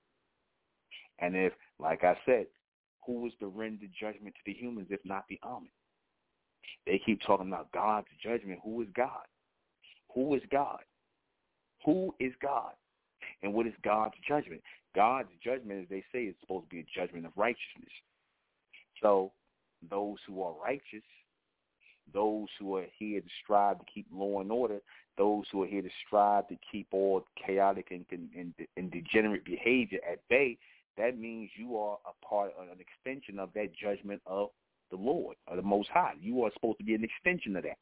And 1.18 1.36
if, 1.36 1.52
like 1.82 2.04
I 2.04 2.16
said, 2.24 2.46
who 3.04 3.26
is 3.26 3.32
to 3.40 3.48
render 3.48 3.86
judgment 3.98 4.34
to 4.34 4.40
the 4.46 4.54
humans 4.54 4.88
if 4.90 5.00
not 5.04 5.24
the 5.28 5.40
Ahmen? 5.44 5.68
They 6.86 7.00
keep 7.04 7.20
talking 7.22 7.48
about 7.48 7.72
God's 7.72 8.06
judgment. 8.22 8.60
Who 8.64 8.82
is 8.82 8.88
God? 8.96 9.26
Who 10.14 10.34
is 10.34 10.42
God? 10.50 10.80
Who 11.84 12.14
is 12.20 12.32
God? 12.40 12.72
And 13.42 13.52
what 13.52 13.66
is 13.66 13.74
God's 13.84 14.14
judgment? 14.26 14.62
God's 14.94 15.28
judgment, 15.42 15.82
as 15.82 15.88
they 15.88 16.04
say, 16.12 16.24
is 16.24 16.36
supposed 16.40 16.66
to 16.66 16.76
be 16.76 16.80
a 16.80 16.86
judgment 16.94 17.26
of 17.26 17.32
righteousness. 17.36 17.90
So 19.02 19.32
those 19.90 20.18
who 20.26 20.42
are 20.42 20.54
righteous, 20.62 21.02
those 22.12 22.48
who 22.58 22.76
are 22.76 22.86
here 22.98 23.20
to 23.20 23.28
strive 23.42 23.78
to 23.78 23.84
keep 23.92 24.06
law 24.12 24.40
and 24.40 24.52
order, 24.52 24.80
those 25.18 25.44
who 25.50 25.62
are 25.62 25.66
here 25.66 25.82
to 25.82 25.90
strive 26.06 26.46
to 26.48 26.56
keep 26.70 26.88
all 26.92 27.24
chaotic 27.44 27.88
and, 27.90 28.04
and, 28.12 28.54
and 28.76 28.90
degenerate 28.90 29.44
behavior 29.44 29.98
at 30.10 30.20
bay, 30.28 30.58
that 30.98 31.18
means 31.18 31.50
you 31.56 31.76
are 31.76 31.98
a 32.06 32.26
part, 32.26 32.52
of 32.58 32.68
an 32.68 32.78
extension 32.80 33.38
of 33.38 33.50
that 33.54 33.74
judgment 33.74 34.20
of 34.26 34.48
the 34.90 34.96
Lord 34.96 35.36
or 35.48 35.56
the 35.56 35.62
Most 35.62 35.88
High. 35.88 36.12
You 36.20 36.44
are 36.44 36.50
supposed 36.54 36.78
to 36.78 36.84
be 36.84 36.94
an 36.94 37.04
extension 37.04 37.56
of 37.56 37.62
that. 37.64 37.78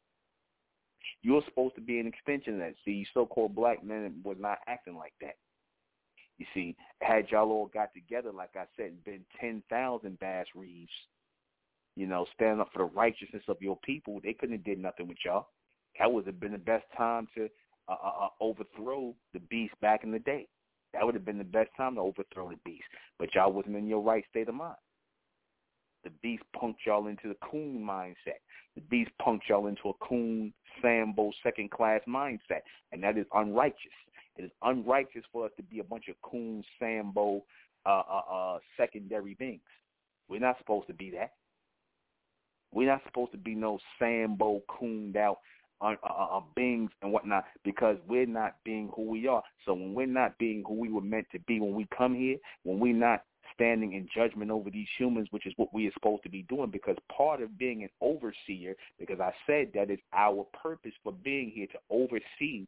You're 1.23 1.43
supposed 1.47 1.75
to 1.75 1.81
be 1.81 1.99
an 1.99 2.07
extension 2.07 2.55
of 2.55 2.61
that. 2.61 2.75
See, 2.85 2.93
you 2.93 3.07
so-called 3.13 3.55
black 3.55 3.85
men 3.85 4.21
were 4.25 4.37
not 4.37 4.59
acting 4.67 4.97
like 4.97 5.15
that. 5.21 5.37
You 6.39 6.47
see, 6.55 6.77
had 7.03 7.29
y'all 7.31 7.51
all 7.51 7.67
got 7.67 7.93
together, 7.93 8.33
like 8.33 8.57
I 8.57 8.65
said, 8.77 8.87
and 8.87 9.05
been 9.05 9.25
10,000 9.41 10.19
Bass 10.19 10.47
Reeves, 10.55 10.91
you 11.97 12.07
know, 12.07 12.27
standing 12.35 12.61
up 12.61 12.71
for 12.73 12.79
the 12.79 12.85
righteousness 12.85 13.43
of 13.49 13.59
your 13.61 13.79
people, 13.85 14.21
they 14.23 14.33
couldn't 14.33 14.57
have 14.57 14.65
did 14.65 14.79
nothing 14.79 15.09
with 15.09 15.19
y'all. 15.25 15.49
That 15.99 16.11
would 16.11 16.27
have 16.27 16.41
been 16.41 16.53
the 16.53 16.59
best 16.59 16.87
time 16.97 17.29
to 17.37 17.49
uh, 17.89 17.97
uh, 18.03 18.25
uh, 18.25 18.29
overthrow 18.41 19.15
the 19.35 19.41
beast 19.41 19.75
back 19.83 20.05
in 20.05 20.13
the 20.13 20.19
day. 20.21 20.47
That 20.93 21.05
would 21.05 21.15
have 21.15 21.25
been 21.25 21.39
the 21.39 21.45
best 21.45 21.71
time 21.77 21.95
to 21.95 22.01
overthrow 22.01 22.51
the 22.51 22.59
beast. 22.65 22.85
But 23.19 23.35
y'all 23.35 23.53
wasn't 23.53 23.77
in 23.77 23.87
your 23.87 24.03
right 24.03 24.25
state 24.31 24.49
of 24.49 24.55
mind. 24.55 24.77
The 26.03 26.11
beast 26.23 26.43
punked 26.57 26.77
y'all 26.87 27.07
into 27.09 27.29
the 27.29 27.37
coon 27.43 27.85
mindset. 27.87 28.41
The 28.75 28.81
beast 28.83 29.11
punked 29.21 29.43
y'all 29.49 29.67
into 29.67 29.91
a 29.91 30.05
coon, 30.05 30.53
Sambo, 30.81 31.31
second-class 31.43 32.01
mindset. 32.09 32.63
And 32.93 33.03
that 33.03 33.19
is 33.19 33.27
unrighteous. 33.35 33.77
It 34.37 34.45
is 34.45 34.51
unrighteous 34.63 35.25
for 35.33 35.45
us 35.45 35.53
to 35.59 35.63
be 35.63 35.81
a 35.81 35.85
bunch 35.85 36.09
of 36.09 36.17
coon, 36.23 36.65
Sambo, 36.79 37.45
uh, 37.85 38.03
uh, 38.11 38.23
uh, 38.33 38.59
secondary 38.77 39.35
beings. 39.35 39.61
We're 40.29 40.41
not 40.41 40.59
supposed 40.59 40.87
to 40.87 40.95
be 40.95 41.11
that. 41.11 41.33
We're 42.73 42.89
not 42.89 43.03
supposed 43.05 43.33
to 43.33 43.39
be 43.39 43.55
no 43.55 43.79
Sambo, 43.99 44.63
cooned 44.69 45.17
out 45.17 45.39
uh, 45.81 45.95
uh, 46.03 46.37
uh, 46.37 46.41
beings 46.55 46.91
and 47.03 47.13
whatnot 47.13 47.45
because 47.65 47.97
we're 48.07 48.27
not 48.27 48.57
being 48.65 48.91
who 48.95 49.09
we 49.09 49.27
are. 49.27 49.43
So 49.65 49.73
when 49.73 49.95
we're 49.95 50.07
not 50.07 50.37
being 50.39 50.63
who 50.67 50.75
we 50.75 50.93
were 50.93 51.01
meant 51.01 51.27
to 51.33 51.39
be 51.41 51.61
when 51.61 51.75
we 51.75 51.87
come 51.97 52.15
here, 52.15 52.37
when 52.65 52.79
we're 52.79 52.95
not 52.95 53.25
standing 53.55 53.95
in 53.95 54.09
judgment 54.15 54.51
over 54.51 54.71
these 54.71 54.87
humans, 54.99 55.29
which 55.31 55.47
is 55.47 55.53
what 55.57 55.73
we 55.73 55.87
are 55.87 55.93
supposed 55.93 56.23
to 56.23 56.29
be 56.29 56.43
doing 56.49 56.71
because 56.71 56.97
part 57.15 57.43
of 57.43 57.59
being 57.59 57.83
an 57.83 57.89
overseer, 58.01 58.75
because 58.99 59.21
I 59.21 59.33
said 59.47 59.71
that 59.75 59.91
is 59.91 59.99
our 60.13 60.47
purpose 60.63 60.93
for 61.03 61.13
being 61.13 61.51
here 61.55 61.67
to 61.69 61.79
oversee 61.91 62.67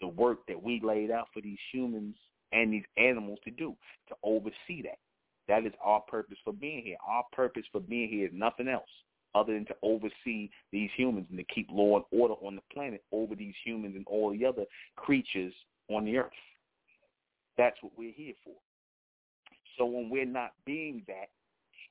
the 0.00 0.08
work 0.08 0.46
that 0.48 0.62
we 0.62 0.80
laid 0.82 1.10
out 1.10 1.28
for 1.32 1.40
these 1.40 1.58
humans 1.72 2.16
and 2.52 2.72
these 2.72 2.84
animals 2.96 3.38
to 3.44 3.50
do, 3.50 3.74
to 4.08 4.14
oversee 4.22 4.82
that. 4.82 4.98
That 5.48 5.64
is 5.64 5.72
our 5.82 6.00
purpose 6.00 6.38
for 6.44 6.52
being 6.52 6.82
here. 6.84 6.96
Our 7.06 7.24
purpose 7.32 7.64
for 7.72 7.80
being 7.80 8.08
here 8.08 8.26
is 8.26 8.32
nothing 8.34 8.68
else 8.68 8.88
other 9.36 9.52
than 9.52 9.66
to 9.66 9.76
oversee 9.82 10.48
these 10.72 10.90
humans 10.96 11.26
and 11.28 11.38
to 11.38 11.44
keep 11.44 11.68
law 11.70 11.96
and 11.96 12.04
order 12.10 12.34
on 12.34 12.56
the 12.56 12.62
planet 12.72 13.04
over 13.12 13.34
these 13.34 13.54
humans 13.64 13.94
and 13.94 14.06
all 14.08 14.30
the 14.30 14.44
other 14.44 14.64
creatures 14.96 15.52
on 15.90 16.04
the 16.06 16.16
earth. 16.16 16.30
That's 17.58 17.76
what 17.82 17.92
we're 17.96 18.12
here 18.12 18.34
for. 18.42 18.54
So 19.78 19.84
when 19.84 20.08
we're 20.08 20.24
not 20.24 20.52
being 20.64 21.02
that, 21.06 21.28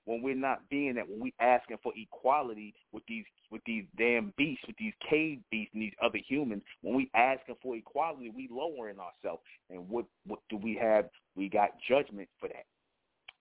when 0.06 0.22
we're 0.22 0.36
not 0.36 0.68
being 0.70 0.96
that, 0.96 1.10
when 1.10 1.20
we're 1.20 1.46
asking 1.46 1.78
for 1.82 1.92
equality 1.96 2.74
with 2.92 3.04
these 3.08 3.26
with 3.52 3.62
these 3.66 3.86
damn 3.98 4.34
beasts, 4.38 4.64
with 4.68 4.76
these 4.78 4.94
cave 5.08 5.40
beasts 5.52 5.72
and 5.74 5.82
these 5.84 5.94
other 6.04 6.20
humans, 6.28 6.64
when 6.82 6.96
we 6.96 7.10
asking 7.16 7.56
for 7.62 7.76
equality, 7.76 8.32
we 8.36 8.50
lowering 8.52 8.98
ourselves. 9.00 9.42
And 9.70 9.88
what 9.90 10.06
what 10.26 10.40
do 10.50 10.58
we 10.58 10.76
have? 10.82 11.10
We 11.36 11.50
got 11.50 11.70
judgment 11.88 12.30
for 12.40 12.50
that. 12.50 12.66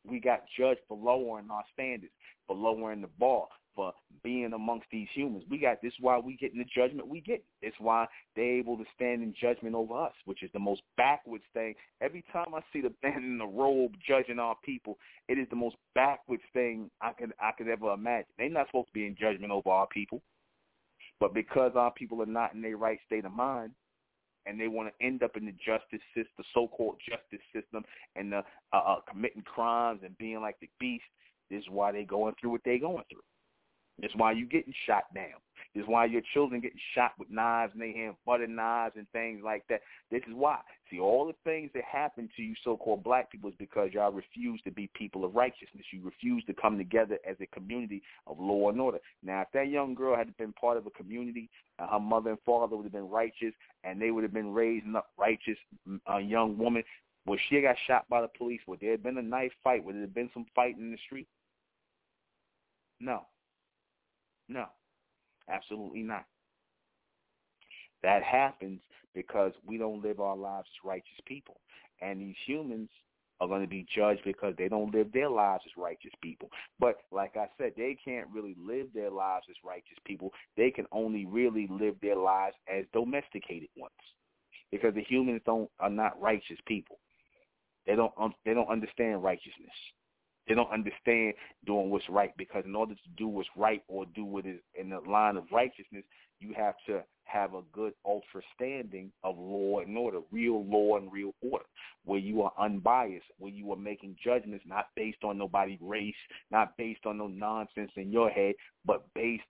We 0.07 0.21
got 0.21 0.45
judged 0.59 0.81
for 0.89 0.99
lowering 0.99 1.51
our 1.51 1.65
standards, 1.73 2.13
for 2.47 2.57
lowering 2.57 3.01
the 3.01 3.09
bar, 3.19 3.47
for 3.75 3.93
being 4.23 4.53
amongst 4.53 4.87
these 4.91 5.09
humans. 5.15 5.45
We 5.51 5.59
got 5.59 5.83
this 5.83 5.93
is 5.93 5.99
why 6.01 6.19
we 6.19 6.37
get 6.37 6.53
in 6.53 6.59
the 6.59 6.65
judgment 6.65 7.09
we 7.09 7.21
get. 7.21 7.45
It's 7.63 7.77
why 7.79 8.07
they're 8.37 8.59
able 8.59 8.77
to 8.79 8.85
stand 8.95 9.23
in 9.23 9.35
judgment 9.41 9.75
over 9.75 9.95
us, 9.95 10.13
which 10.25 10.43
is 10.43 10.51
the 10.53 10.59
most 10.59 10.83
backwards 10.97 11.45
thing. 11.53 11.75
Every 12.01 12.25
time 12.33 12.55
I 12.55 12.61
see 12.73 12.81
the 12.81 12.93
man 13.03 13.23
in 13.23 13.39
the 13.39 13.47
robe 13.47 13.93
judging 14.07 14.39
our 14.39 14.57
people, 14.65 14.99
it 15.29 15.39
is 15.39 15.47
the 15.51 15.57
most 15.57 15.77
backwards 15.95 16.43
thing 16.53 16.91
I 17.01 17.13
could 17.13 17.33
I 17.41 17.53
could 17.57 17.69
ever 17.69 17.93
imagine. 17.93 18.27
They're 18.39 18.49
not 18.49 18.67
supposed 18.69 18.89
to 18.89 18.95
be 18.95 19.07
in 19.07 19.17
judgment 19.19 19.53
over 19.53 19.71
our 19.71 19.87
people. 19.87 20.23
But 21.21 21.33
because 21.33 21.73
our 21.77 21.93
people 21.93 22.21
are 22.23 22.27
not 22.27 22.55
in 22.55 22.63
their 22.63 22.77
right 22.77 22.99
state 23.07 23.25
of 23.25 23.33
mind, 23.33 23.71
and 24.47 24.61
they 24.61 24.69
want 24.69 24.89
to 24.89 25.07
end 25.07 25.23
up 25.23 25.37
in 25.37 25.47
the 25.47 25.53
justice 25.53 26.05
system, 26.15 26.33
the 26.39 26.45
so-called 26.53 26.97
justice 27.09 27.45
system, 27.55 27.85
and 28.17 28.33
the, 28.33 28.43
uh, 28.73 28.77
uh, 28.77 28.97
committing 29.11 29.43
crimes 29.43 30.01
and 30.05 30.17
being 30.19 30.41
like 30.41 30.59
the 30.61 30.69
beast. 30.79 31.05
This 31.51 31.61
is 31.61 31.69
why 31.71 31.93
they're 31.93 32.05
going 32.05 32.35
through 32.41 32.51
what 32.51 32.63
they're 32.65 32.79
going 32.79 33.05
through. 33.11 33.23
It's 34.01 34.15
why 34.17 34.33
you're 34.33 34.49
getting 34.49 34.75
shot 34.87 35.05
down. 35.15 35.41
It's 35.75 35.89
why 35.89 36.05
your 36.05 36.23
children 36.33 36.61
getting 36.61 36.79
shot 36.95 37.13
with 37.19 37.31
knives 37.31 37.73
and 37.73 37.83
they 37.83 37.93
have 38.05 38.15
butter 38.25 38.47
knives 38.47 38.95
and 38.97 39.09
things 39.11 39.41
like 39.45 39.65
that. 39.69 39.81
This 40.11 40.23
is 40.29 40.35
why. 40.35 40.61
See, 40.91 41.01
all 41.01 41.27
the 41.27 41.35
things 41.43 41.71
that 41.75 41.83
happen 41.85 42.29
to 42.37 42.43
you 42.43 42.55
so-called 42.63 43.03
black 43.03 43.31
people 43.31 43.51
is 43.51 43.57
because 43.59 43.91
y'all 43.93 44.13
refuse 44.13 44.61
to 44.63 44.71
be 44.71 44.89
people 44.95 45.25
of 45.25 45.35
righteousness. 45.35 45.85
You 45.93 46.03
refuse 46.05 46.45
to 46.45 46.55
come 46.55 46.79
together 46.79 47.19
as 47.29 47.37
a 47.41 47.47
community 47.47 48.03
of 48.27 48.39
law 48.39 48.71
and 48.71 48.81
order. 48.81 48.99
Now, 49.23 49.43
if 49.43 49.49
that 49.55 49.69
young 49.69 49.95
girl 49.95 50.17
had 50.17 50.37
been 50.37 50.53
part 50.53 50.77
of 50.77 50.87
a 50.87 50.91
community, 50.91 51.51
uh, 51.79 51.89
her 51.89 52.01
mother 52.01 52.31
and 52.31 52.39
father 52.47 52.77
would 52.77 52.85
have 52.85 52.93
been 52.93 53.09
righteous, 53.09 53.53
and 53.83 54.01
they 54.01 54.13
would 54.13 54.23
have 54.23 54.33
been 54.33 54.53
raising 54.53 54.95
up 54.95 55.11
righteous 55.19 55.59
uh, 56.09 56.19
young 56.19 56.57
woman, 56.57 56.85
would 57.27 57.41
she 57.49 57.61
got 57.61 57.77
shot 57.87 58.09
by 58.09 58.21
the 58.21 58.29
police? 58.39 58.61
Would 58.69 58.81
there 58.81 58.93
have 58.93 59.03
been 59.03 59.19
a 59.19 59.23
knife 59.23 59.53
fight? 59.65 59.83
Would 59.83 59.95
there 59.97 60.03
have 60.03 60.15
been 60.15 60.31
some 60.35 60.47
fight 60.55 60.77
in 60.79 60.91
the 60.93 60.99
street? 61.07 61.27
No. 63.01 63.27
No, 64.49 64.67
absolutely 65.49 66.03
not. 66.03 66.25
That 68.03 68.23
happens 68.23 68.81
because 69.15 69.53
we 69.67 69.79
don't 69.79 70.03
live 70.03 70.21
our 70.21 70.37
lives 70.37 70.69
as 70.69 70.89
righteous 70.89 71.19
people. 71.27 71.57
And 72.03 72.21
these 72.21 72.37
humans 72.47 72.91
are 73.41 73.49
going 73.49 73.63
to 73.63 73.69
be 73.69 73.87
judged 73.95 74.21
because 74.25 74.55
they 74.57 74.69
don't 74.69 74.95
live 74.95 75.13
their 75.13 75.29
lives 75.29 75.63
as 75.67 75.73
righteous 75.77 76.13
people. 76.23 76.49
But 76.79 76.97
like 77.11 77.37
I 77.37 77.47
said, 77.59 77.73
they 77.77 77.97
can't 78.05 78.29
really 78.33 78.57
live 78.59 78.89
their 78.95 79.11
lives 79.11 79.47
as 79.51 79.57
righteous 79.65 79.99
people. 80.05 80.33
They 80.57 80.71
can 80.71 80.87
only 80.93 81.27
really 81.27 81.67
live 81.71 81.97
their 82.01 82.17
lives 82.17 82.57
as 82.73 82.85
domesticated 82.93 83.69
ones 83.77 83.93
because 84.71 84.95
the 84.95 85.03
humans 85.03 85.41
don't 85.47 85.71
are 85.81 85.91
not 85.91 86.21
righteous 86.21 86.59
people. 86.67 86.99
They 87.87 87.97
don't 87.97 88.13
um, 88.19 88.35
they 88.45 88.55
don't 88.55 88.69
understand 88.69 89.23
righteousness. 89.23 89.75
They 90.47 90.55
don't 90.55 90.71
understand 90.71 91.35
doing 91.67 91.91
what's 91.91 92.09
right 92.09 92.37
because 92.37 92.65
in 92.67 92.75
order 92.75 92.95
to 92.95 93.11
do 93.17 93.29
what's 93.29 93.49
right 93.57 93.83
or 93.89 94.05
do 94.15 94.25
what 94.25 94.47
is 94.47 94.61
in 94.79 94.91
the 94.91 95.01
line 95.01 95.37
of 95.37 95.45
righteousness, 95.51 96.05
you 96.39 96.53
have 96.57 96.75
to 96.87 97.03
have 97.25 97.55
a 97.55 97.63
good 97.73 97.95
understanding 98.07 99.11
of 99.23 99.39
law 99.39 99.81
and 99.81 99.97
order, 99.97 100.21
real 100.31 100.65
law 100.67 100.97
and 100.97 101.11
real 101.11 101.33
order, 101.41 101.65
where 102.05 102.19
you 102.19 102.43
are 102.43 102.53
unbiased, 102.61 103.25
where 103.39 103.53
you 103.53 103.73
are 103.73 103.77
making 103.77 104.17
judgments 104.23 104.65
not 104.69 104.89
based 104.95 105.25
on 105.25 105.39
nobody's 105.39 105.81
race, 105.81 106.15
not 106.51 106.77
based 106.77 107.07
on 107.07 107.19
no 107.19 107.27
nonsense 107.27 107.91
in 107.97 108.13
your 108.13 108.29
head, 108.29 108.55
but 108.85 109.07
based 109.15 109.43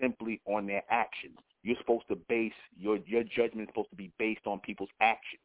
simply 0.00 0.40
on 0.46 0.66
their 0.66 0.82
actions. 0.90 1.38
You're 1.62 1.76
supposed 1.78 2.08
to 2.08 2.16
base 2.28 2.52
your 2.76 2.98
your 3.06 3.22
judgment 3.22 3.62
is 3.62 3.68
supposed 3.68 3.90
to 3.90 3.96
be 3.96 4.12
based 4.18 4.46
on 4.46 4.60
people's 4.60 4.90
actions. 5.00 5.40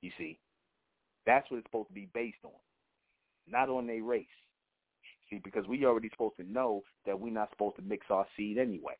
You 0.00 0.10
see, 0.18 0.38
that's 1.26 1.50
what 1.50 1.58
it's 1.58 1.66
supposed 1.66 1.88
to 1.88 1.94
be 1.94 2.08
based 2.14 2.44
on 2.44 2.52
not 3.48 3.68
on 3.68 3.86
their 3.86 4.02
race. 4.02 4.26
See, 5.30 5.40
because 5.42 5.66
we 5.66 5.84
already 5.84 6.10
supposed 6.10 6.36
to 6.36 6.44
know 6.44 6.82
that 7.06 7.18
we're 7.18 7.32
not 7.32 7.50
supposed 7.50 7.76
to 7.76 7.82
mix 7.82 8.06
our 8.10 8.26
seed 8.36 8.58
anyway. 8.58 8.94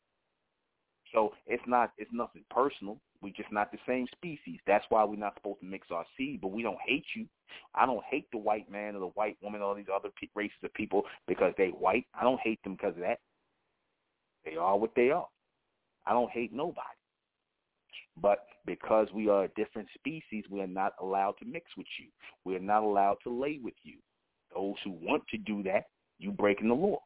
So 1.13 1.33
it's 1.45 1.63
not 1.67 1.91
it's 1.97 2.11
nothing 2.13 2.43
personal. 2.49 2.99
We're 3.21 3.33
just 3.33 3.51
not 3.51 3.71
the 3.71 3.77
same 3.87 4.07
species. 4.11 4.59
That's 4.67 4.85
why 4.89 5.03
we're 5.03 5.15
not 5.15 5.35
supposed 5.35 5.61
to 5.61 5.65
mix 5.65 5.87
our 5.91 6.05
seed. 6.17 6.41
But 6.41 6.51
we 6.51 6.61
don't 6.61 6.77
hate 6.85 7.05
you. 7.15 7.25
I 7.73 7.85
don't 7.85 8.03
hate 8.09 8.27
the 8.31 8.37
white 8.37 8.69
man 8.69 8.95
or 8.95 8.99
the 8.99 9.07
white 9.07 9.37
woman 9.41 9.61
or 9.61 9.65
all 9.69 9.75
these 9.75 9.85
other 9.93 10.09
races 10.35 10.57
of 10.63 10.73
people 10.73 11.03
because 11.27 11.53
they 11.57 11.69
white. 11.69 12.05
I 12.19 12.23
don't 12.23 12.41
hate 12.43 12.61
them 12.63 12.73
because 12.73 12.95
of 12.95 13.01
that. 13.01 13.19
They 14.43 14.57
are 14.57 14.77
what 14.77 14.91
they 14.95 15.09
are. 15.09 15.27
I 16.05 16.11
don't 16.11 16.29
hate 16.31 16.53
nobody. 16.53 16.81
But 18.21 18.45
because 18.65 19.07
we 19.13 19.29
are 19.29 19.45
a 19.45 19.49
different 19.49 19.89
species, 19.95 20.45
we 20.49 20.61
are 20.61 20.67
not 20.67 20.93
allowed 21.01 21.35
to 21.39 21.45
mix 21.45 21.65
with 21.77 21.87
you. 21.99 22.07
We 22.43 22.55
are 22.55 22.59
not 22.59 22.83
allowed 22.83 23.17
to 23.23 23.29
lay 23.29 23.59
with 23.61 23.73
you. 23.83 23.97
Those 24.55 24.75
who 24.83 24.91
want 24.91 25.23
to 25.31 25.37
do 25.37 25.61
that, 25.63 25.85
you 26.17 26.31
breaking 26.31 26.69
the 26.69 26.73
law. 26.73 26.99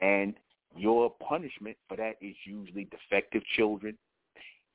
And 0.00 0.34
your 0.76 1.12
punishment 1.26 1.76
for 1.88 1.96
that 1.96 2.14
is 2.20 2.34
usually 2.44 2.84
defective 2.84 3.42
children, 3.56 3.98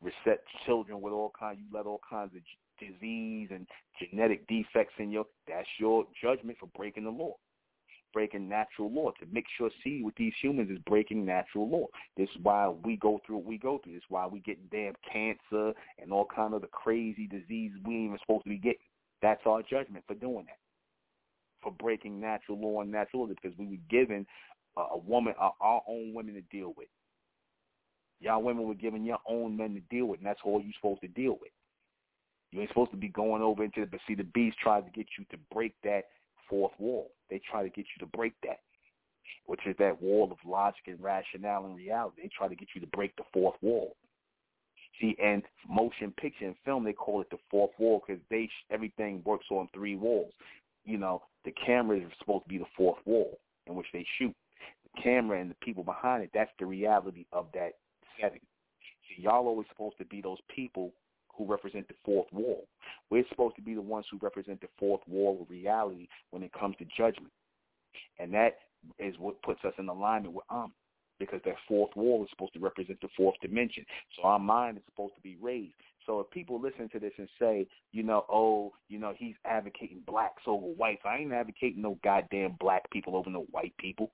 reset 0.02 0.44
children 0.66 1.02
with 1.02 1.14
all 1.14 1.32
kinds, 1.38 1.60
you 1.60 1.66
let 1.76 1.86
all 1.86 2.02
kinds 2.10 2.32
of 2.36 2.42
disease 2.80 3.50
and 3.52 3.68
genetic 4.00 4.48
defects 4.48 4.94
in 4.98 5.12
your, 5.12 5.26
that's 5.48 5.68
your 5.78 6.06
judgment 6.22 6.58
for 6.60 6.68
breaking 6.76 7.04
the 7.04 7.10
law. 7.10 7.36
Breaking 8.12 8.50
natural 8.50 8.92
law. 8.92 9.12
To 9.20 9.28
mix 9.32 9.48
your 9.60 9.70
seed 9.84 10.04
with 10.04 10.16
these 10.16 10.34
humans 10.42 10.72
is 10.72 10.80
breaking 10.88 11.26
natural 11.26 11.70
law. 11.70 11.86
This 12.18 12.28
is 12.30 12.38
why 12.42 12.68
we 12.68 12.98
go 12.98 13.20
through 13.26 13.38
what 13.38 13.46
we 13.46 13.60
go 13.60 13.80
through. 13.84 13.94
This 13.94 14.02
is 14.02 14.10
why 14.10 14.26
we 14.26 14.40
get 14.40 14.72
damn 14.72 14.94
cancer 15.12 15.74
and 16.02 16.12
all 16.12 16.26
kind 16.26 16.56
of 16.56 16.62
the 16.62 16.68
crazy 16.68 17.28
diseases 17.28 17.78
we 17.86 17.94
ain't 17.96 18.06
even 18.06 18.18
supposed 18.22 18.46
to 18.46 18.50
be 18.50 18.58
getting. 18.58 18.80
That's 19.22 19.42
our 19.46 19.62
judgment 19.62 20.06
for 20.08 20.16
doing 20.16 20.46
that 20.48 20.58
for 21.62 21.72
breaking 21.72 22.20
natural 22.20 22.60
law 22.60 22.82
and 22.82 22.92
natural 22.92 23.24
order 23.24 23.36
because 23.42 23.58
we 23.58 23.66
were 23.66 23.82
given 23.90 24.26
a, 24.78 24.98
woman, 24.98 25.34
our 25.40 25.82
own 25.88 26.14
women 26.14 26.36
to 26.36 26.42
deal 26.42 26.74
with. 26.78 26.88
Y'all 28.20 28.42
women 28.42 28.68
were 28.68 28.76
given 28.76 29.06
your 29.06 29.20
own 29.28 29.56
men 29.56 29.74
to 29.74 29.82
deal 29.96 30.06
with, 30.06 30.20
and 30.20 30.28
that's 30.28 30.42
all 30.44 30.62
you're 30.62 30.74
supposed 30.76 31.02
to 31.02 31.08
deal 31.08 31.38
with. 31.40 31.52
You 32.52 32.62
ain't 32.62 32.70
supposed 32.70 32.92
to 32.92 32.98
be 32.98 33.10
going 33.10 33.42
over 33.42 33.64
into 33.64 33.82
the, 33.82 33.86
but 33.86 34.00
see, 34.08 34.16
the 34.16 34.24
beast 34.24 34.58
tries 34.62 34.84
to 34.84 34.90
get 34.92 35.06
you 35.18 35.26
to 35.32 35.38
break 35.54 35.74
that 35.84 36.06
fourth 36.50 36.74
wall. 36.80 37.12
They 37.30 37.40
try 37.50 37.64
to 37.64 37.70
get 37.70 37.86
you 37.96 38.06
to 38.06 38.18
break 38.18 38.34
that, 38.44 38.60
which 39.46 39.62
is 39.66 39.76
that 39.80 40.02
wall 40.02 40.30
of 40.32 40.38
logic 40.46 40.82
and 40.88 41.02
rationale 41.02 41.66
and 41.66 41.78
reality. 41.78 42.24
They 42.24 42.30
try 42.36 42.48
to 42.48 42.56
get 42.56 42.70
you 42.74 42.82
to 42.82 42.88
break 42.88 43.16
the 43.16 43.24
fourth 43.32 43.56
wall. 43.62 43.96
See, 45.00 45.16
and 45.24 45.44
motion 45.70 46.12
picture 46.20 46.46
and 46.46 46.56
film, 46.66 46.84
they 46.84 46.92
call 46.92 47.22
it 47.22 47.30
the 47.30 47.38
fourth 47.50 47.72
wall 47.80 48.02
because 48.06 48.22
they 48.30 48.50
everything 48.70 49.22
works 49.24 49.46
on 49.50 49.70
three 49.74 49.96
walls 49.96 50.34
you 50.90 50.98
know, 50.98 51.22
the 51.46 51.52
camera 51.52 51.98
is 51.98 52.04
supposed 52.18 52.46
to 52.46 52.50
be 52.50 52.58
the 52.58 52.66
fourth 52.76 52.98
wall 53.06 53.38
in 53.68 53.76
which 53.76 53.88
they 53.94 54.06
shoot. 54.18 54.34
The 54.96 55.02
camera 55.02 55.40
and 55.40 55.50
the 55.50 55.56
people 55.62 55.84
behind 55.84 56.24
it, 56.24 56.32
that's 56.34 56.52
the 56.60 56.66
reality 56.66 57.26
of 57.32 57.48
that 57.54 57.74
setting. 58.20 58.42
Y'all 59.18 59.48
always 59.48 59.68
supposed 59.70 59.98
to 60.00 60.06
be 60.06 60.22
those 60.22 60.38
people 60.54 60.92
who 61.36 61.46
represent 61.46 61.88
the 61.88 61.94
fourth 62.04 62.28
wall. 62.32 62.66
We're 63.10 63.28
supposed 63.30 63.56
to 63.56 63.62
be 63.62 63.74
the 63.74 63.82
ones 63.82 64.06
who 64.12 64.20
represent 64.22 64.62
the 64.62 64.68
fourth 64.78 65.02
wall 65.08 65.40
of 65.42 65.50
reality 65.50 66.08
when 66.32 66.44
it 66.44 66.52
comes 66.54 66.76
to 66.78 66.86
judgment. 66.98 67.32
And 68.20 68.34
that 68.34 68.58
is 68.98 69.16
what 69.18 69.42
puts 69.42 69.64
us 69.66 69.74
in 69.78 69.90
alignment 69.90 70.34
with 70.34 70.46
Ahmen 70.52 70.72
because 71.20 71.42
that 71.46 71.56
fourth 71.68 71.92
wall 71.96 72.24
is 72.24 72.30
supposed 72.30 72.54
to 72.54 72.60
represent 72.60 73.00
the 73.02 73.10
fourth 73.16 73.36
dimension. 73.42 73.86
So 74.16 74.24
our 74.24 74.40
mind 74.40 74.78
is 74.78 74.84
supposed 74.86 75.16
to 75.16 75.22
be 75.22 75.38
raised. 75.42 75.74
So 76.10 76.20
if 76.22 76.32
people 76.32 76.60
listen 76.60 76.90
to 76.90 77.00
this 77.00 77.14
and 77.20 77.30
say, 77.40 77.68
you 77.92 78.02
know, 78.02 78.26
oh, 78.32 78.74
you 78.88 78.98
know, 78.98 79.14
he's 79.16 79.36
advocating 79.46 80.02
blacks 80.08 80.42
over 80.48 80.66
whites, 80.66 81.04
I 81.06 81.18
ain't 81.18 81.32
advocating 81.32 81.84
no 81.84 82.00
goddamn 82.04 82.58
black 82.60 82.90
people 82.90 83.16
over 83.16 83.30
no 83.30 83.46
white 83.52 83.78
people. 83.78 84.10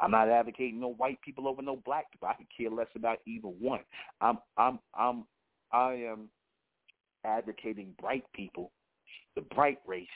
I'm 0.00 0.12
not 0.12 0.28
advocating 0.28 0.78
no 0.78 0.92
white 0.92 1.20
people 1.20 1.48
over 1.48 1.60
no 1.60 1.82
black 1.84 2.12
people. 2.12 2.28
I 2.28 2.34
could 2.34 2.46
care 2.56 2.70
less 2.70 2.86
about 2.94 3.18
either 3.26 3.48
one. 3.48 3.80
I'm 4.20 4.38
I'm 4.56 4.78
I'm 4.94 5.24
I 5.72 5.94
am 5.94 6.28
advocating 7.24 7.92
bright 8.00 8.24
people, 8.32 8.70
the 9.34 9.40
bright 9.40 9.80
race, 9.84 10.06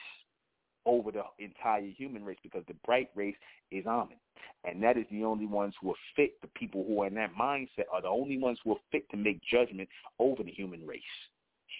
over 0.87 1.11
the 1.11 1.23
entire 1.37 1.85
human 1.85 2.23
race 2.23 2.37
because 2.41 2.63
the 2.67 2.75
bright 2.85 3.09
race 3.13 3.35
is 3.71 3.85
Ahmen. 3.85 4.17
And 4.63 4.81
that 4.81 4.97
is 4.97 5.05
the 5.11 5.23
only 5.23 5.45
ones 5.45 5.73
who 5.81 5.91
are 5.91 6.01
fit, 6.15 6.39
the 6.41 6.47
people 6.55 6.85
who 6.87 7.01
are 7.03 7.07
in 7.07 7.15
that 7.15 7.35
mindset 7.39 7.85
are 7.91 8.01
the 8.01 8.07
only 8.07 8.37
ones 8.37 8.57
who 8.63 8.71
are 8.71 8.79
fit 8.91 9.07
to 9.11 9.17
make 9.17 9.41
judgment 9.43 9.89
over 10.19 10.43
the 10.43 10.51
human 10.51 10.85
race. 10.87 11.01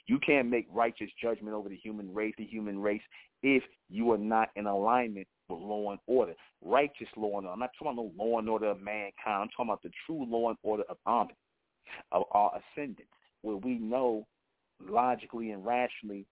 You 0.07 0.19
can't 0.19 0.49
make 0.49 0.67
righteous 0.71 1.09
judgment 1.21 1.55
over 1.55 1.69
the 1.69 1.75
human 1.75 2.13
race, 2.13 2.33
the 2.37 2.45
human 2.45 2.79
race, 2.79 3.01
if 3.43 3.63
you 3.89 4.11
are 4.11 4.17
not 4.17 4.49
in 4.55 4.67
alignment 4.67 5.27
with 5.49 5.59
law 5.59 5.91
and 5.91 5.99
order. 6.07 6.33
Righteous 6.61 7.07
law 7.15 7.37
and 7.37 7.47
order. 7.47 7.49
I'm 7.49 7.59
not 7.59 7.71
talking 7.77 7.93
about 7.93 8.11
no 8.15 8.23
law 8.23 8.39
and 8.39 8.49
order 8.49 8.67
of 8.67 8.81
mankind. 8.81 9.13
I'm 9.25 9.49
talking 9.49 9.69
about 9.69 9.83
the 9.83 9.91
true 10.05 10.25
law 10.29 10.49
and 10.49 10.57
order 10.63 10.83
of 10.89 10.97
Ahmen, 11.07 11.35
of 12.11 12.23
our 12.31 12.59
ascendants, 12.75 13.11
where 13.41 13.57
we 13.57 13.77
know 13.79 14.25
logically 14.89 15.51
and 15.51 15.65
rationally, 15.65 16.25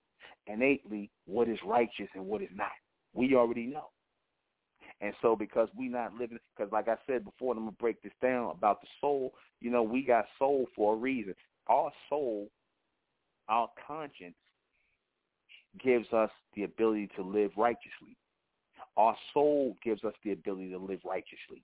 innately, 0.47 1.09
what 1.25 1.49
is 1.49 1.59
righteous 1.65 2.07
and 2.13 2.25
what 2.25 2.41
is 2.41 2.49
not. 2.53 2.71
We 3.13 3.35
already 3.35 3.65
know. 3.67 3.89
And 5.01 5.13
so 5.21 5.35
because 5.35 5.67
we're 5.75 5.91
not 5.91 6.13
living, 6.13 6.39
because 6.55 6.71
like 6.71 6.87
I 6.87 6.95
said 7.05 7.25
before, 7.25 7.53
I'm 7.53 7.63
going 7.63 7.71
to 7.71 7.77
break 7.77 8.01
this 8.01 8.13
down 8.21 8.51
about 8.51 8.81
the 8.81 8.87
soul, 9.01 9.33
you 9.61 9.69
know, 9.69 9.83
we 9.83 10.03
got 10.03 10.25
soul 10.39 10.67
for 10.75 10.93
a 10.93 10.97
reason. 10.97 11.33
Our 11.67 11.91
soul, 12.09 12.49
our 13.49 13.69
conscience 13.87 14.35
gives 15.83 16.11
us 16.13 16.29
the 16.55 16.63
ability 16.63 17.09
to 17.17 17.23
live 17.23 17.51
righteously. 17.57 18.17
Our 18.97 19.15
soul 19.33 19.75
gives 19.83 20.03
us 20.05 20.13
the 20.23 20.31
ability 20.31 20.69
to 20.71 20.77
live 20.77 21.01
righteously 21.05 21.63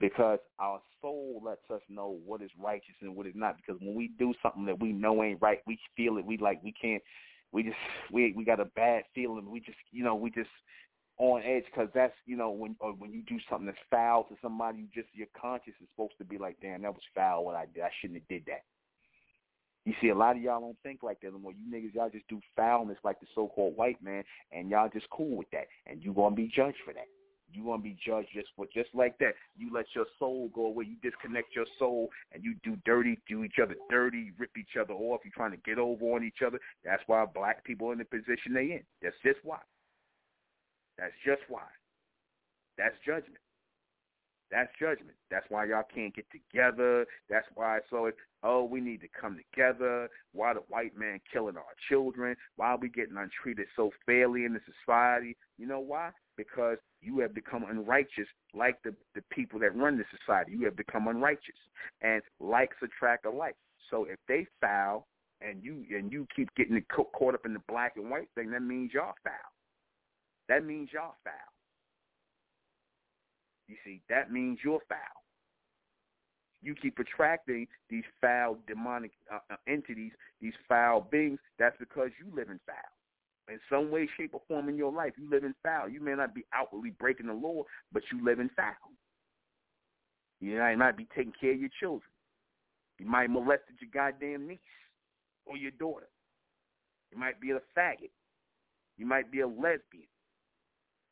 because 0.00 0.38
our 0.58 0.80
soul 1.00 1.40
lets 1.44 1.70
us 1.72 1.80
know 1.88 2.18
what 2.26 2.42
is 2.42 2.50
righteous 2.58 2.94
and 3.00 3.16
what 3.16 3.26
is 3.26 3.32
not. 3.34 3.56
Because 3.56 3.80
when 3.80 3.94
we 3.94 4.10
do 4.18 4.34
something 4.42 4.66
that 4.66 4.78
we 4.78 4.92
know 4.92 5.22
ain't 5.22 5.40
right, 5.40 5.60
we 5.66 5.78
feel 5.96 6.18
it. 6.18 6.26
We 6.26 6.36
like 6.36 6.62
we 6.62 6.72
can't. 6.72 7.02
We 7.56 7.62
just 7.62 7.76
we 8.12 8.34
we 8.36 8.44
got 8.44 8.60
a 8.60 8.66
bad 8.66 9.04
feeling. 9.14 9.50
We 9.50 9.60
just 9.60 9.78
you 9.90 10.04
know 10.04 10.14
we 10.14 10.30
just 10.30 10.50
on 11.16 11.40
edge 11.40 11.64
because 11.64 11.88
that's 11.94 12.12
you 12.26 12.36
know 12.36 12.50
when 12.50 12.76
or 12.80 12.92
when 12.92 13.10
you 13.12 13.22
do 13.22 13.38
something 13.48 13.64
that's 13.64 13.78
foul 13.90 14.24
to 14.24 14.34
somebody, 14.42 14.80
you 14.80 14.88
just 14.94 15.08
your 15.14 15.28
conscience 15.40 15.74
is 15.80 15.88
supposed 15.94 16.18
to 16.18 16.24
be 16.26 16.36
like, 16.36 16.58
damn, 16.60 16.82
that 16.82 16.92
was 16.92 17.00
foul. 17.14 17.46
What 17.46 17.56
I 17.56 17.64
did, 17.64 17.82
I 17.82 17.88
shouldn't 17.98 18.20
have 18.20 18.28
did 18.28 18.44
that. 18.48 18.64
You 19.86 19.94
see, 20.02 20.10
a 20.10 20.14
lot 20.14 20.36
of 20.36 20.42
y'all 20.42 20.60
don't 20.60 20.76
think 20.82 21.02
like 21.02 21.22
that 21.22 21.28
anymore. 21.28 21.52
You 21.52 21.64
niggas, 21.74 21.94
y'all 21.94 22.10
just 22.10 22.28
do 22.28 22.42
foulness 22.56 22.98
like 23.04 23.20
the 23.20 23.26
so-called 23.34 23.74
white 23.74 24.02
man, 24.02 24.22
and 24.52 24.68
y'all 24.68 24.90
just 24.92 25.08
cool 25.08 25.34
with 25.34 25.50
that, 25.52 25.68
and 25.86 26.04
you 26.04 26.12
gonna 26.12 26.36
be 26.36 26.52
judged 26.54 26.76
for 26.84 26.92
that. 26.92 27.06
You 27.56 27.64
want 27.64 27.82
to 27.82 27.88
be 27.88 27.96
judged 28.04 28.28
just 28.34 28.48
for 28.54 28.66
just 28.72 28.90
like 28.94 29.18
that. 29.18 29.34
You 29.56 29.72
let 29.72 29.86
your 29.94 30.06
soul 30.18 30.50
go 30.54 30.66
away. 30.66 30.84
You 30.84 30.96
disconnect 31.02 31.56
your 31.56 31.66
soul, 31.78 32.10
and 32.32 32.44
you 32.44 32.54
do 32.62 32.76
dirty, 32.84 33.18
do 33.28 33.44
each 33.44 33.56
other 33.62 33.74
dirty, 33.90 34.32
rip 34.38 34.50
each 34.58 34.76
other 34.78 34.92
off. 34.92 35.22
You're 35.24 35.32
trying 35.34 35.52
to 35.52 35.62
get 35.64 35.78
over 35.78 36.04
on 36.14 36.24
each 36.24 36.42
other. 36.46 36.60
That's 36.84 37.02
why 37.06 37.24
black 37.24 37.64
people 37.64 37.88
are 37.88 37.92
in 37.92 37.98
the 37.98 38.04
position 38.04 38.52
they 38.54 38.72
in. 38.72 38.82
That's 39.02 39.16
just 39.24 39.38
why. 39.42 39.58
That's 40.98 41.14
just 41.24 41.42
why. 41.48 41.64
That's 42.76 42.94
judgment. 43.06 43.40
That's 44.50 44.70
judgment. 44.78 45.16
That's 45.30 45.46
why 45.48 45.64
y'all 45.64 45.82
can't 45.92 46.14
get 46.14 46.26
together. 46.30 47.06
That's 47.28 47.46
why 47.54 47.80
so 47.90 48.10
oh, 48.42 48.64
we 48.64 48.80
need 48.80 49.00
to 49.00 49.08
come 49.20 49.38
together. 49.52 50.08
Why 50.32 50.54
the 50.54 50.60
white 50.68 50.96
man 50.96 51.20
killing 51.32 51.56
our 51.56 51.74
children? 51.88 52.36
Why 52.56 52.68
are 52.68 52.78
we 52.78 52.88
getting 52.88 53.16
untreated 53.16 53.66
so 53.74 53.90
fairly 54.04 54.44
in 54.44 54.52
the 54.52 54.60
society? 54.84 55.36
You 55.58 55.66
know 55.66 55.80
why? 55.80 56.10
Because 56.36 56.78
you 57.06 57.20
have 57.20 57.34
become 57.34 57.64
unrighteous 57.70 58.26
like 58.52 58.82
the, 58.82 58.92
the 59.14 59.22
people 59.30 59.60
that 59.60 59.76
run 59.76 59.96
the 59.96 60.04
society. 60.18 60.52
You 60.52 60.64
have 60.64 60.76
become 60.76 61.06
unrighteous. 61.06 61.54
And 62.02 62.20
likes 62.40 62.76
attract 62.82 63.24
alike. 63.26 63.54
So 63.90 64.04
if 64.04 64.18
they 64.26 64.46
foul 64.60 65.06
and 65.40 65.62
you 65.62 65.84
and 65.96 66.10
you 66.10 66.26
keep 66.34 66.48
getting 66.56 66.82
caught 66.90 67.34
up 67.34 67.46
in 67.46 67.52
the 67.52 67.62
black 67.68 67.92
and 67.96 68.10
white 68.10 68.28
thing, 68.34 68.50
that 68.50 68.62
means 68.62 68.90
y'all 68.92 69.14
foul. 69.22 69.32
That 70.48 70.64
means 70.64 70.90
y'all 70.92 71.14
foul. 71.24 71.32
You 73.68 73.76
see, 73.84 74.00
that 74.08 74.32
means 74.32 74.58
you're 74.64 74.80
foul. 74.88 74.98
You 76.62 76.74
keep 76.74 76.98
attracting 76.98 77.66
these 77.90 78.04
foul 78.20 78.58
demonic 78.66 79.12
uh, 79.32 79.38
uh, 79.50 79.56
entities, 79.68 80.12
these 80.40 80.54
foul 80.68 81.06
beings. 81.10 81.38
That's 81.58 81.76
because 81.78 82.10
you 82.18 82.34
live 82.34 82.48
in 82.48 82.58
foul. 82.66 82.95
In 83.48 83.60
some 83.70 83.90
way, 83.90 84.08
shape, 84.16 84.34
or 84.34 84.42
form 84.48 84.68
in 84.68 84.76
your 84.76 84.92
life. 84.92 85.12
You 85.16 85.30
live 85.30 85.44
in 85.44 85.54
foul. 85.62 85.88
You 85.88 86.00
may 86.00 86.14
not 86.14 86.34
be 86.34 86.44
outwardly 86.52 86.90
breaking 86.90 87.26
the 87.26 87.34
law, 87.34 87.62
but 87.92 88.02
you 88.12 88.24
live 88.24 88.40
in 88.40 88.50
foul. 88.56 88.74
You 90.40 90.58
might 90.58 90.78
not 90.78 90.96
be 90.96 91.06
taking 91.14 91.32
care 91.38 91.52
of 91.52 91.60
your 91.60 91.70
children. 91.80 92.10
You 92.98 93.06
might 93.06 93.22
have 93.22 93.30
molested 93.30 93.76
your 93.80 93.90
goddamn 93.92 94.46
niece 94.48 94.58
or 95.44 95.56
your 95.56 95.70
daughter. 95.72 96.08
You 97.12 97.18
might 97.18 97.40
be 97.40 97.50
a 97.50 97.60
faggot. 97.78 98.10
You 98.98 99.06
might 99.06 99.30
be 99.30 99.40
a 99.40 99.46
lesbian. 99.46 100.08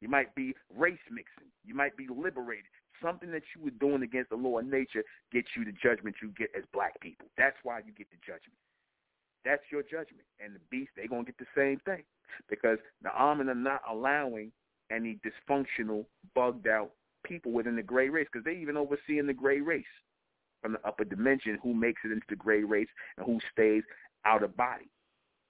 You 0.00 0.08
might 0.08 0.34
be 0.34 0.54
race 0.76 0.98
mixing. 1.10 1.50
You 1.64 1.74
might 1.74 1.96
be 1.96 2.06
liberated. 2.08 2.66
Something 3.02 3.30
that 3.32 3.42
you 3.54 3.64
were 3.64 3.70
doing 3.70 4.02
against 4.02 4.30
the 4.30 4.36
law 4.36 4.58
of 4.58 4.66
nature 4.66 5.04
gets 5.32 5.48
you 5.56 5.64
the 5.64 5.72
judgment 5.72 6.16
you 6.22 6.32
get 6.36 6.50
as 6.56 6.64
black 6.72 7.00
people. 7.00 7.26
That's 7.36 7.56
why 7.62 7.78
you 7.78 7.92
get 7.96 8.10
the 8.10 8.18
judgment. 8.20 8.56
That's 9.44 9.62
your 9.70 9.82
judgment. 9.82 10.24
And 10.40 10.54
the 10.54 10.60
beast, 10.70 10.90
they're 10.96 11.08
going 11.08 11.24
to 11.24 11.32
get 11.32 11.38
the 11.38 11.60
same 11.60 11.80
thing 11.84 12.04
because 12.48 12.78
the 13.02 13.10
Ahmen 13.10 13.48
are 13.48 13.54
not 13.54 13.82
allowing 13.88 14.52
any 14.90 15.18
dysfunctional, 15.24 16.06
bugged 16.34 16.66
out 16.66 16.92
people 17.24 17.52
within 17.52 17.76
the 17.76 17.82
gray 17.82 18.08
race 18.08 18.26
because 18.30 18.44
they 18.44 18.56
even 18.56 18.76
overseeing 18.76 19.26
the 19.26 19.32
gray 19.32 19.60
race 19.60 19.84
from 20.62 20.72
the 20.72 20.86
upper 20.86 21.04
dimension 21.04 21.58
who 21.62 21.74
makes 21.74 22.00
it 22.04 22.12
into 22.12 22.26
the 22.28 22.36
gray 22.36 22.64
race 22.64 22.88
and 23.16 23.26
who 23.26 23.38
stays 23.52 23.82
out 24.24 24.42
of 24.42 24.56
body. 24.56 24.88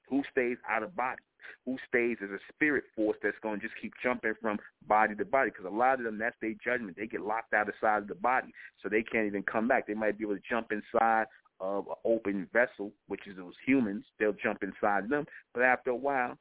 Who 0.09 0.23
stays 0.31 0.59
out 0.69 0.83
of 0.83 0.95
body? 0.95 1.23
Who 1.67 1.79
stays 1.89 2.19
as 2.23 2.31
a 2.31 2.39
spirit 2.53 2.85
force 2.95 3.17
that's 3.23 3.39
going 3.43 3.61
to 3.61 3.67
just 3.67 3.81
keep 3.81 3.93
jumping 4.03 4.35
from 4.41 4.59
body 4.87 5.15
to 5.15 5.25
body? 5.25 5.51
Because 5.51 5.67
a 5.67 5.75
lot 5.75 5.99
of 5.99 6.05
them, 6.05 6.19
that's 6.19 6.37
their 6.41 6.55
judgment. 6.63 6.97
They 6.97 7.07
get 7.07 7.21
locked 7.21 7.55
out 7.55 7.69
of 7.69 7.75
side 7.81 8.03
of 8.03 8.09
the 8.09 8.15
body, 8.15 8.49
so 8.83 8.89
they 8.89 9.03
can't 9.03 9.27
even 9.27 9.43
come 9.43 9.69
back. 9.69 9.87
They 9.87 9.95
might 9.95 10.19
be 10.19 10.25
able 10.25 10.37
to 10.37 10.43
jump 10.49 10.73
inside 10.73 11.27
of 11.61 11.87
an 11.89 11.95
open 12.05 12.49
vessel, 12.53 12.93
which 13.09 13.27
is 13.27 13.37
those 13.37 13.55
humans. 13.67 14.05
They'll 14.19 14.33
jump 14.33 14.63
inside 14.63 15.09
them, 15.09 15.27
but 15.53 15.63
after 15.63 15.91
a 15.91 15.97
while, 15.97 16.37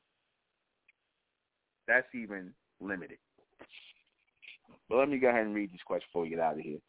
that's 1.87 2.07
even 2.13 2.53
limited. 2.79 3.17
But 4.89 4.97
let 4.97 5.09
me 5.09 5.17
go 5.17 5.29
ahead 5.29 5.45
and 5.45 5.55
read 5.55 5.71
this 5.71 5.81
question 5.85 6.07
before 6.09 6.23
we 6.23 6.29
get 6.29 6.39
out 6.39 6.53
of 6.53 6.59
here. 6.59 6.79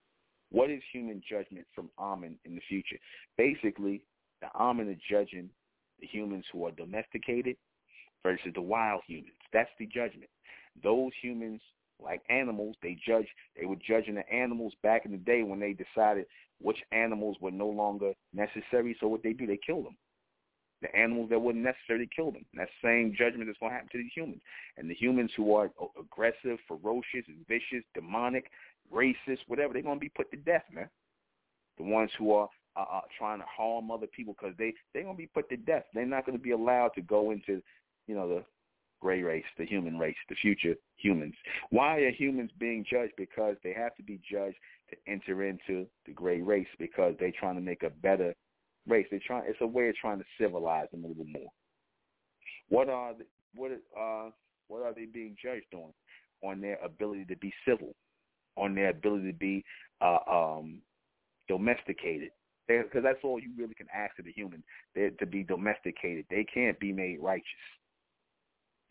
What 0.51 0.71
is 0.71 0.83
human 0.93 1.23
judgment 1.29 1.67
from 1.75 1.91
Ahmen 1.99 2.37
in 2.45 2.55
the 2.55 2.61
future? 2.69 2.99
Basically, 3.37 4.05
the 4.41 4.49
Ahmen 4.59 4.93
are 4.93 5.01
judging 5.11 5.51
the 6.01 6.07
humans 6.07 6.45
who 6.53 6.67
are 6.67 6.71
domesticated 6.73 7.57
versus 8.23 8.53
the 8.55 8.61
wild 8.61 9.03
humans. 9.07 9.35
That's 9.53 9.71
the 9.79 9.87
judgment. 9.87 10.31
Those 10.83 11.13
humans, 11.23 11.61
like 12.03 12.23
animals, 12.29 12.77
they 12.83 12.99
judge. 13.07 13.27
They 13.59 13.67
were 13.67 13.77
judging 13.77 14.15
the 14.15 14.29
animals 14.33 14.73
back 14.83 15.07
in 15.07 15.13
the 15.13 15.19
day 15.19 15.43
when 15.43 15.61
they 15.61 15.75
decided 15.75 16.27
which 16.61 16.79
animals 16.93 17.37
were 17.41 17.51
no 17.51 17.69
longer 17.69 18.13
necessary. 18.33 18.97
So 19.01 19.09
what 19.09 19.23
they 19.23 19.33
do, 19.33 19.47
they 19.47 19.59
kill 19.65 19.83
them. 19.83 19.97
The 20.83 20.95
animals 20.95 21.31
that 21.31 21.41
weren't 21.41 21.59
necessary, 21.59 22.01
they 22.01 22.11
kill 22.15 22.31
them. 22.31 22.45
That 22.55 22.69
same 22.83 23.15
judgment 23.17 23.49
is 23.49 23.57
going 23.59 23.71
to 23.71 23.75
happen 23.75 23.89
to 23.93 23.99
the 23.99 24.09
humans. 24.15 24.43
And 24.77 24.91
the 24.91 24.95
humans 24.95 25.31
who 25.37 25.55
are 25.55 25.71
aggressive, 25.99 26.59
ferocious, 26.69 27.25
vicious, 27.49 27.85
demonic, 27.95 28.51
racist, 28.93 29.39
whatever, 29.47 29.73
they're 29.73 29.83
going 29.83 29.97
to 29.97 30.05
be 30.05 30.11
put 30.11 30.31
to 30.33 30.37
death, 30.37 30.65
man. 30.73 30.91
The 31.79 31.85
ones 31.85 32.11
who 32.19 32.33
are 32.33 32.49
uh, 32.77 32.85
uh, 32.93 33.01
trying 33.17 33.39
to 33.39 33.45
harm 33.47 33.91
other 33.93 34.09
people 34.09 34.35
because 34.39 34.57
they 34.59 34.75
they're 34.93 35.05
gonna 35.05 35.17
be 35.17 35.29
put 35.29 35.49
to 35.49 35.57
death. 35.57 35.85
They're 35.95 36.05
not 36.05 36.27
gonna 36.27 36.39
be 36.39 36.51
allowed 36.51 36.91
to 36.97 37.03
go 37.03 37.31
into, 37.31 37.63
you 38.09 38.17
know, 38.17 38.29
the 38.29 38.45
gray 39.05 39.23
race, 39.23 39.45
the 39.59 39.67
human 39.67 39.99
race, 39.99 40.17
the 40.31 40.35
future 40.37 40.75
humans. 40.97 41.35
Why 41.69 41.99
are 41.99 42.11
humans 42.11 42.51
being 42.59 42.87
judged? 42.91 43.13
Because 43.19 43.55
they 43.63 43.75
have 43.75 43.95
to 43.97 44.03
be 44.03 44.19
judged 44.29 44.57
to 44.89 44.97
enter 45.07 45.45
into 45.45 45.87
the 46.07 46.13
gray 46.13 46.41
race 46.41 46.73
because 46.79 47.15
they're 47.21 47.39
trying 47.39 47.57
to 47.57 47.61
make 47.61 47.83
a 47.83 47.91
better 47.91 48.35
race. 48.89 49.07
They're 49.11 49.21
trying. 49.27 49.45
It's 49.47 49.61
a 49.61 49.67
way 49.67 49.91
of 49.91 49.97
trying 49.97 50.21
to 50.21 50.25
civilize 50.41 50.87
them 50.91 51.05
a 51.05 51.09
little 51.09 51.27
more. 51.27 51.51
What 52.71 52.89
are 52.89 53.13
the, 53.13 53.27
what 53.55 53.73
uh 53.95 54.31
what 54.69 54.81
are 54.83 54.95
they 54.95 55.05
being 55.05 55.37
judged 55.43 55.75
on? 55.75 55.93
On 56.43 56.63
their 56.63 56.79
ability 56.83 57.27
to 57.27 57.37
be 57.37 57.53
civil, 57.69 57.95
on 58.57 58.75
their 58.75 58.89
ability 58.89 59.33
to 59.33 59.39
be 59.39 59.65
uh, 60.01 60.19
um, 60.31 60.81
domesticated, 61.47 62.31
because 62.69 63.03
that's 63.03 63.19
all 63.23 63.39
you 63.39 63.51
really 63.59 63.75
can 63.75 63.87
ask 63.95 64.19
of 64.19 64.25
the 64.25 64.33
human 64.33 64.63
to 64.95 65.27
be 65.27 65.43
domesticated. 65.43 66.25
They 66.31 66.45
can't 66.45 66.79
be 66.81 66.93
made 66.93 67.19
righteous 67.21 67.45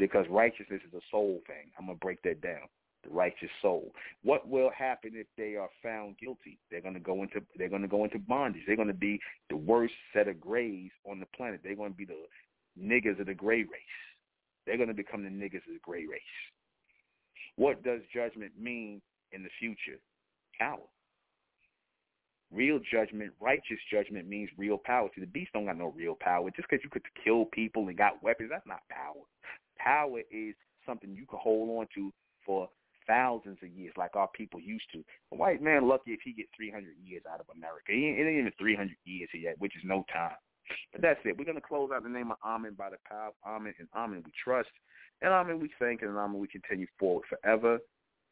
because 0.04 0.26
righteousness 0.30 0.82
is 0.86 0.94
a 0.94 1.00
soul 1.10 1.40
thing. 1.48 1.72
I'm 1.80 1.86
gonna 1.86 1.98
break 1.98 2.22
that 2.24 2.42
down. 2.42 2.68
The 3.06 3.10
righteous 3.10 3.50
soul. 3.62 3.94
What 4.22 4.46
will 4.50 4.70
happen 4.78 5.12
if 5.16 5.28
they 5.38 5.56
are 5.56 5.70
found 5.82 6.18
guilty? 6.18 6.60
They're 6.70 6.82
gonna 6.82 7.00
go 7.00 7.24
into 7.24 7.42
they're 7.56 7.70
gonna 7.70 7.88
go 7.88 8.04
into 8.04 8.20
bondage. 8.20 8.64
They're 8.68 8.76
gonna 8.76 8.92
be 8.92 9.18
the 9.50 9.56
worst 9.56 9.94
set 10.12 10.28
of 10.28 10.42
grays 10.42 10.92
on 11.10 11.22
the 11.22 11.26
planet. 11.34 11.62
They're 11.64 11.78
gonna 11.78 11.92
be 11.92 12.04
the 12.04 12.26
niggas 12.78 13.18
of 13.22 13.28
the 13.28 13.34
gray 13.34 13.60
race. 13.60 14.04
They're 14.66 14.78
gonna 14.78 14.94
become 14.94 15.24
the 15.24 15.30
niggas 15.30 15.66
of 15.68 15.74
the 15.74 15.80
gray 15.82 16.06
race. 16.06 16.22
What 17.56 17.82
does 17.82 18.02
judgment 18.14 18.52
mean 18.60 19.02
in 19.32 19.42
the 19.42 19.50
future? 19.58 20.00
Power. 20.60 20.84
Real 22.52 22.80
judgment, 22.92 23.32
righteous 23.40 23.80
judgment 23.90 24.28
means 24.28 24.50
real 24.58 24.78
power. 24.78 25.08
See, 25.16 25.22
the 25.22 25.28
beast 25.28 25.52
don't 25.54 25.66
got 25.66 25.78
no 25.78 25.94
real 25.96 26.18
power. 26.20 26.52
Just 26.52 26.68
because 26.70 26.84
you 26.84 26.90
could 26.90 27.04
kill 27.24 27.46
people 27.46 27.88
and 27.88 27.98
got 27.98 28.22
weapons, 28.22 28.50
that's 28.52 28.68
not 28.68 28.82
power. 28.90 29.24
Power 29.84 30.20
is 30.32 30.56
something 30.86 31.14
you 31.16 31.26
can 31.26 31.40
hold 31.42 31.70
on 31.80 31.88
to 31.96 32.12
for 32.46 32.70
thousands 33.08 33.58
of 33.62 33.70
years, 33.70 33.94
like 33.98 34.16
our 34.16 34.30
people 34.34 34.60
used 34.60 34.86
to. 34.94 35.04
A 35.32 35.36
white 35.36 35.62
man 35.62 35.88
lucky 35.88 36.12
if 36.12 36.20
he 36.24 36.34
get 36.34 36.46
300 36.56 36.94
years 37.04 37.24
out 37.32 37.40
of 37.40 37.48
America. 37.56 37.92
It 37.92 37.96
ain't, 37.96 38.20
it 38.20 38.24
ain't 38.24 38.40
even 38.40 38.54
300 38.58 38.96
years 39.06 39.30
yet, 39.34 39.56
which 39.60 39.76
is 39.76 39.84
no 39.84 40.06
time. 40.12 40.38
But 40.94 41.02
that's 41.02 41.20
it. 41.26 41.38
We're 41.38 41.46
going 41.46 41.56
to 41.56 41.62
close 41.62 41.90
out 41.94 42.04
the 42.04 42.10
name 42.10 42.32
of 42.32 42.38
Ahmen 42.46 42.78
by 42.78 42.90
the 42.90 42.98
power 43.08 43.28
of 43.28 43.34
Ahmen, 43.46 43.74
and 43.80 43.90
Ahmen 43.96 44.24
we 44.24 44.32
trust, 44.42 44.70
and 45.22 45.32
Ahmen 45.32 45.60
we 45.60 45.70
thank, 45.80 46.02
and 46.02 46.12
Ahmen 46.12 46.40
we 46.40 46.48
continue 46.48 46.88
forward 46.98 47.26
forever. 47.28 47.80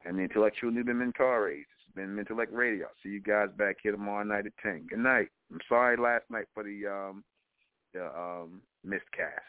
And 0.06 0.18
the 0.18 0.24
intellectual 0.24 0.72
Nuben 0.72 0.96
Menkarayzz 0.96 1.66
been 1.96 2.16
Mentellect 2.16 2.52
Radio. 2.52 2.88
See 3.04 3.10
you 3.10 3.22
guys 3.22 3.50
back 3.58 3.78
here 3.84 3.92
tomorrow 3.92 4.24
night 4.24 4.46
at 4.46 4.54
ten. 4.62 4.88
Good 4.90 5.00
night. 5.00 5.28
I'm 5.52 5.60
sorry 5.68 5.98
last 5.98 6.24
night 6.30 6.46
for 6.54 6.64
the 6.64 6.88
um 6.88 7.24
the 7.94 8.06
um 8.06 8.62
missed 8.84 9.12
cast. 9.16 9.42